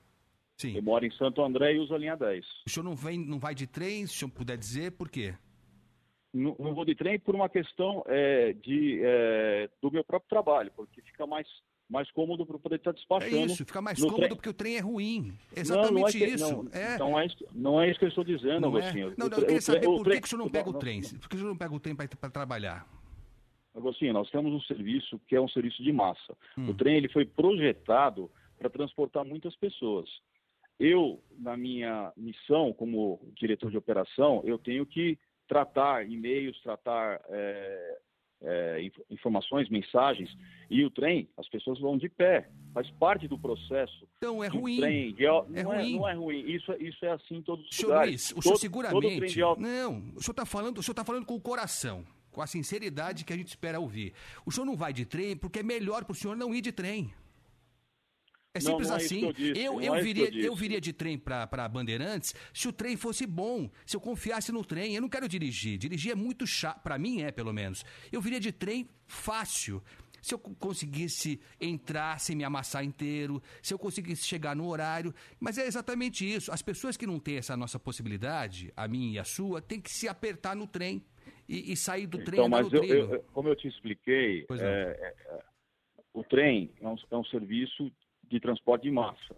Sim. 0.59 0.75
Eu 0.75 0.83
moro 0.83 1.05
em 1.05 1.11
Santo 1.11 1.41
André 1.41 1.73
e 1.73 1.79
uso 1.79 1.95
a 1.95 1.97
linha 1.97 2.17
10. 2.17 2.45
O 2.67 2.69
senhor 2.69 2.83
não, 2.83 2.93
vem, 2.93 3.17
não 3.17 3.39
vai 3.39 3.55
de 3.55 3.65
trem, 3.65 4.05
se 4.05 4.13
o 4.13 4.17
senhor 4.19 4.31
puder 4.31 4.57
dizer, 4.57 4.91
por 4.91 5.09
quê? 5.09 5.33
Não, 6.33 6.53
não 6.59 6.73
vou 6.75 6.83
de 6.83 6.93
trem 6.95 7.17
por 7.17 7.33
uma 7.33 7.47
questão 7.47 8.03
é, 8.07 8.51
de, 8.53 8.99
é, 9.01 9.69
do 9.81 9.89
meu 9.89 10.03
próprio 10.03 10.29
trabalho, 10.29 10.69
porque 10.75 11.01
fica 11.01 11.25
mais, 11.25 11.47
mais 11.89 12.11
cômodo 12.11 12.45
para 12.45 12.59
poder 12.59 12.75
estar 12.75 12.89
É 12.91 12.93
despachando. 12.93 13.45
isso, 13.45 13.65
fica 13.65 13.81
mais 13.81 13.99
cômodo 13.99 14.17
trem. 14.17 14.29
porque 14.35 14.49
o 14.49 14.53
trem 14.53 14.75
é 14.75 14.79
ruim. 14.81 15.27
Não, 15.29 15.37
Exatamente 15.55 15.93
não 15.93 16.07
é 16.07 16.11
que- 16.11 16.25
isso. 16.25 16.51
Não, 16.63 16.69
é. 16.73 16.97
Não, 16.99 17.19
é, 17.19 17.25
isso- 17.25 17.45
não 17.53 17.81
é 17.81 17.89
isso 17.89 17.97
que 17.99 18.05
eu 18.05 18.09
estou 18.09 18.23
dizendo, 18.25 18.59
Não, 18.59 18.77
é? 18.77 18.81
Agostinho. 18.81 19.13
não, 19.17 19.29
não, 19.29 19.37
eu 19.37 19.45
queria 19.45 19.61
saber 19.61 19.85
por 19.85 20.03
que, 20.03 20.19
que 20.21 20.27
o 20.27 20.29
senhor 20.29 20.43
não 20.43 20.49
pega 20.51 20.69
o 20.69 20.73
não, 20.73 20.79
trem. 20.79 21.01
Por 21.01 21.29
que 21.29 21.35
o 21.35 21.39
senhor 21.39 21.49
não 21.49 21.57
pega 21.57 21.73
o 21.73 21.79
trem 21.79 21.95
para 21.95 22.29
trabalhar? 22.29 22.85
Agostinho, 23.73 24.11
nós 24.13 24.29
temos 24.29 24.51
um 24.51 24.61
serviço 24.61 25.19
que 25.25 25.35
é 25.37 25.41
um 25.41 25.47
serviço 25.47 25.81
de 25.81 25.93
massa. 25.93 26.35
Hum. 26.57 26.69
O 26.69 26.73
trem 26.73 26.97
ele 26.97 27.07
foi 27.07 27.25
projetado 27.25 28.29
para 28.57 28.69
transportar 28.69 29.23
muitas 29.23 29.55
pessoas. 29.55 30.09
Eu, 30.79 31.21
na 31.37 31.57
minha 31.57 32.11
missão 32.15 32.71
como 32.73 33.19
diretor 33.35 33.69
de 33.69 33.77
operação, 33.77 34.41
eu 34.45 34.57
tenho 34.57 34.85
que 34.85 35.17
tratar 35.47 36.09
e-mails, 36.09 36.57
tratar 36.61 37.19
é, 37.29 37.97
é, 38.41 38.81
inf- 38.83 38.99
informações, 39.09 39.67
mensagens, 39.67 40.29
e 40.69 40.85
o 40.85 40.89
trem, 40.89 41.27
as 41.35 41.49
pessoas 41.49 41.79
vão 41.79 41.97
de 41.97 42.07
pé. 42.07 42.47
Faz 42.73 42.89
parte 42.91 43.27
do 43.27 43.37
processo. 43.37 44.07
Então, 44.17 44.41
é 44.43 44.47
ruim. 44.47 44.77
Trem, 44.79 45.13
de 45.13 45.25
É 45.25 45.29
não, 45.29 45.73
é, 45.73 45.77
ruim. 45.81 45.95
não 45.97 46.07
é 46.07 46.13
ruim. 46.13 46.39
Isso, 46.49 46.71
é- 46.71 46.77
isso 46.77 47.03
é 47.05 47.11
assim 47.11 47.35
em 47.37 47.41
todos 47.41 47.67
os 47.67 47.75
Senhor 47.75 47.89
lugares. 47.89 48.09
Luiz, 48.11 48.31
o 48.31 48.35
Todo- 48.35 48.43
senhor 48.43 48.57
seguramente. 48.57 49.33
de 49.33 49.39
Não, 49.41 49.97
o 50.15 50.21
senhor 50.21 50.31
está 50.31 50.45
falando, 50.45 50.77
o 50.77 50.83
senhor 50.83 50.95
tá 50.95 51.03
falando 51.03 51.25
com 51.25 51.35
o 51.35 51.41
coração, 51.41 52.05
com 52.31 52.41
a 52.41 52.47
sinceridade 52.47 53.25
que 53.25 53.33
a 53.33 53.35
gente 53.35 53.47
espera 53.49 53.79
ouvir. 53.79 54.13
O 54.45 54.51
senhor 54.51 54.65
não 54.65 54.77
vai 54.77 54.93
de 54.93 55.05
trem 55.05 55.35
porque 55.35 55.59
é 55.59 55.63
melhor 55.63 56.05
para 56.05 56.13
o 56.13 56.15
senhor 56.15 56.37
não 56.37 56.53
ir 56.55 56.61
de 56.61 56.71
trem. 56.71 57.11
É 58.59 58.63
Não, 58.63 58.71
simples 58.71 58.87
não 58.89 58.95
é 58.95 58.97
assim. 58.97 59.19
que 59.19 59.25
eu 59.25 59.33
disse, 59.33 59.59
eu, 59.61 59.73
não 59.73 59.81
eu, 59.83 59.95
é 59.95 60.01
viria, 60.01 60.29
eu 60.33 60.43
eu 60.49 60.55
viria 60.55 60.81
de 60.81 60.93
trem 60.93 61.17
para 61.17 61.67
Bandeirantes 61.69 62.33
se 62.53 62.67
o 62.67 62.73
trem 62.73 62.95
fosse 62.97 63.25
bom, 63.25 63.69
se 63.85 63.95
eu 63.95 64.01
confiasse 64.01 64.51
no 64.51 64.63
trem. 64.63 64.93
Eu 64.95 65.01
não 65.01 65.09
quero 65.09 65.27
dirigir. 65.27 65.77
Dirigir 65.77 66.11
é 66.11 66.15
muito 66.15 66.45
chato, 66.47 66.81
para 66.81 66.97
mim 66.97 67.21
é, 67.21 67.31
pelo 67.31 67.51
menos. 67.53 67.83
Eu 68.11 68.21
viria 68.21 68.39
de 68.39 68.51
trem 68.51 68.87
fácil. 69.07 69.81
Se 70.21 70.33
eu 70.33 70.39
co- 70.39 70.53
conseguisse 70.55 71.39
entrar 71.61 72.19
sem 72.19 72.35
me 72.35 72.43
amassar 72.43 72.83
inteiro, 72.83 73.41
se 73.61 73.73
eu 73.73 73.79
conseguisse 73.79 74.25
chegar 74.27 74.53
no 74.53 74.67
horário. 74.67 75.13
Mas 75.39 75.57
é 75.57 75.65
exatamente 75.65 76.29
isso. 76.29 76.51
As 76.51 76.61
pessoas 76.61 76.97
que 76.97 77.07
não 77.07 77.19
têm 77.19 77.37
essa 77.37 77.55
nossa 77.55 77.79
possibilidade, 77.79 78.73
a 78.75 78.85
minha 78.85 79.13
e 79.13 79.19
a 79.19 79.23
sua, 79.23 79.61
tem 79.61 79.79
que 79.79 79.89
se 79.89 80.09
apertar 80.09 80.57
no 80.57 80.67
trem 80.67 81.01
e, 81.47 81.71
e 81.71 81.77
sair 81.77 82.05
do 82.05 82.17
trem 82.17 82.39
Então, 82.39 82.49
mas 82.49 82.71
eu, 82.73 82.83
eu- 82.83 83.23
como 83.31 83.47
eu 83.47 83.55
te 83.55 83.69
expliquei, 83.69 84.41
é, 84.41 84.45
não. 84.49 84.57
é, 84.57 85.13
é, 85.29 85.43
o 86.13 86.23
trem 86.25 86.69
é 86.81 86.87
um, 86.87 86.95
é 87.11 87.15
um 87.15 87.23
serviço 87.23 87.89
de 88.29 88.39
transporte 88.39 88.83
de 88.83 88.91
massa. 88.91 89.35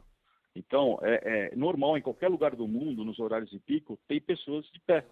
Então, 0.55 0.99
é, 1.01 1.51
é 1.51 1.55
normal 1.55 1.97
em 1.97 2.01
qualquer 2.01 2.27
lugar 2.27 2.55
do 2.55 2.67
mundo, 2.67 3.05
nos 3.05 3.19
horários 3.19 3.49
de 3.49 3.59
pico, 3.59 3.97
tem 4.07 4.19
pessoas 4.19 4.65
de 4.71 4.79
pé. 4.81 5.05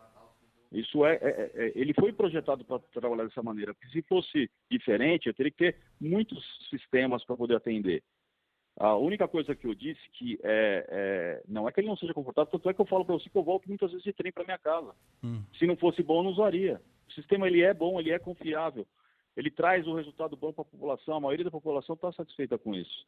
Isso 0.71 1.03
é, 1.05 1.15
é, 1.15 1.51
é 1.53 1.71
ele 1.75 1.93
foi 1.93 2.13
projetado 2.13 2.63
para 2.63 2.79
trabalhar 2.93 3.23
dessa 3.23 3.41
maneira. 3.41 3.73
Porque 3.73 3.89
se 3.89 4.01
fosse 4.03 4.49
diferente, 4.69 5.27
eu 5.27 5.33
teria 5.33 5.51
que 5.51 5.57
ter 5.57 5.77
muitos 5.99 6.43
sistemas 6.69 7.23
para 7.25 7.37
poder 7.37 7.55
atender. 7.55 8.03
A 8.79 8.95
única 8.95 9.27
coisa 9.27 9.53
que 9.55 9.67
eu 9.67 9.75
disse 9.75 9.99
que 10.13 10.39
é, 10.41 10.85
é, 10.89 11.43
não 11.47 11.67
é 11.67 11.71
que 11.71 11.81
ele 11.81 11.87
não 11.87 11.97
seja 11.97 12.13
confortável, 12.13 12.49
tanto 12.49 12.69
é 12.69 12.73
que 12.73 12.79
eu 12.79 12.85
falo 12.85 13.03
para 13.03 13.15
você 13.15 13.29
que 13.29 13.37
eu 13.37 13.43
volto 13.43 13.67
muitas 13.67 13.91
vezes 13.91 14.05
de 14.05 14.13
trem 14.13 14.31
para 14.31 14.45
minha 14.45 14.57
casa. 14.57 14.95
Hum. 15.21 15.43
Se 15.57 15.67
não 15.67 15.75
fosse 15.75 16.01
bom, 16.01 16.19
eu 16.19 16.23
não 16.23 16.31
usaria. 16.31 16.81
O 17.09 17.11
sistema 17.11 17.47
ele 17.47 17.61
é 17.61 17.73
bom, 17.73 17.99
ele 17.99 18.11
é 18.11 18.19
confiável, 18.19 18.87
ele 19.35 19.51
traz 19.51 19.85
o 19.85 19.91
um 19.91 19.95
resultado 19.95 20.37
bom 20.37 20.53
para 20.53 20.61
a 20.61 20.65
população. 20.65 21.17
A 21.17 21.19
maioria 21.19 21.43
da 21.43 21.51
população 21.51 21.95
está 21.95 22.09
satisfeita 22.13 22.57
com 22.57 22.73
isso. 22.73 23.05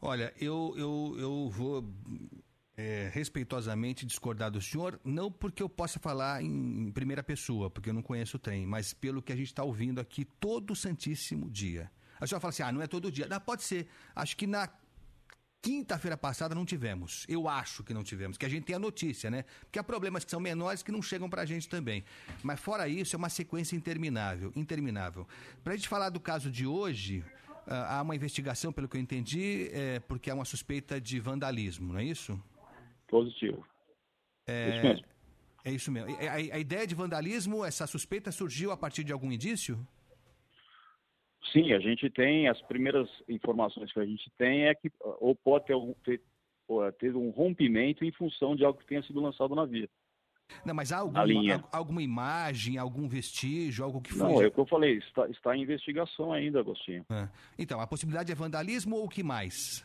Olha, 0.00 0.32
eu, 0.40 0.74
eu, 0.76 1.16
eu 1.18 1.50
vou 1.50 1.92
é, 2.76 3.10
respeitosamente 3.12 4.04
discordar 4.04 4.50
do 4.50 4.60
senhor, 4.60 5.00
não 5.04 5.30
porque 5.30 5.62
eu 5.62 5.68
possa 5.68 5.98
falar 5.98 6.42
em, 6.42 6.88
em 6.88 6.92
primeira 6.92 7.22
pessoa, 7.22 7.70
porque 7.70 7.88
eu 7.88 7.94
não 7.94 8.02
conheço 8.02 8.36
o 8.36 8.40
trem, 8.40 8.66
mas 8.66 8.92
pelo 8.92 9.22
que 9.22 9.32
a 9.32 9.36
gente 9.36 9.48
está 9.48 9.64
ouvindo 9.64 10.00
aqui 10.00 10.24
todo 10.24 10.76
santíssimo 10.76 11.50
dia. 11.50 11.90
A 12.20 12.26
senhora 12.26 12.40
fala 12.40 12.50
assim, 12.50 12.62
ah, 12.62 12.72
não 12.72 12.82
é 12.82 12.86
todo 12.86 13.12
dia. 13.12 13.26
Não, 13.28 13.38
pode 13.38 13.62
ser. 13.62 13.88
Acho 14.14 14.36
que 14.36 14.46
na 14.46 14.68
Quinta-feira 15.66 16.16
passada 16.16 16.54
não 16.54 16.64
tivemos. 16.64 17.26
Eu 17.28 17.48
acho 17.48 17.82
que 17.82 17.92
não 17.92 18.04
tivemos, 18.04 18.38
que 18.38 18.46
a 18.46 18.48
gente 18.48 18.62
tem 18.62 18.76
a 18.76 18.78
notícia, 18.78 19.28
né? 19.28 19.44
Porque 19.62 19.80
há 19.80 19.82
problemas 19.82 20.24
que 20.24 20.30
são 20.30 20.38
menores 20.38 20.80
que 20.80 20.92
não 20.92 21.02
chegam 21.02 21.28
pra 21.28 21.44
gente 21.44 21.68
também. 21.68 22.04
Mas 22.40 22.60
fora 22.60 22.88
isso, 22.88 23.16
é 23.16 23.18
uma 23.18 23.28
sequência 23.28 23.74
interminável, 23.74 24.52
interminável. 24.54 25.26
Pra 25.64 25.74
gente 25.74 25.88
falar 25.88 26.10
do 26.10 26.20
caso 26.20 26.52
de 26.52 26.68
hoje, 26.68 27.24
há 27.66 28.02
uma 28.02 28.14
investigação, 28.14 28.72
pelo 28.72 28.88
que 28.88 28.96
eu 28.96 29.00
entendi, 29.00 29.68
é, 29.72 30.00
porque 30.00 30.30
há 30.30 30.34
uma 30.34 30.44
suspeita 30.44 31.00
de 31.00 31.18
vandalismo, 31.20 31.92
não 31.92 32.00
é 32.00 32.04
isso? 32.04 32.40
Positivo. 33.08 33.66
É, 34.46 34.68
isso 34.68 34.82
mesmo. 34.86 35.06
É 35.64 35.70
isso 35.72 35.92
mesmo. 35.92 36.16
A, 36.16 36.34
a 36.34 36.58
ideia 36.58 36.86
de 36.86 36.94
vandalismo, 36.94 37.64
essa 37.64 37.86
suspeita 37.86 38.30
surgiu 38.30 38.70
a 38.70 38.76
partir 38.76 39.02
de 39.02 39.12
algum 39.12 39.32
indício? 39.32 39.76
Sim, 41.52 41.72
a 41.72 41.78
gente 41.80 42.10
tem, 42.10 42.48
as 42.48 42.60
primeiras 42.62 43.08
informações 43.28 43.92
que 43.92 44.00
a 44.00 44.04
gente 44.04 44.30
tem 44.36 44.66
é 44.66 44.74
que 44.74 44.90
ou 45.00 45.34
pode 45.34 45.66
ter, 45.66 45.76
ter, 46.04 46.20
ter 46.98 47.16
um 47.16 47.30
rompimento 47.30 48.04
em 48.04 48.12
função 48.12 48.54
de 48.54 48.64
algo 48.64 48.78
que 48.78 48.86
tenha 48.86 49.02
sido 49.02 49.20
lançado 49.20 49.54
na 49.54 49.64
via. 49.64 49.88
Não, 50.64 50.74
mas 50.74 50.92
há 50.92 50.98
alguma, 50.98 51.64
alguma 51.72 52.02
imagem, 52.02 52.78
algum 52.78 53.08
vestígio, 53.08 53.84
algo 53.84 54.00
que 54.00 54.12
foi. 54.12 54.28
Não, 54.28 54.42
é 54.42 54.46
o 54.46 54.50
que 54.50 54.58
eu 54.58 54.66
falei, 54.66 54.98
está, 54.98 55.28
está 55.28 55.56
em 55.56 55.62
investigação 55.62 56.32
ainda, 56.32 56.60
Agostinho. 56.60 57.04
É. 57.10 57.28
Então, 57.58 57.80
a 57.80 57.86
possibilidade 57.86 58.32
é 58.32 58.34
vandalismo 58.34 58.96
ou 58.96 59.04
o 59.04 59.08
que 59.08 59.22
mais? 59.22 59.84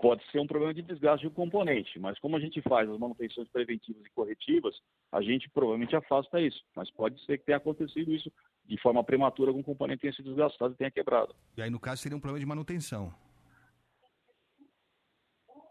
Pode 0.00 0.24
ser 0.30 0.38
um 0.38 0.46
problema 0.46 0.72
de 0.72 0.82
desgaste 0.82 1.22
de 1.22 1.26
um 1.26 1.34
componente, 1.34 1.98
mas 1.98 2.18
como 2.20 2.36
a 2.36 2.40
gente 2.40 2.62
faz 2.62 2.88
as 2.88 2.98
manutenções 2.98 3.48
preventivas 3.48 4.04
e 4.06 4.10
corretivas, 4.10 4.76
a 5.10 5.20
gente 5.20 5.50
provavelmente 5.50 5.96
afasta 5.96 6.40
isso. 6.40 6.62
Mas 6.76 6.88
pode 6.90 7.20
ser 7.24 7.38
que 7.38 7.46
tenha 7.46 7.58
acontecido 7.58 8.14
isso 8.14 8.30
de 8.64 8.80
forma 8.80 9.02
prematura, 9.02 9.50
algum 9.50 9.62
componente 9.62 10.02
tenha 10.02 10.12
sido 10.12 10.26
desgastado 10.26 10.74
e 10.74 10.76
tenha 10.76 10.90
quebrado. 10.90 11.34
E 11.56 11.62
aí, 11.62 11.70
no 11.70 11.80
caso, 11.80 12.02
seria 12.02 12.16
um 12.16 12.20
problema 12.20 12.38
de 12.38 12.46
manutenção. 12.46 13.12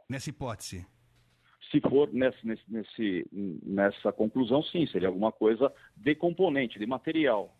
Nessa 0.09 0.29
hipótese. 0.29 0.85
Se 1.71 1.81
for 1.81 2.09
nesse, 2.13 2.37
nesse, 2.67 3.27
nessa 3.63 4.11
conclusão, 4.11 4.63
sim, 4.63 4.87
seria 4.87 5.07
alguma 5.07 5.31
coisa 5.31 5.71
de 5.95 6.15
componente, 6.15 6.79
de 6.79 6.85
material, 6.85 7.53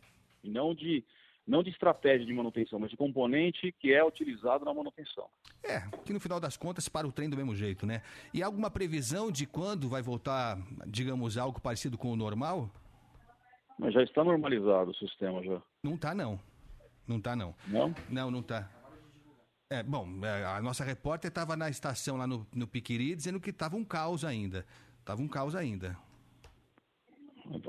e 0.43 0.49
não 0.49 0.73
de, 0.73 1.03
não 1.45 1.61
de 1.61 1.69
estratégia 1.69 2.25
de 2.25 2.33
manutenção, 2.33 2.79
mas 2.79 2.89
de 2.89 2.97
componente 2.97 3.71
que 3.79 3.93
é 3.93 4.03
utilizado 4.03 4.63
na 4.63 4.73
manutenção. 4.73 5.27
É, 5.63 5.81
que 6.05 6.13
no 6.13 6.19
final 6.19 6.39
das 6.39 6.55
contas 6.55 6.87
para 6.87 7.07
o 7.07 7.11
trem 7.11 7.29
do 7.29 7.35
mesmo 7.35 7.53
jeito, 7.53 7.85
né? 7.85 8.01
E 8.33 8.41
alguma 8.41 8.71
previsão 8.71 9.29
de 9.29 9.45
quando 9.45 9.89
vai 9.89 10.01
voltar, 10.01 10.57
digamos, 10.85 11.37
algo 11.37 11.59
parecido 11.59 11.97
com 11.97 12.11
o 12.11 12.15
normal? 12.15 12.69
Mas 13.77 13.93
já 13.93 14.03
está 14.03 14.23
normalizado 14.23 14.91
o 14.91 14.95
sistema 14.95 15.43
já. 15.43 15.61
Não 15.83 15.95
está 15.95 16.15
não. 16.15 16.39
Não 17.07 17.17
está 17.17 17.35
não. 17.35 17.55
Não? 17.67 17.95
Não, 18.09 18.31
não 18.31 18.39
está. 18.39 18.69
É, 19.69 19.83
bom, 19.83 20.07
é, 20.23 20.45
a 20.45 20.61
nossa 20.61 20.83
repórter 20.83 21.27
estava 21.27 21.57
na 21.57 21.69
estação 21.69 22.15
lá 22.15 22.25
no, 22.25 22.47
no 22.55 22.67
Piquiri 22.67 23.15
dizendo 23.15 23.39
que 23.39 23.49
estava 23.49 23.75
um 23.75 23.83
caos 23.83 24.23
ainda. 24.23 24.65
Estava 24.99 25.21
um 25.21 25.27
caos 25.27 25.55
ainda. 25.55 25.97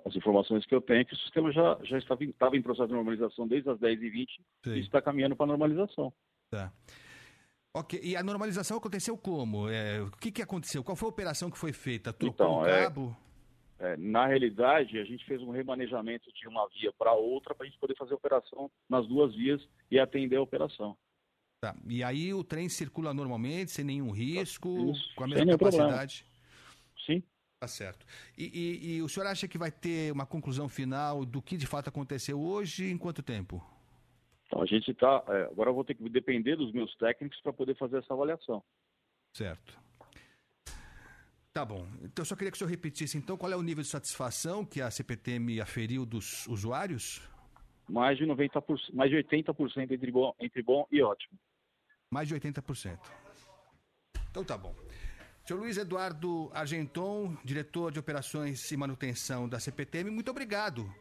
As 0.04 0.14
informações 0.14 0.66
que 0.66 0.74
eu 0.74 0.80
tenho 0.80 1.00
é 1.00 1.04
que 1.04 1.14
o 1.14 1.18
sistema 1.18 1.52
já, 1.52 1.78
já 1.84 1.98
estava, 1.98 2.24
em, 2.24 2.30
estava 2.30 2.56
em 2.56 2.62
processo 2.62 2.88
de 2.88 2.94
normalização 2.94 3.46
desde 3.46 3.70
as 3.70 3.78
10h20 3.78 4.26
e 4.66 4.78
está 4.80 5.00
caminhando 5.00 5.36
para 5.36 5.44
a 5.44 5.48
normalização. 5.48 6.12
Tá. 6.50 6.72
Ok, 7.74 8.00
e 8.02 8.16
a 8.16 8.22
normalização 8.22 8.78
aconteceu 8.78 9.16
como? 9.16 9.68
É, 9.68 10.00
o 10.00 10.10
que, 10.10 10.32
que 10.32 10.42
aconteceu? 10.42 10.82
Qual 10.82 10.96
foi 10.96 11.08
a 11.08 11.10
operação 11.10 11.50
que 11.50 11.58
foi 11.58 11.72
feita? 11.72 12.12
Trocou 12.12 12.34
então, 12.34 12.60
um 12.60 12.64
cabo? 12.64 13.16
É... 13.24 13.28
É, 13.80 13.96
na 13.96 14.26
realidade, 14.26 14.98
a 14.98 15.04
gente 15.04 15.24
fez 15.24 15.40
um 15.40 15.52
remanejamento 15.52 16.32
de 16.32 16.48
uma 16.48 16.68
via 16.70 16.92
para 16.92 17.12
outra 17.12 17.54
para 17.54 17.64
a 17.64 17.68
gente 17.68 17.78
poder 17.78 17.96
fazer 17.96 18.12
a 18.12 18.16
operação 18.16 18.68
nas 18.88 19.06
duas 19.06 19.32
vias 19.32 19.64
e 19.88 20.00
atender 20.00 20.34
a 20.34 20.42
operação. 20.42 20.96
Tá. 21.60 21.74
E 21.88 22.04
aí 22.04 22.32
o 22.32 22.44
trem 22.44 22.68
circula 22.68 23.12
normalmente, 23.12 23.72
sem 23.72 23.84
nenhum 23.84 24.10
risco, 24.10 24.92
Isso. 24.92 25.14
com 25.16 25.24
a 25.24 25.26
mesma 25.26 25.58
capacidade? 25.58 26.24
Sim. 27.04 27.22
Tá 27.58 27.66
certo. 27.66 28.06
E, 28.36 28.44
e, 28.44 28.96
e, 28.96 29.02
o 29.02 29.08
senhor 29.08 29.26
acha 29.26 29.48
que 29.48 29.58
vai 29.58 29.72
ter 29.72 30.12
uma 30.12 30.24
conclusão 30.24 30.68
final 30.68 31.24
do 31.24 31.42
que 31.42 31.56
de 31.56 31.66
fato 31.66 31.88
aconteceu 31.88 32.40
hoje 32.40 32.88
em 32.88 32.96
quanto 32.96 33.22
tempo? 33.22 33.64
Então, 34.46 34.62
a 34.62 34.66
gente 34.66 34.92
está. 34.92 35.24
É, 35.28 35.42
agora 35.46 35.70
eu 35.70 35.74
vou 35.74 35.84
ter 35.84 35.94
que 35.94 36.08
depender 36.08 36.54
dos 36.54 36.72
meus 36.72 36.94
técnicos 36.96 37.40
para 37.40 37.52
poder 37.52 37.76
fazer 37.76 37.98
essa 37.98 38.14
avaliação. 38.14 38.62
Certo. 39.32 39.76
Tá 41.52 41.64
bom. 41.64 41.88
Então, 42.02 42.22
eu 42.22 42.24
só 42.24 42.36
queria 42.36 42.52
que 42.52 42.56
o 42.56 42.58
senhor 42.58 42.70
repetisse, 42.70 43.18
então, 43.18 43.36
qual 43.36 43.50
é 43.50 43.56
o 43.56 43.62
nível 43.62 43.82
de 43.82 43.88
satisfação 43.88 44.64
que 44.64 44.80
a 44.80 44.90
CPTM 44.90 45.60
aferiu 45.60 46.06
dos 46.06 46.46
usuários? 46.46 47.20
Mais 47.88 48.16
de 48.16 48.24
90%, 48.24 48.94
mais 48.94 49.10
de 49.10 49.16
80% 49.16 49.90
entre 49.90 50.12
bom, 50.12 50.32
entre 50.38 50.62
bom 50.62 50.86
e 50.92 51.02
ótimo. 51.02 51.36
Mais 52.12 52.28
de 52.28 52.34
80%. 52.34 52.98
Então 54.30 54.44
tá 54.44 54.56
bom. 54.56 54.74
Senhor 55.46 55.60
Luiz 55.60 55.78
Eduardo 55.78 56.50
Argenton, 56.52 57.36
diretor 57.42 57.90
de 57.90 57.98
operações 57.98 58.70
e 58.70 58.76
manutenção 58.76 59.48
da 59.48 59.58
CPTM, 59.58 60.10
muito 60.10 60.30
obrigado 60.30 60.92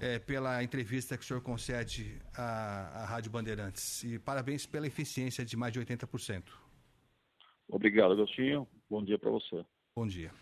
é, 0.00 0.18
pela 0.18 0.62
entrevista 0.62 1.16
que 1.16 1.22
o 1.22 1.26
senhor 1.26 1.40
concede 1.40 2.20
à, 2.36 3.02
à 3.02 3.04
Rádio 3.04 3.30
Bandeirantes. 3.30 4.02
E 4.02 4.18
parabéns 4.18 4.66
pela 4.66 4.86
eficiência 4.86 5.44
de 5.44 5.56
mais 5.56 5.72
de 5.72 5.80
80%. 5.80 6.42
Obrigado, 7.68 8.12
Agostinho. 8.12 8.66
Bom 8.90 9.04
dia 9.04 9.18
para 9.18 9.30
você. 9.30 9.64
Bom 9.96 10.06
dia. 10.06 10.32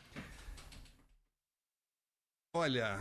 Olha, 2.55 2.99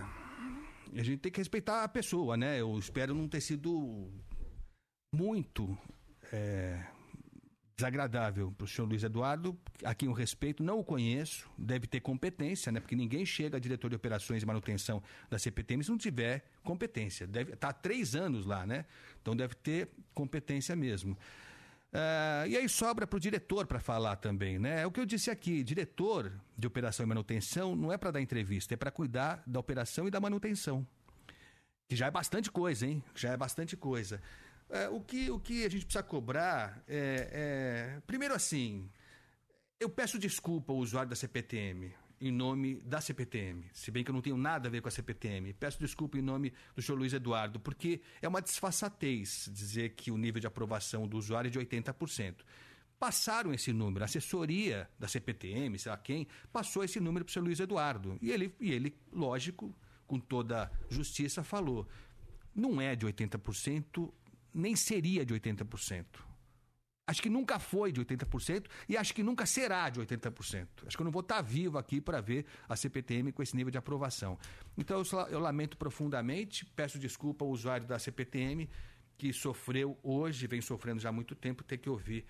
a 0.93 1.03
gente 1.03 1.19
tem 1.19 1.31
que 1.31 1.39
respeitar 1.39 1.83
a 1.83 1.89
pessoa, 1.89 2.37
né? 2.37 2.59
Eu 2.59 2.77
espero 2.77 3.13
não 3.13 3.27
ter 3.27 3.41
sido 3.41 4.11
muito 5.13 5.77
é, 6.31 6.85
desagradável 7.81 8.51
para 8.51 8.65
o 8.65 8.67
senhor 8.67 8.87
Luiz 8.87 9.03
Eduardo, 9.03 9.57
a 9.83 9.95
quem 9.95 10.07
eu 10.07 10.13
respeito, 10.13 10.63
não 10.63 10.79
o 10.79 10.83
conheço, 10.83 11.49
deve 11.57 11.87
ter 11.87 11.99
competência, 11.99 12.71
né? 12.71 12.79
Porque 12.79 12.95
ninguém 12.95 13.25
chega 13.25 13.57
a 13.57 13.59
diretor 13.59 13.89
de 13.89 13.95
operações 13.95 14.43
e 14.43 14.45
manutenção 14.45 15.01
da 15.29 15.39
CPTM 15.39 15.83
se 15.83 15.89
não 15.89 15.97
tiver 15.97 16.45
competência. 16.63 17.25
Deve 17.25 17.55
tá 17.55 17.69
há 17.69 17.73
três 17.73 18.15
anos 18.15 18.45
lá, 18.45 18.65
né? 18.65 18.85
Então 19.21 19.35
deve 19.35 19.55
ter 19.55 19.89
competência 20.13 20.75
mesmo. 20.75 21.17
Uh, 21.91 22.47
e 22.47 22.55
aí 22.55 22.69
sobra 22.69 23.05
para 23.05 23.17
o 23.17 23.19
diretor 23.19 23.65
para 23.65 23.79
falar 23.79 24.15
também, 24.15 24.59
né? 24.59 24.83
É 24.83 24.87
o 24.87 24.91
que 24.91 24.99
eu 24.99 25.05
disse 25.05 25.31
aqui, 25.31 25.63
diretor 25.63 26.31
de 26.55 26.67
operação 26.67 27.03
e 27.03 27.09
manutenção 27.09 27.75
não 27.75 27.91
é 27.91 27.97
para 27.97 28.11
dar 28.11 28.21
entrevista, 28.21 28.75
é 28.75 28.77
para 28.77 28.91
cuidar 28.91 29.43
da 29.45 29.59
operação 29.59 30.07
e 30.07 30.11
da 30.11 30.19
manutenção. 30.19 30.87
Que 31.89 31.95
já 31.95 32.05
é 32.05 32.11
bastante 32.11 32.51
coisa, 32.51 32.85
hein? 32.85 33.03
Já 33.15 33.31
é 33.31 33.37
bastante 33.37 33.75
coisa. 33.75 34.21
Uh, 34.71 34.95
o, 34.95 35.01
que, 35.01 35.29
o 35.29 35.37
que 35.37 35.65
a 35.65 35.69
gente 35.69 35.83
precisa 35.85 36.01
cobrar 36.01 36.81
é, 36.87 37.97
é... 37.97 38.01
Primeiro 38.07 38.33
assim, 38.33 38.89
eu 39.77 39.89
peço 39.89 40.17
desculpa 40.17 40.71
ao 40.71 40.79
usuário 40.79 41.09
da 41.09 41.15
CPTM 41.15 41.93
em 42.21 42.31
nome 42.31 42.75
da 42.83 43.01
CPTM, 43.01 43.65
se 43.73 43.89
bem 43.89 44.03
que 44.03 44.11
eu 44.11 44.13
não 44.13 44.21
tenho 44.21 44.37
nada 44.37 44.67
a 44.67 44.71
ver 44.71 44.79
com 44.79 44.87
a 44.87 44.91
CPTM. 44.91 45.53
Peço 45.53 45.79
desculpa 45.79 46.19
em 46.19 46.21
nome 46.21 46.53
do 46.75 46.81
senhor 46.81 46.95
Luiz 46.95 47.13
Eduardo, 47.13 47.59
porque 47.59 47.99
é 48.21 48.27
uma 48.27 48.41
disfarçatez 48.43 49.49
dizer 49.51 49.95
que 49.95 50.11
o 50.11 50.17
nível 50.17 50.39
de 50.39 50.45
aprovação 50.45 51.07
do 51.07 51.17
usuário 51.17 51.47
é 51.47 51.51
de 51.51 51.59
80%. 51.59 52.35
Passaram 52.99 53.51
esse 53.51 53.73
número, 53.73 54.03
a 54.03 54.05
assessoria 54.05 54.87
da 54.99 55.07
CPTM, 55.07 55.79
sei 55.79 55.91
lá 55.91 55.97
quem, 55.97 56.27
passou 56.53 56.83
esse 56.83 56.99
número 56.99 57.25
para 57.25 57.31
o 57.31 57.33
senhor 57.33 57.45
Luiz 57.45 57.59
Eduardo. 57.59 58.15
E 58.21 58.29
ele, 58.29 58.53
e 58.59 58.71
ele, 58.71 58.95
lógico, 59.11 59.75
com 60.05 60.19
toda 60.19 60.71
justiça, 60.91 61.43
falou: 61.43 61.87
não 62.53 62.79
é 62.79 62.95
de 62.95 63.07
80%, 63.07 64.13
nem 64.53 64.75
seria 64.75 65.25
de 65.25 65.33
80%. 65.33 66.05
Acho 67.07 67.21
que 67.21 67.29
nunca 67.29 67.59
foi 67.59 67.91
de 67.91 67.99
80% 67.99 68.67
e 68.87 68.95
acho 68.95 69.13
que 69.13 69.21
nunca 69.21 69.45
será 69.45 69.89
de 69.89 69.99
80%. 69.99 70.67
Acho 70.85 70.95
que 70.95 71.01
eu 71.01 71.05
não 71.05 71.11
vou 71.11 71.21
estar 71.21 71.41
vivo 71.41 71.77
aqui 71.77 71.99
para 71.99 72.21
ver 72.21 72.45
a 72.69 72.75
CPTM 72.75 73.31
com 73.31 73.43
esse 73.43 73.55
nível 73.55 73.71
de 73.71 73.77
aprovação. 73.77 74.37
Então 74.77 75.01
eu, 75.01 75.27
eu 75.29 75.39
lamento 75.39 75.75
profundamente, 75.75 76.65
peço 76.65 76.97
desculpa 76.97 77.43
ao 77.43 77.51
usuário 77.51 77.85
da 77.85 77.99
CPTM 77.99 78.69
que 79.17 79.33
sofreu 79.33 79.97
hoje, 80.01 80.47
vem 80.47 80.61
sofrendo 80.61 81.01
já 81.01 81.09
há 81.09 81.11
muito 81.11 81.35
tempo, 81.35 81.63
ter 81.63 81.77
que 81.77 81.89
ouvir 81.89 82.25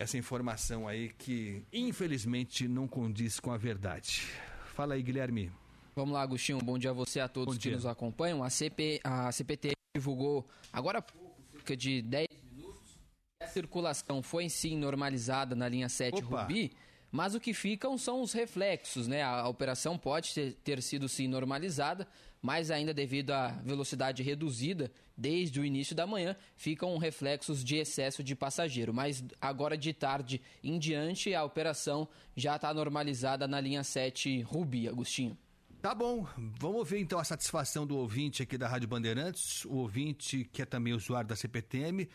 essa 0.00 0.18
informação 0.18 0.88
aí 0.88 1.10
que 1.10 1.64
infelizmente 1.72 2.66
não 2.66 2.88
condiz 2.88 3.38
com 3.38 3.52
a 3.52 3.56
verdade. 3.56 4.26
Fala 4.74 4.94
aí, 4.94 5.02
Guilherme. 5.02 5.52
Vamos 5.94 6.14
lá, 6.14 6.22
Agostinho. 6.22 6.58
Bom 6.58 6.78
dia 6.78 6.90
a 6.90 6.94
você 6.94 7.20
a 7.20 7.28
todos 7.28 7.56
que 7.56 7.70
nos 7.70 7.86
acompanham. 7.86 8.42
A, 8.42 8.50
CP, 8.50 9.00
a 9.04 9.30
CPT 9.30 9.79
divulgou 9.96 10.46
agora 10.72 10.98
há 10.98 11.02
pouco, 11.02 11.42
cerca 11.50 11.76
de 11.76 12.00
10 12.02 12.28
minutos, 12.52 12.98
a 13.42 13.46
circulação 13.48 14.22
foi 14.22 14.48
sim 14.48 14.76
normalizada 14.76 15.56
na 15.56 15.68
linha 15.68 15.88
7 15.88 16.24
Opa. 16.24 16.42
Rubi, 16.42 16.72
mas 17.10 17.34
o 17.34 17.40
que 17.40 17.52
ficam 17.52 17.98
são 17.98 18.22
os 18.22 18.32
reflexos, 18.32 19.08
né? 19.08 19.22
A 19.22 19.48
operação 19.48 19.98
pode 19.98 20.32
ter, 20.32 20.52
ter 20.62 20.80
sido 20.80 21.08
sim 21.08 21.26
normalizada, 21.26 22.06
mas 22.40 22.70
ainda 22.70 22.94
devido 22.94 23.32
à 23.32 23.48
velocidade 23.48 24.22
reduzida 24.22 24.92
desde 25.16 25.58
o 25.58 25.64
início 25.64 25.94
da 25.94 26.06
manhã, 26.06 26.36
ficam 26.56 26.96
reflexos 26.96 27.64
de 27.64 27.76
excesso 27.76 28.22
de 28.22 28.36
passageiro. 28.36 28.94
Mas 28.94 29.24
agora 29.40 29.76
de 29.76 29.92
tarde 29.92 30.40
em 30.62 30.78
diante, 30.78 31.34
a 31.34 31.42
operação 31.42 32.08
já 32.36 32.54
está 32.54 32.72
normalizada 32.72 33.48
na 33.48 33.60
linha 33.60 33.82
7 33.82 34.40
Rubi, 34.42 34.88
Agostinho. 34.88 35.36
Tá 35.80 35.94
bom, 35.94 36.28
vamos 36.36 36.76
ouvir 36.76 36.98
então 36.98 37.18
a 37.18 37.24
satisfação 37.24 37.86
do 37.86 37.96
ouvinte 37.96 38.42
aqui 38.42 38.58
da 38.58 38.68
Rádio 38.68 38.86
Bandeirantes, 38.86 39.64
o 39.64 39.76
ouvinte 39.76 40.44
que 40.44 40.60
é 40.60 40.66
também 40.66 40.92
usuário 40.92 41.26
da 41.26 41.34
CPTM. 41.34 42.06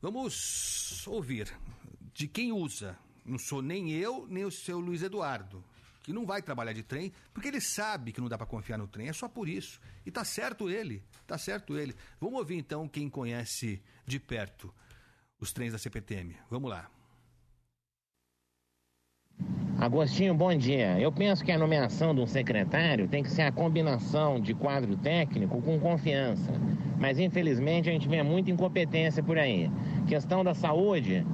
Vamos 0.00 1.04
ouvir 1.04 1.52
de 2.14 2.28
quem 2.28 2.52
usa. 2.52 2.96
Não 3.24 3.36
sou 3.36 3.60
nem 3.60 3.90
eu, 3.90 4.24
nem 4.30 4.44
o 4.44 4.52
seu 4.52 4.78
Luiz 4.78 5.02
Eduardo, 5.02 5.64
que 6.04 6.12
não 6.12 6.24
vai 6.24 6.40
trabalhar 6.40 6.72
de 6.72 6.84
trem, 6.84 7.12
porque 7.34 7.48
ele 7.48 7.60
sabe 7.60 8.12
que 8.12 8.20
não 8.20 8.28
dá 8.28 8.38
para 8.38 8.46
confiar 8.46 8.78
no 8.78 8.86
trem, 8.86 9.08
é 9.08 9.12
só 9.12 9.28
por 9.28 9.48
isso. 9.48 9.80
E 10.06 10.12
tá 10.12 10.24
certo 10.24 10.70
ele, 10.70 11.02
tá 11.26 11.36
certo 11.36 11.76
ele. 11.76 11.96
Vamos 12.20 12.38
ouvir 12.38 12.54
então 12.54 12.86
quem 12.86 13.10
conhece 13.10 13.82
de 14.06 14.20
perto 14.20 14.72
os 15.40 15.52
trens 15.52 15.72
da 15.72 15.78
CPTM. 15.78 16.36
Vamos 16.48 16.70
lá. 16.70 16.88
Agostinho, 19.78 20.34
bom 20.34 20.52
dia. 20.56 20.98
Eu 20.98 21.12
penso 21.12 21.44
que 21.44 21.52
a 21.52 21.58
nomeação 21.58 22.12
de 22.12 22.20
um 22.20 22.26
secretário 22.26 23.06
tem 23.06 23.22
que 23.22 23.30
ser 23.30 23.42
a 23.42 23.52
combinação 23.52 24.40
de 24.40 24.52
quadro 24.52 24.96
técnico 24.96 25.62
com 25.62 25.78
confiança. 25.78 26.52
Mas 26.98 27.20
infelizmente 27.20 27.88
a 27.88 27.92
gente 27.92 28.08
vê 28.08 28.20
muita 28.24 28.50
incompetência 28.50 29.22
por 29.22 29.38
aí. 29.38 29.70
Questão 30.08 30.42
da 30.42 30.52
saúde, 30.52 31.24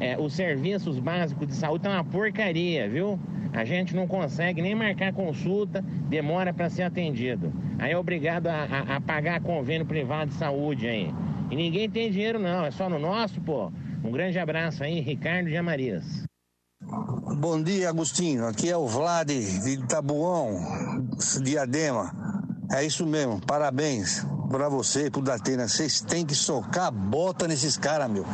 é, 0.00 0.18
os 0.18 0.32
serviços 0.32 0.98
básicos 0.98 1.46
de 1.46 1.54
saúde 1.54 1.86
estão 1.86 1.92
uma 1.92 2.02
porcaria, 2.02 2.88
viu? 2.88 3.20
A 3.52 3.64
gente 3.64 3.94
não 3.94 4.08
consegue 4.08 4.60
nem 4.60 4.74
marcar 4.74 5.12
consulta, 5.12 5.80
demora 6.08 6.52
para 6.52 6.68
ser 6.68 6.82
atendido. 6.82 7.52
Aí 7.78 7.92
é 7.92 7.96
obrigado 7.96 8.48
a, 8.48 8.64
a, 8.64 8.96
a 8.96 9.00
pagar 9.00 9.40
convênio 9.42 9.86
privado 9.86 10.32
de 10.32 10.36
saúde 10.36 10.88
aí. 10.88 11.08
E 11.52 11.54
ninguém 11.54 11.88
tem 11.88 12.10
dinheiro 12.10 12.40
não, 12.40 12.66
é 12.66 12.72
só 12.72 12.90
no 12.90 12.98
nosso, 12.98 13.40
pô. 13.40 13.70
Um 14.02 14.10
grande 14.10 14.40
abraço 14.40 14.82
aí, 14.82 14.98
Ricardo 14.98 15.48
Jamarias. 15.48 16.24
Bom 16.92 17.62
dia, 17.62 17.88
Agostinho. 17.88 18.46
Aqui 18.46 18.68
é 18.68 18.76
o 18.76 18.86
Vlad 18.86 19.30
de 19.30 19.78
Tabuão, 19.86 20.60
Diadema. 21.42 22.12
É 22.70 22.84
isso 22.84 23.06
mesmo, 23.06 23.40
parabéns 23.40 24.26
pra 24.52 24.68
você 24.68 25.10
pro 25.10 25.22
Datena. 25.22 25.66
Vocês 25.66 26.02
têm 26.02 26.26
que 26.26 26.34
socar 26.34 26.88
a 26.88 26.90
bota 26.90 27.48
nesses 27.48 27.78
caras, 27.78 28.10
meu. 28.10 28.24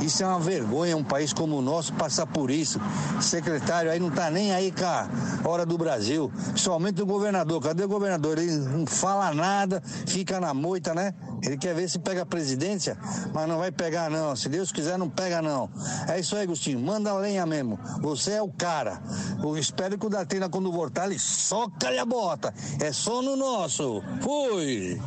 Isso 0.00 0.22
é 0.22 0.26
uma 0.26 0.38
vergonha, 0.38 0.96
um 0.96 1.02
país 1.02 1.32
como 1.32 1.56
o 1.56 1.60
nosso 1.60 1.92
passar 1.94 2.26
por 2.26 2.50
isso. 2.50 2.80
Secretário 3.20 3.90
aí 3.90 3.98
não 3.98 4.10
tá 4.10 4.30
nem 4.30 4.52
aí 4.52 4.70
com 4.70 4.84
a 4.84 5.08
hora 5.44 5.66
do 5.66 5.76
Brasil. 5.76 6.32
Somente 6.54 7.02
o 7.02 7.06
governador. 7.06 7.60
Cadê 7.60 7.84
o 7.84 7.88
governador? 7.88 8.38
Ele 8.38 8.56
não 8.56 8.86
fala 8.86 9.34
nada, 9.34 9.82
fica 10.06 10.38
na 10.38 10.54
moita, 10.54 10.94
né? 10.94 11.12
Ele 11.42 11.58
quer 11.58 11.74
ver 11.74 11.90
se 11.90 11.98
pega 11.98 12.22
a 12.22 12.26
presidência, 12.26 12.96
mas 13.34 13.48
não 13.48 13.58
vai 13.58 13.72
pegar, 13.72 14.08
não. 14.08 14.36
Se 14.36 14.48
Deus 14.48 14.70
quiser, 14.70 14.96
não 14.96 15.10
pega, 15.10 15.42
não. 15.42 15.68
É 16.08 16.20
isso 16.20 16.36
aí, 16.36 16.44
Agostinho. 16.44 16.78
Manda 16.78 17.12
lenha 17.14 17.44
mesmo. 17.44 17.78
Você 18.00 18.32
é 18.32 18.42
o 18.42 18.48
cara. 18.48 19.02
Eu 19.42 19.58
espero 19.58 19.98
que 19.98 20.06
o 20.06 20.10
Datena, 20.10 20.48
quando 20.48 20.70
voltar, 20.70 21.06
ele 21.06 21.18
soca-lhe 21.18 21.98
a 21.98 22.06
bota. 22.06 22.54
É 22.80 22.92
só 22.92 23.20
no 23.20 23.36
nosso. 23.36 24.02
Fui! 24.22 25.00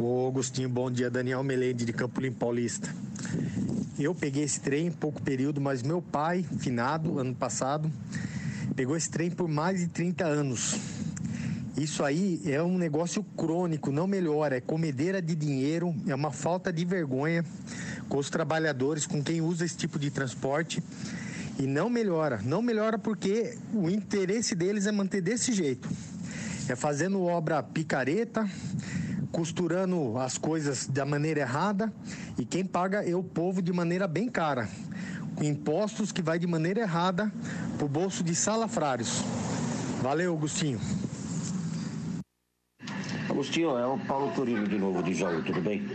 Ô 0.00 0.28
Agostinho, 0.28 0.68
bom 0.68 0.88
dia. 0.88 1.10
Daniel 1.10 1.42
Melende 1.42 1.84
de 1.84 1.92
Campo 1.92 2.20
Limpo 2.20 2.38
Paulista. 2.38 2.88
Eu 3.98 4.14
peguei 4.14 4.44
esse 4.44 4.60
trem 4.60 4.86
em 4.86 4.92
pouco 4.92 5.20
período, 5.20 5.60
mas 5.60 5.82
meu 5.82 6.00
pai, 6.00 6.46
finado, 6.60 7.18
ano 7.18 7.34
passado, 7.34 7.90
pegou 8.76 8.96
esse 8.96 9.10
trem 9.10 9.28
por 9.28 9.48
mais 9.48 9.80
de 9.80 9.88
30 9.88 10.24
anos. 10.24 10.78
Isso 11.76 12.04
aí 12.04 12.40
é 12.44 12.62
um 12.62 12.78
negócio 12.78 13.24
crônico, 13.36 13.90
não 13.90 14.06
melhora, 14.06 14.58
é 14.58 14.60
comedeira 14.60 15.20
de 15.20 15.34
dinheiro, 15.34 15.92
é 16.06 16.14
uma 16.14 16.30
falta 16.30 16.72
de 16.72 16.84
vergonha 16.84 17.44
com 18.08 18.18
os 18.18 18.30
trabalhadores, 18.30 19.04
com 19.04 19.20
quem 19.20 19.40
usa 19.40 19.64
esse 19.64 19.76
tipo 19.76 19.98
de 19.98 20.12
transporte. 20.12 20.80
E 21.58 21.66
não 21.66 21.90
melhora, 21.90 22.40
não 22.44 22.62
melhora 22.62 23.00
porque 23.00 23.58
o 23.74 23.90
interesse 23.90 24.54
deles 24.54 24.86
é 24.86 24.92
manter 24.92 25.20
desse 25.20 25.52
jeito. 25.52 25.88
É 26.68 26.76
fazendo 26.76 27.20
obra 27.24 27.64
picareta, 27.64 28.48
costurando 29.32 30.18
as 30.18 30.38
coisas 30.38 30.86
da 30.86 31.04
maneira 31.04 31.40
errada 31.40 31.92
e 32.38 32.44
quem 32.44 32.64
paga 32.64 33.08
é 33.08 33.14
o 33.14 33.22
povo 33.22 33.60
de 33.60 33.72
maneira 33.72 34.06
bem 34.06 34.28
cara. 34.28 34.68
Com 35.34 35.44
impostos 35.44 36.10
que 36.10 36.20
vai 36.20 36.38
de 36.38 36.46
maneira 36.46 36.80
errada 36.80 37.32
pro 37.76 37.88
bolso 37.88 38.24
de 38.24 38.34
salafrários. 38.34 39.22
Valeu, 40.02 40.34
Agostinho. 40.34 40.80
Agostinho, 43.28 43.78
é 43.78 43.86
o 43.86 43.98
Paulo 43.98 44.32
Torino 44.34 44.66
de 44.66 44.78
novo, 44.78 45.02
de 45.02 45.14
Jaú, 45.14 45.42
tudo 45.42 45.60
bem? 45.60 45.86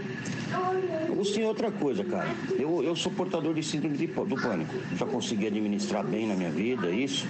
Agostinho, 1.12 1.48
outra 1.48 1.72
coisa, 1.72 2.04
cara. 2.04 2.30
Eu, 2.58 2.84
eu 2.84 2.96
sou 2.96 3.12
portador 3.12 3.54
de 3.54 3.64
síndrome 3.64 3.98
de 3.98 4.08
do 4.08 4.36
pânico. 4.36 4.74
Já 4.96 5.06
consegui 5.06 5.48
administrar 5.48 6.06
bem 6.06 6.28
na 6.28 6.36
minha 6.36 6.52
vida 6.52 6.90
isso. 6.90 7.28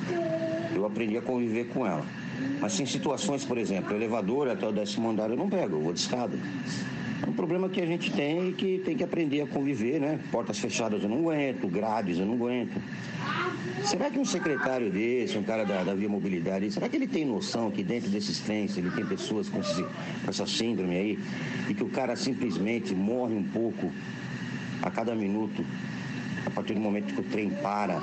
Eu 0.75 0.85
aprendi 0.85 1.17
a 1.17 1.21
conviver 1.21 1.65
com 1.69 1.85
ela. 1.87 2.05
Mas 2.59 2.75
tem 2.77 2.85
situações, 2.85 3.43
por 3.43 3.57
exemplo, 3.57 3.95
elevador 3.95 4.49
até 4.49 4.67
o 4.67 4.71
décimo 4.71 5.09
andar 5.09 5.29
eu 5.29 5.37
não 5.37 5.49
pego, 5.49 5.77
eu 5.77 5.81
vou 5.81 5.93
de 5.93 5.99
escada. 5.99 6.37
É 7.25 7.29
um 7.29 7.33
problema 7.33 7.69
que 7.69 7.79
a 7.81 7.85
gente 7.85 8.11
tem 8.11 8.49
e 8.49 8.53
que 8.53 8.81
tem 8.83 8.97
que 8.97 9.03
aprender 9.03 9.41
a 9.41 9.47
conviver, 9.47 9.99
né? 9.99 10.19
Portas 10.31 10.59
fechadas 10.59 11.01
eu 11.03 11.09
não 11.09 11.19
aguento, 11.19 11.67
grades 11.67 12.19
eu 12.19 12.25
não 12.25 12.33
aguento. 12.33 12.81
Será 13.83 14.09
que 14.09 14.17
um 14.17 14.25
secretário 14.25 14.89
desse, 14.89 15.37
um 15.37 15.43
cara 15.43 15.65
da, 15.65 15.83
da 15.83 15.93
Via 15.93 16.07
Mobilidade, 16.07 16.71
será 16.71 16.87
que 16.87 16.95
ele 16.95 17.07
tem 17.07 17.25
noção 17.25 17.69
que 17.69 17.83
dentro 17.83 18.09
desses 18.09 18.39
trens 18.39 18.77
ele 18.77 18.89
tem 18.91 19.05
pessoas 19.05 19.49
com, 19.49 19.59
esse- 19.59 19.83
com 19.83 20.29
essa 20.29 20.45
síndrome 20.45 20.95
aí 20.95 21.19
e 21.69 21.73
que 21.73 21.83
o 21.83 21.89
cara 21.89 22.15
simplesmente 22.15 22.93
morre 22.95 23.33
um 23.35 23.43
pouco 23.43 23.91
a 24.81 24.89
cada 24.89 25.13
minuto 25.15 25.65
a 26.45 26.49
partir 26.49 26.73
do 26.73 26.79
momento 26.79 27.13
que 27.13 27.19
o 27.19 27.23
trem 27.23 27.49
para, 27.49 27.99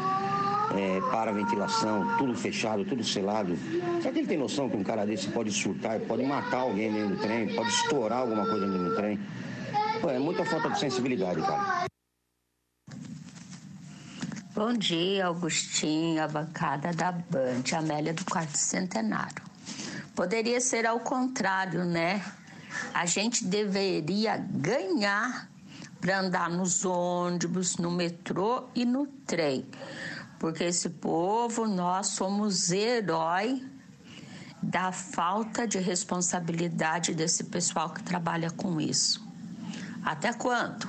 é, 0.77 1.01
para 1.11 1.33
ventilação, 1.33 2.17
tudo 2.19 2.35
fechado, 2.35 2.85
tudo 2.85 3.03
selado. 3.03 3.57
Será 4.01 4.13
que 4.13 4.21
ele 4.21 4.29
tem 4.29 4.39
noção 4.39 4.69
que 4.69 4.77
um 4.77 4.85
cara 4.85 5.05
desse 5.05 5.29
pode 5.29 5.51
surtar, 5.51 5.99
pode 6.01 6.23
matar 6.25 6.61
alguém 6.61 6.93
dentro 6.93 7.17
do 7.17 7.23
trem, 7.23 7.55
pode 7.55 7.69
estourar 7.71 8.19
alguma 8.19 8.47
coisa 8.47 8.67
dentro 8.67 8.91
do 8.91 8.97
trem? 8.97 9.19
Pô, 10.01 10.11
é 10.11 10.19
muita 10.19 10.45
falta 10.45 10.71
de 10.71 10.79
sensibilidade, 10.79 11.41
cara. 11.43 11.87
Bom 14.55 14.75
dia, 14.75 15.27
Augustinho, 15.27 16.23
a 16.23 16.29
bancada 16.29 16.93
da 16.93 17.13
Band, 17.13 17.63
Amélia 17.77 18.13
do 18.13 18.25
Quarto 18.25 18.59
Centenário. 18.59 19.43
Poderia 20.15 20.61
ser 20.61 20.87
ao 20.87 21.01
contrário, 21.01 21.85
né? 21.85 22.23
A 22.93 23.07
gente 23.07 23.45
deveria 23.45 24.37
ganhar 24.37 25.49
para 26.01 26.21
andar 26.21 26.51
nos 26.51 26.85
ônibus, 26.85 27.77
no 27.77 27.91
metrô 27.91 28.65
e 28.75 28.85
no 28.85 29.07
trem. 29.07 29.67
Porque 30.41 30.65
esse 30.65 30.89
povo, 30.89 31.69
nós 31.69 32.09
somos 32.09 32.73
herói 32.73 33.63
da 34.63 34.91
falta 34.91 35.69
de 35.69 35.79
responsabilidade 35.79 37.15
desse 37.15 37.45
pessoal 37.45 37.91
que 37.91 38.03
trabalha 38.03 38.51
com 38.51 38.81
isso. 38.81 39.23
Até 40.03 40.33
quando? 40.33 40.89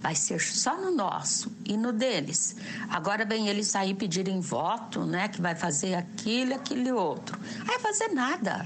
Vai 0.00 0.14
ser 0.14 0.40
só 0.40 0.80
no 0.80 0.92
nosso 0.92 1.50
e 1.64 1.76
no 1.76 1.92
deles. 1.92 2.54
Agora 2.88 3.24
vem 3.24 3.48
eles 3.48 3.66
sair 3.66 3.94
pedirem 3.94 4.40
voto, 4.40 5.04
né? 5.04 5.26
Que 5.26 5.42
vai 5.42 5.56
fazer 5.56 5.96
aquilo, 5.96 6.54
aquilo 6.54 6.86
e 6.86 6.92
outro. 6.92 7.36
Aí 7.62 7.66
vai 7.66 7.80
fazer 7.80 8.14
nada. 8.14 8.64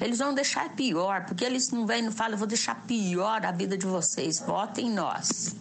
Eles 0.00 0.20
vão 0.20 0.32
deixar 0.34 0.68
pior, 0.76 1.24
porque 1.24 1.44
eles 1.44 1.72
não 1.72 1.84
vêm 1.84 1.98
e 1.98 2.02
não 2.02 2.12
falam, 2.12 2.34
eu 2.34 2.38
vou 2.38 2.46
deixar 2.46 2.76
pior 2.86 3.44
a 3.44 3.50
vida 3.50 3.76
de 3.76 3.86
vocês. 3.86 4.38
Votem 4.38 4.86
em 4.86 4.94
nós. 4.94 5.56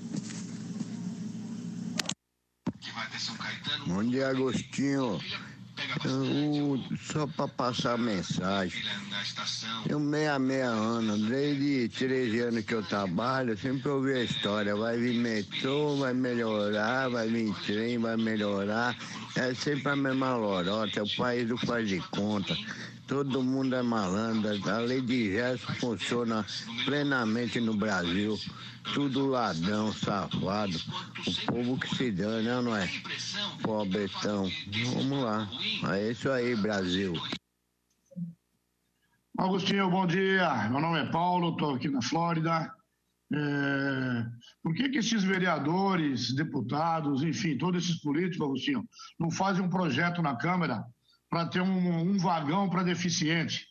Bom 3.84 4.04
dia, 4.04 4.30
Agostinho. 4.30 5.20
Eu, 6.06 6.80
só 6.98 7.28
para 7.28 7.48
passar 7.50 7.98
mensagem. 7.98 8.82
Eu 9.88 10.00
meia 10.00 10.40
meia 10.40 10.70
anos, 10.70 11.22
desde 11.28 11.90
13 11.90 12.40
anos 12.40 12.66
que 12.66 12.74
eu 12.74 12.84
trabalho, 12.84 13.58
sempre 13.58 13.90
ouvi 13.90 14.14
a 14.14 14.24
história, 14.24 14.76
vai 14.76 14.98
vir 14.98 15.16
metrô, 15.16 15.98
vai 15.98 16.14
melhorar, 16.14 17.10
vai 17.10 17.28
vir 17.28 17.54
trem, 17.66 17.98
vai 17.98 18.16
melhorar. 18.16 18.96
É 19.36 19.54
sempre 19.54 19.90
a 19.90 19.96
mesma 19.96 20.36
lorota, 20.36 21.00
é 21.00 21.04
o 21.04 21.16
país 21.18 21.48
do 21.48 21.58
faz 21.58 21.88
de 21.88 22.00
conta. 22.10 22.56
Todo 23.08 23.44
mundo 23.44 23.76
é 23.76 23.84
malandro, 23.84 24.50
a 24.68 24.80
lei 24.80 25.00
de 25.00 25.34
gesto 25.34 25.72
funciona 25.76 26.44
plenamente 26.86 27.60
no 27.60 27.76
Brasil. 27.76 28.36
Tudo 28.96 29.28
ladrão, 29.28 29.94
safado. 29.94 30.78
O 31.28 31.46
povo 31.46 31.80
que 31.80 31.96
se 31.96 32.12
dane, 32.12 32.48
né, 32.48 32.62
não 32.62 32.76
é? 32.76 32.90
Pobretão. 33.62 34.50
Vamos 34.96 35.24
lá. 35.24 35.48
É 35.94 36.12
isso 36.12 36.32
aí, 36.32 36.56
Brasil. 36.56 37.14
Agostinho, 39.38 39.90
bom 39.90 40.08
dia. 40.08 40.70
Meu 40.70 40.82
nome 40.82 41.00
é 41.00 41.12
Paulo, 41.12 41.52
estou 41.52 41.76
aqui 41.76 41.90
na 41.90 42.02
Flórida. 42.02 42.74
É... 43.32 44.26
Por 44.64 44.74
que, 44.74 44.90
que 44.90 44.98
esses 44.98 45.24
vereadores, 45.24 46.34
deputados, 46.34 47.22
enfim, 47.22 47.58
todos 47.58 47.84
esses 47.84 48.02
políticos, 48.02 48.48
Agostinho, 48.48 48.84
não 49.20 49.30
fazem 49.30 49.64
um 49.64 49.70
projeto 49.70 50.24
na 50.24 50.36
Câmara 50.36 50.84
para 51.36 51.48
ter 51.48 51.60
um, 51.60 52.00
um 52.00 52.18
vagão 52.18 52.70
para 52.70 52.82
deficiente? 52.82 53.68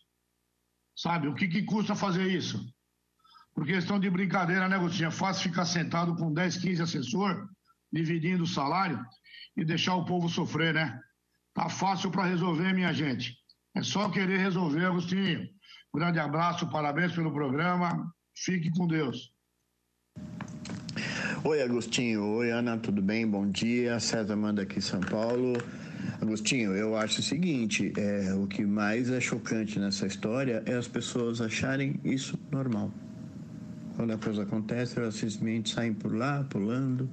Sabe? 0.94 1.28
O 1.28 1.34
que, 1.34 1.48
que 1.48 1.62
custa 1.62 1.94
fazer 1.94 2.28
isso? 2.28 2.62
Por 3.54 3.64
questão 3.64 3.98
de 3.98 4.10
brincadeira, 4.10 4.68
né, 4.68 4.76
Agostinho? 4.76 5.08
É 5.08 5.10
fácil 5.10 5.44
ficar 5.44 5.64
sentado 5.64 6.14
com 6.14 6.30
10, 6.30 6.58
15 6.58 6.82
assessor, 6.82 7.48
dividindo 7.90 8.42
o 8.42 8.46
salário 8.46 9.02
e 9.56 9.64
deixar 9.64 9.94
o 9.94 10.04
povo 10.04 10.28
sofrer, 10.28 10.74
né? 10.74 11.00
Tá 11.54 11.70
fácil 11.70 12.10
para 12.10 12.26
resolver, 12.26 12.74
minha 12.74 12.92
gente. 12.92 13.34
É 13.74 13.82
só 13.82 14.10
querer 14.10 14.40
resolver, 14.40 14.84
Agostinho. 14.84 15.48
Grande 15.94 16.18
abraço, 16.18 16.68
parabéns 16.68 17.12
pelo 17.12 17.32
programa. 17.32 18.12
Fique 18.36 18.70
com 18.72 18.86
Deus. 18.86 19.32
Oi, 21.42 21.62
Agostinho. 21.62 22.26
Oi, 22.26 22.50
Ana, 22.50 22.76
tudo 22.76 23.00
bem? 23.00 23.26
Bom 23.26 23.50
dia. 23.50 23.98
César 24.00 24.36
manda 24.36 24.60
aqui 24.60 24.82
São 24.82 25.00
Paulo. 25.00 25.54
Agostinho, 26.20 26.74
eu 26.74 26.96
acho 26.96 27.20
o 27.20 27.22
seguinte: 27.22 27.92
é, 27.96 28.32
o 28.34 28.46
que 28.46 28.64
mais 28.64 29.10
é 29.10 29.20
chocante 29.20 29.78
nessa 29.78 30.06
história 30.06 30.62
é 30.66 30.74
as 30.74 30.88
pessoas 30.88 31.40
acharem 31.40 32.00
isso 32.04 32.38
normal. 32.50 32.90
Quando 33.96 34.12
a 34.12 34.18
coisa 34.18 34.42
acontece, 34.42 34.98
elas 34.98 35.14
simplesmente 35.14 35.74
saem 35.74 35.94
por 35.94 36.14
lá, 36.14 36.44
pulando, 36.50 37.08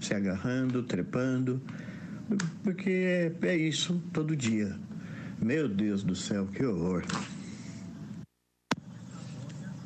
se 0.00 0.14
agarrando, 0.14 0.82
trepando, 0.82 1.60
porque 2.62 2.90
é, 2.90 3.46
é 3.46 3.56
isso 3.56 4.02
todo 4.12 4.36
dia. 4.36 4.76
Meu 5.40 5.68
Deus 5.68 6.02
do 6.02 6.14
céu, 6.14 6.46
que 6.46 6.64
horror. 6.64 7.04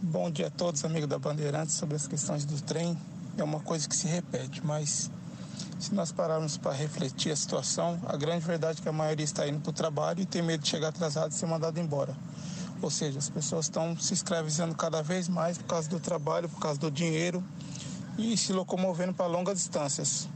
Bom 0.01 0.31
dia 0.31 0.49
a 0.49 0.51
todos, 0.51 0.85
amigos 0.85 1.09
da 1.09 1.19
Bandeirantes, 1.19 1.75
sobre 1.75 1.95
as 1.95 2.07
questões 2.07 2.45
do 2.45 2.61
trem. 2.63 2.97
É 3.39 3.45
uma 3.45 3.61
coisa 3.61 3.89
que 3.89 3.95
se 3.95 4.07
repete, 4.07 4.65
mas 4.65 5.11
se 5.83 5.93
nós 5.93 6.13
pararmos 6.13 6.57
para 6.57 6.71
refletir 6.71 7.33
a 7.33 7.37
situação, 7.37 8.01
a 8.07 8.17
grande 8.17 8.47
verdade 8.47 8.79
é 8.79 8.83
que 8.83 8.89
a 8.89 8.93
maioria 8.93 9.25
está 9.25 9.49
indo 9.49 9.59
para 9.61 9.71
o 9.71 9.73
trabalho 9.73 10.21
e 10.21 10.25
tem 10.25 10.41
medo 10.41 10.63
de 10.63 10.69
chegar 10.69 10.89
atrasado 10.89 11.33
e 11.33 11.35
ser 11.35 11.47
mandado 11.47 11.81
embora. 11.81 12.15
Ou 12.81 12.89
seja, 12.89 13.19
as 13.19 13.29
pessoas 13.29 13.65
estão 13.65 13.97
se 13.97 14.15
escravizando 14.15 14.77
cada 14.77 15.03
vez 15.03 15.29
mais 15.29 15.59
por 15.59 15.65
causa 15.65 15.89
do 15.89 15.99
trabalho, 15.99 16.49
por 16.49 16.61
causa 16.61 16.79
do 16.79 16.89
dinheiro 16.89 17.43
e 18.17 18.37
se 18.37 18.53
locomovendo 18.53 19.13
para 19.13 19.27
longas 19.27 19.59
distâncias. 19.59 20.29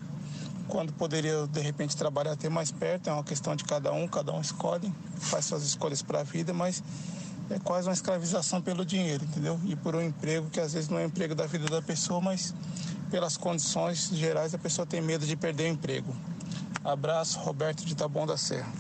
Quando 0.67 0.93
poderia, 0.93 1.47
de 1.47 1.61
repente, 1.61 1.97
trabalhar 1.97 2.33
até 2.33 2.49
mais 2.49 2.73
perto, 2.73 3.09
é 3.09 3.13
uma 3.13 3.23
questão 3.23 3.55
de 3.55 3.63
cada 3.63 3.93
um, 3.93 4.09
cada 4.09 4.33
um 4.33 4.41
escolhe, 4.41 4.93
faz 5.17 5.45
suas 5.45 5.63
escolhas 5.63 6.03
para 6.03 6.21
a 6.21 6.25
vida, 6.25 6.53
mas 6.53 6.83
é 7.51 7.61
quase 7.61 7.87
uma 7.87 7.95
escravização 7.95 8.61
pelo 8.61 8.85
dinheiro, 8.85 9.25
entendeu? 9.25 9.61
E 9.65 9.77
por 9.77 9.95
um 9.95 10.03
emprego 10.03 10.51
que 10.51 10.59
às 10.59 10.73
vezes 10.73 10.89
não 10.89 10.99
é 10.99 11.05
o 11.05 11.07
emprego 11.07 11.37
da 11.37 11.47
vida 11.47 11.67
da 11.67 11.81
pessoa, 11.81 12.21
mas 12.21 12.53
pelas 13.11 13.37
condições 13.37 14.11
gerais 14.13 14.55
a 14.55 14.59
pessoa 14.59 14.87
tem 14.87 15.01
medo 15.01 15.27
de 15.27 15.37
perder 15.37 15.65
o 15.65 15.69
emprego. 15.69 16.15
Abraço, 16.85 17.39
Roberto 17.41 17.85
de 17.85 17.95
Taboão 17.95 18.27
da 18.27 18.37
Serra. 18.37 18.73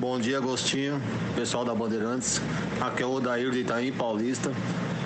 Bom 0.00 0.18
dia, 0.18 0.38
Agostinho, 0.38 1.02
pessoal 1.34 1.64
da 1.64 1.74
Bandeirantes. 1.74 2.40
Aqui 2.80 3.02
é 3.02 3.06
o 3.06 3.12
Odair 3.12 3.50
de 3.50 3.58
Itaim 3.58 3.92
Paulista. 3.92 4.52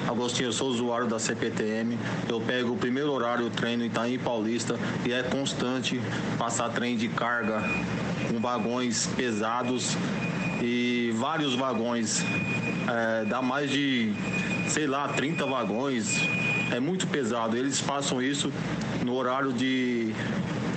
Agostinho, 0.09 0.49
eu 0.49 0.53
sou 0.53 0.69
usuário 0.69 1.07
da 1.07 1.19
CPTM. 1.19 1.99
Eu 2.29 2.41
pego 2.41 2.75
o 2.75 2.77
primeiro 2.77 3.11
horário 3.11 3.49
treino 3.51 3.85
Itaim 3.85 4.19
Paulista 4.19 4.79
e 5.07 5.13
é 5.13 5.23
constante 5.23 6.01
passar 6.39 6.69
trem 6.71 6.97
de 6.97 7.09
carga 7.09 7.63
com 8.29 8.39
vagões 8.41 9.07
pesados 9.17 9.97
e 10.61 11.13
vários 11.17 11.55
vagões. 11.55 12.23
É, 12.89 13.25
dá 13.25 13.41
mais 13.41 13.71
de, 13.71 14.13
sei 14.69 14.87
lá, 14.87 15.09
30 15.09 15.47
vagões. 15.47 16.21
É 16.73 16.81
muito 16.81 17.07
pesado. 17.07 17.57
Eles 17.57 17.81
passam 17.81 18.21
isso 18.23 18.51
no 19.05 19.15
horário 19.15 19.53
de, 19.53 20.13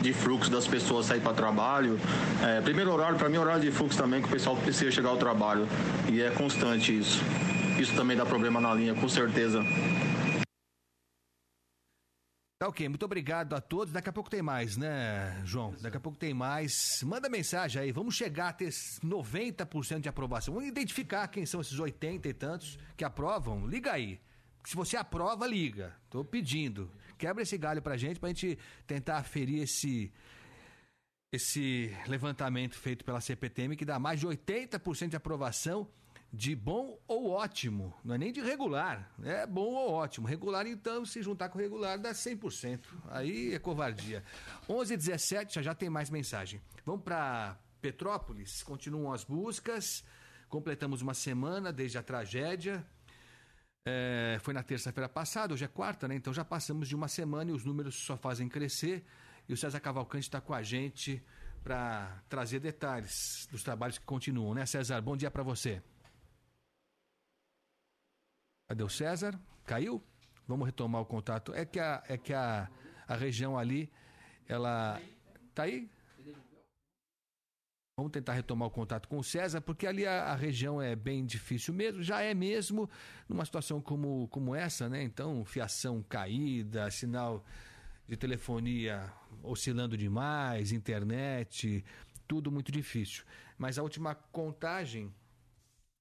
de 0.01 0.11
fluxo 0.11 0.51
das 0.51 0.67
pessoas 0.67 1.05
sair 1.05 1.21
para 1.21 1.33
trabalho. 1.33 1.97
É, 2.43 2.59
primeiro 2.61 2.91
horário, 2.91 3.17
para 3.17 3.29
mim, 3.29 3.37
é 3.37 3.39
horário 3.39 3.61
de 3.61 3.71
fluxo 3.71 3.97
também, 3.97 4.21
que 4.21 4.27
o 4.27 4.31
pessoal 4.31 4.57
precisa 4.57 4.91
chegar 4.91 5.09
ao 5.09 5.17
trabalho. 5.17 5.67
E 6.11 6.21
é 6.21 6.29
constante 6.31 6.97
isso. 6.97 7.21
Isso 7.79 7.95
também 7.95 8.15
dá 8.15 8.25
problema 8.25 8.59
na 8.59 8.73
linha, 8.73 8.93
com 8.93 9.07
certeza. 9.07 9.63
Tá 12.57 12.69
ok, 12.69 12.87
muito 12.89 13.03
obrigado 13.03 13.53
a 13.53 13.61
todos. 13.61 13.93
Daqui 13.93 14.09
a 14.09 14.13
pouco 14.13 14.29
tem 14.29 14.41
mais, 14.41 14.75
né, 14.75 15.41
João? 15.45 15.75
Daqui 15.81 15.97
a 15.97 15.99
pouco 15.99 16.17
tem 16.17 16.33
mais. 16.33 16.99
Manda 17.03 17.29
mensagem 17.29 17.81
aí, 17.81 17.91
vamos 17.91 18.15
chegar 18.15 18.49
a 18.49 18.53
ter 18.53 18.69
90% 18.69 19.99
de 19.99 20.09
aprovação. 20.09 20.53
Vamos 20.53 20.69
identificar 20.69 21.27
quem 21.27 21.45
são 21.45 21.61
esses 21.61 21.77
80 21.77 22.27
e 22.27 22.33
tantos 22.33 22.79
que 22.97 23.03
aprovam. 23.03 23.67
Liga 23.67 23.91
aí. 23.91 24.19
Se 24.65 24.75
você 24.75 24.97
aprova, 24.97 25.45
liga. 25.47 25.95
Tô 26.09 26.25
pedindo. 26.25 26.91
Quebra 27.17 27.43
esse 27.43 27.57
galho 27.57 27.81
pra 27.81 27.95
gente, 27.97 28.19
pra 28.19 28.29
gente 28.29 28.57
tentar 28.87 29.17
aferir 29.17 29.61
esse 29.61 30.11
esse 31.31 31.93
levantamento 32.07 32.75
feito 32.75 33.03
pela 33.03 33.19
CPTM 33.19 33.75
que 33.75 33.83
dá 33.83 33.99
mais 33.99 34.21
de 34.21 34.27
80% 34.27 35.09
de 35.09 35.15
aprovação 35.17 35.85
de 36.31 36.55
bom 36.55 36.99
ou 37.07 37.29
ótimo, 37.29 37.93
não 38.03 38.15
é 38.15 38.17
nem 38.17 38.31
de 38.31 38.41
regular, 38.41 39.09
é 39.23 39.45
bom 39.47 39.73
ou 39.73 39.91
ótimo. 39.91 40.27
Regular, 40.27 40.67
então, 40.67 41.05
se 41.05 41.21
juntar 41.21 41.49
com 41.49 41.57
regular, 41.57 41.97
dá 41.97 42.11
100%. 42.11 42.81
Aí 43.09 43.53
é 43.53 43.59
covardia. 43.59 44.23
11 44.67 44.93
h 44.93 44.97
17 44.97 45.55
já 45.55 45.61
já 45.61 45.73
tem 45.73 45.89
mais 45.89 46.09
mensagem. 46.09 46.61
Vamos 46.85 47.03
para 47.03 47.57
Petrópolis, 47.81 48.63
continuam 48.63 49.13
as 49.13 49.23
buscas, 49.23 50.03
completamos 50.49 51.01
uma 51.01 51.13
semana 51.13 51.71
desde 51.71 51.97
a 51.97 52.03
tragédia. 52.03 52.85
É, 53.87 54.39
foi 54.41 54.51
na 54.51 54.63
terça-feira 54.63 55.07
passada, 55.07 55.53
hoje 55.53 55.63
é 55.63 55.67
quarta, 55.67 56.07
né? 56.07 56.15
Então 56.15 56.33
já 56.33 56.43
passamos 56.43 56.87
de 56.87 56.95
uma 56.95 57.07
semana 57.07 57.51
e 57.51 57.53
os 57.53 57.63
números 57.63 57.95
só 57.95 58.17
fazem 58.17 58.49
crescer. 58.49 59.05
E 59.47 59.53
o 59.53 59.57
César 59.57 59.79
Cavalcante 59.79 60.25
está 60.25 60.41
com 60.41 60.55
a 60.55 60.63
gente 60.63 61.23
para 61.63 62.23
trazer 62.27 62.59
detalhes 62.59 63.47
dos 63.51 63.61
trabalhos 63.61 63.99
que 63.99 64.05
continuam, 64.05 64.55
né, 64.55 64.65
César? 64.65 64.99
Bom 65.01 65.15
dia 65.15 65.29
para 65.29 65.43
você. 65.43 65.83
Cadê 68.67 68.83
o 68.83 68.89
César? 68.89 69.39
Caiu? 69.65 70.03
Vamos 70.47 70.65
retomar 70.65 71.01
o 71.01 71.05
contato. 71.05 71.53
É 71.53 71.63
que 71.63 71.79
a, 71.79 72.03
é 72.07 72.17
que 72.17 72.33
a, 72.33 72.67
a 73.07 73.15
região 73.15 73.57
ali, 73.57 73.91
ela. 74.47 74.99
Tá 75.53 75.63
aí? 75.63 75.89
Vamos 77.97 78.11
tentar 78.11 78.33
retomar 78.33 78.67
o 78.67 78.71
contato 78.71 79.07
com 79.07 79.19
o 79.19 79.23
César, 79.23 79.61
porque 79.61 79.87
ali 79.87 80.05
a, 80.05 80.25
a, 80.25 80.35
região 80.35 80.81
é 80.81 80.97
bem 80.97 81.25
difícil 81.25 81.73
mesmo, 81.73 82.03
já 82.03 82.21
é 82.21 82.33
mesmo 82.33 82.89
numa 83.29 83.45
situação 83.45 83.79
como, 83.79 84.27
como 84.27 84.53
essa, 84.53 84.89
né? 84.89 85.01
Então, 85.01 85.45
fiação 85.45 86.03
caída, 86.03 86.91
sinal 86.91 87.45
de 88.05 88.17
telefonia 88.17 89.09
oscilando 89.41 89.95
demais, 89.95 90.73
internet, 90.73 91.85
tudo 92.27 92.51
muito 92.51 92.69
difícil. 92.69 93.23
Mas 93.57 93.79
a 93.79 93.83
última 93.83 94.13
contagem 94.13 95.09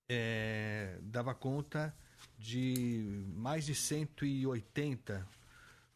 é, 0.08 0.98
dava 1.00 1.32
conta 1.32 1.94
de 2.36 3.24
mais 3.36 3.64
de 3.64 3.74
180 3.74 5.24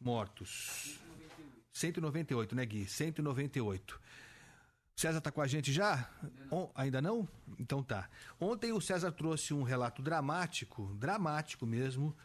mortos. 0.01 1.01
198, 1.73 2.55
né, 2.55 2.65
Gui? 2.65 2.87
198. 2.87 4.01
César 4.99 5.19
está 5.19 5.31
com 5.31 5.41
a 5.41 5.47
gente 5.47 5.73
já? 5.73 6.11
On... 6.51 6.69
Ainda 6.75 7.01
não? 7.01 7.29
Então 7.57 7.85
tá. 7.85 8.11
Ontem 8.41 8.73
o 8.73 8.81
César 8.81 9.13
trouxe 9.13 9.55
um 9.55 9.63
relato 9.63 10.03
dramático, 10.03 10.93
dramático 10.97 11.65
mesmo, 11.65 12.17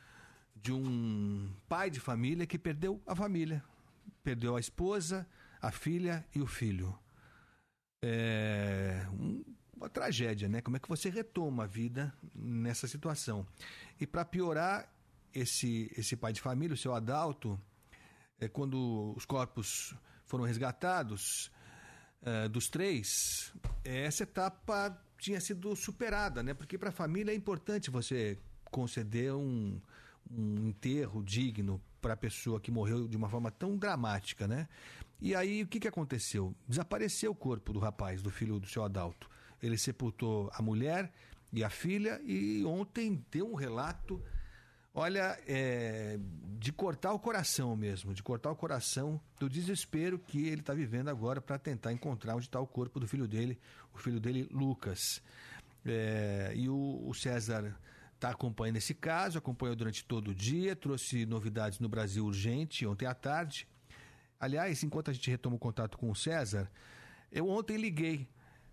de 0.56 0.74
um 0.74 1.54
pai 1.70 1.92
de 1.92 2.00
família 2.00 2.48
que 2.48 2.58
perdeu 2.58 3.00
a 3.06 3.16
família. 3.16 3.64
Perdeu 4.24 4.56
a 4.56 4.60
esposa, 4.60 5.28
a 5.62 5.72
filha 5.72 6.26
e 6.34 6.42
o 6.42 6.48
filho. 6.48 6.98
É 8.02 9.06
uma 9.78 9.88
tragédia, 9.88 10.50
né? 10.50 10.60
Como 10.60 10.76
é 10.76 10.80
que 10.80 10.90
você 10.90 11.12
retoma 11.12 11.66
a 11.66 11.68
vida 11.68 12.12
nessa 12.34 12.88
situação? 12.88 13.46
E 14.00 14.08
para 14.08 14.26
piorar, 14.26 14.92
esse, 15.32 15.94
esse 15.96 16.16
pai 16.16 16.34
de 16.34 16.42
família, 16.42 16.74
o 16.74 16.78
seu 16.78 16.96
Adalto, 16.96 17.60
é, 18.40 18.48
quando 18.48 19.14
os 19.16 19.26
corpos 19.26 19.94
foram 20.26 20.44
resgatados 20.44 21.52
é, 22.26 22.48
dos 22.48 22.70
três, 22.70 23.54
essa 23.84 24.24
etapa 24.24 24.98
tinha 25.18 25.40
sido 25.40 25.76
superada, 25.76 26.44
né? 26.44 26.54
Porque 26.54 26.78
para 26.78 26.90
a 26.90 26.92
família 26.92 27.32
é 27.32 27.36
importante 27.36 27.90
você 27.90 28.38
conceder 28.72 29.34
um, 29.34 29.80
um 30.30 30.68
enterro 30.68 31.24
digno 31.24 31.82
para 32.02 32.14
a 32.14 32.18
pessoa 32.18 32.60
que 32.60 32.72
morreu 32.72 33.08
de 33.08 33.16
uma 33.16 33.30
forma 33.30 33.52
tão 33.52 33.78
dramática, 33.78 34.48
né? 34.48 34.68
E 35.22 35.34
aí 35.34 35.64
o 35.64 35.68
que, 35.68 35.80
que 35.80 35.88
aconteceu? 35.88 36.54
Desapareceu 36.68 37.32
o 37.32 37.36
corpo 37.36 37.72
do 37.72 37.80
rapaz, 37.80 38.22
do 38.22 38.30
filho 38.30 38.60
do 38.60 38.68
seu 38.68 38.84
Adalto. 38.84 39.30
Ele 39.62 39.78
sepultou 39.78 40.52
a 40.54 40.62
mulher 40.62 41.12
e 41.54 41.64
a 41.64 41.70
filha 41.70 42.22
e 42.26 42.66
ontem 42.66 43.24
deu 43.32 43.50
um 43.50 43.56
relato, 43.56 44.22
olha, 44.94 45.40
é, 45.48 46.20
de 46.60 46.72
cortar 46.72 47.14
o 47.14 47.20
coração 47.20 47.76
mesmo, 47.76 48.14
de 48.14 48.22
cortar 48.22 48.52
o 48.52 48.56
coração 48.56 49.20
do 49.40 49.50
desespero 49.50 50.20
que 50.20 50.48
ele 50.48 50.62
está 50.62 50.74
vivendo 50.74 51.10
agora 51.10 51.42
para 51.42 51.58
tentar 51.58 51.92
encontrar 51.92 52.36
onde 52.36 52.46
está 52.46 52.60
o 52.60 52.68
corpo 52.68 53.00
do 53.00 53.08
filho 53.08 53.28
dele, 53.28 53.60
o 53.94 53.98
filho 53.98 54.20
dele, 54.20 54.48
Lucas. 54.52 55.22
É, 55.86 56.54
e 56.56 56.70
o, 56.70 57.04
o 57.06 57.14
César 57.14 57.76
está 58.14 58.30
acompanhando 58.30 58.78
esse 58.78 58.94
caso, 58.94 59.38
acompanhou 59.38 59.76
durante 59.76 60.06
todo 60.06 60.30
o 60.30 60.36
dia, 60.36 60.76
trouxe 60.76 61.26
novidades 61.26 61.80
no 61.80 61.90
Brasil 61.90 62.26
urgente 62.26 62.86
ontem 62.86 63.06
à 63.06 63.14
tarde. 63.14 63.68
Aliás, 64.40 64.84
enquanto 64.84 65.10
a 65.10 65.14
gente 65.14 65.30
retoma 65.30 65.56
o 65.56 65.60
contato 65.60 65.98
com 65.98 66.10
o 66.10 66.16
César, 66.16 66.72
eu 67.32 67.50
ontem 67.50 67.78
liguei 67.78 68.30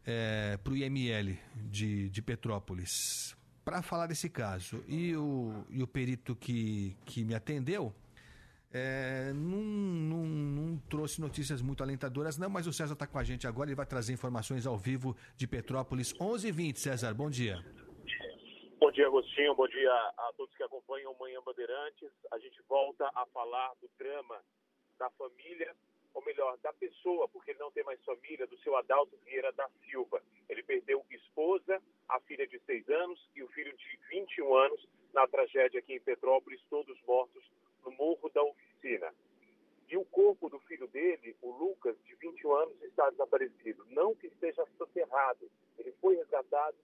é, 0.06 0.56
para 0.58 0.72
o 0.72 0.76
IML 0.76 1.36
de, 1.68 2.08
de 2.10 2.22
Petrópolis 2.22 3.36
para 3.64 3.82
falar 3.82 4.06
desse 4.06 4.28
caso. 4.28 4.84
E 4.88 5.14
o, 5.16 5.64
e 5.70 5.82
o 5.82 5.86
perito 5.86 6.34
que, 6.36 6.96
que 7.04 7.24
me 7.24 7.34
atendeu 7.34 7.94
é, 8.72 9.32
não, 9.34 9.58
não, 9.58 10.24
não, 10.24 10.78
trouxe 10.88 11.20
notícias 11.20 11.60
muito 11.60 11.82
alentadoras, 11.82 12.38
não, 12.38 12.48
mas 12.48 12.68
o 12.68 12.72
César 12.72 12.92
está 12.92 13.06
com 13.06 13.18
a 13.18 13.24
gente 13.24 13.46
agora 13.46 13.70
e 13.70 13.74
vai 13.74 13.84
trazer 13.84 14.12
informações 14.12 14.64
ao 14.64 14.78
vivo 14.78 15.16
de 15.36 15.46
Petrópolis. 15.46 16.14
11h20, 16.14 16.76
César, 16.76 17.12
bom 17.12 17.28
dia. 17.28 17.64
Bom 18.78 18.90
dia, 18.92 19.06
Agostinho. 19.06 19.54
Bom 19.54 19.66
dia 19.66 19.92
a 19.92 20.32
todos 20.36 20.54
que 20.56 20.62
acompanham 20.62 21.14
Manhã 21.18 21.40
Bandeirantes. 21.44 22.10
A 22.32 22.38
gente 22.38 22.62
volta 22.68 23.10
a 23.14 23.26
falar 23.26 23.72
do 23.80 23.90
drama 23.98 24.40
da 24.98 25.10
família, 25.10 25.74
ou 26.14 26.24
melhor, 26.24 26.56
da 26.58 26.72
pessoa, 26.72 27.28
porque 27.28 27.52
ele 27.52 27.58
não 27.58 27.70
tem 27.70 27.84
mais 27.84 28.02
família, 28.04 28.46
do 28.46 28.58
seu 28.58 28.76
Adalto 28.76 29.16
Vieira 29.24 29.52
da 29.52 29.68
Silva. 29.84 30.22
Ele 30.48 30.62
perdeu 30.62 31.04
esposa, 31.10 31.80
a 32.08 32.20
filha 32.20 32.46
de 32.46 32.58
6 32.60 32.88
anos 32.88 33.28
e 33.34 33.42
o 33.42 33.48
filho 33.48 33.76
de 33.76 33.98
21 34.10 34.54
anos 34.56 34.88
na 35.12 35.26
tragédia 35.26 35.80
aqui 35.80 35.94
em 35.94 36.00
Petrópolis, 36.00 36.60
todos 36.68 37.00
mortos 37.02 37.44
no 37.84 37.90
Morro 37.92 38.28
da 38.30 38.42
Oficina. 38.42 39.14
E 39.88 39.96
o 39.96 40.04
corpo 40.04 40.48
do 40.48 40.60
filho 40.60 40.86
dele, 40.86 41.36
o 41.42 41.50
Lucas, 41.50 41.96
de 42.04 42.14
21 42.14 42.52
anos, 42.54 42.82
está 42.82 43.10
desaparecido. 43.10 43.84
Não 43.88 44.14
que 44.14 44.28
esteja 44.28 44.64
soterrado. 44.78 45.50
Ele 45.78 45.92
foi 46.00 46.14
resgatado, 46.16 46.76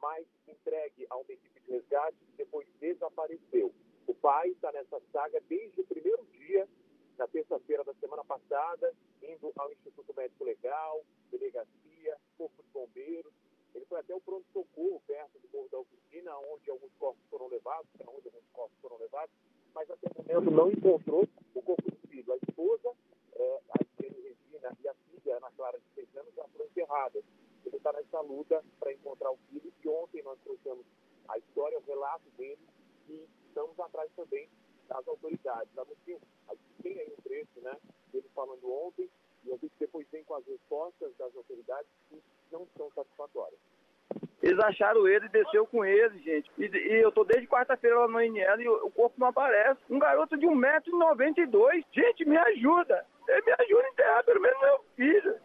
mas 0.00 0.24
entregue 0.46 1.06
a 1.10 1.16
uma 1.16 1.32
equipe 1.32 1.60
de 1.60 1.72
resgate 1.72 2.16
e 2.32 2.36
depois 2.36 2.68
desapareceu. 2.80 3.74
O 4.06 4.14
pai 4.14 4.50
está 4.50 4.70
nessa 4.70 5.00
saga 5.12 5.40
desde 5.48 5.80
o 5.80 5.84
primeiro 5.84 6.24
dia, 6.26 6.68
na 7.22 7.28
terça-feira 7.28 7.84
da 7.84 7.94
semana 7.94 8.24
passada, 8.24 8.92
indo 9.22 9.52
ao 9.56 9.70
Instituto 9.70 10.12
Médico 10.16 10.42
Legal, 10.42 11.04
delegacia, 11.30 12.18
Corpo 12.36 12.60
de 12.60 12.68
Bombeiros. 12.70 13.32
Ele 13.72 13.84
foi 13.84 14.00
até 14.00 14.12
o 14.12 14.20
pronto-socorro, 14.20 15.00
perto 15.06 15.38
do 15.38 15.48
Morro 15.52 15.68
da 15.70 15.78
Oficina, 15.78 16.36
onde 16.52 16.68
alguns 16.68 16.92
corpos 16.98 17.22
foram 17.30 17.46
levados, 17.46 17.88
para 17.96 18.10
onde 18.10 18.26
alguns 18.26 18.48
corpos 18.52 18.76
foram 18.82 18.98
levados 18.98 19.32
mas 19.74 19.90
até 19.90 20.06
o 20.08 20.42
momento 20.42 20.50
não 20.50 20.70
encontrou 20.70 21.26
o 21.54 21.62
corpo 21.62 21.90
do 21.90 22.08
filho. 22.08 22.32
A 22.32 22.36
esposa, 22.36 22.92
é, 23.36 23.60
a 23.70 24.02
Regina 24.02 24.76
e 24.82 24.88
a 24.88 24.94
filha, 24.94 25.36
Ana 25.36 25.50
Clara, 25.56 25.78
de 25.78 25.84
seis 25.94 26.08
anos, 26.16 26.34
já 26.34 26.44
foram 26.48 26.66
enterradas. 26.66 27.24
Ele 27.64 27.76
está 27.76 27.92
nessa 27.92 28.20
luta 28.20 28.62
para 28.78 28.92
encontrar 28.92 29.30
o 29.30 29.38
filho, 29.48 29.72
e 29.82 29.88
ontem 29.88 30.22
nós 30.22 30.38
trouxemos 30.40 30.84
a 31.28 31.38
história, 31.38 31.78
o 31.78 31.82
relato 31.82 32.28
dele, 32.36 32.60
e 33.08 33.26
estamos 33.46 33.78
atrás 33.80 34.10
também 34.14 34.48
das 34.88 35.08
autoridades. 35.08 35.72
Tá, 35.74 35.82
a 36.48 36.54
tem 36.82 36.98
aí 36.98 37.12
um 37.16 37.22
trecho, 37.22 37.60
né, 37.62 37.76
dele 38.12 38.28
falando 38.34 38.70
ontem, 38.70 39.08
e 39.44 39.52
a 39.52 39.56
gente 39.56 39.72
depois 39.78 40.06
vem 40.10 40.24
com 40.24 40.34
as 40.34 40.46
respostas 40.46 41.14
das 41.16 41.34
autoridades 41.34 41.90
que 42.08 42.20
não 42.50 42.66
são 42.76 42.90
satisfatórias. 42.92 43.58
Eles 44.42 44.58
acharam 44.58 45.06
ele 45.06 45.26
e 45.26 45.28
desceu 45.28 45.64
com 45.66 45.84
ele, 45.84 46.18
gente. 46.18 46.50
E, 46.58 46.64
e 46.64 47.00
eu 47.00 47.12
tô 47.12 47.22
desde 47.22 47.46
quarta-feira 47.46 47.96
lá 47.96 48.08
no 48.08 48.20
INL 48.20 48.60
e 48.60 48.68
o, 48.68 48.86
o, 48.86 48.90
corpo 48.90 49.14
não 49.18 49.28
aparece. 49.28 49.80
Um 49.88 50.00
garoto 50.00 50.36
de 50.36 50.46
1,92m. 50.46 51.84
Gente, 51.92 52.24
me 52.24 52.36
ajuda. 52.36 53.06
Ele 53.28 53.42
me 53.42 53.52
ajuda 53.52 53.86
a 53.86 53.90
enterrar 53.90 54.24
pelo 54.24 54.40
menos 54.40 54.60
meu 54.60 54.84
filho. 54.96 55.40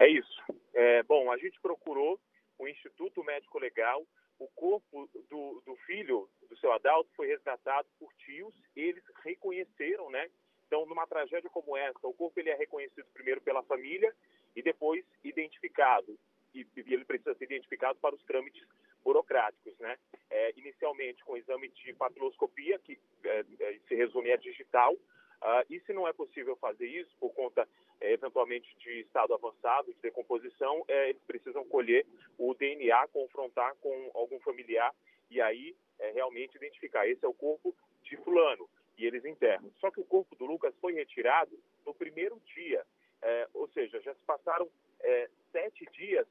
É 0.00 0.08
isso. 0.08 0.42
É, 0.74 1.02
bom, 1.04 1.30
a 1.30 1.38
gente 1.38 1.60
procurou 1.60 2.18
o 2.58 2.66
Instituto 2.66 3.22
Médico 3.22 3.60
Legal. 3.60 4.04
O 4.42 4.48
corpo 4.56 5.08
do, 5.30 5.62
do 5.64 5.76
filho 5.86 6.28
do 6.48 6.56
seu 6.56 6.72
Adalto 6.72 7.08
foi 7.14 7.28
resgatado 7.28 7.86
por 7.96 8.12
tios. 8.14 8.52
Eles 8.74 9.04
reconheceram, 9.22 10.10
né? 10.10 10.28
Então, 10.66 10.84
numa 10.84 11.06
tragédia 11.06 11.48
como 11.48 11.76
essa, 11.76 12.00
o 12.02 12.12
corpo 12.12 12.40
ele 12.40 12.50
é 12.50 12.56
reconhecido 12.56 13.06
primeiro 13.14 13.40
pela 13.40 13.62
família 13.62 14.12
e 14.56 14.60
depois 14.60 15.04
identificado. 15.22 16.18
E, 16.52 16.66
e 16.76 16.92
ele 16.92 17.04
precisa 17.04 17.34
ser 17.36 17.44
identificado 17.44 18.00
para 18.00 18.16
os 18.16 18.24
trâmites 18.24 18.66
burocráticos, 19.04 19.78
né? 19.78 19.96
É, 20.28 20.52
inicialmente 20.56 21.24
com 21.24 21.36
exame 21.36 21.68
de 21.68 21.92
papiloscopia, 21.92 22.80
que 22.80 22.98
é, 23.24 23.44
é, 23.60 23.78
se 23.86 23.94
resume 23.94 24.32
a 24.32 24.36
digital, 24.36 24.92
uh, 24.94 25.64
e 25.70 25.78
se 25.80 25.92
não 25.92 26.08
é 26.08 26.12
possível 26.12 26.56
fazer 26.56 26.86
isso 26.86 27.14
por 27.20 27.32
conta, 27.32 27.68
é, 28.02 28.12
eventualmente, 28.12 28.76
de 28.78 29.00
estado 29.00 29.32
avançado, 29.32 29.92
de 29.92 30.00
decomposição, 30.00 30.84
é, 30.88 31.10
eles 31.10 31.22
precisam 31.22 31.64
colher 31.64 32.04
o 32.36 32.52
DNA, 32.52 33.06
confrontar 33.08 33.74
com 33.76 34.10
algum 34.12 34.40
familiar 34.40 34.92
e 35.30 35.40
aí 35.40 35.74
é, 35.98 36.10
realmente 36.10 36.56
identificar. 36.56 37.06
Esse 37.06 37.24
é 37.24 37.28
o 37.28 37.32
corpo 37.32 37.74
de 38.02 38.16
fulano 38.18 38.68
e 38.98 39.06
eles 39.06 39.24
enterram. 39.24 39.70
Só 39.80 39.90
que 39.90 40.00
o 40.00 40.04
corpo 40.04 40.34
do 40.36 40.44
Lucas 40.44 40.74
foi 40.80 40.94
retirado 40.94 41.56
no 41.86 41.94
primeiro 41.94 42.40
dia 42.54 42.84
é, 43.22 43.48
ou 43.54 43.68
seja, 43.68 44.00
já 44.00 44.12
se 44.12 44.20
passaram 44.26 44.68
é, 45.00 45.30
sete 45.52 45.86
dias 45.92 46.26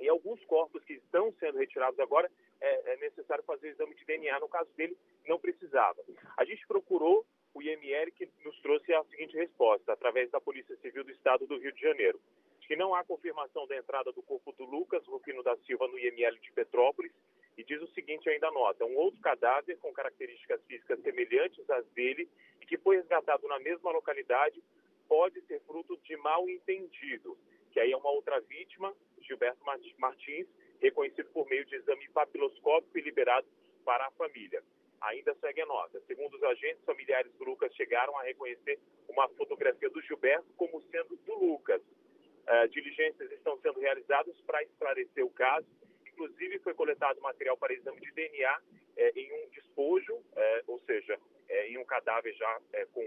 e 0.00 0.08
alguns 0.08 0.42
corpos 0.46 0.82
que 0.84 0.94
estão 0.94 1.32
sendo 1.38 1.58
retirados 1.58 2.00
agora 2.00 2.30
é, 2.60 2.92
é, 2.92 2.96
necessário 2.96 3.44
fazer 3.44 3.68
exame 3.68 3.94
de 3.94 4.04
DNA. 4.06 4.40
No 4.40 4.48
caso 4.48 4.70
dele, 4.76 4.96
não 5.26 5.38
precisava. 5.38 6.02
A 6.36 6.44
gente 6.44 6.66
procurou 6.66 7.26
o 7.56 7.62
IML 7.62 8.12
que 8.12 8.28
nos 8.44 8.60
trouxe 8.60 8.92
a 8.92 9.02
seguinte 9.04 9.34
resposta, 9.34 9.90
através 9.90 10.30
da 10.30 10.38
Polícia 10.38 10.76
Civil 10.76 11.02
do 11.02 11.10
Estado 11.10 11.46
do 11.46 11.56
Rio 11.56 11.72
de 11.72 11.80
Janeiro, 11.80 12.20
que 12.60 12.76
não 12.76 12.94
há 12.94 13.02
confirmação 13.02 13.66
da 13.66 13.76
entrada 13.78 14.12
do 14.12 14.22
corpo 14.22 14.52
do 14.52 14.64
Lucas 14.66 15.06
Rufino 15.06 15.42
da 15.42 15.56
Silva 15.58 15.88
no 15.88 15.98
IML 15.98 16.38
de 16.38 16.52
Petrópolis 16.52 17.12
e 17.56 17.64
diz 17.64 17.80
o 17.80 17.88
seguinte 17.94 18.28
ainda 18.28 18.50
nota, 18.50 18.84
um 18.84 18.96
outro 18.98 19.18
cadáver 19.22 19.78
com 19.78 19.90
características 19.90 20.60
físicas 20.66 21.00
semelhantes 21.00 21.70
às 21.70 21.86
dele 21.92 22.28
e 22.60 22.66
que 22.66 22.76
foi 22.76 22.96
resgatado 22.96 23.48
na 23.48 23.58
mesma 23.58 23.90
localidade 23.90 24.62
pode 25.08 25.40
ser 25.46 25.60
fruto 25.60 25.96
de 26.04 26.14
mal 26.18 26.46
entendido, 26.50 27.38
que 27.72 27.80
aí 27.80 27.90
é 27.90 27.96
uma 27.96 28.10
outra 28.10 28.38
vítima, 28.40 28.92
Gilberto 29.22 29.64
Martins, 29.96 30.46
reconhecido 30.82 31.30
por 31.30 31.48
meio 31.48 31.64
de 31.64 31.76
exame 31.76 32.06
papiloscópico 32.10 32.98
e 32.98 33.00
liberado 33.00 33.46
para 33.82 34.08
a 34.08 34.10
família. 34.10 34.62
Ainda 35.06 35.34
segue 35.36 35.60
a 35.60 35.66
nota. 35.66 36.00
Segundo 36.06 36.34
os 36.34 36.42
agentes 36.42 36.84
familiares 36.84 37.32
do 37.34 37.44
Lucas, 37.44 37.72
chegaram 37.74 38.16
a 38.18 38.24
reconhecer 38.24 38.78
uma 39.08 39.28
fotografia 39.30 39.88
do 39.88 40.02
Gilberto 40.02 40.46
como 40.56 40.82
sendo 40.90 41.16
do 41.16 41.34
Lucas. 41.34 41.80
Uh, 41.80 42.68
diligências 42.68 43.30
estão 43.32 43.58
sendo 43.60 43.78
realizadas 43.78 44.34
para 44.40 44.62
esclarecer 44.64 45.24
o 45.24 45.30
caso. 45.30 45.66
Inclusive, 46.06 46.58
foi 46.60 46.74
coletado 46.74 47.20
material 47.20 47.56
para 47.56 47.72
exame 47.72 48.00
de 48.00 48.10
DNA 48.12 48.60
eh, 48.96 49.12
em 49.14 49.32
um 49.34 49.48
despojo, 49.50 50.18
eh, 50.34 50.62
ou 50.66 50.80
seja, 50.80 51.20
em 51.66 51.76
um 51.76 51.84
cadáver 51.84 52.32
já 52.34 52.60
com 52.94 53.04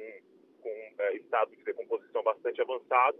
com 0.61 0.69
estado 1.13 1.55
de 1.55 1.63
decomposição 1.63 2.21
bastante 2.21 2.61
avançado, 2.61 3.17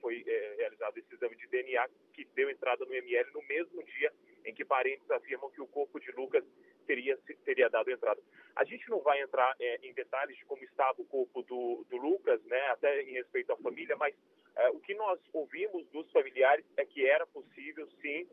foi 0.00 0.24
realizado 0.56 0.98
esse 0.98 1.14
exame 1.14 1.36
de 1.36 1.46
DNA 1.46 1.88
que 2.14 2.24
deu 2.34 2.50
entrada 2.50 2.84
no 2.84 2.92
ML 2.92 3.30
no 3.32 3.42
mesmo 3.42 3.84
dia 3.84 4.12
em 4.44 4.54
que 4.54 4.64
parentes 4.64 5.08
afirmam 5.10 5.50
que 5.50 5.60
o 5.60 5.66
corpo 5.66 6.00
de 6.00 6.10
Lucas 6.12 6.44
teria, 6.90 7.16
teria 7.44 7.70
dado 7.70 7.88
entrada. 7.88 8.20
A 8.56 8.64
gente 8.64 8.88
não 8.90 9.00
vai 9.00 9.22
entrar 9.22 9.54
é, 9.60 9.76
em 9.86 9.92
detalhes 9.92 10.36
de 10.36 10.44
como 10.44 10.64
estava 10.64 11.00
o 11.00 11.04
corpo 11.04 11.42
do, 11.42 11.86
do 11.88 11.96
Lucas, 11.96 12.42
né, 12.46 12.60
até 12.68 13.02
em 13.02 13.12
respeito 13.12 13.52
à 13.52 13.56
família, 13.56 13.96
mas 13.96 14.12
é, 14.56 14.70
o 14.70 14.80
que 14.80 14.92
nós 14.94 15.20
ouvimos 15.32 15.86
dos 15.90 16.10
familiares 16.10 16.64
é 16.76 16.84
que 16.84 17.06
era 17.06 17.24
possível, 17.28 17.88
sim, 18.02 18.28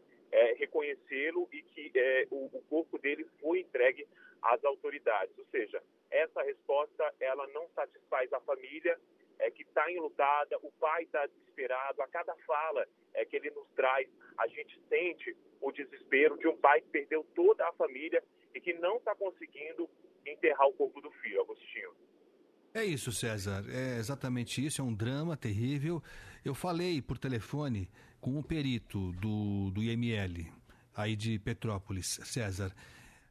reconhecê-lo 0.58 1.48
e 1.54 1.62
que 1.62 1.90
o, 2.30 2.48
o 2.48 2.62
corpo 2.64 2.98
dele 2.98 3.26
foi 3.40 3.62
entregue 3.62 4.06
às 4.42 4.62
autoridades. 4.66 5.38
Ou 5.38 5.46
seja, 5.46 5.82
essa 6.12 6.44
resposta 6.44 7.14
ela 7.22 7.48
não 7.48 7.70
satisfaz 7.70 8.32
a 8.34 8.42
família 8.42 9.00
é 9.40 9.50
que 9.50 9.64
está 9.64 9.90
enlutada, 9.90 10.58
o 10.62 10.72
pai 10.74 11.04
está 11.04 11.26
desesperado. 11.28 12.02
A 12.02 12.08
cada 12.08 12.36
fala 12.46 12.86
é 13.14 13.24
que 13.24 13.38
ele 13.38 13.52
nos 13.52 13.70
traz, 13.70 14.10
a 14.38 14.48
gente 14.48 14.78
sente 14.90 15.34
o 15.62 15.72
desespero 15.72 16.38
de 16.38 16.48
um 16.48 16.58
pai 16.58 16.82
que 16.82 16.90
perdeu 16.90 17.24
toda 17.34 17.66
a 17.66 17.74
família 17.74 18.22
e 18.54 18.62
que 18.62 18.74
não 18.74 18.98
está 18.98 19.16
conseguindo 19.16 19.90
enterrar 20.26 20.68
o 20.68 20.74
corpo 20.74 21.02
do 21.02 21.12
filho, 21.12 21.42
Agostinho. 21.42 21.92
É 22.74 22.84
isso, 22.84 23.12
César. 23.12 23.66
É 23.70 23.98
exatamente 23.98 24.64
isso. 24.64 24.82
É 24.82 24.84
um 24.84 24.94
drama 24.94 25.36
terrível. 25.36 26.04
Eu 26.44 26.54
falei 26.54 27.02
por 27.02 27.18
telefone 27.18 27.90
com 28.20 28.32
um 28.38 28.44
perito 28.44 29.12
do, 29.14 29.72
do 29.72 29.82
IML, 29.82 30.52
aí 30.96 31.16
de 31.16 31.40
Petrópolis, 31.40 32.20
César. 32.24 32.74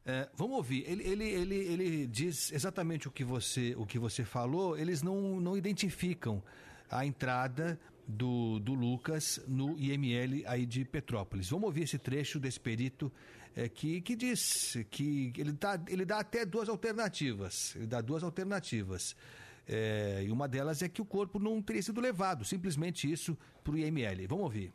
É, 0.05 0.29
vamos 0.33 0.57
ouvir. 0.57 0.89
Ele, 0.89 1.03
ele, 1.03 1.29
ele, 1.29 1.55
ele 1.55 2.07
diz 2.07 2.51
exatamente 2.51 3.07
o 3.07 3.11
que 3.11 3.23
você, 3.23 3.75
o 3.77 3.85
que 3.85 3.99
você 3.99 4.23
falou. 4.23 4.77
Eles 4.77 5.01
não, 5.01 5.39
não 5.39 5.57
identificam 5.57 6.43
a 6.89 7.05
entrada 7.05 7.79
do, 8.07 8.59
do 8.59 8.73
Lucas 8.73 9.43
no 9.47 9.77
IML 9.77 10.43
aí 10.47 10.65
de 10.65 10.85
Petrópolis. 10.85 11.49
Vamos 11.49 11.65
ouvir 11.65 11.83
esse 11.83 11.99
trecho 11.99 12.39
desse 12.39 12.59
perito 12.59 13.11
é, 13.55 13.67
que, 13.67 14.01
que 14.01 14.15
diz 14.15 14.77
que 14.89 15.33
ele, 15.37 15.53
tá, 15.53 15.79
ele 15.87 16.05
dá 16.05 16.19
até 16.19 16.45
duas 16.45 16.69
alternativas. 16.69 17.75
Ele 17.75 17.87
dá 17.87 17.99
duas 17.99 18.23
alternativas. 18.23 19.15
É, 19.67 20.23
e 20.23 20.31
uma 20.31 20.47
delas 20.47 20.81
é 20.81 20.87
que 20.87 21.01
o 21.01 21.05
corpo 21.05 21.39
não 21.39 21.61
teria 21.61 21.81
sido 21.81 21.99
levado, 21.99 22.45
simplesmente 22.45 23.11
isso, 23.11 23.37
para 23.63 23.73
o 23.73 23.77
IML. 23.77 24.27
Vamos 24.27 24.45
ouvir. 24.45 24.71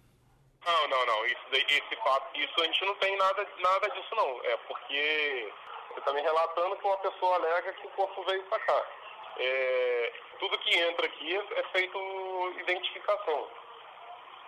Não, 0.67 0.89
não, 0.89 1.07
não. 1.07 1.27
Isso, 1.27 1.43
esse 1.53 1.97
fato, 2.05 2.39
isso 2.39 2.61
a 2.61 2.65
gente 2.65 2.85
não 2.85 2.95
tem 2.97 3.17
nada, 3.17 3.47
nada 3.63 3.89
disso 3.89 4.15
não. 4.15 4.45
É 4.45 4.57
porque 4.69 5.53
você 5.89 5.99
está 5.99 6.13
me 6.13 6.21
relatando 6.21 6.77
que 6.77 6.87
uma 6.87 6.99
pessoa 6.99 7.37
alega 7.37 7.73
que 7.73 7.87
o 7.87 7.91
corpo 7.91 8.25
veio 8.25 8.43
para 8.45 8.61
cá. 8.61 8.87
É, 9.39 10.13
tudo 10.39 10.59
que 10.59 10.79
entra 10.79 11.07
aqui 11.07 11.37
é, 11.37 11.61
é 11.61 11.63
feito 11.73 12.55
identificação. 12.61 13.47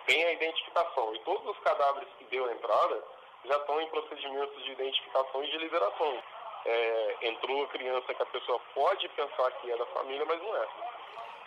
Tem 0.05 0.23
a 0.25 0.33
identificação. 0.33 1.15
E 1.15 1.19
todos 1.19 1.47
os 1.47 1.63
cadáveres 1.63 2.09
que 2.17 2.25
deu 2.25 2.45
a 2.45 2.51
entrada 2.51 3.03
já 3.45 3.57
estão 3.57 3.81
em 3.81 3.87
procedimentos 3.87 4.63
de 4.63 4.71
identificação 4.71 5.43
e 5.43 5.51
de 5.51 5.57
liberação. 5.57 6.23
É, 6.65 7.17
entrou 7.21 7.63
a 7.63 7.67
criança 7.67 8.13
que 8.13 8.23
a 8.23 8.25
pessoa 8.25 8.59
pode 8.73 9.07
pensar 9.09 9.51
que 9.61 9.71
é 9.71 9.77
da 9.77 9.85
família, 9.87 10.25
mas 10.25 10.41
não 10.41 10.55
é. 10.55 10.67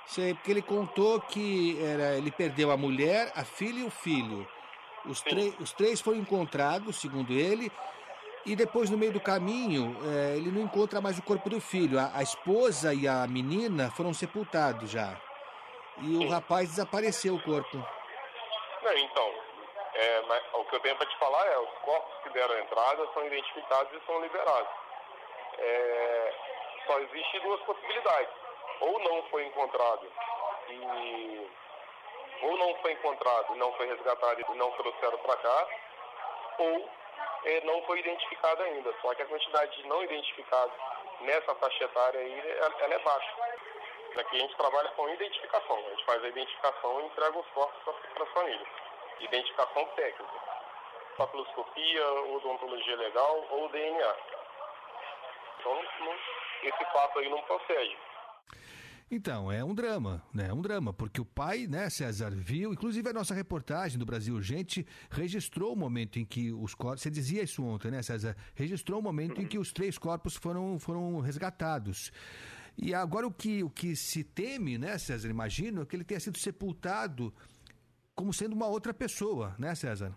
Sei, 0.06 0.34
porque 0.34 0.50
ele 0.50 0.62
contou 0.62 1.20
que 1.20 1.76
era, 1.84 2.16
ele 2.16 2.30
perdeu 2.30 2.70
a 2.70 2.76
mulher, 2.76 3.30
a 3.34 3.44
filha 3.44 3.80
e 3.80 3.84
o 3.84 3.90
filho. 3.90 4.48
Os, 5.04 5.22
os 5.60 5.72
três 5.72 6.00
foram 6.00 6.18
encontrados, 6.18 7.00
segundo 7.00 7.32
ele, 7.32 7.70
e 8.48 8.56
depois, 8.56 8.88
no 8.88 8.96
meio 8.96 9.12
do 9.12 9.20
caminho, 9.20 9.94
é, 10.04 10.36
ele 10.36 10.50
não 10.50 10.62
encontra 10.62 11.02
mais 11.02 11.18
o 11.18 11.22
corpo 11.22 11.50
do 11.50 11.60
filho. 11.60 11.98
A, 11.98 12.10
a 12.14 12.22
esposa 12.22 12.94
e 12.94 13.06
a 13.06 13.26
menina 13.26 13.90
foram 13.90 14.14
sepultados 14.14 14.90
já. 14.90 15.20
E 16.00 16.16
o 16.16 16.28
rapaz 16.30 16.70
desapareceu 16.70 17.34
o 17.34 17.42
corpo. 17.42 17.76
Não, 18.82 18.96
então, 18.96 19.34
é, 19.94 20.22
o 20.54 20.64
que 20.64 20.76
eu 20.76 20.80
tenho 20.80 20.96
para 20.96 21.06
te 21.06 21.18
falar 21.18 21.44
é, 21.46 21.58
os 21.58 21.70
corpos 21.84 22.22
que 22.22 22.30
deram 22.30 22.58
entrada 22.58 23.06
são 23.12 23.26
identificados 23.26 23.92
e 23.92 24.06
são 24.06 24.20
liberados. 24.22 24.70
É, 25.58 26.34
só 26.86 26.98
existem 27.00 27.40
duas 27.42 27.60
possibilidades. 27.62 28.30
Ou 28.80 28.98
não 29.00 29.22
foi 29.24 29.44
encontrado 29.44 30.06
e 30.70 31.50
ou 32.40 32.56
não 32.56 32.74
foi 32.76 32.92
encontrado 32.92 33.54
e 33.54 33.58
não 33.58 33.72
foi 33.72 33.88
resgatado 33.88 34.40
e 34.40 34.56
não 34.56 34.70
trouxeram 34.72 35.18
para 35.18 35.36
cá, 35.36 35.68
ou 36.58 36.88
não 37.64 37.82
foi 37.82 38.00
identificado 38.00 38.62
ainda. 38.62 38.94
Só 39.00 39.14
que 39.14 39.22
a 39.22 39.26
quantidade 39.26 39.76
de 39.76 39.88
não 39.88 40.02
identificados 40.02 40.74
nessa 41.20 41.54
faixa 41.56 41.84
etária 41.84 42.20
aí, 42.20 42.58
ela 42.58 42.94
é 42.94 42.98
baixa. 42.98 43.34
Aqui 44.16 44.36
a 44.36 44.40
gente 44.40 44.56
trabalha 44.56 44.88
com 44.90 45.08
identificação. 45.08 45.76
A 45.76 45.90
gente 45.90 46.04
faz 46.04 46.24
a 46.24 46.28
identificação 46.28 47.00
e 47.00 47.04
entrega 47.06 47.38
os 47.38 47.46
corpos 47.48 47.94
para 48.14 48.24
as 48.24 48.30
famílias. 48.30 48.68
Identificação 49.20 49.84
técnica. 49.96 50.48
Papiloscopia, 51.16 52.12
odontologia 52.34 52.96
legal 52.96 53.46
ou 53.50 53.68
DNA. 53.68 54.16
Então, 55.58 55.82
não, 56.00 56.16
esse 56.62 56.84
fato 56.92 57.18
aí 57.18 57.28
não 57.28 57.42
procede. 57.42 57.98
Então, 59.10 59.50
é 59.50 59.64
um 59.64 59.74
drama, 59.74 60.22
né? 60.34 60.48
É 60.48 60.52
um 60.52 60.60
drama, 60.60 60.92
porque 60.92 61.18
o 61.18 61.24
pai, 61.24 61.66
né, 61.66 61.88
César, 61.88 62.30
viu, 62.30 62.72
inclusive 62.74 63.08
a 63.08 63.12
nossa 63.12 63.32
reportagem 63.34 63.98
do 63.98 64.04
Brasil 64.04 64.34
Urgente 64.34 64.86
registrou 65.10 65.72
o 65.72 65.76
momento 65.76 66.18
em 66.18 66.26
que 66.26 66.52
os 66.52 66.74
corpos, 66.74 67.00
você 67.02 67.10
dizia 67.10 67.42
isso 67.42 67.64
ontem, 67.64 67.90
né, 67.90 68.02
César? 68.02 68.36
Registrou 68.54 69.00
o 69.00 69.02
momento 69.02 69.40
em 69.40 69.46
que 69.46 69.58
os 69.58 69.72
três 69.72 69.96
corpos 69.96 70.36
foram, 70.36 70.78
foram 70.78 71.20
resgatados. 71.20 72.12
E 72.76 72.92
agora 72.92 73.26
o 73.26 73.32
que, 73.32 73.64
o 73.64 73.70
que 73.70 73.96
se 73.96 74.22
teme, 74.22 74.76
né, 74.76 74.98
César, 74.98 75.30
imagino, 75.30 75.82
é 75.82 75.86
que 75.86 75.96
ele 75.96 76.04
tenha 76.04 76.20
sido 76.20 76.36
sepultado 76.36 77.32
como 78.14 78.30
sendo 78.30 78.52
uma 78.52 78.66
outra 78.66 78.92
pessoa, 78.92 79.56
né, 79.58 79.74
César? 79.74 80.14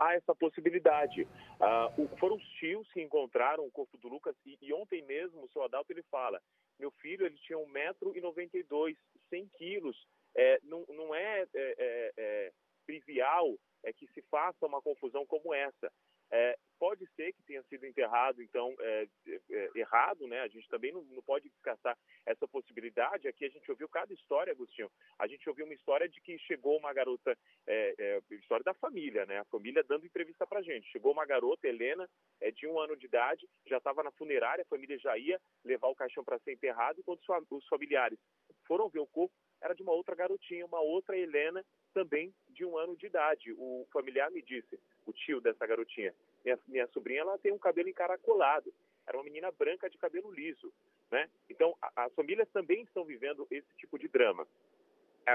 há 0.00 0.14
essa 0.14 0.34
possibilidade. 0.34 1.22
Uh, 1.24 2.08
foram 2.18 2.36
os 2.36 2.44
tios 2.60 2.90
que 2.92 3.02
encontraram 3.02 3.66
o 3.66 3.70
corpo 3.70 3.98
do 3.98 4.08
Lucas 4.08 4.34
e, 4.46 4.56
e, 4.62 4.72
ontem 4.72 5.02
mesmo 5.04 5.44
o 5.44 5.48
seu 5.48 5.62
Adalto 5.64 5.92
ele 5.92 6.04
fala, 6.04 6.40
meu 6.78 6.90
filho 6.92 7.26
ele 7.26 7.36
tinha 7.38 7.58
1,92m, 7.58 8.96
100 9.28 9.48
quilos, 9.48 10.06
é, 10.36 10.58
não, 10.62 10.84
não 10.88 11.14
é, 11.14 11.42
é, 11.42 11.46
é, 11.54 12.12
é 12.16 12.52
trivial 12.86 13.58
é 13.84 13.92
que 13.92 14.06
se 14.08 14.22
faça 14.22 14.66
uma 14.66 14.82
confusão 14.82 15.26
como 15.26 15.54
essa. 15.54 15.92
É, 16.30 16.58
pode 16.78 17.06
ser 17.16 17.32
que 17.32 17.42
tenha 17.42 17.62
sido 17.64 17.84
enterrado, 17.86 18.42
então, 18.42 18.74
é, 18.80 19.08
é, 19.50 19.70
errado, 19.74 20.26
né? 20.26 20.40
A 20.40 20.48
gente 20.48 20.68
também 20.68 20.92
não, 20.92 21.02
não, 21.02 21.22
pode 21.22 21.48
descartar 21.48 21.96
essa 22.24 22.46
possibilidade. 22.46 23.26
Aqui 23.26 23.44
a 23.44 23.48
gente 23.48 23.70
ouviu 23.70 23.88
cada 23.88 24.12
história, 24.12 24.52
Agostinho. 24.52 24.90
A 25.18 25.26
gente 25.26 25.48
ouviu 25.48 25.64
uma 25.64 25.74
história 25.74 26.08
de 26.08 26.20
que 26.20 26.38
chegou 26.40 26.78
uma 26.78 26.92
garota, 26.92 27.36
é, 27.66 27.94
é, 27.98 28.20
história 28.34 28.62
da 28.62 28.74
família, 28.74 29.26
né? 29.26 29.38
A 29.38 29.44
família 29.46 29.82
dando 29.82 30.06
entrevista 30.06 30.46
pra 30.46 30.62
gente. 30.62 30.90
Chegou 30.90 31.12
uma 31.12 31.26
garota, 31.26 31.66
Helena, 31.66 32.08
é, 32.40 32.50
de 32.50 32.66
um 32.66 32.78
ano 32.78 32.96
de 32.96 33.06
idade, 33.06 33.48
já 33.66 33.78
estava 33.78 34.02
na 34.02 34.12
funerária, 34.12 34.62
a 34.62 34.68
família 34.68 34.98
já 34.98 35.16
ia 35.18 35.40
levar 35.64 35.88
o 35.88 35.96
caixão 35.96 36.24
para 36.24 36.38
ser 36.40 36.52
enterrado, 36.52 37.02
quando 37.04 37.20
os 37.50 37.66
familiares 37.66 38.18
foram 38.66 38.88
ver 38.88 39.00
o 39.00 39.06
corpo, 39.06 39.34
era 39.60 39.74
de 39.74 39.82
uma 39.82 39.92
outra 39.92 40.14
garotinha, 40.14 40.64
uma 40.66 40.80
outra 40.80 41.16
Helena, 41.16 41.64
também 41.92 42.34
de 42.50 42.64
um 42.64 42.76
ano 42.76 42.96
de 42.96 43.06
idade. 43.06 43.52
O 43.52 43.86
familiar 43.92 44.30
me 44.30 44.42
disse, 44.42 44.78
o 45.06 45.12
tio 45.12 45.40
dessa 45.40 45.66
garotinha, 45.66 46.14
minha, 46.44 46.58
minha 46.66 46.86
sobrinha 46.88 47.20
ela 47.20 47.38
tem 47.38 47.52
um 47.52 47.58
cabelo 47.58 47.88
encaracolado, 47.88 48.72
era 49.06 49.16
uma 49.16 49.24
menina 49.24 49.50
branca 49.50 49.88
de 49.88 49.96
cabelo 49.96 50.30
liso, 50.30 50.72
né? 51.10 51.28
Então, 51.48 51.76
a, 51.80 52.04
as 52.04 52.14
famílias 52.14 52.48
também 52.50 52.82
estão 52.82 53.04
vivendo 53.04 53.46
esse 53.50 53.68
tipo 53.76 53.98
de 53.98 54.08
drama. 54.08 54.46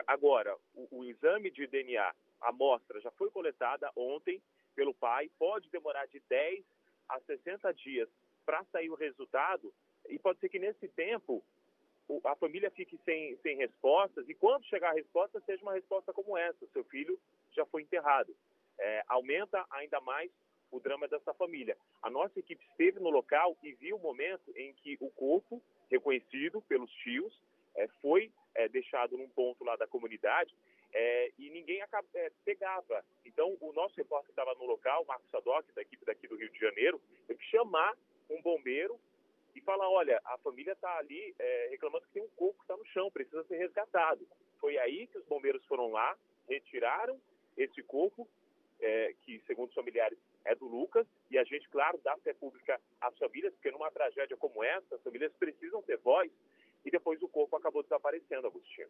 Agora, 0.07 0.55
o, 0.73 0.99
o 0.99 1.05
exame 1.05 1.51
de 1.51 1.67
DNA, 1.67 2.13
a 2.41 2.49
amostra 2.49 2.99
já 2.99 3.11
foi 3.11 3.29
coletada 3.29 3.91
ontem 3.95 4.41
pelo 4.75 4.93
pai, 4.93 5.29
pode 5.37 5.69
demorar 5.69 6.07
de 6.07 6.19
10 6.29 6.63
a 7.09 7.19
60 7.21 7.71
dias 7.73 8.09
para 8.45 8.63
sair 8.65 8.89
o 8.89 8.95
resultado, 8.95 9.73
e 10.09 10.19
pode 10.19 10.39
ser 10.39 10.49
que 10.49 10.59
nesse 10.59 10.87
tempo 10.89 11.43
a 12.23 12.35
família 12.35 12.71
fique 12.71 12.99
sem, 13.05 13.35
sem 13.37 13.57
respostas 13.57 14.27
e 14.27 14.33
quando 14.33 14.65
chegar 14.65 14.91
a 14.91 14.95
resposta 14.95 15.41
seja 15.45 15.61
uma 15.61 15.73
resposta 15.73 16.13
como 16.13 16.37
essa, 16.37 16.65
seu 16.67 16.83
filho 16.85 17.19
já 17.51 17.65
foi 17.65 17.81
enterrado. 17.81 18.35
É, 18.79 19.03
aumenta 19.07 19.65
ainda 19.69 20.01
mais 20.01 20.31
o 20.71 20.79
drama 20.79 21.07
dessa 21.07 21.33
família. 21.33 21.77
A 22.01 22.09
nossa 22.09 22.39
equipe 22.39 22.63
esteve 22.71 22.99
no 22.99 23.09
local 23.09 23.55
e 23.61 23.73
viu 23.73 23.97
o 23.97 24.01
momento 24.01 24.51
em 24.55 24.73
que 24.73 24.97
o 24.99 25.09
corpo, 25.11 25.61
reconhecido 25.89 26.61
pelos 26.63 26.91
tios, 26.91 27.39
é, 27.75 27.87
foi 28.01 28.31
é, 28.55 28.67
deixado 28.67 29.17
num 29.17 29.29
ponto 29.29 29.63
lá 29.63 29.75
da 29.75 29.87
comunidade 29.87 30.53
é, 30.93 31.31
e 31.37 31.49
ninguém 31.49 31.81
acaba, 31.81 32.07
é, 32.13 32.31
pegava. 32.45 33.03
Então, 33.25 33.57
o 33.59 33.73
nosso 33.73 33.95
repórter 33.95 34.29
estava 34.29 34.53
no 34.55 34.65
local, 34.65 35.05
Marcos 35.05 35.29
Sadoc, 35.29 35.65
da 35.73 35.81
equipe 35.81 36.05
daqui 36.05 36.27
do 36.27 36.35
Rio 36.35 36.51
de 36.51 36.59
Janeiro, 36.59 37.01
teve 37.27 37.39
que 37.39 37.49
chamar 37.49 37.95
um 38.29 38.41
bombeiro 38.41 38.99
e 39.55 39.61
falar, 39.61 39.89
olha, 39.89 40.19
a 40.25 40.37
família 40.39 40.73
está 40.73 40.97
ali 40.97 41.33
é, 41.37 41.67
reclamando 41.69 42.05
que 42.05 42.13
tem 42.13 42.23
um 42.23 42.29
corpo 42.29 42.57
que 42.57 42.63
está 42.63 42.77
no 42.77 42.85
chão, 42.87 43.11
precisa 43.11 43.43
ser 43.45 43.57
resgatado. 43.57 44.27
Foi 44.59 44.77
aí 44.77 45.07
que 45.07 45.17
os 45.17 45.25
bombeiros 45.25 45.63
foram 45.65 45.91
lá, 45.91 46.17
retiraram 46.47 47.19
esse 47.57 47.81
corpo, 47.83 48.27
é, 48.81 49.13
que 49.21 49.41
segundo 49.45 49.69
os 49.69 49.75
familiares 49.75 50.17
é 50.45 50.55
do 50.55 50.65
Lucas, 50.65 51.07
e 51.29 51.37
a 51.37 51.43
gente, 51.43 51.69
claro, 51.69 51.99
dá 52.03 52.17
fé 52.17 52.33
pública 52.33 52.79
às 52.99 53.17
famílias, 53.17 53.53
porque 53.53 53.71
numa 53.71 53.91
tragédia 53.91 54.35
como 54.37 54.63
essa, 54.63 54.95
as 54.95 55.01
famílias 55.01 55.31
precisam 55.33 55.81
ter 55.83 55.97
voz, 55.97 56.31
e 56.85 56.91
depois 56.91 57.21
o 57.21 57.29
corpo 57.29 57.55
acabou 57.55 57.83
desaparecendo, 57.83 58.47
Agostinho. 58.47 58.89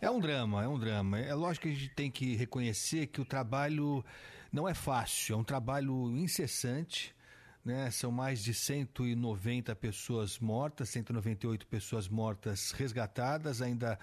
É 0.00 0.10
um 0.10 0.20
drama, 0.20 0.62
é 0.62 0.68
um 0.68 0.78
drama. 0.78 1.18
É 1.18 1.34
lógico 1.34 1.66
que 1.66 1.72
a 1.72 1.74
gente 1.74 1.94
tem 1.94 2.10
que 2.10 2.36
reconhecer 2.36 3.06
que 3.06 3.20
o 3.20 3.24
trabalho 3.24 4.04
não 4.52 4.68
é 4.68 4.74
fácil, 4.74 5.34
é 5.34 5.38
um 5.38 5.44
trabalho 5.44 5.92
incessante 6.10 7.16
né? 7.64 7.90
São 7.90 8.10
mais 8.10 8.42
de 8.42 8.54
190 8.54 9.74
pessoas 9.76 10.38
mortas, 10.38 10.88
198 10.90 11.66
pessoas 11.66 12.08
mortas 12.08 12.72
resgatadas, 12.72 13.60
ainda 13.60 13.98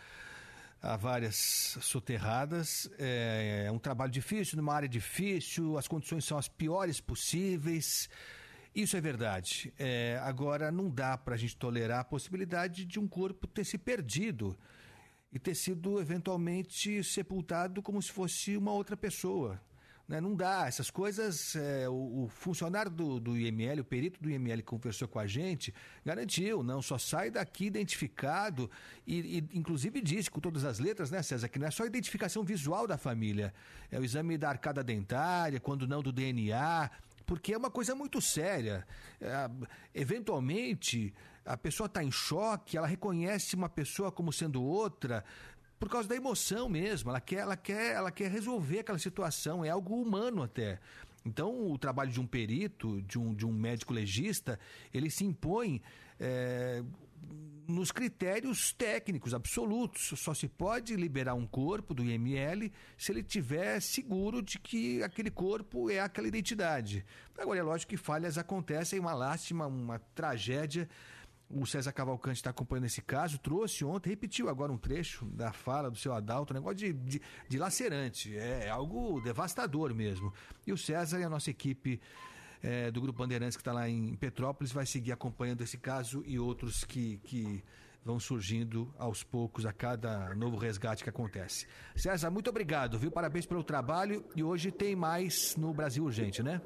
há 0.82 0.96
várias 0.96 1.78
soterradas. 1.82 2.90
É, 3.00 3.66
é 3.68 3.72
um 3.72 3.80
trabalho 3.80 4.12
difícil, 4.12 4.58
numa 4.58 4.74
área 4.74 4.88
difícil, 4.88 5.78
as 5.78 5.88
condições 5.88 6.26
são 6.26 6.38
as 6.38 6.48
piores 6.48 7.00
possíveis. 7.02 8.10
Isso 8.74 8.98
é 8.98 9.02
verdade. 9.02 9.74
É, 9.80 10.20
agora, 10.22 10.72
não 10.72 10.90
dá 10.90 11.18
para 11.18 11.36
a 11.36 11.38
gente 11.38 11.56
tolerar 11.56 12.02
a 12.02 12.04
possibilidade 12.04 12.86
de 12.86 13.00
um 13.00 13.08
corpo 13.08 13.48
ter 13.48 13.64
se 13.64 13.78
perdido 13.78 14.58
e 15.32 15.40
ter 15.40 15.56
sido 15.56 16.00
eventualmente 16.00 17.04
sepultado 17.04 17.82
como 17.82 18.02
se 18.02 18.12
fosse 18.12 18.56
uma 18.56 18.72
outra 18.72 18.96
pessoa. 18.96 19.60
Né? 20.08 20.22
Não 20.22 20.36
dá. 20.36 20.68
Essas 20.68 20.90
coisas, 20.90 21.56
é, 21.56 21.90
o, 21.90 22.24
o, 22.24 22.28
funcionário 22.30 22.92
do, 22.92 23.20
do 23.20 23.38
IML, 23.38 23.82
o 23.82 23.86
perito 23.86 24.22
do 24.22 24.30
IML 24.30 24.58
que 24.58 24.64
conversou 24.64 25.08
com 25.08 25.20
a 25.20 25.26
gente, 25.26 25.74
garantiu, 26.06 26.62
não, 26.64 26.82
só 26.82 26.98
sai 26.98 27.32
daqui 27.32 27.66
identificado 27.66 28.70
e, 29.06 29.38
e, 29.38 29.58
inclusive 29.58 30.02
disse 30.02 30.30
com 30.30 30.40
todas 30.40 30.64
as 30.64 30.80
letras, 30.80 31.10
né, 31.10 31.22
César, 31.24 31.50
que 31.50 31.58
não 31.58 31.68
é 31.68 31.72
só 31.72 31.84
a 31.84 31.88
identificação 31.88 32.44
visual 32.44 32.88
da 32.88 32.98
família, 32.98 33.54
é 33.92 34.00
o 34.00 34.04
exame 34.04 34.38
da 34.38 34.50
arcada 34.50 34.84
dentária, 34.84 35.60
quando 35.60 35.88
não 35.88 36.02
do 36.02 36.12
DNA, 36.12 36.90
porque 37.26 37.54
é 37.54 37.58
uma 37.58 37.72
coisa 37.72 37.96
muito 37.96 38.22
séria. 38.22 38.86
É, 39.20 39.50
eventualmente, 39.94 41.14
a 41.44 41.58
pessoa 41.58 41.88
está 41.88 42.04
em 42.04 42.12
choque, 42.12 42.78
ela 42.78 42.88
reconhece 42.88 43.56
uma 43.56 43.70
pessoa 43.70 44.12
como 44.12 44.32
sendo 44.32 44.64
outra, 44.64 45.24
por 45.80 45.90
causa 45.90 46.08
da 46.08 46.16
emoção 46.16 46.70
mesmo. 46.70 47.10
Ela 47.10 47.22
quer, 47.22 47.40
ela 47.40 47.58
quer, 47.58 47.96
ela 47.96 48.12
quer 48.12 48.32
resolver 48.32 48.80
aquela 48.80 49.00
situação. 49.00 49.64
É 49.64 49.70
algo 49.70 50.02
humano 50.02 50.44
até. 50.44 50.80
Então, 51.26 51.72
o 51.72 51.78
trabalho 51.78 52.12
de 52.12 52.20
um 52.20 52.28
perito, 52.28 53.02
de 53.02 53.18
um, 53.18 53.34
de 53.34 53.46
um 53.46 53.52
médico 53.52 53.92
legista, 53.92 54.60
ele 54.94 55.10
se 55.10 55.26
impõe 55.26 55.82
é, 56.20 56.84
nos 57.68 57.92
critérios 57.92 58.72
técnicos 58.72 59.34
absolutos. 59.34 60.14
Só 60.20 60.36
se 60.36 60.48
pode 60.48 60.96
liberar 60.96 61.34
um 61.34 61.48
corpo 61.48 61.96
do 61.96 62.04
IML 62.04 62.72
se 62.96 63.12
ele 63.12 63.24
tiver 63.24 63.80
seguro 63.82 64.42
de 64.42 64.60
que 64.60 65.02
aquele 65.02 65.32
corpo 65.32 65.90
é 65.90 66.00
aquela 66.00 66.28
identidade. 66.28 67.04
Agora, 67.36 67.60
é 67.60 67.64
lógico 67.64 67.90
que 67.90 67.98
falhas 67.98 68.38
acontecem, 68.38 69.00
uma 69.00 69.16
lástima, 69.16 69.66
uma 69.66 69.98
tragédia. 70.14 70.88
O 71.50 71.66
César 71.66 71.92
Cavalcante 71.92 72.38
está 72.38 72.50
acompanhando 72.50 72.86
esse 72.86 73.02
caso, 73.02 73.38
trouxe 73.38 73.86
ontem, 73.86 74.10
repetiu 74.10 74.50
agora 74.50 74.72
um 74.72 74.78
trecho 74.78 75.26
da 75.26 75.54
fala 75.54 75.92
do 75.92 75.98
seu 75.98 76.12
Adalto, 76.14 76.54
um 76.54 76.56
negócio 76.56 76.78
de, 76.78 76.92
de, 76.92 77.22
de 77.48 77.58
lacerante, 77.58 78.36
é, 78.36 78.66
é 78.66 78.70
algo 78.70 79.22
devastador 79.22 79.94
mesmo. 79.94 80.34
E 80.66 80.74
o 80.74 80.78
César 80.78 81.20
e 81.20 81.24
a 81.24 81.30
nossa 81.30 81.52
equipe 81.52 82.02
é, 82.64 82.90
do 82.90 83.00
Grupo 83.00 83.20
Bandeirantes 83.20 83.56
que 83.56 83.62
está 83.62 83.72
lá 83.72 83.88
em 83.88 84.16
Petrópolis 84.16 84.72
vai 84.72 84.88
seguir 84.88 85.12
acompanhando 85.12 85.62
esse 85.62 85.78
caso 85.78 86.24
e 86.26 86.40
outros 86.40 86.84
que, 86.84 87.18
que 87.20 87.64
vão 88.04 88.20
surgindo 88.20 88.94
aos 88.98 89.24
poucos 89.24 89.66
a 89.66 89.74
cada 89.74 90.34
novo 90.36 90.58
resgate 90.58 91.04
que 91.04 91.10
acontece. 91.10 91.68
César, 91.96 92.32
muito 92.32 92.50
obrigado, 92.50 92.98
viu? 92.98 93.12
Parabéns 93.12 93.46
pelo 93.46 93.64
trabalho 93.64 94.26
e 94.36 94.44
hoje 94.44 94.72
tem 94.72 94.96
mais 94.96 95.56
no 95.56 95.74
Brasil 95.74 96.04
Urgente, 96.04 96.42
né? 96.42 96.60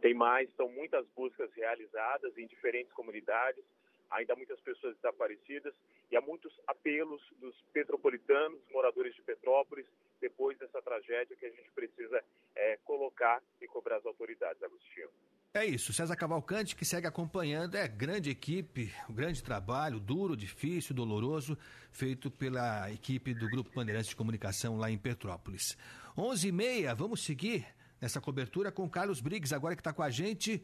Tem 0.00 0.14
mais, 0.14 0.48
são 0.54 0.68
muitas 0.68 1.06
buscas 1.16 1.50
realizadas 1.54 2.36
em 2.36 2.46
diferentes 2.46 2.92
comunidades, 2.92 3.64
ainda 4.10 4.32
há 4.32 4.36
muitas 4.36 4.60
pessoas 4.60 4.94
desaparecidas 4.96 5.74
e 6.10 6.16
há 6.16 6.20
muitos 6.20 6.52
apelos 6.66 7.22
dos 7.40 7.54
petropolitanos, 7.72 8.60
moradores 8.72 9.14
de 9.14 9.22
Petrópolis, 9.22 9.86
depois 10.20 10.58
dessa 10.58 10.80
tragédia 10.80 11.36
que 11.36 11.46
a 11.46 11.50
gente 11.50 11.70
precisa 11.74 12.22
é, 12.54 12.78
colocar 12.84 13.42
e 13.60 13.66
cobrar 13.66 13.96
as 13.96 14.06
autoridades, 14.06 14.62
Agostinho. 14.62 15.10
É 15.56 15.64
isso, 15.64 15.92
César 15.92 16.16
Cavalcante 16.16 16.74
que 16.74 16.84
segue 16.84 17.06
acompanhando, 17.06 17.76
é 17.76 17.86
grande 17.86 18.28
equipe, 18.28 18.92
grande 19.08 19.40
trabalho, 19.40 20.00
duro, 20.00 20.36
difícil, 20.36 20.92
doloroso, 20.92 21.56
feito 21.92 22.28
pela 22.28 22.90
equipe 22.90 23.32
do 23.32 23.48
Grupo 23.48 23.70
Bandeirantes 23.72 24.08
de 24.08 24.16
Comunicação 24.16 24.76
lá 24.76 24.90
em 24.90 24.98
Petrópolis. 24.98 25.78
11 26.18 26.48
e 26.48 26.52
meia, 26.52 26.92
vamos 26.92 27.22
seguir 27.22 27.64
nessa 28.00 28.20
cobertura 28.20 28.72
com 28.72 28.90
Carlos 28.90 29.20
Briggs, 29.20 29.54
agora 29.54 29.76
que 29.76 29.80
está 29.80 29.92
com 29.92 30.02
a 30.02 30.10
gente. 30.10 30.60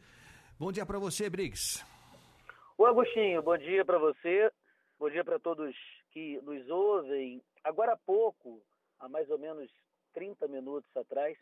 Bom 0.59 0.73
dia 0.73 0.85
para 0.85 0.99
você, 0.99 1.29
Briggs. 1.29 1.81
Ô 2.81 2.87
Agostinho, 2.87 3.43
bom 3.43 3.55
dia 3.59 3.85
para 3.85 3.99
você, 3.99 4.51
bom 4.97 5.07
dia 5.07 5.23
para 5.23 5.37
todos 5.37 5.75
que 6.09 6.41
nos 6.41 6.67
ouvem. 6.67 7.39
Agora 7.63 7.93
há 7.93 7.97
pouco, 7.97 8.59
há 8.99 9.07
mais 9.07 9.29
ou 9.29 9.37
menos 9.37 9.71
30 10.13 10.47
minutos 10.47 10.89
atrás, 10.97 11.37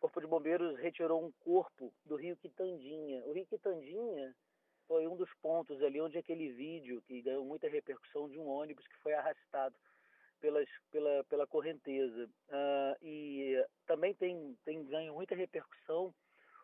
Corpo 0.00 0.20
de 0.20 0.26
Bombeiros 0.26 0.76
retirou 0.80 1.24
um 1.24 1.30
corpo 1.44 1.94
do 2.04 2.16
Rio 2.16 2.36
Quitandinha. 2.38 3.22
O 3.24 3.32
Rio 3.32 3.46
Quitandinha 3.46 4.34
foi 4.88 5.06
um 5.06 5.14
dos 5.14 5.32
pontos 5.34 5.80
ali 5.80 6.00
onde 6.00 6.18
aquele 6.18 6.50
vídeo 6.50 7.00
que 7.02 7.22
ganhou 7.22 7.44
muita 7.44 7.68
repercussão 7.68 8.28
de 8.28 8.36
um 8.40 8.48
ônibus 8.48 8.84
que 8.84 8.96
foi 8.96 9.14
arrastado 9.14 9.76
pelas, 10.40 10.68
pela, 10.90 11.22
pela 11.30 11.46
correnteza. 11.46 12.28
Uh, 12.48 12.96
e 13.00 13.64
também 13.86 14.12
tem, 14.12 14.58
tem 14.64 14.84
ganho 14.86 15.14
muita 15.14 15.36
repercussão 15.36 16.12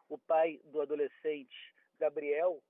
o 0.09 0.19
pai 0.19 0.61
do 0.65 0.81
adolescente, 0.81 1.55
Gabriel, 1.97 2.61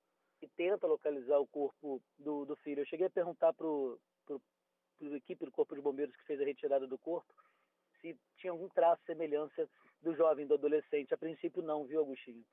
que 0.41 0.49
tenta 0.49 0.87
localizar 0.87 1.39
o 1.39 1.47
corpo 1.47 2.03
do, 2.19 2.47
do 2.47 2.57
filho. 2.57 2.81
Eu 2.81 2.87
cheguei 2.87 3.07
a 3.07 3.11
perguntar 3.11 3.53
para 3.53 3.67
a 3.69 5.17
equipe 5.17 5.45
do 5.45 5.53
Corpo 5.53 5.77
de 5.77 5.83
Bombeiros 5.83 6.17
que 6.17 6.25
fez 6.25 6.41
a 6.41 6.45
retirada 6.45 6.87
do 6.87 6.99
corpo 6.99 7.33
se 8.01 8.17
tinha 8.39 8.51
algum 8.51 8.69
traço, 8.69 9.03
semelhança 9.05 9.69
do 10.01 10.15
jovem, 10.15 10.47
do 10.47 10.55
adolescente. 10.55 11.13
A 11.13 11.19
princípio 11.19 11.63
não, 11.63 11.85
viu, 11.85 12.01
Agostinho? 12.01 12.45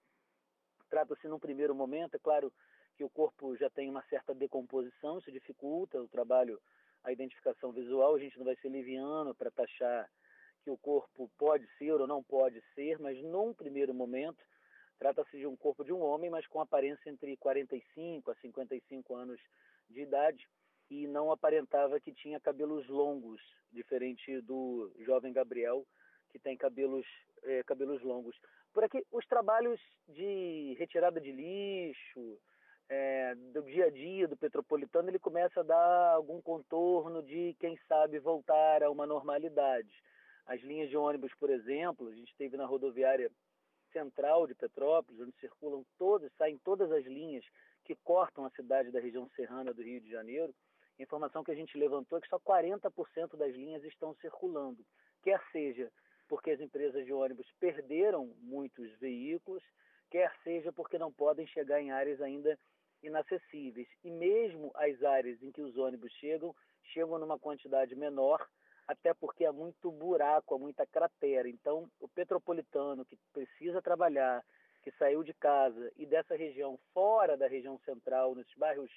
Trata-se 0.89 1.27
num 1.27 1.39
primeiro 1.39 1.73
momento, 1.73 2.15
é 2.15 2.19
claro 2.19 2.51
que 2.95 3.03
o 3.03 3.09
corpo 3.09 3.55
já 3.55 3.69
tem 3.69 3.89
uma 3.89 4.03
certa 4.03 4.34
decomposição, 4.34 5.19
isso 5.19 5.31
dificulta 5.31 6.01
o 6.01 6.07
trabalho, 6.07 6.59
a 7.03 7.11
identificação 7.11 7.72
visual, 7.72 8.15
a 8.15 8.19
gente 8.19 8.38
não 8.38 8.45
vai 8.45 8.55
ser 8.57 8.69
liviano 8.69 9.35
para 9.35 9.51
taxar 9.51 10.09
que 10.64 10.69
o 10.69 10.77
corpo 10.77 11.30
pode 11.38 11.68
ser 11.77 11.93
ou 11.93 12.07
não 12.07 12.23
pode 12.23 12.61
ser, 12.73 12.99
mas 12.99 13.22
num 13.22 13.53
primeiro 13.53 13.93
momento 13.93 14.43
trata-se 14.99 15.38
de 15.38 15.45
um 15.45 15.56
corpo 15.56 15.84
de 15.84 15.94
um 15.94 16.02
homem, 16.02 16.30
mas 16.30 16.48
com 16.48 16.60
aparência 16.60 17.10
entre 17.10 17.36
45 17.38 18.32
a 18.32 18.36
55 18.36 19.15
anos 19.15 19.40
de 19.90 20.02
idade 20.02 20.48
e 20.90 21.07
não 21.07 21.32
aparentava 21.32 21.99
que 21.99 22.14
tinha 22.14 22.40
cabelos 22.40 22.88
longos, 22.88 23.41
diferente 23.72 24.41
do 24.41 24.91
jovem 24.99 25.34
Gabriel, 25.34 25.86
que 26.30 26.40
tem 26.40 26.56
cabelos, 26.56 27.06
é, 27.44 27.64
cabelos 27.64 28.02
longos. 28.03 28.36
Por 28.74 28.84
aqui, 28.84 29.06
os 29.11 29.26
trabalhos 29.26 29.80
de 30.07 30.76
retirada 30.78 31.19
de 31.19 31.32
lixo, 31.32 32.40
é, 32.90 33.36
do 33.36 33.61
dia 33.64 33.86
a 33.86 33.90
dia 33.90 34.28
do 34.28 34.38
Petropolitano, 34.38 35.10
ele 35.10 35.19
começa 35.19 35.60
a 35.60 35.64
dar 35.64 36.14
algum 36.14 36.41
contorno 36.41 37.22
de, 37.22 37.56
quem 37.60 37.78
sabe, 37.88 38.19
voltar 38.19 38.84
a 38.84 38.90
uma 38.90 39.06
normalidade. 39.06 39.91
As 40.45 40.61
linhas 40.61 40.90
de 40.90 40.95
ônibus, 40.95 41.34
por 41.36 41.49
exemplo, 41.49 42.07
a 42.07 42.15
gente 42.15 42.34
teve 42.38 42.56
na 42.56 42.65
rodoviária 42.65 43.30
central 43.91 44.47
de 44.47 44.55
Petrópolis, 44.55 45.19
onde 45.22 45.35
circulam 45.39 45.85
todas, 45.97 46.31
saem 46.38 46.57
todas 46.59 46.91
as 46.91 47.05
linhas 47.05 47.45
que 47.84 47.95
cortam 47.95 48.45
a 48.45 48.49
cidade 48.51 48.91
da 48.91 48.99
região 48.99 49.30
serrana 49.35 49.73
do 49.73 49.81
Rio 49.81 50.01
de 50.01 50.09
Janeiro, 50.09 50.53
informação 50.99 51.43
que 51.43 51.51
a 51.51 51.55
gente 51.55 51.77
levantou 51.77 52.18
é 52.18 52.22
que 52.22 52.27
só 52.27 52.39
40% 52.39 53.38
das 53.38 53.53
linhas 53.53 53.84
estão 53.84 54.14
circulando, 54.15 54.84
quer 55.22 55.41
seja 55.51 55.91
porque 56.27 56.51
as 56.51 56.59
empresas 56.59 57.05
de 57.05 57.14
ônibus 57.14 57.47
perderam 57.59 58.34
muitos 58.41 58.91
veículos, 58.99 59.64
quer 60.09 60.31
seja 60.43 60.72
porque 60.72 60.97
não 60.97 61.11
podem 61.11 61.47
chegar 61.47 61.81
em 61.81 61.91
áreas 61.91 62.22
ainda 62.22 62.57
inacessíveis. 63.01 63.88
E 64.03 64.11
mesmo 64.11 64.72
as 64.76 65.01
áreas 65.03 65.41
em 65.41 65.51
que 65.51 65.61
os 65.61 65.77
ônibus 65.77 66.11
chegam, 66.14 66.53
chegam 66.84 67.18
numa 67.18 67.39
quantidade 67.39 67.95
menor, 67.95 68.45
até 68.88 69.14
porque 69.14 69.45
há 69.45 69.51
muito 69.51 69.91
buraco, 69.91 70.55
há 70.55 70.59
muita 70.59 70.85
cratera. 70.85 71.49
Então, 71.49 71.89
o 71.99 72.07
petropolitano 72.07 73.05
que 73.05 73.18
precisa 73.34 73.81
trabalhar, 73.81 74.43
que 74.84 74.91
saiu 74.91 75.23
de 75.23 75.34
casa 75.34 75.91
e 75.97 76.05
dessa 76.05 76.35
região, 76.35 76.80
fora 76.93 77.35
da 77.35 77.47
região 77.47 77.77
central, 77.80 78.34
nesses 78.34 78.55
bairros 78.55 78.89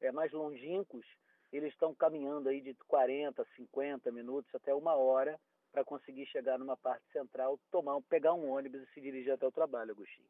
é, 0.00 0.10
mais 0.10 0.32
longínquos, 0.32 1.04
eles 1.52 1.72
estão 1.72 1.94
caminhando 1.94 2.48
aí 2.48 2.60
de 2.60 2.74
40, 2.88 3.46
50 3.54 4.10
minutos 4.10 4.52
até 4.54 4.74
uma 4.74 4.94
hora 4.94 5.38
para 5.70 5.84
conseguir 5.84 6.26
chegar 6.26 6.58
numa 6.58 6.76
parte 6.76 7.04
central, 7.12 7.60
tomar, 7.70 8.00
pegar 8.08 8.32
um 8.32 8.48
ônibus 8.50 8.80
e 8.82 8.94
se 8.94 9.00
dirigir 9.00 9.32
até 9.32 9.46
o 9.46 9.52
trabalho, 9.52 9.90
Agostinho. 9.90 10.28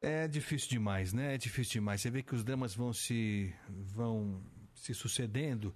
É 0.00 0.26
difícil 0.26 0.68
demais, 0.68 1.12
né? 1.12 1.34
É 1.34 1.38
difícil 1.38 1.74
demais. 1.74 2.00
Você 2.00 2.10
vê 2.10 2.22
que 2.22 2.34
os 2.34 2.44
dramas 2.44 2.74
vão 2.74 2.92
se 2.92 3.54
vão 3.94 4.42
se 4.74 4.92
sucedendo 4.92 5.74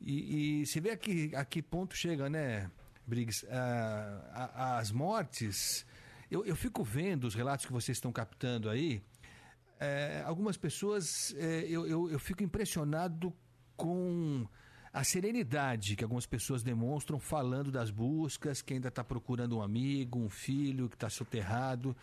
e, 0.00 0.60
e 0.60 0.66
você 0.66 0.80
vê 0.80 0.90
a 0.90 0.96
que, 0.96 1.34
a 1.34 1.44
que 1.44 1.62
ponto 1.62 1.94
chega, 1.96 2.28
né, 2.28 2.70
Briggs? 3.06 3.46
Ah, 3.50 4.78
as 4.78 4.90
mortes. 4.90 5.86
Eu, 6.30 6.44
eu 6.44 6.54
fico 6.54 6.84
vendo 6.84 7.24
os 7.24 7.34
relatos 7.34 7.66
que 7.66 7.72
vocês 7.72 7.96
estão 7.96 8.12
captando 8.12 8.68
aí. 8.68 9.02
É, 9.80 10.22
algumas 10.26 10.56
pessoas, 10.56 11.34
é, 11.38 11.64
eu, 11.68 11.86
eu, 11.86 12.10
eu 12.10 12.18
fico 12.18 12.42
impressionado 12.42 13.32
com 13.76 14.46
a 14.92 15.04
serenidade 15.04 15.94
que 15.94 16.02
algumas 16.02 16.26
pessoas 16.26 16.62
demonstram 16.62 17.18
falando 17.18 17.70
das 17.70 17.90
buscas, 17.90 18.60
que 18.60 18.74
ainda 18.74 18.88
está 18.88 19.04
procurando 19.04 19.58
um 19.58 19.62
amigo, 19.62 20.18
um 20.18 20.28
filho 20.28 20.88
que 20.88 20.96
está 20.96 21.08
soterrado. 21.08 21.96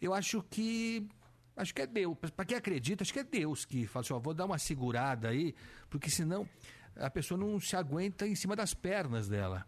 Eu 0.00 0.12
acho 0.12 0.42
que 0.50 1.08
acho 1.56 1.74
que 1.74 1.82
é 1.82 1.86
Deus. 1.86 2.16
Para 2.36 2.44
quem 2.44 2.56
acredita, 2.56 3.02
acho 3.02 3.12
que 3.12 3.20
é 3.20 3.24
Deus 3.24 3.64
que 3.64 3.86
fala 3.86 4.04
assim: 4.04 4.12
ó, 4.12 4.18
vou 4.18 4.34
dar 4.34 4.44
uma 4.44 4.58
segurada 4.58 5.28
aí, 5.28 5.54
porque 5.88 6.10
senão 6.10 6.48
a 6.96 7.10
pessoa 7.10 7.38
não 7.38 7.58
se 7.60 7.76
aguenta 7.76 8.26
em 8.26 8.34
cima 8.34 8.54
das 8.54 8.74
pernas 8.74 9.28
dela. 9.28 9.66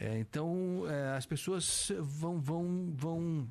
É, 0.00 0.18
então 0.18 0.84
é, 0.88 1.16
as 1.16 1.26
pessoas 1.26 1.92
vão 2.00 2.40
vão 2.40 2.92
vão 2.94 3.48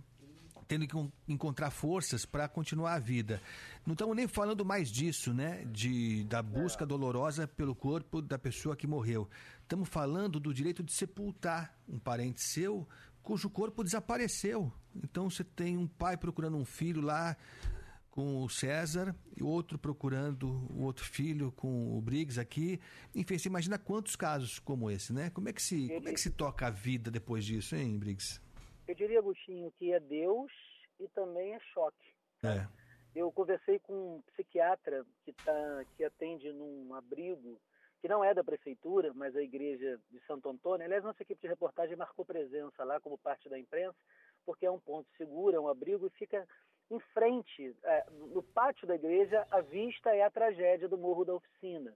tendo 0.68 0.86
que 0.86 1.12
encontrar 1.28 1.72
forças 1.72 2.26
para 2.26 2.48
continuar 2.48 2.94
a 2.96 3.00
vida. 3.00 3.42
Não 3.86 3.94
estamos 3.94 4.16
nem 4.16 4.28
falando 4.28 4.66
mais 4.66 4.90
disso, 4.90 5.34
né? 5.34 5.64
De, 5.72 6.26
da 6.26 6.44
busca 6.44 6.84
é. 6.84 6.88
dolorosa 6.88 7.48
pelo 7.48 7.74
corpo 7.74 8.22
da 8.22 8.38
pessoa 8.38 8.76
que 8.76 8.86
morreu. 8.86 9.30
Estamos 9.62 9.88
falando 9.88 10.40
do 10.40 10.54
direito 10.54 10.84
de 10.84 10.92
sepultar 10.92 11.74
um 11.88 11.98
parente 11.98 12.42
seu 12.42 12.88
cujo 13.24 13.50
corpo 13.50 13.84
desapareceu. 13.84 14.72
Então 14.96 15.30
você 15.30 15.44
tem 15.44 15.78
um 15.78 15.88
pai 15.88 16.18
procurando 16.18 16.58
um 16.58 16.66
filho 16.66 17.02
lá 17.02 17.36
com 18.18 18.44
o 18.44 18.50
César 18.50 19.16
e 19.40 19.44
outro 19.44 19.78
procurando 19.78 20.48
o 20.74 20.86
outro 20.86 21.06
filho 21.06 21.52
com 21.52 21.96
o 21.96 22.02
Briggs 22.02 22.40
aqui. 22.40 22.82
Enfim, 23.14 23.38
você 23.38 23.48
imagina 23.48 23.78
quantos 23.78 24.16
casos 24.16 24.58
como 24.58 24.90
esse, 24.90 25.14
né? 25.14 25.30
Como 25.30 25.48
é 25.48 25.54
que 25.54 25.62
se, 25.62 25.88
como 25.90 26.10
é 26.10 26.14
que 26.14 26.20
se 26.20 26.32
toca 26.32 26.66
a 26.66 26.72
vida 26.72 27.12
depois 27.12 27.46
disso, 27.46 27.76
hein, 27.76 28.00
Briggs? 28.00 28.42
Eu 28.88 28.96
diria, 28.96 29.20
Agostinho, 29.20 29.72
que 29.78 29.94
é 29.94 30.00
Deus 30.00 30.52
e 31.00 31.08
também 31.10 31.54
é 31.54 31.60
choque. 31.60 32.16
É. 32.44 32.66
Eu 33.14 33.32
conversei 33.32 33.78
com 33.78 34.16
um 34.16 34.22
psiquiatra 34.32 35.06
que, 35.24 35.32
tá, 35.34 35.86
que 35.96 36.04
atende 36.04 36.52
num 36.52 36.96
abrigo 36.96 37.62
que 38.02 38.08
não 38.08 38.24
é 38.24 38.34
da 38.34 38.44
prefeitura, 38.44 39.14
mas 39.14 39.36
a 39.36 39.44
igreja 39.44 40.00
de 40.10 40.20
Santo 40.26 40.50
Antônio. 40.50 40.84
Aliás, 40.84 41.04
nossa 41.04 41.22
equipe 41.22 41.40
de 41.40 41.48
reportagem 41.48 41.96
marcou 41.96 42.26
presença 42.26 42.84
lá 42.84 43.00
como 43.00 43.16
parte 43.16 43.48
da 43.48 43.60
imprensa, 43.60 43.96
porque 44.44 44.66
é 44.66 44.72
um 44.72 44.80
ponto 44.80 45.08
seguro, 45.18 45.56
é 45.56 45.60
um 45.60 45.68
abrigo 45.68 46.08
e 46.08 46.18
fica 46.18 46.48
em 46.90 47.00
frente, 47.14 47.76
é, 47.84 48.06
no 48.12 48.42
pátio 48.42 48.88
da 48.88 48.96
igreja, 48.96 49.46
a 49.52 49.62
vista 49.62 50.16
é 50.16 50.24
a 50.24 50.32
tragédia 50.32 50.88
do 50.88 50.98
Morro 50.98 51.26
da 51.26 51.34
Oficina, 51.34 51.94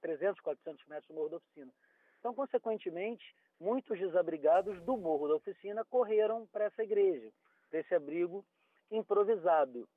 300, 0.00 0.40
400 0.40 0.86
metros 0.86 1.08
do 1.08 1.14
Morro 1.14 1.30
da 1.30 1.36
Oficina. 1.36 1.72
Então, 2.18 2.34
consequentemente, 2.34 3.24
muitos 3.58 3.98
desabrigados 3.98 4.80
do 4.82 4.96
Morro 4.96 5.28
da 5.28 5.36
Oficina 5.36 5.84
correram 5.84 6.46
para 6.46 6.64
essa 6.64 6.82
igreja, 6.82 7.32
para 7.70 7.80
esse 7.80 7.94
abrigo 7.94 8.44
improvisado. 8.90 9.88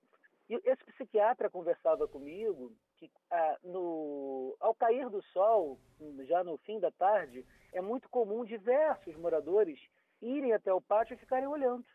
E 0.50 0.56
esse 0.64 0.84
psiquiatra 0.86 1.50
conversava 1.50 2.08
comigo 2.08 2.74
que 2.96 3.12
ah, 3.30 3.58
no, 3.64 4.56
ao 4.60 4.74
cair 4.74 5.10
do 5.10 5.22
sol, 5.34 5.78
já 6.26 6.44
no 6.44 6.58
fim 6.60 6.80
da 6.80 6.92
tarde, 6.92 7.46
é 7.74 7.82
muito 7.82 8.10
comum 8.10 8.46
diversos 8.46 9.16
moradores 9.18 9.80
irem 10.22 10.54
até 10.54 10.74
o 10.74 10.82
pátio 10.82 11.14
e 11.14 11.18
ficarem 11.18 11.48
olhando, 11.48 11.86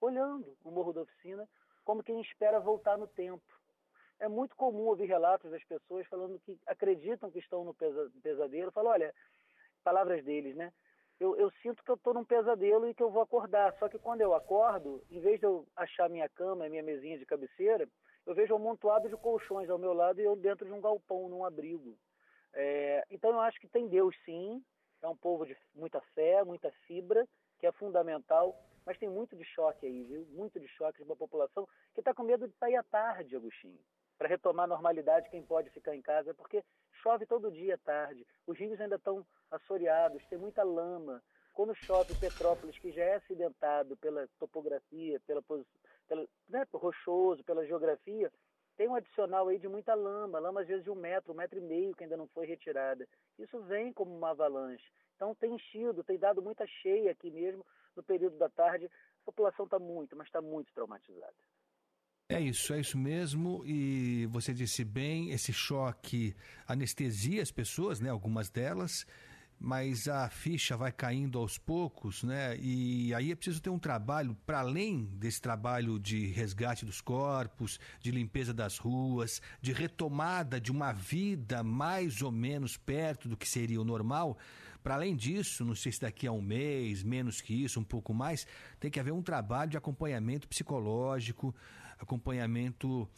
olhando 0.00 0.56
o 0.64 0.70
Morro 0.70 0.94
da 0.94 1.02
Oficina, 1.02 1.48
como 1.84 2.02
quem 2.02 2.20
espera 2.20 2.60
voltar 2.60 2.96
no 2.96 3.06
tempo. 3.06 3.42
É 4.18 4.28
muito 4.28 4.54
comum 4.54 4.84
ouvir 4.84 5.06
relatos 5.06 5.50
das 5.50 5.64
pessoas 5.64 6.06
falando 6.06 6.38
que 6.40 6.58
acreditam 6.66 7.30
que 7.30 7.38
estão 7.38 7.64
no 7.64 7.74
pesadelo. 8.22 8.70
Falam, 8.70 8.92
olha, 8.92 9.14
palavras 9.82 10.22
deles, 10.22 10.54
né? 10.54 10.72
Eu, 11.18 11.36
eu 11.36 11.50
sinto 11.62 11.82
que 11.82 11.90
eu 11.90 11.94
estou 11.94 12.14
num 12.14 12.24
pesadelo 12.24 12.88
e 12.88 12.94
que 12.94 13.02
eu 13.02 13.10
vou 13.10 13.22
acordar. 13.22 13.74
Só 13.78 13.88
que 13.88 13.98
quando 13.98 14.20
eu 14.20 14.34
acordo, 14.34 15.02
em 15.10 15.20
vez 15.20 15.38
de 15.38 15.46
eu 15.46 15.66
achar 15.76 16.08
minha 16.08 16.28
cama, 16.28 16.68
minha 16.68 16.82
mesinha 16.82 17.18
de 17.18 17.26
cabeceira, 17.26 17.88
eu 18.26 18.34
vejo 18.34 18.54
um 18.54 18.56
amontoado 18.56 19.08
de 19.08 19.16
colchões 19.16 19.68
ao 19.68 19.78
meu 19.78 19.92
lado 19.92 20.20
e 20.20 20.24
eu 20.24 20.36
dentro 20.36 20.66
de 20.66 20.72
um 20.72 20.80
galpão, 20.80 21.28
num 21.28 21.44
abrigo. 21.44 21.96
É, 22.52 23.04
então 23.10 23.30
eu 23.30 23.40
acho 23.40 23.60
que 23.60 23.68
tem 23.68 23.88
Deus 23.88 24.14
sim, 24.24 24.62
é 25.02 25.08
um 25.08 25.16
povo 25.16 25.46
de 25.46 25.56
muita 25.74 26.00
fé, 26.14 26.42
muita 26.44 26.70
fibra, 26.86 27.26
que 27.58 27.66
é 27.66 27.72
fundamental, 27.72 28.56
mas 28.84 28.98
tem 28.98 29.08
muito 29.08 29.36
de 29.36 29.44
choque 29.44 29.86
aí, 29.86 30.02
viu? 30.04 30.26
Muito 30.30 30.58
de 30.58 30.68
choque 30.68 30.98
de 30.98 31.04
uma 31.04 31.16
população 31.16 31.68
que 31.94 32.00
está 32.00 32.14
com 32.14 32.22
medo 32.22 32.48
de 32.48 32.54
sair 32.56 32.76
à 32.76 32.82
tarde, 32.82 33.36
Agostinho, 33.36 33.78
para 34.18 34.28
retomar 34.28 34.64
a 34.64 34.68
normalidade 34.68 35.30
quem 35.30 35.42
pode 35.42 35.70
ficar 35.70 35.94
em 35.94 36.02
casa, 36.02 36.34
porque 36.34 36.62
chove 37.02 37.26
todo 37.26 37.50
dia 37.50 37.74
à 37.74 37.78
tarde, 37.78 38.26
os 38.46 38.58
rios 38.58 38.80
ainda 38.80 38.96
estão 38.96 39.26
assoreados, 39.50 40.24
tem 40.26 40.38
muita 40.38 40.62
lama. 40.62 41.22
Quando 41.52 41.74
chove 41.74 42.14
Petrópolis, 42.14 42.78
que 42.78 42.92
já 42.92 43.02
é 43.02 43.14
acidentado 43.16 43.96
pela 43.96 44.28
topografia, 44.38 45.20
pela, 45.26 45.42
pela 46.08 46.26
né, 46.48 46.66
rochoso, 46.72 47.44
pela 47.44 47.66
geografia, 47.66 48.30
tem 48.76 48.88
um 48.88 48.94
adicional 48.94 49.48
aí 49.48 49.58
de 49.58 49.68
muita 49.68 49.94
lama, 49.94 50.38
lama 50.38 50.62
às 50.62 50.66
vezes 50.66 50.84
de 50.84 50.90
um 50.90 50.94
metro, 50.94 51.32
um 51.32 51.36
metro 51.36 51.58
e 51.58 51.62
meio 51.62 51.94
que 51.94 52.04
ainda 52.04 52.16
não 52.16 52.26
foi 52.28 52.46
retirada. 52.46 53.06
Isso 53.38 53.60
vem 53.64 53.92
como 53.92 54.16
uma 54.16 54.30
avalanche. 54.30 54.90
Então 55.16 55.34
tem 55.34 55.54
enchido, 55.54 56.02
tem 56.02 56.18
dado 56.18 56.40
muita 56.40 56.66
cheia 56.66 57.10
aqui 57.10 57.30
mesmo 57.30 57.62
no 57.96 58.02
período 58.02 58.36
da 58.38 58.48
tarde. 58.48 58.86
A 58.86 59.24
população 59.24 59.64
está 59.64 59.78
muito, 59.78 60.16
mas 60.16 60.26
está 60.26 60.40
muito 60.40 60.72
traumatizada. 60.72 61.34
É 62.28 62.40
isso, 62.40 62.72
é 62.72 62.80
isso 62.80 62.96
mesmo. 62.96 63.62
E 63.66 64.26
você 64.26 64.54
disse 64.54 64.84
bem, 64.84 65.30
esse 65.30 65.52
choque 65.52 66.34
anestesia 66.66 67.42
as 67.42 67.50
pessoas, 67.50 68.00
né? 68.00 68.08
Algumas 68.08 68.48
delas 68.48 69.04
mas 69.62 70.08
a 70.08 70.30
ficha 70.30 70.74
vai 70.74 70.90
caindo 70.90 71.38
aos 71.38 71.58
poucos, 71.58 72.22
né? 72.22 72.56
E 72.56 73.12
aí 73.12 73.30
é 73.30 73.34
preciso 73.34 73.60
ter 73.60 73.68
um 73.68 73.78
trabalho, 73.78 74.34
para 74.46 74.60
além 74.60 75.04
desse 75.12 75.38
trabalho 75.38 75.98
de 75.98 76.28
resgate 76.28 76.86
dos 76.86 77.02
corpos, 77.02 77.78
de 78.00 78.10
limpeza 78.10 78.54
das 78.54 78.78
ruas, 78.78 79.42
de 79.60 79.72
retomada 79.72 80.58
de 80.58 80.72
uma 80.72 80.92
vida 80.92 81.62
mais 81.62 82.22
ou 82.22 82.32
menos 82.32 82.78
perto 82.78 83.28
do 83.28 83.36
que 83.36 83.46
seria 83.46 83.78
o 83.78 83.84
normal. 83.84 84.38
Para 84.82 84.94
além 84.94 85.14
disso, 85.14 85.64
não 85.64 85.74
sei 85.74 85.92
se 85.92 86.00
daqui 86.00 86.26
a 86.26 86.32
um 86.32 86.40
mês, 86.40 87.02
menos 87.02 87.40
que 87.40 87.54
isso, 87.54 87.78
um 87.80 87.84
pouco 87.84 88.12
mais, 88.12 88.46
tem 88.78 88.90
que 88.90 88.98
haver 88.98 89.12
um 89.12 89.22
trabalho 89.22 89.70
de 89.70 89.76
acompanhamento 89.76 90.48
psicológico, 90.48 91.54
acompanhamento. 91.98 93.08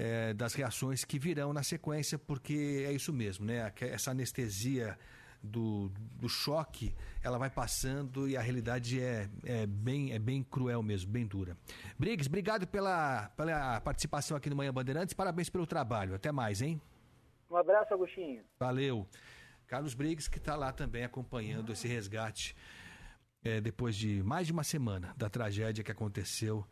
É, 0.00 0.32
das 0.32 0.54
reações 0.54 1.04
que 1.04 1.18
virão 1.18 1.52
na 1.52 1.64
sequência, 1.64 2.16
porque 2.16 2.84
é 2.86 2.92
isso 2.92 3.12
mesmo, 3.12 3.44
né? 3.44 3.72
Essa 3.80 4.12
anestesia 4.12 4.96
do, 5.42 5.90
do 6.16 6.28
choque, 6.28 6.94
ela 7.22 7.38
vai 7.38 7.50
passando 7.50 8.28
e 8.28 8.36
a 8.36 8.40
realidade 8.40 9.00
é, 9.00 9.28
é, 9.44 9.66
bem, 9.66 10.12
é 10.12 10.18
bem 10.18 10.42
cruel 10.42 10.82
mesmo, 10.82 11.10
bem 11.10 11.26
dura. 11.26 11.56
Briggs, 11.98 12.28
obrigado 12.28 12.66
pela, 12.66 13.28
pela 13.36 13.80
participação 13.80 14.36
aqui 14.36 14.50
no 14.50 14.56
Manhã 14.56 14.72
Bandeirantes, 14.72 15.14
parabéns 15.14 15.48
pelo 15.48 15.66
trabalho. 15.66 16.14
Até 16.14 16.32
mais, 16.32 16.62
hein? 16.62 16.80
Um 17.50 17.56
abraço, 17.56 17.94
Agostinho. 17.94 18.42
Valeu. 18.58 19.06
Carlos 19.68 19.92
Briggs, 19.92 20.30
que 20.30 20.38
está 20.38 20.56
lá 20.56 20.72
também 20.72 21.04
acompanhando 21.04 21.70
esse 21.72 21.86
resgate 21.86 22.56
é, 23.44 23.60
depois 23.60 23.94
de 23.94 24.22
mais 24.22 24.46
de 24.46 24.52
uma 24.52 24.64
semana 24.64 25.14
da 25.16 25.28
tragédia 25.28 25.84
que 25.84 25.92
aconteceu 25.92 26.66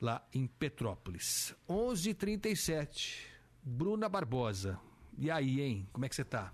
lá 0.00 0.26
em 0.32 0.46
Petrópolis. 0.46 1.54
11:37 1.68 2.08
h 2.08 2.14
37 2.14 3.26
Bruna 3.62 4.08
Barbosa. 4.08 4.80
E 5.18 5.30
aí, 5.30 5.60
hein? 5.60 5.86
Como 5.92 6.06
é 6.06 6.08
que 6.08 6.14
você 6.14 6.22
está? 6.22 6.52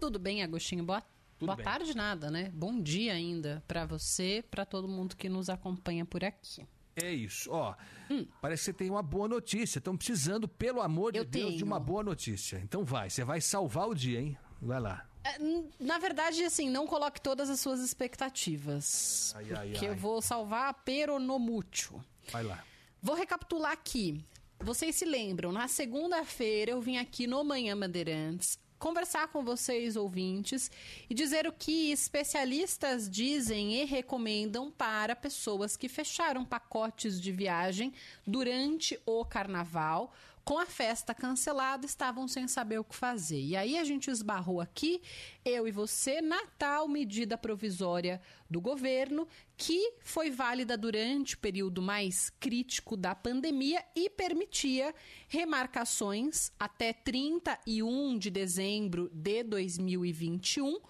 Tudo 0.00 0.16
bem, 0.16 0.44
Agostinho? 0.44 0.84
Boa, 0.84 1.02
boa 1.40 1.56
tarde, 1.56 1.92
nada, 1.96 2.30
né? 2.30 2.50
Bom 2.54 2.80
dia 2.80 3.12
ainda 3.12 3.64
para 3.66 3.84
você, 3.84 4.44
para 4.48 4.64
todo 4.64 4.86
mundo 4.86 5.16
que 5.16 5.28
nos 5.28 5.50
acompanha 5.50 6.06
por 6.06 6.22
aqui. 6.22 6.64
É 6.94 7.10
isso. 7.10 7.50
Ó, 7.50 7.74
hum. 8.08 8.26
parece 8.40 8.60
que 8.60 8.64
você 8.66 8.72
tem 8.74 8.90
uma 8.90 9.02
boa 9.02 9.26
notícia. 9.26 9.78
Estão 9.80 9.96
precisando, 9.96 10.46
pelo 10.46 10.80
amor 10.80 11.10
de 11.10 11.18
Eu 11.18 11.24
Deus, 11.24 11.46
tenho. 11.46 11.58
de 11.58 11.64
uma 11.64 11.80
boa 11.80 12.04
notícia. 12.04 12.60
Então 12.62 12.84
vai, 12.84 13.10
você 13.10 13.24
vai 13.24 13.40
salvar 13.40 13.88
o 13.88 13.94
dia, 13.94 14.20
hein? 14.20 14.38
Vai 14.60 14.78
lá. 14.78 15.08
É, 15.24 15.38
na 15.78 15.98
verdade, 15.98 16.44
assim, 16.44 16.68
não 16.68 16.86
coloque 16.86 17.20
todas 17.20 17.48
as 17.48 17.60
suas 17.60 17.80
expectativas. 17.80 19.32
Ai, 19.36 19.46
ai, 19.56 19.70
porque 19.70 19.86
ai. 19.86 19.92
eu 19.92 19.96
vou 19.96 20.20
salvar 20.20 20.74
peronomútil. 20.84 22.02
Vai 22.30 22.42
lá. 22.42 22.64
Vou 23.00 23.14
recapitular 23.14 23.72
aqui. 23.72 24.24
Vocês 24.60 24.94
se 24.94 25.04
lembram, 25.04 25.50
na 25.50 25.66
segunda-feira 25.66 26.70
eu 26.70 26.80
vim 26.80 26.96
aqui 26.96 27.26
no 27.26 27.42
Manhã 27.42 27.76
Bandeirantes 27.76 28.58
conversar 28.82 29.28
com 29.28 29.44
vocês, 29.44 29.94
ouvintes, 29.94 30.68
e 31.08 31.14
dizer 31.14 31.46
o 31.46 31.52
que 31.52 31.92
especialistas 31.92 33.08
dizem 33.08 33.80
e 33.80 33.84
recomendam 33.84 34.72
para 34.72 35.14
pessoas 35.14 35.76
que 35.76 35.88
fecharam 35.88 36.44
pacotes 36.44 37.20
de 37.20 37.30
viagem 37.30 37.92
durante 38.26 38.98
o 39.06 39.24
carnaval 39.24 40.12
com 40.44 40.58
a 40.58 40.66
festa 40.66 41.14
cancelada, 41.14 41.86
estavam 41.86 42.26
sem 42.26 42.48
saber 42.48 42.78
o 42.78 42.84
que 42.84 42.96
fazer. 42.96 43.40
E 43.40 43.56
aí 43.56 43.78
a 43.78 43.84
gente 43.84 44.10
esbarrou 44.10 44.60
aqui, 44.60 45.00
eu 45.44 45.68
e 45.68 45.70
você, 45.70 46.20
na 46.20 46.44
tal 46.58 46.88
medida 46.88 47.38
provisória 47.38 48.20
do 48.50 48.60
governo, 48.60 49.26
que 49.56 49.94
foi 50.02 50.30
válida 50.30 50.76
durante 50.76 51.34
o 51.36 51.38
período 51.38 51.80
mais 51.80 52.30
crítico 52.40 52.96
da 52.96 53.14
pandemia 53.14 53.84
e 53.94 54.10
permitia 54.10 54.94
remarcações 55.28 56.50
até 56.58 56.92
31 56.92 58.18
de 58.18 58.30
dezembro 58.30 59.08
de 59.12 59.42
2021 59.44 60.80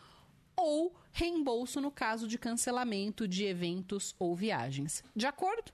ou 0.56 0.94
reembolso 1.12 1.80
no 1.80 1.90
caso 1.90 2.26
de 2.26 2.38
cancelamento 2.38 3.28
de 3.28 3.44
eventos 3.44 4.14
ou 4.18 4.34
viagens. 4.34 5.04
De 5.14 5.26
acordo? 5.26 5.72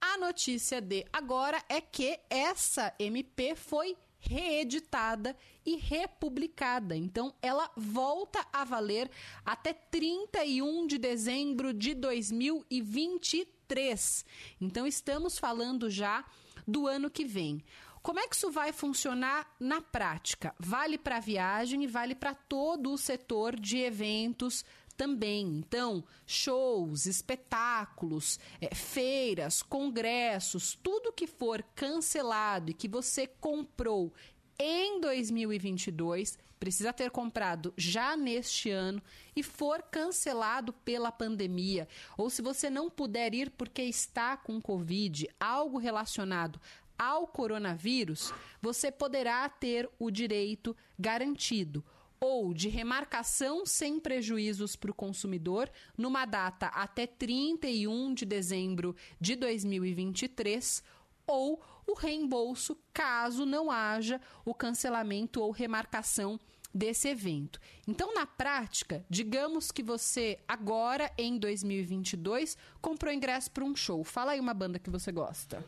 A 0.00 0.16
notícia 0.16 0.80
de 0.80 1.04
agora 1.12 1.62
é 1.68 1.80
que 1.80 2.18
essa 2.30 2.94
MP 2.98 3.54
foi 3.54 3.96
reeditada 4.18 5.36
e 5.64 5.76
republicada. 5.76 6.96
Então, 6.96 7.32
ela 7.42 7.70
volta 7.76 8.44
a 8.52 8.64
valer 8.64 9.08
até 9.44 9.72
31 9.72 10.86
de 10.86 10.98
dezembro 10.98 11.74
de 11.74 11.94
2023. 11.94 14.24
Então, 14.60 14.86
estamos 14.86 15.38
falando 15.38 15.90
já 15.90 16.24
do 16.66 16.86
ano 16.86 17.10
que 17.10 17.24
vem. 17.24 17.64
Como 18.02 18.18
é 18.18 18.26
que 18.26 18.34
isso 18.34 18.50
vai 18.50 18.72
funcionar 18.72 19.54
na 19.60 19.82
prática? 19.82 20.54
Vale 20.58 20.96
para 20.96 21.20
viagem 21.20 21.84
e 21.84 21.86
vale 21.86 22.14
para 22.14 22.34
todo 22.34 22.92
o 22.92 22.98
setor 22.98 23.58
de 23.58 23.78
eventos 23.78 24.64
também. 25.00 25.46
Então, 25.56 26.04
shows, 26.26 27.06
espetáculos, 27.06 28.38
é, 28.60 28.74
feiras, 28.74 29.62
congressos, 29.62 30.78
tudo 30.82 31.10
que 31.10 31.26
for 31.26 31.62
cancelado 31.74 32.70
e 32.70 32.74
que 32.74 32.86
você 32.86 33.26
comprou 33.26 34.12
em 34.58 35.00
2022, 35.00 36.38
precisa 36.58 36.92
ter 36.92 37.10
comprado 37.10 37.72
já 37.78 38.14
neste 38.14 38.68
ano 38.68 39.02
e 39.34 39.42
for 39.42 39.80
cancelado 39.80 40.70
pela 40.70 41.10
pandemia, 41.10 41.88
ou 42.18 42.28
se 42.28 42.42
você 42.42 42.68
não 42.68 42.90
puder 42.90 43.32
ir 43.32 43.48
porque 43.48 43.80
está 43.80 44.36
com 44.36 44.60
Covid, 44.60 45.30
algo 45.40 45.78
relacionado 45.78 46.60
ao 46.98 47.26
coronavírus, 47.26 48.34
você 48.60 48.92
poderá 48.92 49.48
ter 49.48 49.88
o 49.98 50.10
direito 50.10 50.76
garantido 50.98 51.82
ou 52.20 52.52
de 52.52 52.68
remarcação 52.68 53.64
sem 53.64 53.98
prejuízos 53.98 54.76
para 54.76 54.90
o 54.90 54.94
consumidor 54.94 55.70
numa 55.96 56.26
data 56.26 56.66
até 56.66 57.06
31 57.06 58.12
de 58.12 58.26
dezembro 58.26 58.94
de 59.18 59.34
2023 59.34 60.82
ou 61.26 61.62
o 61.86 61.94
reembolso 61.94 62.76
caso 62.92 63.46
não 63.46 63.70
haja 63.70 64.20
o 64.44 64.52
cancelamento 64.52 65.40
ou 65.40 65.50
remarcação 65.50 66.38
desse 66.74 67.08
evento. 67.08 67.58
Então, 67.86 68.14
na 68.14 68.26
prática, 68.26 69.04
digamos 69.08 69.72
que 69.72 69.82
você 69.82 70.38
agora 70.46 71.10
em 71.18 71.38
2022 71.38 72.56
comprou 72.80 73.12
ingresso 73.12 73.50
para 73.50 73.64
um 73.64 73.74
show. 73.74 74.04
Fala 74.04 74.32
aí 74.32 74.40
uma 74.40 74.54
banda 74.54 74.78
que 74.78 74.90
você 74.90 75.10
gosta. 75.10 75.64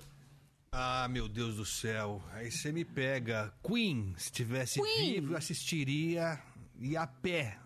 Ah, 0.75 1.07
meu 1.07 1.29
Deus 1.29 1.57
do 1.57 1.67
céu. 1.67 2.23
Aí 2.33 2.51
você 2.51 2.73
me 2.73 2.83
pega. 2.83 3.53
Queen, 3.63 4.15
se 4.17 4.33
tivesse 4.33 4.81
Queen. 4.81 5.21
vivo, 5.21 5.35
eu 5.35 5.37
assistiria 5.37 6.41
e 6.81 6.97
a 6.97 7.07
pé. 7.07 7.59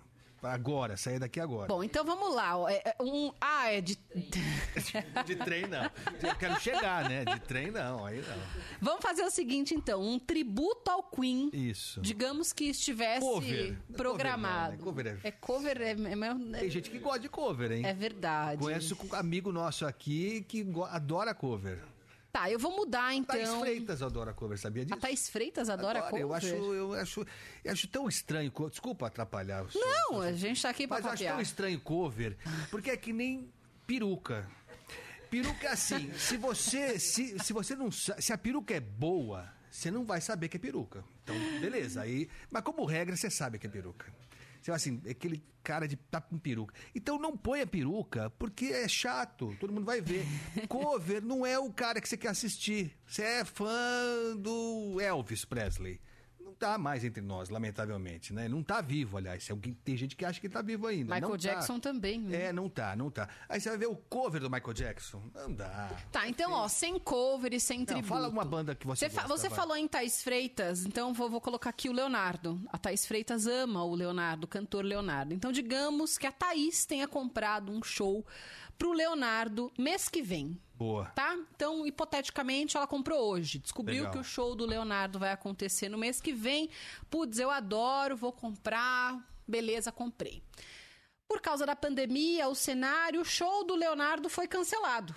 Agora, 0.43 0.97
sair 0.97 1.19
daqui 1.19 1.41
agora. 1.41 1.67
Bom, 1.67 1.83
então 1.83 2.05
vamos 2.05 2.33
lá. 2.35 2.55
É, 2.71 2.95
é 2.99 3.03
um, 3.03 3.33
ah, 3.41 3.69
é 3.73 3.81
de. 3.81 3.97
De 5.25 5.35
trem 5.37 5.67
não. 5.67 5.85
Eu 6.23 6.37
quero 6.37 6.61
chegar, 6.61 7.09
né? 7.09 7.25
De 7.25 7.41
trem 7.41 7.71
não, 7.71 8.05
aí 8.05 8.19
não. 8.21 8.37
Vamos 8.81 9.03
fazer 9.03 9.23
o 9.23 9.31
seguinte, 9.31 9.75
então. 9.75 10.01
Um 10.01 10.19
tributo 10.21 10.89
ao 10.91 11.03
Queen. 11.03 11.51
Isso. 11.53 12.01
Digamos 12.01 12.53
que 12.53 12.65
estivesse 12.67 13.21
Cover. 13.21 13.77
programado. 13.97 14.77
Cover 14.79 15.05
não, 15.07 15.13
né? 15.15 15.21
Cover 15.21 15.21
é- 15.25 15.29
É 15.29 15.31
cover, 15.33 15.81
é, 15.83 16.57
é- 16.57 16.61
Tem 16.61 16.71
gente 16.71 16.91
que 16.91 16.99
gosta 16.99 17.21
de 17.21 17.29
cover, 17.29 17.73
hein? 17.73 17.85
É 17.85 17.95
verdade. 17.95 18.61
Conheço 18.61 18.97
um 19.11 19.15
amigo 19.17 19.51
nosso 19.51 19.85
aqui 19.87 20.45
que 20.49 20.65
adora 20.91 21.35
cover. 21.35 21.83
Tá, 22.37 22.51
eu 22.51 22.59
vou 22.59 22.71
mudar 22.77 23.15
então. 23.15 23.35
Thaís 23.35 23.49
Freitas 23.61 24.03
adora 24.03 24.35
cover, 24.35 24.59
sabia 24.59 24.85
disso? 24.85 24.95
A 24.95 25.01
Thaís 25.01 25.27
Freitas 25.27 25.71
adora 25.71 26.01
Adora, 26.01 26.11
cover? 26.11 26.23
Eu 26.23 26.35
acho, 26.35 26.47
eu, 26.75 26.93
acho, 26.93 27.27
eu 27.65 27.73
acho 27.73 27.89
tão 27.89 28.07
estranho. 28.07 28.53
Desculpa 28.69 29.07
atrapalhar. 29.07 29.65
o 29.65 29.71
seu- 29.71 29.81
Não, 29.81 30.21
a 30.21 30.33
gente 30.33 30.61
tá 30.61 30.69
aqui 30.69 30.87
pra 30.87 30.97
Mas 30.99 31.07
eu 31.07 31.13
acho 31.13 31.25
tão 31.25 31.41
estranho 31.41 31.81
cover, 31.81 32.37
porque 32.71 32.91
é 32.91 32.97
que 32.99 33.11
nem 33.11 33.51
peruca. 33.87 34.47
Peruca 35.31 35.67
é 35.67 35.71
assim, 35.73 36.13
se 36.19 36.37
você, 36.37 36.99
se, 36.99 37.39
se 37.39 37.53
você 37.55 37.75
não 37.75 37.91
se 37.91 38.31
a 38.33 38.37
peruca 38.37 38.75
é 38.75 38.81
boa, 38.81 39.51
você 39.71 39.91
não 39.91 40.05
vai 40.05 40.21
saber 40.21 40.49
que 40.49 40.59
é 40.59 40.61
peruca. 40.61 41.03
Então, 41.25 41.35
beleza, 41.59 42.03
aí, 42.03 42.29
mas 42.51 42.63
como 42.63 42.85
regra 42.85 43.17
você 43.17 43.31
sabe 43.31 43.59
que 43.59 43.67
é 43.67 43.71
peruca. 43.71 44.13
Você 44.61 44.71
vai 44.71 44.77
assim, 44.77 45.03
aquele 45.09 45.43
cara 45.63 45.89
de 45.89 45.97
tá 45.97 46.21
com 46.21 46.39
peruca. 46.39 46.75
Então 46.95 47.19
não 47.19 47.37
põe 47.37 47.61
a 47.61 47.67
peruca, 47.67 48.31
porque 48.39 48.67
é 48.67 48.87
chato, 48.87 49.57
todo 49.59 49.73
mundo 49.73 49.85
vai 49.85 50.01
ver. 50.01 50.25
Cover 50.69 51.23
não 51.23 51.45
é 51.45 51.59
o 51.59 51.73
cara 51.73 52.01
que 52.01 52.09
você 52.09 52.17
quer 52.17 52.29
assistir. 52.29 52.97
Você 53.07 53.23
é 53.23 53.45
fã 53.45 54.37
do 54.39 55.01
Elvis 55.01 55.45
Presley. 55.45 56.01
Não 56.59 56.71
tá 56.71 56.79
mais 56.79 57.05
entre 57.05 57.21
nós, 57.21 57.51
lamentavelmente, 57.51 58.33
né? 58.33 58.49
Não 58.49 58.63
tá 58.63 58.81
vivo, 58.81 59.19
aliás. 59.19 59.47
Tem 59.85 59.95
gente 59.95 60.17
que 60.17 60.25
acha 60.25 60.41
que 60.41 60.47
ele 60.47 60.55
tá 60.55 60.63
vivo 60.63 60.87
ainda. 60.87 61.05
Michael 61.15 61.21
Não 61.21 61.31
tá. 61.33 61.37
Jackson 61.37 61.79
também. 61.79 62.19
né? 62.19 62.45
É, 62.45 62.53
não 62.53 62.67
tá, 62.67 62.97
não 62.97 63.11
tá. 63.11 63.29
Aí 63.47 63.61
você 63.61 63.69
vai 63.69 63.77
ver 63.77 63.89
o 63.89 63.95
cover 63.95 64.41
do 64.41 64.49
Michael 64.51 64.73
Jackson. 64.73 65.23
Não 65.35 65.53
dá. 65.53 65.91
Tá, 66.11 66.27
então, 66.27 66.53
ó, 66.53 66.67
sem 66.67 66.99
cover 66.99 67.53
e 67.53 67.61
sem 67.61 67.81
Não, 67.81 67.85
tributo. 67.87 68.09
fala 68.09 68.29
uma 68.29 68.45
banda 68.45 68.75
que 68.75 68.87
você 68.87 69.07
Você, 69.11 69.15
gosta, 69.15 69.29
você 69.29 69.51
falou 69.51 69.77
em 69.77 69.87
Thaís 69.87 70.23
Freitas, 70.23 70.87
então 70.87 71.13
vou, 71.13 71.29
vou 71.29 71.43
colocar 71.43 71.69
aqui 71.69 71.91
o 71.91 71.93
Leonardo. 71.93 72.59
A 72.73 72.79
Thaís 72.79 73.05
Freitas 73.05 73.47
ama 73.47 73.85
o 73.85 73.95
Leonardo, 73.95 74.45
o 74.47 74.49
cantor 74.49 74.83
Leonardo. 74.83 75.35
Então, 75.35 75.53
digamos 75.53 76.17
que 76.17 76.27
a 76.27 76.33
Thaís 76.33 76.87
tenha 76.87 77.07
comprado 77.07 77.71
um 77.71 77.83
show 77.83 78.25
pro 78.79 78.93
Leonardo 78.93 79.73
mês 79.79 80.09
que 80.09 80.23
vem. 80.23 80.61
Boa. 80.75 81.07
Tá? 81.07 81.35
Então, 81.55 81.87
hipoteticamente, 81.87 82.77
ela 82.77 82.87
comprou 82.87 83.19
hoje. 83.31 83.59
Descobriu 83.59 84.05
Legal. 84.05 84.13
que 84.13 84.19
o 84.19 84.25
show 84.25 84.55
do 84.55 84.67
Leonardo 84.67 85.19
vai 85.19 85.33
acontecer 85.33 85.89
no 85.89 85.97
mês 85.97 86.21
que 86.21 86.33
vem. 86.33 86.69
Putz, 87.09 87.39
eu 87.39 87.51
adoro, 87.51 88.17
vou 88.17 88.33
comprar. 88.33 89.19
Beleza, 89.49 89.91
comprei. 89.91 90.43
Por 91.27 91.41
causa 91.41 91.65
da 91.65 91.75
pandemia, 91.75 92.49
o 92.49 92.55
cenário, 92.55 93.23
o 93.23 93.25
show 93.25 93.65
do 93.65 93.75
Leonardo 93.75 94.29
foi 94.29 94.47
cancelado. 94.47 95.15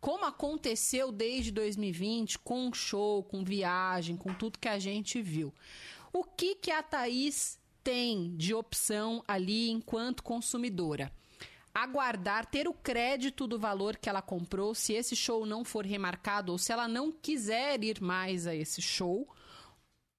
Como 0.00 0.24
aconteceu 0.24 1.12
desde 1.12 1.50
2020, 1.50 2.38
com 2.38 2.72
show, 2.72 3.22
com 3.24 3.44
viagem, 3.44 4.16
com 4.16 4.32
tudo 4.32 4.58
que 4.58 4.68
a 4.68 4.78
gente 4.78 5.20
viu. 5.20 5.52
O 6.12 6.24
que, 6.24 6.54
que 6.54 6.70
a 6.70 6.82
Thaís 6.82 7.58
tem 7.82 8.36
de 8.36 8.54
opção 8.54 9.22
ali 9.26 9.70
enquanto 9.70 10.22
consumidora? 10.22 11.12
Aguardar, 11.74 12.46
ter 12.46 12.68
o 12.68 12.74
crédito 12.74 13.46
do 13.46 13.58
valor 13.58 13.96
que 13.96 14.08
ela 14.08 14.20
comprou, 14.20 14.74
se 14.74 14.92
esse 14.92 15.16
show 15.16 15.46
não 15.46 15.64
for 15.64 15.86
remarcado 15.86 16.52
ou 16.52 16.58
se 16.58 16.72
ela 16.72 16.86
não 16.86 17.10
quiser 17.10 17.82
ir 17.82 18.00
mais 18.00 18.46
a 18.46 18.54
esse 18.54 18.82
show, 18.82 19.26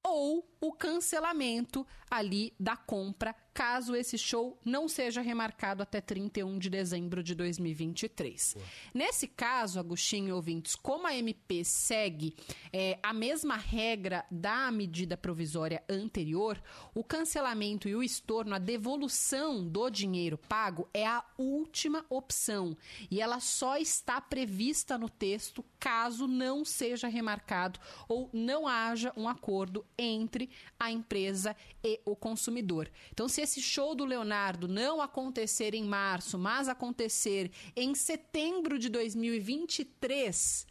ou 0.04 0.48
o 0.60 0.74
cancelamento 0.74 1.86
ali 2.10 2.54
da 2.60 2.76
compra, 2.76 3.36
caso 3.54 3.96
esse 3.96 4.18
show 4.18 4.58
não 4.66 4.88
seja 4.88 5.22
remarcado 5.22 5.84
até 5.84 6.02
31 6.02 6.58
de 6.58 6.70
dezembro 6.70 7.22
de 7.22 7.36
2023. 7.36 8.58
Nesse 8.94 9.28
caso, 9.28 9.80
Agostinho 9.80 10.30
e 10.30 10.32
ouvintes, 10.32 10.76
como 10.76 11.06
a 11.06 11.16
MP 11.16 11.64
segue 11.64 12.36
é, 12.72 12.98
a 13.04 13.14
mesma 13.14 13.56
regra 13.56 14.26
da 14.32 14.72
medida 14.72 15.16
provisória 15.16 15.84
anterior, 15.88 16.62
o 16.96 17.04
cancelamento 17.04 17.88
e 17.88 17.96
o 17.96 18.02
estorno, 18.02 18.56
a 18.56 18.60
devolução 18.60 19.68
do 19.68 19.90
dinheiro 19.90 20.38
pago 20.38 20.90
é 20.94 21.06
a 21.06 21.24
última 21.38 22.06
opção 22.10 22.76
e 23.12 23.22
ela 23.22 23.40
só 23.40 23.78
está 23.78 24.20
prevista 24.20 24.98
no 24.98 25.10
texto 25.10 25.64
caso 25.80 26.28
não 26.28 26.66
seja 26.66 27.08
remarcado 27.08 27.80
ou 28.08 28.30
não 28.34 28.68
haja 28.68 29.14
um 29.16 29.28
acordo 29.28 29.86
entre 29.98 30.50
a 30.80 30.92
empresa 30.92 31.56
e 31.84 32.00
o 32.06 32.16
consumidor. 32.16 32.90
Então, 33.12 33.28
se 33.28 33.43
esse 33.44 33.62
show 33.62 33.94
do 33.94 34.06
Leonardo 34.06 34.68
não 34.68 35.02
acontecer 35.02 35.74
em 35.74 35.84
março, 35.84 36.40
mas 36.40 36.70
acontecer 36.70 37.52
em 37.76 37.94
setembro 37.94 38.80
de 38.80 38.90
2023, 38.90 40.66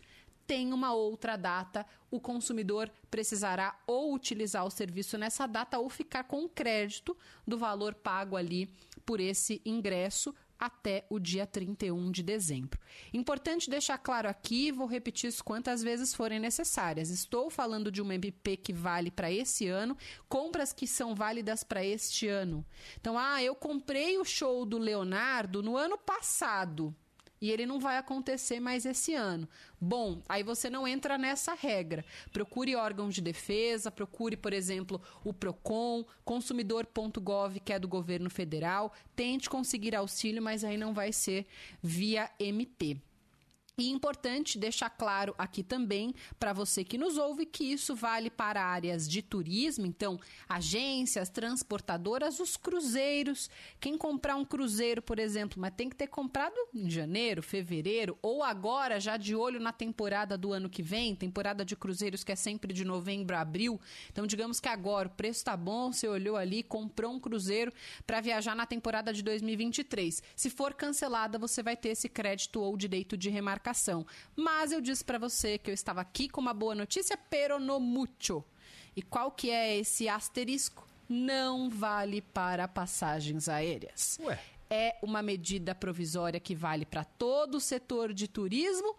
tem 0.46 0.72
uma 0.72 0.92
outra 0.92 1.36
data, 1.36 1.86
o 2.10 2.18
consumidor 2.18 2.90
precisará 3.10 3.78
ou 3.86 4.14
utilizar 4.14 4.64
o 4.64 4.70
serviço 4.70 5.16
nessa 5.16 5.46
data 5.46 5.78
ou 5.78 5.88
ficar 5.88 6.24
com 6.24 6.48
crédito 6.48 7.16
do 7.46 7.56
valor 7.56 7.94
pago 7.94 8.36
ali 8.36 8.68
por 9.04 9.20
esse 9.20 9.60
ingresso 9.64 10.34
até 10.62 11.04
o 11.10 11.18
dia 11.18 11.44
31 11.44 12.12
de 12.12 12.22
dezembro. 12.22 12.78
Importante 13.12 13.68
deixar 13.68 13.98
claro 13.98 14.28
aqui, 14.28 14.70
vou 14.70 14.86
repetir 14.86 15.26
isso 15.26 15.42
quantas 15.42 15.82
vezes 15.82 16.14
forem 16.14 16.38
necessárias. 16.38 17.10
Estou 17.10 17.50
falando 17.50 17.90
de 17.90 18.00
uma 18.00 18.14
MP 18.14 18.56
que 18.56 18.72
vale 18.72 19.10
para 19.10 19.28
esse 19.28 19.66
ano, 19.66 19.98
compras 20.28 20.72
que 20.72 20.86
são 20.86 21.16
válidas 21.16 21.64
para 21.64 21.84
este 21.84 22.28
ano. 22.28 22.64
Então, 23.00 23.18
ah, 23.18 23.42
eu 23.42 23.56
comprei 23.56 24.16
o 24.18 24.24
show 24.24 24.64
do 24.64 24.78
Leonardo 24.78 25.64
no 25.64 25.76
ano 25.76 25.98
passado 25.98 26.94
e 27.42 27.50
ele 27.50 27.66
não 27.66 27.80
vai 27.80 27.98
acontecer 27.98 28.60
mais 28.60 28.86
esse 28.86 29.14
ano. 29.14 29.48
Bom, 29.80 30.22
aí 30.28 30.44
você 30.44 30.70
não 30.70 30.86
entra 30.86 31.18
nessa 31.18 31.54
regra. 31.54 32.04
Procure 32.32 32.76
órgãos 32.76 33.12
de 33.12 33.20
defesa, 33.20 33.90
procure, 33.90 34.36
por 34.36 34.52
exemplo, 34.52 35.02
o 35.24 35.32
Procon, 35.32 36.06
consumidor.gov, 36.24 37.58
que 37.58 37.72
é 37.72 37.80
do 37.80 37.88
governo 37.88 38.30
federal. 38.30 38.92
Tente 39.16 39.50
conseguir 39.50 39.96
auxílio, 39.96 40.40
mas 40.40 40.62
aí 40.62 40.76
não 40.76 40.94
vai 40.94 41.12
ser 41.12 41.44
via 41.82 42.30
MP. 42.38 42.96
E 43.78 43.88
importante 43.88 44.58
deixar 44.58 44.90
claro 44.90 45.34
aqui 45.38 45.62
também 45.62 46.14
para 46.38 46.52
você 46.52 46.84
que 46.84 46.98
nos 46.98 47.16
ouve 47.16 47.46
que 47.46 47.64
isso 47.64 47.94
vale 47.94 48.28
para 48.28 48.62
áreas 48.62 49.08
de 49.08 49.22
turismo, 49.22 49.86
então 49.86 50.20
agências, 50.46 51.30
transportadoras, 51.30 52.38
os 52.38 52.54
cruzeiros. 52.54 53.48
Quem 53.80 53.96
comprar 53.96 54.36
um 54.36 54.44
cruzeiro, 54.44 55.00
por 55.00 55.18
exemplo, 55.18 55.58
mas 55.58 55.72
tem 55.74 55.88
que 55.88 55.96
ter 55.96 56.08
comprado 56.08 56.54
em 56.74 56.90
janeiro, 56.90 57.42
fevereiro 57.42 58.18
ou 58.20 58.42
agora 58.42 59.00
já 59.00 59.16
de 59.16 59.34
olho 59.34 59.58
na 59.58 59.72
temporada 59.72 60.36
do 60.36 60.52
ano 60.52 60.68
que 60.68 60.82
vem, 60.82 61.16
temporada 61.16 61.64
de 61.64 61.74
cruzeiros 61.74 62.22
que 62.22 62.32
é 62.32 62.36
sempre 62.36 62.74
de 62.74 62.84
novembro 62.84 63.34
a 63.34 63.40
abril. 63.40 63.80
Então 64.10 64.26
digamos 64.26 64.60
que 64.60 64.68
agora 64.68 65.08
o 65.08 65.12
preço 65.12 65.46
tá 65.46 65.56
bom, 65.56 65.90
você 65.90 66.06
olhou 66.06 66.36
ali, 66.36 66.62
comprou 66.62 67.10
um 67.10 67.18
cruzeiro 67.18 67.72
para 68.06 68.20
viajar 68.20 68.54
na 68.54 68.66
temporada 68.66 69.14
de 69.14 69.22
2023. 69.22 70.22
Se 70.36 70.50
for 70.50 70.74
cancelada, 70.74 71.38
você 71.38 71.62
vai 71.62 71.74
ter 71.74 71.88
esse 71.88 72.06
crédito 72.06 72.60
ou 72.60 72.76
direito 72.76 73.16
de 73.16 73.30
remarcação. 73.30 73.61
Mas 74.36 74.72
eu 74.72 74.80
disse 74.80 75.04
para 75.04 75.18
você 75.18 75.58
que 75.58 75.70
eu 75.70 75.74
estava 75.74 76.00
aqui 76.00 76.28
com 76.28 76.40
uma 76.40 76.54
boa 76.54 76.74
notícia, 76.74 77.16
pero 77.30 77.58
no 77.58 77.78
mucho. 77.78 78.44
E 78.94 79.02
qual 79.02 79.30
que 79.30 79.50
é 79.50 79.78
esse 79.78 80.08
asterisco? 80.08 80.86
Não 81.08 81.70
vale 81.70 82.20
para 82.20 82.68
passagens 82.68 83.48
aéreas. 83.48 84.18
Ué. 84.22 84.38
É 84.68 84.96
uma 85.02 85.22
medida 85.22 85.74
provisória 85.74 86.40
que 86.40 86.54
vale 86.54 86.86
para 86.86 87.04
todo 87.04 87.56
o 87.56 87.60
setor 87.60 88.12
de 88.12 88.26
turismo, 88.26 88.96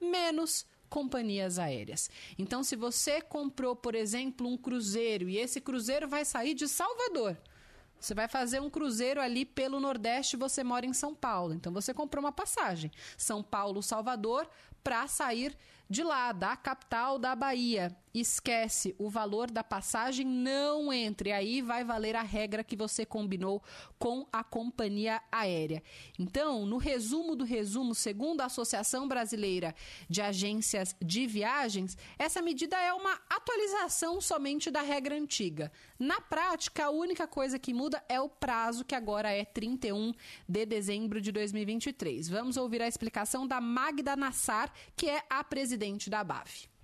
menos 0.00 0.64
companhias 0.88 1.58
aéreas. 1.58 2.08
Então, 2.38 2.62
se 2.62 2.76
você 2.76 3.20
comprou, 3.20 3.74
por 3.74 3.94
exemplo, 3.94 4.46
um 4.46 4.56
cruzeiro 4.56 5.28
e 5.28 5.36
esse 5.36 5.60
cruzeiro 5.60 6.08
vai 6.08 6.24
sair 6.24 6.54
de 6.54 6.68
Salvador, 6.68 7.36
você 8.06 8.14
vai 8.14 8.28
fazer 8.28 8.60
um 8.60 8.70
cruzeiro 8.70 9.20
ali 9.20 9.44
pelo 9.44 9.80
Nordeste, 9.80 10.36
você 10.36 10.62
mora 10.62 10.86
em 10.86 10.92
São 10.92 11.14
Paulo. 11.14 11.52
Então 11.52 11.72
você 11.72 11.92
comprou 11.92 12.22
uma 12.22 12.32
passagem. 12.32 12.90
São 13.18 13.42
Paulo, 13.42 13.82
Salvador, 13.82 14.48
para 14.82 15.08
sair 15.08 15.56
de 15.90 16.04
lá, 16.04 16.30
da 16.30 16.56
capital 16.56 17.18
da 17.18 17.34
Bahia. 17.34 17.96
Esquece, 18.18 18.96
o 18.98 19.10
valor 19.10 19.50
da 19.50 19.62
passagem 19.62 20.26
não 20.26 20.90
entre. 20.90 21.32
Aí 21.32 21.60
vai 21.60 21.84
valer 21.84 22.16
a 22.16 22.22
regra 22.22 22.64
que 22.64 22.74
você 22.74 23.04
combinou 23.04 23.62
com 23.98 24.26
a 24.32 24.42
companhia 24.42 25.20
aérea. 25.30 25.82
Então, 26.18 26.64
no 26.64 26.78
resumo 26.78 27.36
do 27.36 27.44
resumo, 27.44 27.94
segundo 27.94 28.40
a 28.40 28.46
Associação 28.46 29.06
Brasileira 29.06 29.74
de 30.08 30.22
Agências 30.22 30.96
de 30.98 31.26
Viagens, 31.26 31.94
essa 32.18 32.40
medida 32.40 32.80
é 32.80 32.90
uma 32.94 33.20
atualização 33.28 34.18
somente 34.18 34.70
da 34.70 34.80
regra 34.80 35.14
antiga. 35.14 35.70
Na 35.98 36.18
prática, 36.18 36.86
a 36.86 36.90
única 36.90 37.26
coisa 37.26 37.58
que 37.58 37.74
muda 37.74 38.02
é 38.08 38.18
o 38.18 38.30
prazo, 38.30 38.82
que 38.82 38.94
agora 38.94 39.30
é 39.30 39.44
31 39.44 40.14
de 40.48 40.64
dezembro 40.64 41.20
de 41.20 41.30
2023. 41.30 42.30
Vamos 42.30 42.56
ouvir 42.56 42.80
a 42.80 42.88
explicação 42.88 43.46
da 43.46 43.60
Magda 43.60 44.16
Nassar, 44.16 44.72
que 44.96 45.06
é 45.06 45.22
a 45.28 45.44
presidente 45.44 46.08
da 46.08 46.24
BAV. 46.24 46.75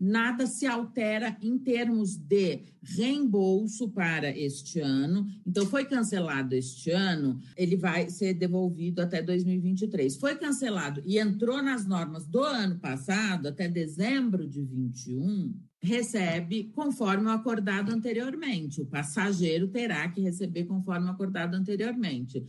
Nada 0.00 0.46
se 0.46 0.66
altera 0.66 1.36
em 1.42 1.58
termos 1.58 2.16
de 2.16 2.62
reembolso 2.82 3.90
para 3.90 4.36
este 4.36 4.80
ano. 4.80 5.26
Então, 5.46 5.66
foi 5.66 5.84
cancelado 5.84 6.54
este 6.54 6.90
ano, 6.90 7.38
ele 7.56 7.76
vai 7.76 8.08
ser 8.08 8.34
devolvido 8.34 9.00
até 9.00 9.22
2023. 9.22 10.16
Foi 10.16 10.36
cancelado 10.36 11.02
e 11.04 11.18
entrou 11.18 11.62
nas 11.62 11.86
normas 11.86 12.26
do 12.26 12.42
ano 12.42 12.78
passado, 12.78 13.48
até 13.48 13.68
dezembro 13.68 14.46
de 14.46 14.62
21, 14.62 15.54
recebe 15.80 16.64
conforme 16.74 17.26
o 17.26 17.30
acordado 17.30 17.92
anteriormente. 17.92 18.80
O 18.80 18.86
passageiro 18.86 19.68
terá 19.68 20.08
que 20.08 20.20
receber 20.20 20.64
conforme 20.64 21.06
o 21.06 21.10
acordado 21.10 21.54
anteriormente. 21.54 22.44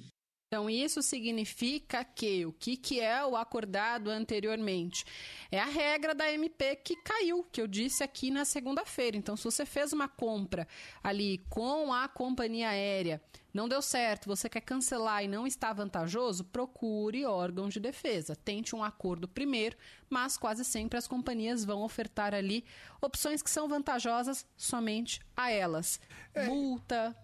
Então, 0.51 0.67
isso 0.67 1.03
significa 1.03 2.03
que 2.03 2.43
o 2.43 2.51
que, 2.51 2.75
que 2.75 2.99
é 2.99 3.23
o 3.23 3.35
acordado 3.35 4.09
anteriormente? 4.09 5.05
É 5.51 5.59
a 5.59 5.65
regra 5.65 6.15
da 6.15 6.33
MP 6.33 6.75
que 6.77 6.95
caiu, 7.03 7.43
que 7.51 7.61
eu 7.61 7.67
disse 7.67 8.03
aqui 8.03 8.31
na 8.31 8.43
segunda-feira. 8.43 9.15
Então, 9.15 9.37
se 9.37 9.43
você 9.43 9.63
fez 9.63 9.93
uma 9.93 10.07
compra 10.07 10.67
ali 11.03 11.37
com 11.51 11.93
a 11.93 12.07
companhia 12.07 12.69
aérea, 12.69 13.21
não 13.53 13.69
deu 13.69 13.79
certo, 13.79 14.25
você 14.25 14.49
quer 14.49 14.61
cancelar 14.61 15.23
e 15.23 15.27
não 15.27 15.45
está 15.45 15.71
vantajoso, 15.71 16.43
procure 16.45 17.27
órgão 17.27 17.69
de 17.69 17.79
defesa. 17.79 18.35
Tente 18.35 18.75
um 18.75 18.83
acordo 18.83 19.27
primeiro, 19.27 19.77
mas 20.09 20.35
quase 20.35 20.65
sempre 20.65 20.97
as 20.97 21.07
companhias 21.07 21.63
vão 21.63 21.83
ofertar 21.83 22.33
ali 22.33 22.65
opções 22.99 23.43
que 23.43 23.51
são 23.51 23.67
vantajosas 23.67 24.47
somente 24.57 25.21
a 25.37 25.51
elas. 25.51 25.99
Multa, 26.47 27.15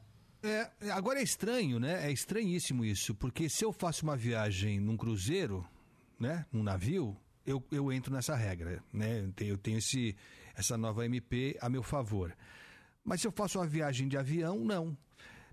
É, 0.45 0.91
agora 0.91 1.19
é 1.19 1.23
estranho, 1.23 1.79
né? 1.79 2.07
É 2.07 2.11
estranhíssimo 2.11 2.85
isso, 2.85 3.15
porque 3.15 3.49
se 3.49 3.63
eu 3.65 3.71
faço 3.73 4.03
uma 4.03 4.15
viagem 4.15 4.79
num 4.79 4.95
cruzeiro, 4.97 5.67
né, 6.19 6.45
num 6.51 6.61
navio, 6.63 7.17
eu, 7.45 7.63
eu 7.71 7.91
entro 7.91 8.13
nessa 8.13 8.35
regra, 8.35 8.83
né? 8.93 9.29
Eu 9.39 9.57
tenho, 9.57 9.77
esse, 9.79 10.15
essa 10.55 10.77
nova 10.77 11.05
MP 11.05 11.57
a 11.61 11.69
meu 11.69 11.83
favor. 11.83 12.35
Mas 13.03 13.21
se 13.21 13.27
eu 13.27 13.31
faço 13.31 13.59
uma 13.59 13.67
viagem 13.67 14.07
de 14.07 14.17
avião, 14.17 14.59
não. 14.63 14.97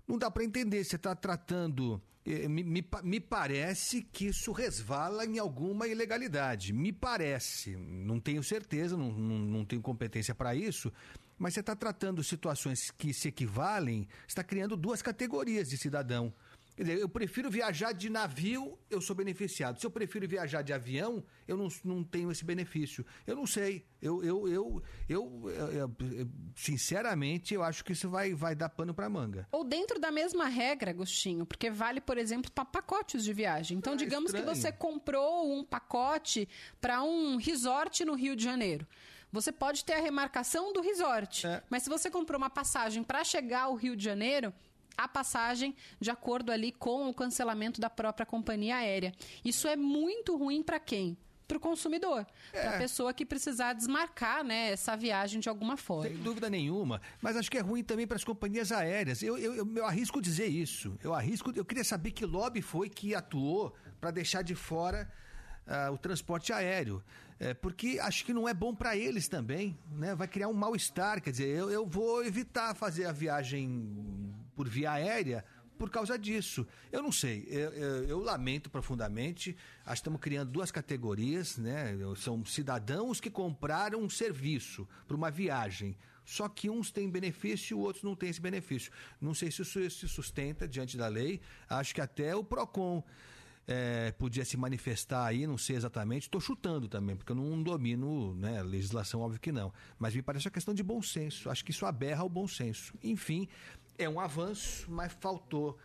Não 0.07 0.17
dá 0.17 0.29
para 0.29 0.43
entender. 0.43 0.83
Você 0.83 0.95
está 0.95 1.15
tratando. 1.15 2.01
eh, 2.25 2.47
Me, 2.47 2.63
me, 2.63 2.83
me 3.03 3.19
parece 3.19 4.01
que 4.01 4.25
isso 4.25 4.51
resvala 4.51 5.25
em 5.25 5.37
alguma 5.39 5.87
ilegalidade. 5.87 6.73
Me 6.73 6.91
parece. 6.91 7.75
Não 7.77 8.19
tenho 8.19 8.41
certeza, 8.43 8.97
não, 8.97 9.11
não, 9.11 9.37
não 9.39 9.65
tenho 9.65 9.81
competência 9.81 10.33
para 10.35 10.55
isso. 10.55 10.91
Mas 11.43 11.53
você 11.55 11.59
está 11.59 11.75
tratando 11.75 12.23
situações 12.23 12.89
que 12.89 13.13
se 13.13 13.27
equivalem, 13.27 14.07
está 14.25 14.41
criando 14.45 14.77
duas 14.77 15.01
categorias 15.01 15.67
de 15.69 15.77
cidadão. 15.77 16.33
Quer 16.75 16.83
dizer, 16.83 16.99
eu 16.99 17.09
prefiro 17.09 17.51
viajar 17.51 17.91
de 17.91 18.09
navio, 18.09 18.79
eu 18.89 19.01
sou 19.01 19.13
beneficiado. 19.15 19.77
Se 19.79 19.85
eu 19.85 19.91
prefiro 19.91 20.25
viajar 20.27 20.61
de 20.61 20.71
avião, 20.71 21.21
eu 21.45 21.57
não, 21.57 21.67
não 21.83 22.01
tenho 22.03 22.31
esse 22.31 22.45
benefício. 22.45 23.05
Eu 23.27 23.35
não 23.35 23.45
sei. 23.45 23.85
Eu, 24.01 24.23
eu, 24.23 24.47
eu, 24.47 24.83
eu, 25.09 25.43
eu- 25.49 25.95
eu- 26.13 26.29
sinceramente, 26.55 27.53
eu 27.53 27.61
acho 27.61 27.83
que 27.83 27.91
isso 27.91 28.09
vai, 28.09 28.33
vai 28.33 28.55
dar 28.55 28.69
pano 28.69 28.93
para 28.93 29.09
manga. 29.09 29.45
Ou 29.51 29.63
dentro 29.63 29.99
da 29.99 30.09
mesma 30.11 30.45
regra, 30.47 30.91
Agostinho, 30.91 31.45
porque 31.45 31.69
vale, 31.69 31.99
por 32.01 32.17
exemplo, 32.17 32.49
para 32.51 32.65
pacotes 32.65 33.23
de 33.23 33.33
viagem. 33.33 33.77
Então, 33.77 33.95
digamos 33.95 34.31
que 34.31 34.37
estranho. 34.37 34.55
você 34.55 34.71
comprou 34.71 35.53
um 35.53 35.63
pacote 35.63 36.47
para 36.81 37.03
um 37.03 37.35
resort 37.35 38.03
no 38.05 38.15
Rio 38.15 38.35
de 38.35 38.43
Janeiro. 38.45 38.87
Você 39.33 39.51
pode 39.51 39.83
ter 39.83 39.93
a 39.93 39.99
remarcação 39.99 40.71
do 40.71 40.79
resort, 40.79 41.47
mas 41.67 41.81
se 41.81 41.89
você 41.89 42.07
comprou 42.07 42.37
uma 42.37 42.51
passagem 42.51 43.03
para 43.03 43.23
chegar 43.23 43.63
ao 43.63 43.73
Rio 43.73 43.95
de 43.95 44.03
Janeiro, 44.03 44.53
a 44.95 45.07
passagem 45.07 45.75
de 45.99 46.11
acordo 46.11 46.51
ali 46.51 46.71
com 46.71 47.09
o 47.09 47.13
cancelamento 47.15 47.81
da 47.81 47.89
própria 47.89 48.27
companhia 48.27 48.75
aérea. 48.75 49.11
Isso 49.43 49.67
é 49.67 49.75
muito 49.75 50.37
ruim 50.37 50.61
para 50.61 50.79
quem? 50.79 51.17
Para 51.47 51.57
o 51.57 51.59
consumidor, 51.59 52.27
para 52.51 52.75
a 52.75 52.77
pessoa 52.77 53.11
que 53.11 53.25
precisar 53.25 53.73
desmarcar 53.73 54.43
né, 54.43 54.71
essa 54.71 54.95
viagem 54.95 55.39
de 55.39 55.49
alguma 55.49 55.77
forma. 55.77 56.09
Sem 56.09 56.17
dúvida 56.17 56.47
nenhuma. 56.47 57.01
Mas 57.19 57.35
acho 57.35 57.49
que 57.49 57.57
é 57.57 57.61
ruim 57.61 57.83
também 57.83 58.05
para 58.05 58.17
as 58.17 58.23
companhias 58.23 58.71
aéreas. 58.71 59.23
Eu, 59.23 59.35
eu, 59.37 59.55
eu, 59.55 59.75
eu 59.77 59.85
arrisco 59.85 60.21
dizer 60.21 60.45
isso. 60.45 60.95
Eu 61.03 61.11
arrisco. 61.11 61.51
Eu 61.55 61.65
queria 61.65 61.83
saber 61.83 62.11
que 62.11 62.23
lobby 62.23 62.61
foi 62.61 62.87
que 62.87 63.15
atuou 63.15 63.75
para 63.99 64.11
deixar 64.11 64.43
de 64.43 64.53
fora 64.53 65.11
ah, 65.67 65.91
o 65.91 65.97
transporte 65.97 66.53
aéreo. 66.53 67.03
É, 67.43 67.53
porque 67.53 67.99
acho 68.01 68.23
que 68.23 68.33
não 68.33 68.47
é 68.47 68.53
bom 68.53 68.73
para 68.73 68.95
eles 68.95 69.27
também. 69.27 69.77
Né? 69.91 70.15
Vai 70.15 70.27
criar 70.29 70.47
um 70.47 70.53
mal-estar. 70.53 71.21
Quer 71.21 71.31
dizer, 71.31 71.47
eu, 71.49 71.69
eu 71.69 71.85
vou 71.85 72.23
evitar 72.23 72.73
fazer 72.73 73.05
a 73.05 73.11
viagem 73.11 73.93
por 74.55 74.67
via 74.69 74.91
aérea 74.91 75.43
por 75.77 75.89
causa 75.89 76.17
disso. 76.17 76.65
Eu 76.89 77.01
não 77.03 77.11
sei, 77.11 77.45
eu, 77.49 77.69
eu- 77.73 78.03
eu 78.05 78.19
lamento 78.19 78.69
profundamente. 78.69 79.57
Acho 79.85 79.95
que 79.95 79.99
estamos 80.07 80.21
criando 80.21 80.51
duas 80.51 80.71
categorias, 80.71 81.57
né? 81.57 81.97
São 82.15 82.45
cidadãos 82.45 83.19
que 83.19 83.29
compraram 83.29 83.99
um 84.01 84.09
serviço 84.09 84.87
para 85.05 85.17
uma 85.17 85.29
viagem. 85.29 85.97
Só 86.23 86.47
que 86.47 86.69
uns 86.69 86.91
têm 86.91 87.09
benefício, 87.09 87.77
outros 87.77 88.03
não 88.05 88.15
têm 88.15 88.29
esse 88.29 88.39
benefício. 88.39 88.89
Não 89.19 89.33
sei 89.33 89.51
se 89.51 89.61
isso 89.63 89.89
se 89.89 90.07
sustenta 90.07 90.65
diante 90.65 90.95
da 90.95 91.09
lei. 91.09 91.41
Acho 91.67 91.93
que 91.93 91.99
até 91.99 92.33
o 92.33 92.41
PROCON 92.45 93.03
é, 93.67 94.11
podia 94.11 94.43
se 94.43 94.57
manifestar 94.57 95.25
aí, 95.25 95.47
não 95.47 95.57
sei 95.57 95.75
exatamente. 95.75 96.23
Estou 96.23 96.41
chutando 96.41 96.87
também, 96.87 97.15
porque 97.15 97.31
eu 97.31 97.35
não 97.35 97.61
domino 97.61 98.35
né, 98.35 98.61
legislação, 98.61 99.21
óbvio 99.21 99.39
que 99.39 99.51
não. 99.51 99.71
Mas 99.97 100.15
me 100.15 100.21
parece 100.21 100.47
uma 100.47 100.51
questão 100.51 100.73
de 100.73 100.83
bom 100.83 101.01
senso. 101.01 101.49
Acho 101.49 101.63
que 101.63 101.71
isso 101.71 101.85
aberra 101.85 102.23
o 102.23 102.29
bom 102.29 102.47
senso. 102.47 102.93
Enfim, 103.03 103.47
é 103.97 104.09
um 104.09 104.19
avanço, 104.19 104.89
mas 104.89 105.13
faltou 105.13 105.77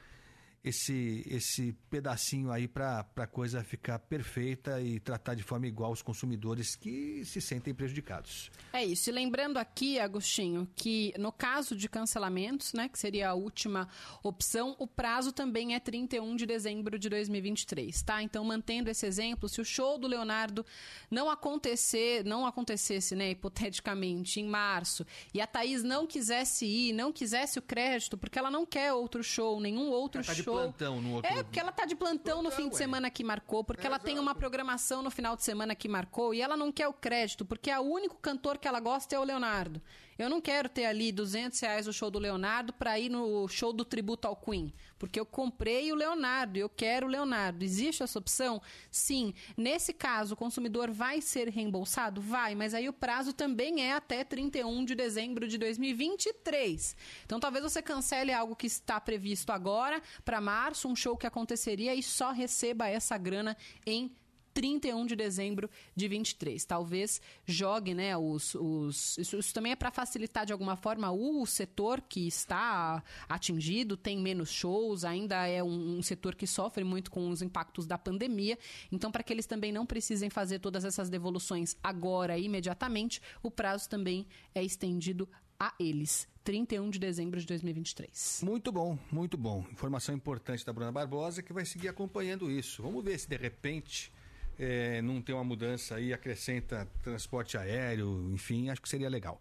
esse, 0.68 1.24
esse 1.26 1.72
pedacinho 1.88 2.50
aí 2.50 2.68
para 2.68 3.06
a 3.16 3.26
coisa 3.26 3.64
ficar 3.64 3.98
perfeita 3.98 4.80
e 4.80 5.00
tratar 5.00 5.34
de 5.34 5.42
forma 5.42 5.66
igual 5.66 5.92
os 5.92 6.02
consumidores 6.02 6.76
que 6.76 7.24
se 7.24 7.40
sentem 7.40 7.74
prejudicados. 7.74 8.50
É 8.72 8.84
isso. 8.84 9.08
E 9.08 9.12
lembrando 9.12 9.56
aqui, 9.56 9.98
Agostinho, 9.98 10.68
que 10.76 11.14
no 11.18 11.32
caso 11.32 11.74
de 11.74 11.88
cancelamentos, 11.88 12.72
né, 12.74 12.88
que 12.88 12.98
seria 12.98 13.30
a 13.30 13.34
última 13.34 13.88
opção, 14.22 14.76
o 14.78 14.86
prazo 14.86 15.32
também 15.32 15.74
é 15.74 15.80
31 15.80 16.36
de 16.36 16.44
dezembro 16.44 16.98
de 16.98 17.08
2023, 17.08 18.02
tá? 18.02 18.22
Então, 18.22 18.44
mantendo 18.44 18.90
esse 18.90 19.06
exemplo, 19.06 19.48
se 19.48 19.60
o 19.60 19.64
show 19.64 19.98
do 19.98 20.06
Leonardo 20.06 20.64
não 21.10 21.30
acontecer, 21.30 22.24
não 22.24 22.46
acontecesse, 22.46 23.16
né, 23.16 23.30
hipoteticamente, 23.30 24.40
em 24.40 24.46
março, 24.46 25.06
e 25.32 25.40
a 25.40 25.46
Thaís 25.46 25.82
não 25.82 26.06
quisesse 26.06 26.66
ir, 26.66 26.92
não 26.92 27.12
quisesse 27.12 27.58
o 27.58 27.62
crédito, 27.62 28.18
porque 28.18 28.38
ela 28.38 28.50
não 28.50 28.66
quer 28.66 28.92
outro 28.92 29.22
show, 29.22 29.60
nenhum 29.60 29.88
outro 29.90 30.22
tá 30.22 30.34
show. 30.34 30.57
Plantão 30.62 31.00
no 31.00 31.14
outro- 31.14 31.32
É, 31.32 31.42
porque 31.42 31.58
ela 31.60 31.72
tá 31.72 31.84
de 31.84 31.94
plantão, 31.94 32.42
no 32.42 32.50
fim 32.50 32.68
de 32.68 32.76
semana 32.76 33.10
que 33.10 33.22
marcou, 33.24 33.62
porque 33.64 33.86
ela 33.86 33.98
tem 33.98 34.18
uma 34.18 34.34
programação 34.34 35.02
no 35.02 35.10
final 35.10 35.36
de 35.36 35.42
semana 35.42 35.74
que 35.74 35.88
marcou 35.88 36.32
e 36.34 36.40
ela 36.40 36.56
não 36.56 36.70
quer 36.72 36.88
o 36.88 36.92
crédito, 36.92 37.44
porque 37.44 37.70
o 37.72 37.80
único 37.82 38.16
cantor 38.16 38.58
que 38.58 38.66
ela 38.68 38.80
gosta 38.80 39.14
é 39.14 39.18
o 39.18 39.24
Leonardo. 39.24 39.80
Eu 40.18 40.28
não 40.28 40.40
quero 40.40 40.68
ter 40.68 40.84
ali 40.84 41.12
200 41.12 41.60
reais 41.60 41.86
o 41.86 41.92
show 41.92 42.10
do 42.10 42.18
Leonardo 42.18 42.72
para 42.72 42.98
ir 42.98 43.08
no 43.08 43.46
show 43.46 43.72
do 43.72 43.84
tributo 43.84 44.26
ao 44.26 44.34
Queen, 44.34 44.74
porque 44.98 45.20
eu 45.20 45.24
comprei 45.24 45.92
o 45.92 45.94
Leonardo 45.94 46.58
eu 46.58 46.68
quero 46.68 47.06
o 47.06 47.10
Leonardo. 47.10 47.64
Existe 47.64 48.02
essa 48.02 48.18
opção? 48.18 48.60
Sim. 48.90 49.32
Nesse 49.56 49.92
caso, 49.92 50.34
o 50.34 50.36
consumidor 50.36 50.90
vai 50.90 51.20
ser 51.20 51.48
reembolsado? 51.48 52.20
Vai, 52.20 52.54
mas 52.54 52.74
aí 52.74 52.88
o 52.88 52.92
prazo 52.92 53.32
também 53.32 53.82
é 53.82 53.92
até 53.92 54.24
31 54.24 54.84
de 54.84 54.94
dezembro 54.94 55.46
de 55.46 55.56
2023. 55.56 56.96
Então 57.24 57.38
talvez 57.38 57.62
você 57.62 57.80
cancele 57.80 58.32
algo 58.32 58.56
que 58.56 58.66
está 58.66 59.00
previsto 59.00 59.52
agora 59.52 60.02
para 60.24 60.40
março, 60.40 60.88
um 60.88 60.96
show 60.96 61.16
que 61.16 61.26
aconteceria 61.26 61.94
e 61.94 62.02
só 62.02 62.32
receba 62.32 62.88
essa 62.88 63.16
grana 63.16 63.56
em 63.86 64.10
31 64.58 65.06
de 65.06 65.14
dezembro 65.14 65.70
de 65.94 66.08
23. 66.08 66.64
Talvez 66.64 67.22
jogue, 67.46 67.94
né, 67.94 68.16
os... 68.16 68.56
os 68.56 69.16
isso, 69.16 69.38
isso 69.38 69.54
também 69.54 69.70
é 69.70 69.76
para 69.76 69.92
facilitar 69.92 70.44
de 70.44 70.52
alguma 70.52 70.74
forma 70.74 71.12
o 71.12 71.46
setor 71.46 72.00
que 72.00 72.26
está 72.26 73.00
atingido, 73.28 73.96
tem 73.96 74.18
menos 74.18 74.50
shows, 74.50 75.04
ainda 75.04 75.46
é 75.46 75.62
um, 75.62 75.98
um 75.98 76.02
setor 76.02 76.34
que 76.34 76.44
sofre 76.44 76.82
muito 76.82 77.08
com 77.08 77.30
os 77.30 77.40
impactos 77.40 77.86
da 77.86 77.96
pandemia. 77.96 78.58
Então, 78.90 79.12
para 79.12 79.22
que 79.22 79.32
eles 79.32 79.46
também 79.46 79.70
não 79.70 79.86
precisem 79.86 80.28
fazer 80.28 80.58
todas 80.58 80.84
essas 80.84 81.08
devoluções 81.08 81.76
agora, 81.80 82.36
imediatamente, 82.36 83.22
o 83.40 83.52
prazo 83.52 83.88
também 83.88 84.26
é 84.52 84.64
estendido 84.64 85.28
a 85.56 85.72
eles. 85.78 86.26
31 86.42 86.90
de 86.90 86.98
dezembro 86.98 87.38
de 87.38 87.46
2023. 87.46 88.40
Muito 88.42 88.72
bom, 88.72 88.98
muito 89.12 89.36
bom. 89.36 89.64
Informação 89.70 90.16
importante 90.16 90.66
da 90.66 90.72
Bruna 90.72 90.90
Barbosa 90.90 91.44
que 91.44 91.52
vai 91.52 91.64
seguir 91.64 91.86
acompanhando 91.86 92.50
isso. 92.50 92.82
Vamos 92.82 93.04
ver 93.04 93.16
se 93.20 93.28
de 93.28 93.36
repente 93.36 94.10
eh, 94.58 95.00
não 95.02 95.22
tem 95.22 95.34
uma 95.34 95.44
mudança 95.44 95.96
aí, 95.96 96.12
acrescenta 96.12 96.88
transporte 97.02 97.56
aéreo, 97.56 98.30
enfim, 98.32 98.70
acho 98.70 98.82
que 98.82 98.88
seria 98.88 99.08
legal. 99.08 99.40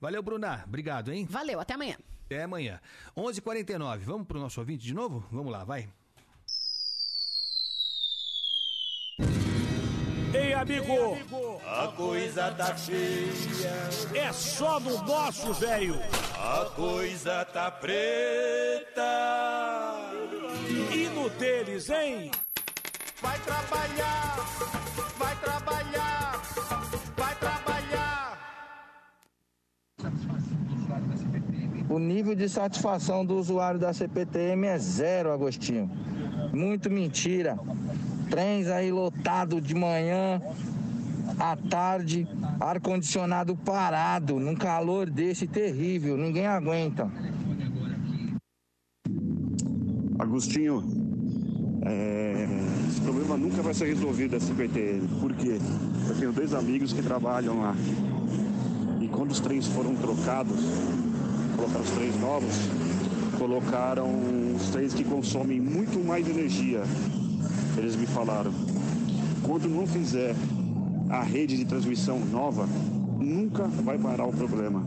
Valeu, 0.00 0.22
Bruna. 0.22 0.64
Obrigado, 0.66 1.12
hein? 1.12 1.26
Valeu, 1.28 1.60
até 1.60 1.74
amanhã. 1.74 1.96
Até 2.26 2.42
amanhã. 2.42 2.80
11:49. 3.16 3.30
h 3.30 3.40
49 3.42 4.04
Vamos 4.04 4.26
pro 4.26 4.40
nosso 4.40 4.60
ouvinte 4.60 4.84
de 4.84 4.94
novo? 4.94 5.24
Vamos 5.30 5.52
lá, 5.52 5.64
vai. 5.64 5.88
Ei, 10.34 10.52
amigo! 10.52 11.16
A 11.64 11.88
coisa 11.96 12.50
tá 12.50 12.74
feia. 12.74 14.18
É 14.18 14.32
só 14.32 14.80
no 14.80 15.00
nosso, 15.04 15.54
velho! 15.54 15.94
A 16.36 16.64
coisa 16.74 17.44
tá 17.44 17.70
preta. 17.70 19.00
E 20.92 21.06
no 21.10 21.30
deles, 21.30 21.88
hein? 21.88 22.32
Vai 23.24 23.38
trabalhar, 23.40 24.36
vai 25.18 25.34
trabalhar, 25.36 26.42
vai 27.16 27.34
trabalhar. 27.36 28.38
O 31.88 31.98
nível 31.98 32.34
de 32.34 32.46
satisfação 32.50 33.24
do 33.24 33.38
usuário 33.38 33.80
da 33.80 33.94
CPTM 33.94 34.66
é 34.66 34.78
zero, 34.78 35.32
Agostinho. 35.32 35.90
Muito 36.52 36.90
mentira. 36.90 37.58
Trens 38.28 38.68
aí 38.68 38.92
lotado 38.92 39.58
de 39.58 39.74
manhã, 39.74 40.42
à 41.38 41.56
tarde, 41.56 42.28
ar-condicionado 42.60 43.56
parado, 43.56 44.38
num 44.38 44.54
calor 44.54 45.08
desse 45.08 45.46
terrível, 45.46 46.18
ninguém 46.18 46.46
aguenta. 46.46 47.10
Agostinho, 50.18 51.13
é, 51.84 52.46
esse 52.88 53.00
problema 53.00 53.36
nunca 53.36 53.62
vai 53.62 53.74
ser 53.74 53.86
resolvido 53.86 54.32
da 54.32 54.40
CPTM. 54.40 55.06
Por 55.20 55.32
quê? 55.34 55.58
Eu 56.08 56.14
tenho 56.16 56.32
dois 56.32 56.54
amigos 56.54 56.92
que 56.92 57.02
trabalham 57.02 57.60
lá. 57.60 57.74
E 59.00 59.08
quando 59.08 59.32
os 59.32 59.40
trens 59.40 59.66
foram 59.66 59.94
trocados, 59.94 60.58
colocaram 61.56 61.84
os 61.84 61.90
trens 61.90 62.20
novos, 62.20 62.54
colocaram 63.38 64.08
os 64.56 64.68
trens 64.70 64.94
que 64.94 65.04
consomem 65.04 65.60
muito 65.60 66.02
mais 66.04 66.26
energia. 66.28 66.82
Eles 67.76 67.96
me 67.96 68.06
falaram. 68.06 68.52
Quando 69.42 69.68
não 69.68 69.86
fizer 69.86 70.34
a 71.10 71.22
rede 71.22 71.56
de 71.56 71.66
transmissão 71.66 72.18
nova, 72.18 72.66
nunca 73.20 73.64
vai 73.64 73.98
parar 73.98 74.24
o 74.24 74.32
problema. 74.32 74.82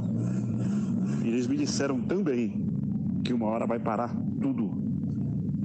E 1.24 1.28
eles 1.28 1.46
me 1.46 1.58
disseram 1.58 2.02
também 2.02 2.66
que 3.24 3.34
uma 3.34 3.46
hora 3.48 3.68
vai 3.68 3.78
parar 3.78 4.16
tudo. 4.42 4.87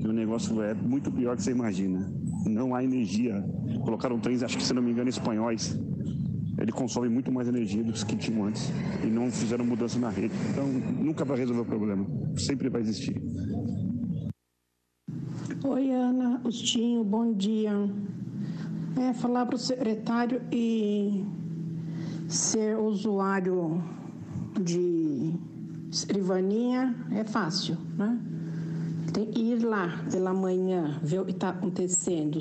E 0.02 0.06
o 0.06 0.12
negócio 0.12 0.60
é 0.62 0.74
muito 0.74 1.12
pior 1.12 1.36
que 1.36 1.42
você 1.44 1.52
imagina. 1.52 2.12
Não 2.44 2.74
há 2.74 2.82
energia. 2.82 3.40
Colocaram 3.84 4.18
trens, 4.18 4.42
acho 4.42 4.58
que 4.58 4.64
se 4.64 4.74
não 4.74 4.82
me 4.82 4.90
engano, 4.90 5.08
espanhóis. 5.08 5.78
Ele 6.58 6.72
consome 6.72 7.08
muito 7.08 7.30
mais 7.30 7.46
energia 7.46 7.84
do 7.84 7.92
que 7.92 8.16
tinham 8.16 8.44
antes. 8.44 8.70
E 9.02 9.06
não 9.06 9.30
fizeram 9.30 9.64
mudança 9.64 9.98
na 9.98 10.10
rede. 10.10 10.34
Então, 10.50 10.66
nunca 10.66 11.24
vai 11.24 11.38
resolver 11.38 11.62
o 11.62 11.64
problema. 11.64 12.04
Sempre 12.36 12.68
vai 12.68 12.80
existir. 12.80 13.22
Oi, 15.64 15.90
Ana, 15.92 16.34
Agostinho, 16.34 17.04
bom 17.04 17.32
dia. 17.32 17.72
É, 19.00 19.12
falar 19.14 19.46
para 19.46 19.54
o 19.54 19.58
secretário 19.58 20.42
e 20.50 21.24
ser 22.28 22.76
usuário 22.76 23.82
de 24.60 25.32
escrivaninha 25.90 26.94
é 27.12 27.24
fácil, 27.24 27.76
né? 27.96 28.31
Tem 29.12 29.26
que 29.26 29.40
ir 29.40 29.62
lá 29.62 30.02
pela 30.10 30.32
manhã, 30.32 30.98
ver 31.02 31.20
o 31.20 31.24
que 31.26 31.32
está 31.32 31.50
acontecendo, 31.50 32.40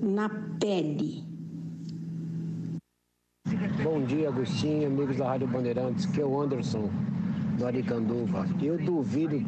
na 0.00 0.28
pele. 0.58 1.22
Bom 3.82 4.02
dia, 4.06 4.28
Agostinho, 4.28 4.86
amigos 4.86 5.18
da 5.18 5.26
Rádio 5.26 5.48
Bandeirantes, 5.48 6.06
que 6.06 6.20
é 6.20 6.24
o 6.24 6.40
Anderson, 6.40 6.90
do 7.58 7.66
Aricanduva. 7.66 8.46
Eu 8.62 8.78
duvido 8.78 9.44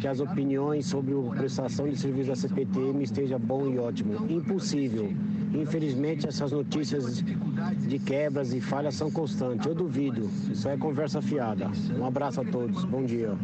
que 0.00 0.06
as 0.06 0.20
opiniões 0.20 0.86
sobre 0.86 1.14
a 1.14 1.30
prestação 1.34 1.88
de 1.88 1.96
serviço 1.96 2.28
da 2.28 2.36
CPTM 2.36 3.02
esteja 3.02 3.36
bom 3.36 3.68
e 3.68 3.78
ótimo. 3.78 4.30
Impossível. 4.30 5.12
Infelizmente, 5.52 6.28
essas 6.28 6.52
notícias 6.52 7.24
de 7.24 7.98
quebras 7.98 8.52
e 8.54 8.60
falhas 8.60 8.94
são 8.94 9.10
constantes. 9.10 9.66
Eu 9.66 9.74
duvido. 9.74 10.30
Isso 10.48 10.68
é 10.68 10.76
conversa 10.76 11.20
fiada. 11.20 11.70
Um 11.98 12.04
abraço 12.04 12.40
a 12.40 12.44
todos. 12.44 12.84
Bom 12.84 13.04
dia. 13.04 13.36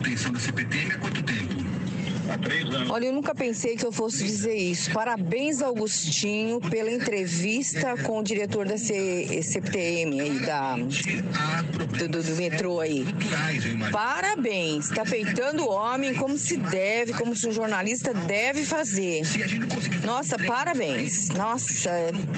Atenção 0.00 0.32
da 0.32 0.38
CPTM 0.38 0.92
há 0.92 0.98
quanto 0.98 1.22
tempo? 1.22 1.73
Olha, 2.90 3.06
eu 3.06 3.12
nunca 3.12 3.34
pensei 3.34 3.76
que 3.76 3.84
eu 3.84 3.92
fosse 3.92 4.24
dizer 4.24 4.54
isso. 4.54 4.90
Parabéns, 4.92 5.60
Augustinho, 5.60 6.60
pela 6.60 6.90
entrevista 6.90 7.96
com 8.02 8.20
o 8.20 8.22
diretor 8.22 8.66
da 8.66 8.78
CPTM 8.78 10.20
aí, 10.20 10.38
da, 10.40 10.76
do, 10.76 12.08
do, 12.08 12.22
do 12.22 12.36
metrô 12.36 12.80
aí. 12.80 13.04
Parabéns, 13.90 14.90
está 14.90 15.04
peitando 15.04 15.64
o 15.64 15.70
homem 15.70 16.14
como 16.14 16.38
se 16.38 16.56
deve, 16.56 17.12
como 17.12 17.32
um 17.32 17.52
jornalista 17.52 18.14
deve 18.14 18.64
fazer. 18.64 19.22
Nossa, 20.04 20.38
parabéns. 20.38 21.28
Nossa, 21.30 21.90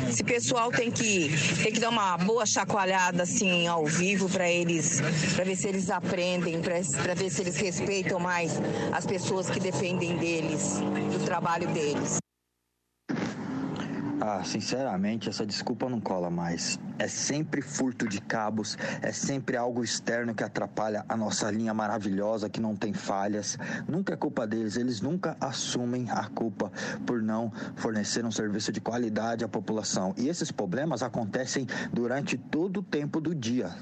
esse 0.08 0.24
pessoal 0.24 0.70
tem 0.70 0.90
que, 0.90 1.30
tem 1.62 1.72
que 1.72 1.80
dar 1.80 1.90
uma 1.90 2.16
boa 2.16 2.46
chacoalhada 2.46 3.22
assim 3.22 3.66
ao 3.66 3.86
vivo 3.86 4.28
para 4.28 4.48
eles, 4.48 5.00
para 5.34 5.44
ver 5.44 5.56
se 5.56 5.68
eles 5.68 5.90
aprendem, 5.90 6.60
para 6.60 7.14
ver 7.14 7.30
se 7.30 7.40
eles 7.40 7.56
respeitam 7.56 8.18
mais 8.18 8.52
as 8.92 9.04
pessoas 9.04 9.50
que 9.50 9.60
dependem 9.86 10.16
deles, 10.16 10.80
do 11.12 11.24
trabalho 11.24 11.72
deles. 11.72 12.18
Ah, 14.20 14.42
sinceramente, 14.42 15.28
essa 15.28 15.46
desculpa 15.46 15.88
não 15.88 16.00
cola 16.00 16.28
mais. 16.28 16.76
É 16.98 17.06
sempre 17.06 17.62
furto 17.62 18.08
de 18.08 18.20
cabos, 18.20 18.76
é 19.00 19.12
sempre 19.12 19.56
algo 19.56 19.84
externo 19.84 20.34
que 20.34 20.42
atrapalha 20.42 21.04
a 21.08 21.16
nossa 21.16 21.48
linha 21.52 21.72
maravilhosa 21.72 22.48
que 22.48 22.60
não 22.60 22.74
tem 22.74 22.92
falhas. 22.92 23.56
Nunca 23.86 24.14
é 24.14 24.16
culpa 24.16 24.44
deles, 24.44 24.76
eles 24.76 25.00
nunca 25.00 25.36
assumem 25.40 26.10
a 26.10 26.26
culpa 26.30 26.72
por 27.06 27.22
não 27.22 27.52
fornecer 27.76 28.24
um 28.24 28.32
serviço 28.32 28.72
de 28.72 28.80
qualidade 28.80 29.44
à 29.44 29.48
população. 29.48 30.12
E 30.16 30.28
esses 30.28 30.50
problemas 30.50 31.04
acontecem 31.04 31.64
durante 31.92 32.36
todo 32.36 32.80
o 32.80 32.82
tempo 32.82 33.20
do 33.20 33.32
dia 33.32 33.72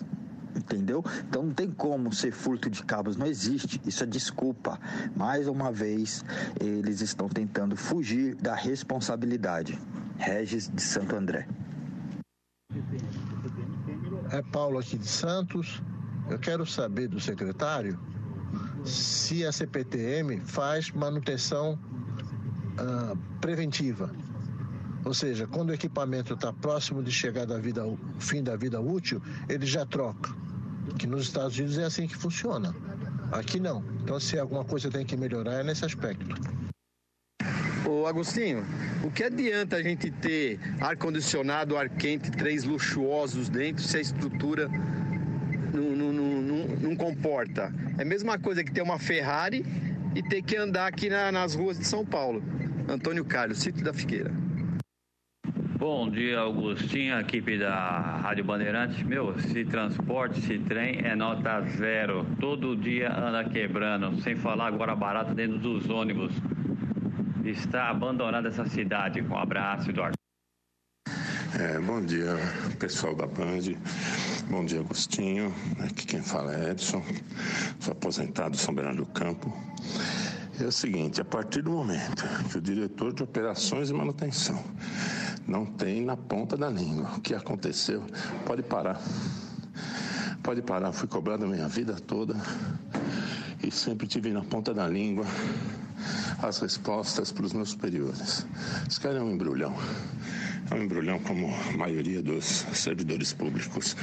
entendeu? 0.56 1.04
Então 1.28 1.42
não 1.42 1.52
tem 1.52 1.70
como 1.70 2.12
ser 2.12 2.32
furto 2.32 2.70
de 2.70 2.82
cabos, 2.82 3.16
não 3.16 3.26
existe. 3.26 3.80
Isso 3.84 4.02
é 4.02 4.06
desculpa. 4.06 4.78
Mais 5.16 5.48
uma 5.48 5.70
vez, 5.70 6.24
eles 6.60 7.00
estão 7.00 7.28
tentando 7.28 7.76
fugir 7.76 8.34
da 8.36 8.54
responsabilidade. 8.54 9.78
Regis 10.18 10.68
de 10.68 10.82
Santo 10.82 11.16
André. 11.16 11.46
É 14.30 14.42
Paulo 14.42 14.78
aqui 14.78 14.96
de 14.96 15.08
Santos. 15.08 15.82
Eu 16.30 16.38
quero 16.38 16.64
saber 16.64 17.08
do 17.08 17.20
secretário 17.20 17.98
se 18.84 19.44
a 19.44 19.52
CPTM 19.52 20.40
faz 20.40 20.90
manutenção 20.90 21.78
uh, 22.78 23.16
preventiva. 23.40 24.10
Ou 25.04 25.12
seja, 25.12 25.46
quando 25.46 25.68
o 25.68 25.74
equipamento 25.74 26.32
está 26.32 26.52
próximo 26.52 27.02
de 27.02 27.10
chegar 27.10 27.44
da 27.44 27.58
vida, 27.58 27.82
fim 28.18 28.42
da 28.42 28.56
vida 28.56 28.80
útil, 28.80 29.20
ele 29.48 29.66
já 29.66 29.84
troca. 29.84 30.34
Que 30.98 31.06
nos 31.06 31.22
Estados 31.24 31.58
Unidos 31.58 31.78
é 31.78 31.84
assim 31.84 32.06
que 32.06 32.16
funciona. 32.16 32.74
Aqui 33.32 33.58
não. 33.58 33.84
Então, 34.02 34.20
se 34.20 34.38
alguma 34.38 34.64
coisa 34.64 34.90
tem 34.90 35.04
que 35.04 35.16
melhorar, 35.16 35.60
é 35.60 35.62
nesse 35.64 35.84
aspecto. 35.84 36.24
Ô 37.86 38.06
Agostinho, 38.06 38.64
o 39.02 39.10
que 39.10 39.24
adianta 39.24 39.76
a 39.76 39.82
gente 39.82 40.10
ter 40.10 40.58
ar-condicionado, 40.80 41.76
ar 41.76 41.88
quente, 41.88 42.30
trens 42.30 42.64
luxuosos 42.64 43.48
dentro 43.48 43.82
se 43.82 43.96
a 43.98 44.00
estrutura 44.00 44.68
não, 45.72 45.90
não, 45.90 46.12
não, 46.12 46.66
não, 46.76 46.96
comporta? 46.96 47.72
É 47.98 48.02
a 48.02 48.04
mesma 48.04 48.38
coisa 48.38 48.64
que 48.64 48.72
ter 48.72 48.82
uma 48.82 48.98
Ferrari 48.98 49.64
e 50.14 50.22
ter 50.22 50.42
que 50.42 50.56
andar 50.56 50.86
aqui 50.86 51.10
na, 51.10 51.30
nas 51.30 51.54
ruas 51.54 51.78
de 51.78 51.84
São 51.84 52.06
Paulo. 52.06 52.42
Antônio 52.88 53.24
Carlos, 53.24 53.58
sítio 53.58 53.84
da 53.84 53.92
Figueira. 53.92 54.43
Bom 55.84 56.08
dia, 56.08 56.38
Augustinho, 56.38 57.20
equipe 57.20 57.58
da 57.58 58.16
Rádio 58.22 58.42
Bandeirantes. 58.42 59.02
Meu, 59.02 59.38
se 59.38 59.66
transporte, 59.66 60.40
se 60.40 60.58
trem 60.60 61.00
é 61.04 61.14
nota 61.14 61.60
zero. 61.76 62.26
Todo 62.40 62.74
dia 62.74 63.12
anda 63.14 63.44
quebrando, 63.44 64.18
sem 64.22 64.34
falar 64.34 64.68
agora 64.68 64.96
barato 64.96 65.34
dentro 65.34 65.58
dos 65.58 65.90
ônibus. 65.90 66.32
Está 67.44 67.90
abandonada 67.90 68.48
essa 68.48 68.64
cidade. 68.66 69.20
Um 69.20 69.36
abraço, 69.36 69.90
Eduardo. 69.90 70.14
É, 71.60 71.78
bom 71.78 72.02
dia, 72.02 72.34
pessoal 72.80 73.14
da 73.14 73.26
Band. 73.26 73.74
Bom 74.48 74.64
dia, 74.64 74.80
Agostinho. 74.80 75.54
Aqui 75.80 76.06
quem 76.06 76.22
fala 76.22 76.54
é 76.54 76.70
Edson. 76.70 77.04
Sou 77.78 77.92
aposentado 77.92 78.56
São 78.56 78.74
Bernardo 78.74 79.04
do 79.04 79.06
Campo. 79.12 79.54
É 80.58 80.64
o 80.64 80.72
seguinte, 80.72 81.20
a 81.20 81.24
partir 81.26 81.60
do 81.60 81.72
momento 81.72 82.24
que 82.50 82.56
o 82.56 82.60
diretor 82.62 83.12
de 83.12 83.22
operações 83.22 83.90
e 83.90 83.92
manutenção 83.92 84.64
não 85.46 85.66
tem 85.66 86.02
na 86.02 86.16
ponta 86.16 86.56
da 86.56 86.68
língua 86.68 87.10
o 87.16 87.20
que 87.20 87.34
aconteceu, 87.34 88.02
pode 88.46 88.62
parar. 88.62 89.00
Pode 90.42 90.60
parar, 90.62 90.92
fui 90.92 91.08
cobrado 91.08 91.44
a 91.44 91.48
minha 91.48 91.68
vida 91.68 91.94
toda 91.94 92.34
e 93.62 93.70
sempre 93.70 94.06
tive 94.06 94.30
na 94.30 94.42
ponta 94.42 94.74
da 94.74 94.86
língua 94.86 95.24
as 96.42 96.60
respostas 96.60 97.32
para 97.32 97.46
os 97.46 97.52
meus 97.52 97.70
superiores. 97.70 98.46
Isso 98.88 99.00
querem 99.00 99.22
um 99.22 99.32
embrulhão. 99.32 99.74
É 100.70 100.74
um 100.74 100.82
embrulhão 100.82 101.18
como 101.20 101.48
a 101.48 101.76
maioria 101.76 102.22
dos 102.22 102.44
servidores 102.44 103.32
públicos 103.32 103.96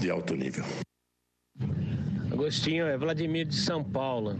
de 0.00 0.10
alto 0.10 0.34
nível. 0.34 0.64
Agostinho, 2.32 2.86
é 2.86 2.96
Vladimir 2.96 3.46
de 3.46 3.56
São 3.56 3.84
Paulo. 3.84 4.36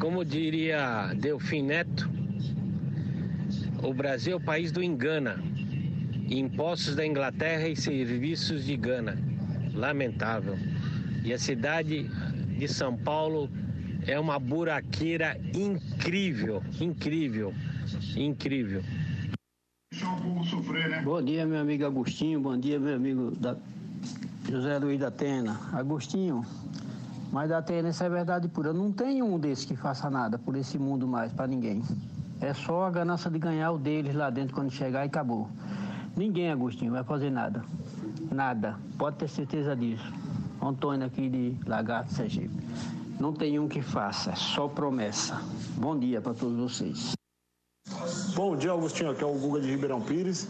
Como 0.00 0.24
diria 0.24 1.12
Delfim 1.14 1.62
Neto, 1.62 2.17
o 3.82 3.94
Brasil 3.94 4.34
é 4.34 4.36
o 4.36 4.40
país 4.40 4.72
do 4.72 4.82
engana. 4.82 5.42
Impostos 6.28 6.94
da 6.94 7.06
Inglaterra 7.06 7.68
e 7.68 7.76
serviços 7.76 8.64
de 8.64 8.76
Gana. 8.76 9.16
Lamentável. 9.74 10.56
E 11.24 11.32
a 11.32 11.38
cidade 11.38 12.08
de 12.58 12.68
São 12.68 12.96
Paulo 12.96 13.48
é 14.06 14.18
uma 14.18 14.38
buraqueira 14.38 15.38
incrível, 15.54 16.62
incrível, 16.80 17.54
incrível. 18.16 18.82
Bom 21.04 21.22
dia, 21.22 21.46
meu 21.46 21.60
amigo 21.60 21.84
Agostinho. 21.86 22.40
Bom 22.40 22.58
dia, 22.58 22.78
meu 22.78 22.96
amigo 22.96 23.30
da... 23.36 23.56
José 24.48 24.78
Luiz 24.78 24.98
da 24.98 25.08
Atena. 25.08 25.60
Agostinho, 25.72 26.42
Mas 27.30 27.50
da 27.50 27.60
TNS 27.60 28.00
é 28.00 28.08
verdade 28.08 28.48
pura. 28.48 28.72
Não 28.72 28.90
tem 28.90 29.22
um 29.22 29.38
desses 29.38 29.66
que 29.66 29.76
faça 29.76 30.08
nada 30.08 30.38
por 30.38 30.56
esse 30.56 30.78
mundo 30.78 31.06
mais 31.06 31.30
para 31.32 31.46
ninguém. 31.46 31.82
É 32.40 32.54
só 32.54 32.84
a 32.84 32.90
ganância 32.90 33.30
de 33.30 33.38
ganhar 33.38 33.72
o 33.72 33.78
deles 33.78 34.14
lá 34.14 34.30
dentro 34.30 34.54
quando 34.54 34.70
chegar 34.70 35.04
e 35.04 35.08
acabou. 35.08 35.48
Ninguém, 36.16 36.50
Agostinho, 36.50 36.92
vai 36.92 37.02
fazer 37.02 37.30
nada. 37.30 37.64
Nada. 38.30 38.76
Pode 38.96 39.16
ter 39.16 39.28
certeza 39.28 39.74
disso. 39.74 40.12
Antônio 40.62 41.06
aqui 41.06 41.28
de 41.28 41.56
Lagarto, 41.66 42.12
Sergipe. 42.12 42.54
Não 43.18 43.32
tem 43.32 43.58
um 43.58 43.68
que 43.68 43.82
faça, 43.82 44.30
é 44.30 44.36
só 44.36 44.68
promessa. 44.68 45.40
Bom 45.76 45.98
dia 45.98 46.20
para 46.20 46.34
todos 46.34 46.56
vocês. 46.56 47.12
Bom 48.34 48.56
dia, 48.56 48.70
Augustinho. 48.70 49.10
Aqui 49.10 49.24
é 49.24 49.26
o 49.26 49.34
Guga 49.34 49.60
de 49.60 49.70
Ribeirão 49.70 50.00
Pires. 50.00 50.48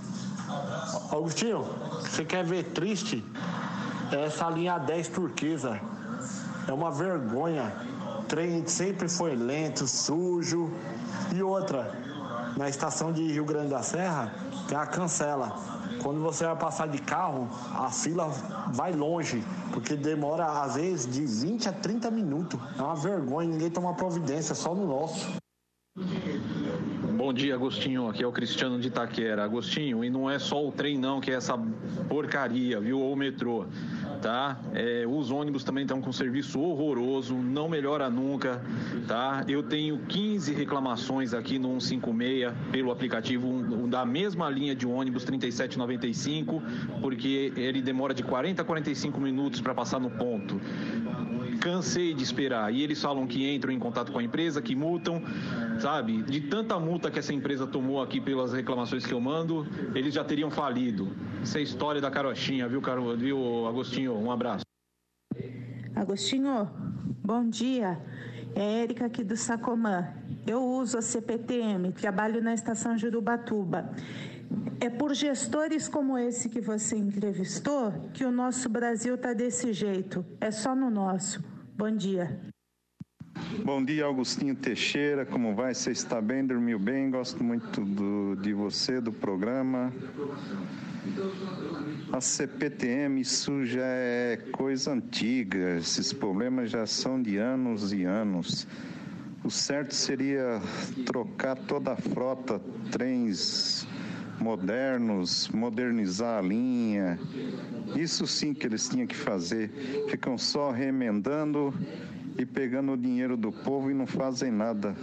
Augustinho, 1.10 1.62
você 2.00 2.24
quer 2.24 2.44
ver 2.44 2.64
triste? 2.64 3.24
É 4.12 4.24
essa 4.24 4.50
linha 4.50 4.78
10 4.78 5.08
turquesa. 5.08 5.80
É 6.66 6.72
uma 6.72 6.90
vergonha. 6.90 7.72
O 8.18 8.22
trem 8.24 8.66
sempre 8.66 9.08
foi 9.08 9.34
lento, 9.34 9.86
sujo. 9.86 10.70
E 11.34 11.42
outra, 11.42 11.92
na 12.56 12.68
estação 12.68 13.12
de 13.12 13.22
Rio 13.26 13.44
Grande 13.44 13.68
da 13.68 13.82
Serra, 13.82 14.32
tem 14.68 14.76
a 14.76 14.86
cancela. 14.86 15.56
Quando 16.02 16.20
você 16.20 16.44
vai 16.44 16.56
passar 16.56 16.88
de 16.88 16.98
carro, 16.98 17.48
a 17.74 17.90
fila 17.90 18.28
vai 18.72 18.92
longe, 18.92 19.44
porque 19.72 19.96
demora 19.96 20.62
às 20.62 20.76
vezes 20.76 21.06
de 21.06 21.24
20 21.24 21.68
a 21.68 21.72
30 21.72 22.10
minutos. 22.10 22.60
É 22.78 22.82
uma 22.82 22.94
vergonha, 22.94 23.48
ninguém 23.48 23.70
toma 23.70 23.94
providência, 23.94 24.54
só 24.54 24.74
no 24.74 24.86
nosso. 24.86 25.28
Bom 27.16 27.32
dia, 27.32 27.54
Agostinho. 27.54 28.08
Aqui 28.08 28.22
é 28.22 28.26
o 28.26 28.32
Cristiano 28.32 28.80
de 28.80 28.88
Itaquera. 28.88 29.44
Agostinho, 29.44 30.04
e 30.04 30.08
não 30.08 30.30
é 30.30 30.38
só 30.38 30.64
o 30.64 30.70
trem 30.70 30.96
não 30.96 31.20
que 31.20 31.30
é 31.30 31.34
essa 31.34 31.58
porcaria, 32.08 32.80
viu? 32.80 33.00
Ou 33.00 33.12
o 33.12 33.16
metrô, 33.16 33.66
tá? 34.20 34.58
É, 34.74 35.04
os 35.06 35.30
ônibus 35.30 35.64
também 35.64 35.82
estão 35.82 36.00
com 36.00 36.12
serviço 36.12 36.60
horroroso, 36.60 37.34
não 37.34 37.68
melhora 37.68 38.10
nunca, 38.10 38.60
tá? 39.06 39.44
Eu 39.48 39.62
tenho 39.62 39.98
15 39.98 40.52
reclamações 40.54 41.32
aqui 41.32 41.58
no 41.58 41.80
156 41.80 42.52
pelo 42.70 42.90
aplicativo 42.90 43.48
um, 43.48 43.88
da 43.88 44.04
mesma 44.04 44.48
linha 44.50 44.74
de 44.74 44.86
ônibus 44.86 45.24
3795, 45.24 46.62
porque 47.00 47.52
ele 47.56 47.80
demora 47.80 48.12
de 48.12 48.22
40 48.22 48.62
a 48.62 48.64
45 48.64 49.20
minutos 49.20 49.60
para 49.60 49.74
passar 49.74 50.00
no 50.00 50.10
ponto 50.10 50.60
cansei 51.58 52.14
de 52.14 52.22
esperar. 52.22 52.72
E 52.72 52.82
eles 52.82 53.00
falam 53.00 53.26
que 53.26 53.52
entram 53.52 53.72
em 53.72 53.78
contato 53.78 54.12
com 54.12 54.18
a 54.18 54.22
empresa, 54.22 54.62
que 54.62 54.74
multam, 54.74 55.22
sabe? 55.80 56.22
De 56.22 56.40
tanta 56.40 56.78
multa 56.78 57.10
que 57.10 57.18
essa 57.18 57.32
empresa 57.32 57.66
tomou 57.66 58.00
aqui 58.00 58.20
pelas 58.20 58.52
reclamações 58.52 59.04
que 59.04 59.12
eu 59.12 59.20
mando, 59.20 59.66
eles 59.94 60.14
já 60.14 60.24
teriam 60.24 60.50
falido. 60.50 61.14
Essa 61.42 61.58
é 61.58 61.62
história 61.62 62.00
da 62.00 62.10
carochinha, 62.10 62.68
viu, 62.68 62.80
Caro... 62.80 63.16
viu 63.16 63.66
Agostinho? 63.66 64.16
Um 64.16 64.30
abraço. 64.30 64.64
Agostinho, 65.94 66.68
bom 67.24 67.48
dia. 67.48 68.00
É 68.54 68.82
Érica 68.82 69.06
aqui 69.06 69.22
do 69.22 69.36
Sacomã. 69.36 70.08
Eu 70.46 70.64
uso 70.64 70.96
a 70.96 71.02
CPTM, 71.02 71.92
trabalho 71.92 72.42
na 72.42 72.54
estação 72.54 72.96
Jurubatuba. 72.96 73.90
É 74.80 74.88
por 74.88 75.14
gestores 75.14 75.88
como 75.88 76.16
esse 76.16 76.48
que 76.48 76.60
você 76.60 76.96
entrevistou 76.96 77.92
que 78.14 78.24
o 78.24 78.32
nosso 78.32 78.68
Brasil 78.68 79.16
está 79.16 79.32
desse 79.32 79.72
jeito. 79.72 80.24
É 80.40 80.50
só 80.50 80.74
no 80.74 80.90
nosso. 80.90 81.42
Bom 81.76 81.90
dia. 81.90 82.40
Bom 83.64 83.84
dia, 83.84 84.04
Augustinho 84.04 84.54
Teixeira. 84.54 85.26
Como 85.26 85.54
vai? 85.54 85.74
Você 85.74 85.90
está 85.90 86.20
bem? 86.20 86.46
Dormiu 86.46 86.78
bem? 86.78 87.10
Gosto 87.10 87.42
muito 87.42 87.84
do, 87.84 88.36
de 88.36 88.52
você, 88.52 89.00
do 89.00 89.12
programa. 89.12 89.92
A 92.12 92.20
CPTM, 92.20 93.20
isso 93.20 93.64
já 93.64 93.84
é 93.84 94.36
coisa 94.52 94.92
antiga. 94.92 95.76
Esses 95.78 96.12
problemas 96.12 96.70
já 96.70 96.86
são 96.86 97.20
de 97.20 97.36
anos 97.36 97.92
e 97.92 98.04
anos. 98.04 98.66
O 99.44 99.50
certo 99.50 99.94
seria 99.94 100.60
trocar 101.06 101.56
toda 101.56 101.92
a 101.92 101.96
frota, 101.96 102.60
trens 102.90 103.86
modernos, 104.40 105.48
modernizar 105.48 106.38
a 106.38 106.42
linha. 106.42 107.18
Isso 107.96 108.26
sim 108.26 108.54
que 108.54 108.66
eles 108.66 108.88
tinham 108.88 109.06
que 109.06 109.16
fazer. 109.16 109.70
Ficam 110.08 110.38
só 110.38 110.70
remendando 110.70 111.72
e 112.38 112.46
pegando 112.46 112.92
o 112.92 112.96
dinheiro 112.96 113.36
do 113.36 113.50
povo 113.50 113.90
e 113.90 113.94
não 113.94 114.06
fazem 114.06 114.50
nada. 114.50 114.94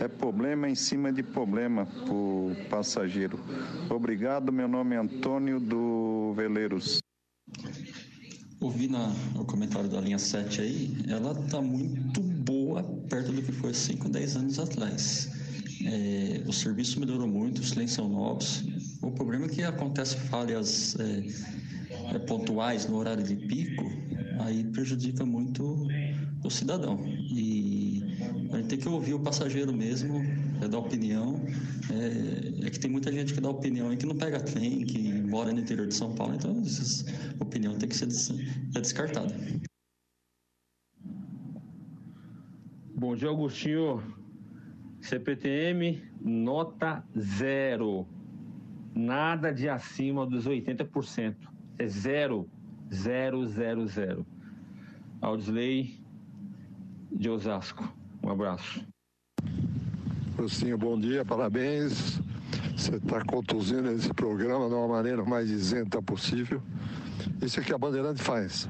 É 0.00 0.08
problema 0.08 0.68
em 0.68 0.74
cima 0.74 1.12
de 1.12 1.22
problema 1.22 1.86
para 1.86 2.12
o 2.12 2.56
passageiro. 2.68 3.38
Obrigado, 3.88 4.52
meu 4.52 4.68
nome 4.68 4.96
é 4.96 4.98
Antônio 4.98 5.60
do 5.60 6.32
Veleiros. 6.34 6.98
Ouvi 8.60 8.88
na, 8.88 9.12
o 9.36 9.44
comentário 9.44 9.88
da 9.88 10.00
linha 10.00 10.18
7 10.18 10.60
aí, 10.60 10.96
ela 11.08 11.30
está 11.30 11.62
muito 11.62 12.20
boa 12.20 12.82
perto 13.08 13.30
do 13.30 13.40
que 13.40 13.52
foi 13.52 13.72
5, 13.72 14.08
10 14.08 14.36
anos 14.36 14.58
atrás. 14.58 15.37
É, 15.84 16.42
o 16.46 16.52
serviço 16.52 16.98
melhorou 16.98 17.28
muito, 17.28 17.60
os 17.60 17.70
trens 17.70 17.92
são 17.92 18.08
novos. 18.08 18.64
O 19.00 19.10
problema 19.10 19.46
é 19.46 19.48
que 19.48 19.62
acontece 19.62 20.16
falhas 20.16 20.96
é, 20.98 22.14
é, 22.14 22.18
pontuais 22.18 22.86
no 22.86 22.96
horário 22.96 23.22
de 23.22 23.36
pico, 23.36 23.84
aí 24.40 24.64
prejudica 24.64 25.24
muito 25.24 25.86
o 26.44 26.50
cidadão. 26.50 27.04
E 27.06 28.02
a 28.52 28.56
gente 28.56 28.68
tem 28.68 28.78
que 28.78 28.88
ouvir 28.88 29.14
o 29.14 29.20
passageiro 29.20 29.72
mesmo, 29.72 30.20
é 30.60 30.68
dar 30.68 30.78
opinião. 30.78 31.40
É, 31.90 32.66
é, 32.66 32.70
que 32.70 32.78
tem 32.78 32.90
muita 32.90 33.10
gente 33.10 33.32
que 33.32 33.40
dá 33.40 33.48
opinião 33.48 33.92
e 33.92 33.96
que 33.96 34.04
não 34.04 34.16
pega 34.16 34.40
trem, 34.40 34.84
que 34.84 35.12
mora 35.22 35.52
no 35.52 35.60
interior 35.60 35.86
de 35.86 35.94
São 35.94 36.14
Paulo, 36.14 36.34
então 36.34 36.60
essa 36.60 37.04
opinião 37.40 37.78
tem 37.78 37.88
que 37.88 37.96
ser 37.96 38.08
é 38.74 38.80
descartada. 38.80 39.34
Bom 42.94 43.14
dia, 43.14 43.28
Augustinho. 43.28 44.17
CPTM, 45.00 46.02
nota 46.20 47.04
zero. 47.18 48.06
Nada 48.94 49.52
de 49.52 49.68
acima 49.68 50.26
dos 50.26 50.46
80%. 50.46 51.36
É 51.78 51.86
zero. 51.86 52.48
Zero, 52.92 53.46
zero, 53.46 53.86
zero. 53.86 54.26
Audisley 55.20 56.00
de 57.12 57.28
Osasco. 57.28 57.92
Um 58.22 58.30
abraço. 58.30 58.84
Agostinho, 60.36 60.78
bom 60.78 60.98
dia, 60.98 61.24
parabéns. 61.24 62.20
Você 62.76 62.94
está 62.96 63.24
conduzindo 63.24 63.90
esse 63.90 64.12
programa 64.14 64.68
de 64.68 64.74
uma 64.74 64.86
maneira 64.86 65.24
mais 65.24 65.50
isenta 65.50 66.00
possível. 66.00 66.62
Isso 67.42 67.58
é 67.58 67.62
que 67.64 67.74
a 67.74 67.78
Bandeirante 67.78 68.22
faz. 68.22 68.68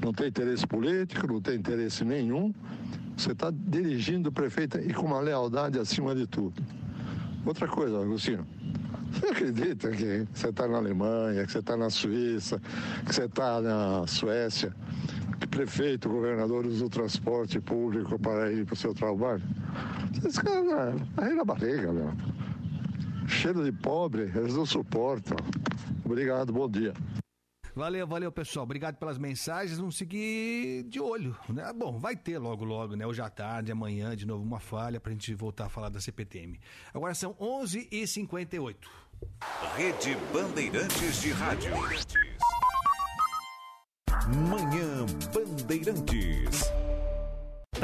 Não 0.00 0.12
tem 0.12 0.28
interesse 0.28 0.66
político, 0.66 1.26
não 1.26 1.40
tem 1.40 1.56
interesse 1.56 2.04
nenhum. 2.04 2.54
Você 3.16 3.32
está 3.32 3.50
dirigindo 3.50 4.28
o 4.28 4.32
prefeito 4.32 4.78
e 4.78 4.92
com 4.92 5.06
uma 5.06 5.20
lealdade 5.20 5.78
acima 5.78 6.14
de 6.14 6.26
tudo. 6.26 6.62
Outra 7.46 7.68
coisa, 7.68 8.00
Agostinho. 8.00 8.46
Você 9.12 9.26
acredita 9.26 9.90
que 9.90 10.26
você 10.32 10.48
está 10.48 10.66
na 10.66 10.78
Alemanha, 10.78 11.46
que 11.46 11.52
você 11.52 11.58
está 11.58 11.76
na 11.76 11.88
Suíça, 11.88 12.60
que 13.06 13.14
você 13.14 13.26
está 13.26 13.60
na 13.60 14.06
Suécia, 14.08 14.74
que 15.38 15.46
prefeito, 15.46 16.08
governador 16.08 16.66
usa 16.66 16.84
o 16.84 16.88
transporte 16.88 17.60
público 17.60 18.18
para 18.18 18.52
ir 18.52 18.64
para 18.64 18.74
o 18.74 18.76
seu 18.76 18.92
trabalho? 18.92 19.42
Esses 20.16 20.38
caras, 20.38 21.00
aí 21.16 21.34
na 21.34 21.44
barriga, 21.44 21.92
meu. 21.92 22.12
Cheiro 23.28 23.64
de 23.64 23.72
pobre, 23.72 24.32
eles 24.34 24.54
não 24.54 24.66
suportam. 24.66 25.36
Obrigado, 26.04 26.52
bom 26.52 26.68
dia. 26.68 26.92
Valeu, 27.74 28.06
valeu, 28.06 28.30
pessoal. 28.30 28.62
Obrigado 28.62 28.96
pelas 28.96 29.18
mensagens. 29.18 29.78
Vamos 29.78 29.96
seguir 29.96 30.84
de 30.84 31.00
olho, 31.00 31.36
né? 31.48 31.72
Bom, 31.72 31.98
vai 31.98 32.14
ter 32.14 32.38
logo, 32.38 32.64
logo, 32.64 32.94
né? 32.94 33.04
Hoje 33.04 33.20
à 33.20 33.28
tarde, 33.28 33.72
amanhã, 33.72 34.14
de 34.14 34.24
novo, 34.24 34.44
uma 34.44 34.60
falha 34.60 35.00
pra 35.00 35.10
gente 35.10 35.34
voltar 35.34 35.66
a 35.66 35.68
falar 35.68 35.88
da 35.88 36.00
CPTM. 36.00 36.60
Agora 36.92 37.14
são 37.14 37.34
11h58. 37.34 38.76
Rede 39.76 40.16
Bandeirantes 40.32 41.20
de 41.20 41.32
Rádio. 41.32 41.72
Manhã 44.48 45.04
Bandeirantes. 45.32 46.62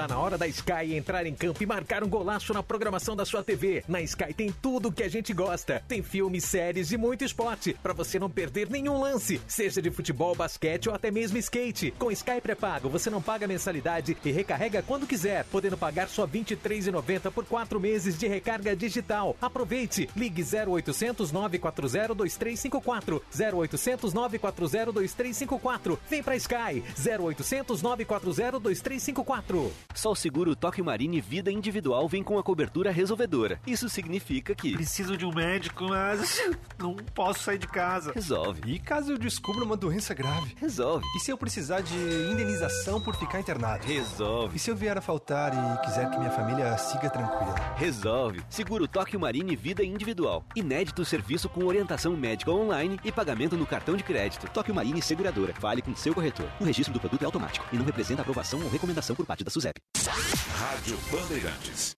Tá 0.00 0.08
na 0.08 0.18
hora 0.18 0.38
da 0.38 0.46
Sky 0.46 0.94
entrar 0.94 1.26
em 1.26 1.34
campo 1.34 1.62
e 1.62 1.66
marcar 1.66 2.02
um 2.02 2.08
golaço 2.08 2.54
na 2.54 2.62
programação 2.62 3.14
da 3.14 3.26
sua 3.26 3.44
TV. 3.44 3.84
Na 3.86 4.00
Sky 4.00 4.32
tem 4.32 4.50
tudo 4.50 4.88
o 4.88 4.92
que 4.92 5.02
a 5.02 5.10
gente 5.10 5.30
gosta. 5.34 5.84
Tem 5.86 6.02
filmes, 6.02 6.44
séries 6.44 6.90
e 6.90 6.96
muito 6.96 7.22
esporte, 7.22 7.76
para 7.82 7.92
você 7.92 8.18
não 8.18 8.30
perder 8.30 8.70
nenhum 8.70 8.98
lance, 8.98 9.38
seja 9.46 9.82
de 9.82 9.90
futebol, 9.90 10.34
basquete 10.34 10.88
ou 10.88 10.94
até 10.94 11.10
mesmo 11.10 11.36
skate. 11.36 11.90
Com 11.98 12.10
Sky 12.10 12.40
pré-pago, 12.42 12.88
você 12.88 13.10
não 13.10 13.20
paga 13.20 13.46
mensalidade 13.46 14.16
e 14.24 14.30
recarrega 14.30 14.82
quando 14.82 15.06
quiser, 15.06 15.44
podendo 15.44 15.76
pagar 15.76 16.08
só 16.08 16.24
R$ 16.24 16.30
23,90 16.32 17.30
por 17.30 17.44
quatro 17.44 17.78
meses 17.78 18.18
de 18.18 18.26
recarga 18.26 18.74
digital. 18.74 19.36
Aproveite! 19.38 20.08
Ligue 20.16 20.42
0800 20.42 21.30
940 21.30 22.14
2354 22.14 23.22
0800 23.38 24.14
940 24.14 24.92
2354. 24.92 26.00
Vem 26.08 26.22
pra 26.22 26.36
Sky 26.36 26.82
0800 26.96 27.82
940 27.82 28.60
2354. 28.60 29.89
Só 29.94 30.12
o 30.12 30.16
seguro 30.16 30.56
Toque 30.56 30.82
Marine 30.82 31.20
Vida 31.20 31.50
Individual 31.50 32.08
vem 32.08 32.22
com 32.22 32.38
a 32.38 32.42
cobertura 32.42 32.90
resolvedora. 32.90 33.60
Isso 33.66 33.88
significa 33.88 34.54
que. 34.54 34.72
Preciso 34.72 35.16
de 35.16 35.26
um 35.26 35.32
médico, 35.32 35.88
mas 35.88 36.40
não 36.78 36.94
posso 36.96 37.40
sair 37.44 37.58
de 37.58 37.68
casa. 37.68 38.12
Resolve. 38.12 38.60
E 38.66 38.78
caso 38.78 39.12
eu 39.12 39.18
descubra 39.18 39.64
uma 39.64 39.76
doença 39.76 40.14
grave? 40.14 40.54
Resolve. 40.56 41.04
E 41.16 41.20
se 41.20 41.30
eu 41.30 41.38
precisar 41.38 41.80
de 41.80 41.94
indenização 42.30 43.00
por 43.00 43.14
ficar 43.16 43.40
internado? 43.40 43.86
Resolve. 43.86 44.56
E 44.56 44.58
se 44.58 44.70
eu 44.70 44.76
vier 44.76 44.96
a 44.96 45.00
faltar 45.00 45.52
e 45.52 45.86
quiser 45.86 46.10
que 46.10 46.18
minha 46.18 46.30
família 46.30 46.76
siga 46.78 47.10
tranquila? 47.10 47.54
Resolve. 47.76 48.42
Seguro 48.48 48.86
Toque 48.86 49.16
Marine 49.16 49.56
Vida 49.56 49.84
Individual. 49.84 50.44
Inédito 50.54 51.04
serviço 51.04 51.48
com 51.48 51.64
orientação 51.64 52.16
médica 52.16 52.50
online 52.50 52.98
e 53.04 53.12
pagamento 53.12 53.56
no 53.56 53.66
cartão 53.66 53.96
de 53.96 54.04
crédito. 54.04 54.48
Toque 54.52 54.72
Marine 54.72 55.02
Seguradora. 55.02 55.54
Fale 55.54 55.82
com 55.82 55.94
seu 55.94 56.14
corretor. 56.14 56.48
O 56.60 56.64
registro 56.64 56.92
do 56.92 57.00
produto 57.00 57.22
é 57.22 57.26
automático 57.26 57.66
e 57.72 57.76
não 57.76 57.84
representa 57.84 58.22
aprovação 58.22 58.60
ou 58.62 58.70
recomendação 58.70 59.16
por 59.16 59.26
parte 59.26 59.44
da 59.44 59.50
SUSEP. 59.50 59.79
Rádio 60.56 60.96
Bandeirantes. 61.10 61.96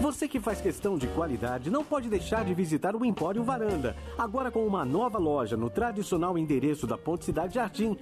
Você 0.00 0.26
que 0.26 0.40
faz 0.40 0.60
questão 0.60 0.98
de 0.98 1.06
qualidade 1.06 1.70
não 1.70 1.84
pode 1.84 2.08
deixar 2.08 2.44
de 2.44 2.52
visitar 2.54 2.96
o 2.96 3.04
Empório 3.04 3.44
Varanda. 3.44 3.96
Agora 4.18 4.50
com 4.50 4.66
uma 4.66 4.84
nova 4.84 5.18
loja 5.18 5.56
no 5.56 5.70
tradicional 5.70 6.36
endereço 6.36 6.86
da 6.86 6.98
Ponte 6.98 7.24
Cidade 7.24 7.54
Jardim, 7.54 7.96